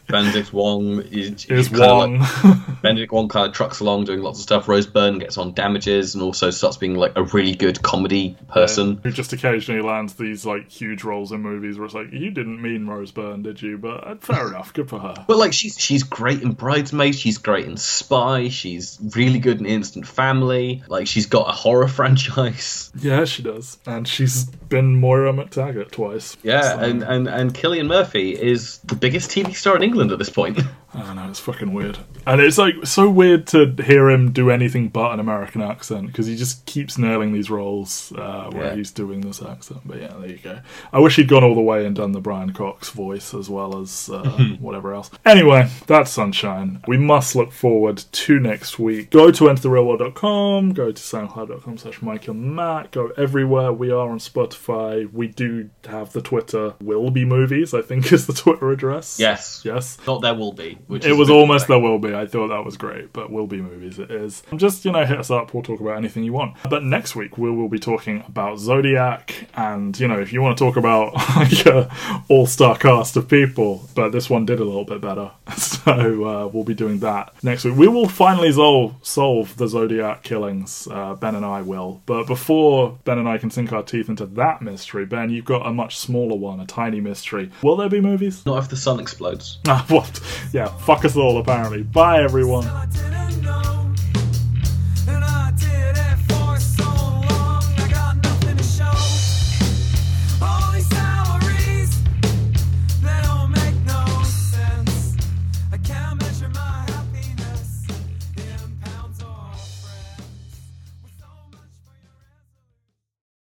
Benedict 0.08 0.52
Wong 0.52 1.00
is, 1.10 1.46
is 1.46 1.68
kinda. 1.68 1.94
Like, 1.94 2.58
Benedict 2.82 3.12
Wong 3.12 3.28
kind 3.28 3.48
of 3.48 3.54
trucks 3.54 3.80
along 3.80 4.04
doing 4.04 4.20
lots 4.20 4.38
of 4.38 4.42
stuff. 4.44 4.68
Rose 4.68 4.86
Byrne 4.86 5.18
gets 5.18 5.36
on 5.38 5.52
Damages 5.54 6.14
and 6.14 6.22
also 6.22 6.50
starts 6.50 6.76
being 6.76 6.94
like 6.94 7.12
a 7.16 7.24
really 7.24 7.54
good 7.54 7.82
comedy 7.82 8.36
person. 8.48 9.00
who 9.02 9.10
just 9.10 9.32
occasionally 9.32 9.82
lands 9.82 10.14
these 10.14 10.44
like 10.46 10.75
huge 10.76 11.04
roles 11.04 11.32
in 11.32 11.40
movies 11.40 11.78
where 11.78 11.86
it's 11.86 11.94
like 11.94 12.12
you 12.12 12.30
didn't 12.30 12.60
mean 12.60 12.86
Rose 12.86 13.10
Byrne, 13.12 13.42
did 13.42 13.60
you? 13.62 13.78
But 13.78 14.06
uh, 14.06 14.14
fair 14.16 14.48
enough, 14.54 14.72
good 14.72 14.88
for 14.88 14.98
her. 14.98 15.14
But 15.26 15.36
like 15.36 15.52
she's 15.52 15.78
she's 15.78 16.02
great 16.02 16.42
in 16.42 16.52
Bridesmaids, 16.52 17.18
she's 17.18 17.38
great 17.38 17.66
in 17.66 17.76
Spy, 17.76 18.48
she's 18.48 18.98
really 19.14 19.38
good 19.38 19.58
in 19.60 19.66
Instant 19.66 20.06
Family. 20.06 20.82
Like 20.88 21.06
she's 21.06 21.26
got 21.26 21.48
a 21.48 21.52
horror 21.52 21.88
franchise. 22.26 22.90
Yeah, 22.98 23.24
she 23.24 23.42
does, 23.42 23.78
and 23.86 24.06
she's 24.06 24.44
been 24.44 24.96
Moira 24.96 25.32
MacTaggert 25.32 25.90
twice. 25.90 26.36
Yeah, 26.42 26.62
So, 26.62 26.78
and, 26.78 27.02
and 27.02 27.28
and 27.28 27.54
Cillian 27.54 27.86
Murphy 27.86 28.30
is 28.30 28.78
the 28.78 28.96
biggest 28.96 29.30
TV 29.30 29.54
star 29.54 29.76
in 29.76 29.82
England 29.82 30.12
at 30.12 30.18
this 30.18 30.30
point. 30.30 30.60
I 30.96 31.00
don't 31.02 31.16
know, 31.16 31.28
it's 31.28 31.40
fucking 31.40 31.72
weird, 31.74 31.98
and 32.26 32.40
it's 32.40 32.56
like 32.58 32.74
so 32.84 33.10
weird 33.10 33.46
to 33.48 33.74
hear 33.84 34.08
him 34.08 34.32
do 34.32 34.50
anything 34.50 34.88
but 34.88 35.12
an 35.12 35.20
American 35.20 35.60
accent 35.60 36.06
because 36.06 36.26
he 36.26 36.36
just 36.36 36.64
keeps 36.64 36.96
nailing 36.96 37.32
these 37.32 37.50
roles 37.50 38.12
uh, 38.16 38.48
where 38.50 38.66
Yeah. 38.68 38.74
he's 38.76 38.90
doing 38.90 39.20
this 39.20 39.42
accent. 39.42 39.80
But 39.84 40.00
yeah, 40.00 40.14
there 40.18 40.30
you 40.30 40.38
go. 40.38 40.60
I 40.92 40.98
wish 41.00 41.16
he'd 41.16 41.28
gone 41.28 41.44
all 41.44 41.54
the 41.54 41.60
way 41.60 41.84
and 41.84 41.94
done 41.94 42.12
the 42.12 42.20
Brian 42.20 42.52
Cox 42.54 42.88
voice 42.90 43.34
as 43.34 43.50
well 43.50 43.78
as 43.78 44.08
uh, 44.10 44.22
whatever 44.58 44.94
else. 44.94 45.10
Anyway, 45.26 45.68
that's 45.86 46.10
Sunshine. 46.10 46.82
We 46.88 46.96
must 46.96 47.36
look 47.36 47.52
forward 47.52 47.98
to 48.12 48.40
next 48.40 48.78
week. 48.78 49.10
Go 49.10 49.30
to 49.30 49.44
entertherealworld.com, 49.44 50.72
go 50.72 50.92
to 50.92 51.02
soundcloud.com 51.02 51.78
slash 51.78 52.02
Mike 52.02 52.28
and 52.28 52.54
Matt, 52.56 52.90
go 52.90 53.08
everywhere. 53.16 53.72
We 53.72 53.90
are 53.90 54.08
on 54.08 54.18
Spotify. 54.18 55.10
We 55.12 55.28
do 55.28 55.70
have 55.88 56.12
the 56.12 56.22
Twitter 56.22 56.74
Will 56.80 57.10
Be 57.10 57.24
Movies, 57.24 57.74
I 57.74 57.82
think 57.82 58.12
is 58.12 58.26
the 58.26 58.32
Twitter 58.32 58.70
address. 58.70 59.18
yes. 59.20 59.62
Yes. 59.64 59.98
Not 60.06 60.22
there 60.22 60.34
will 60.34 60.52
be. 60.52 60.78
Which 60.86 61.04
It 61.04 61.12
is 61.12 61.18
was 61.18 61.30
almost 61.30 61.66
boring. 61.66 61.82
there 61.82 61.90
will 61.90 61.98
be. 61.98 62.14
I 62.14 62.26
thought 62.26 62.48
that 62.48 62.64
was 62.64 62.76
great, 62.76 63.12
but 63.12 63.30
will 63.30 63.46
be 63.46 63.60
movies 63.60 63.98
it 63.98 64.10
is. 64.10 64.42
Just, 64.56 64.84
you 64.84 64.92
know, 64.92 65.04
hit 65.04 65.18
us 65.18 65.30
up. 65.30 65.52
We'll 65.52 65.62
talk 65.62 65.80
about 65.80 65.96
anything 65.96 66.22
you 66.24 66.32
want. 66.32 66.56
But 66.68 66.84
next 66.84 67.16
week 67.16 67.36
we 67.38 67.50
will 67.50 67.68
be 67.68 67.78
talking 67.78 68.22
about 68.28 68.58
Zodiac 68.58 69.46
and, 69.54 69.98
you 69.98 70.06
know, 70.08 70.18
if 70.20 70.32
you 70.32 70.42
want 70.42 70.56
to 70.58 70.64
talk 70.64 70.76
about 70.76 71.14
like 71.36 71.66
a 71.66 71.90
all-star 72.28 72.76
cast 72.78 73.16
of 73.16 73.28
people, 73.28 73.88
but 73.94 74.10
this 74.12 74.30
one 74.30 74.46
did 74.46 74.60
a 74.60 74.64
little 74.64 74.84
bit 74.84 75.00
better. 75.00 75.30
So 75.86 76.24
uh, 76.24 76.46
we'll 76.48 76.64
be 76.64 76.74
doing 76.74 76.98
that 77.00 77.32
next 77.44 77.64
week. 77.64 77.76
We 77.76 77.86
will 77.86 78.08
finally 78.08 78.50
solve, 78.50 78.96
solve 79.02 79.56
the 79.56 79.68
Zodiac 79.68 80.24
killings. 80.24 80.88
Uh, 80.90 81.14
ben 81.14 81.36
and 81.36 81.44
I 81.46 81.62
will. 81.62 82.02
But 82.06 82.26
before 82.26 82.98
Ben 83.04 83.18
and 83.18 83.28
I 83.28 83.38
can 83.38 83.50
sink 83.52 83.72
our 83.72 83.84
teeth 83.84 84.08
into 84.08 84.26
that 84.26 84.62
mystery, 84.62 85.06
Ben, 85.06 85.30
you've 85.30 85.44
got 85.44 85.64
a 85.64 85.72
much 85.72 85.96
smaller 85.96 86.34
one, 86.36 86.58
a 86.58 86.66
tiny 86.66 87.00
mystery. 87.00 87.52
Will 87.62 87.76
there 87.76 87.88
be 87.88 88.00
movies? 88.00 88.44
Not 88.44 88.64
if 88.64 88.68
the 88.68 88.76
sun 88.76 88.98
explodes. 88.98 89.58
Ah, 89.68 89.84
what? 89.88 90.20
Yeah, 90.52 90.72
fuck 90.78 91.04
us 91.04 91.16
all 91.16 91.38
apparently. 91.38 91.82
Bye 91.82 92.22
everyone. 92.22 92.66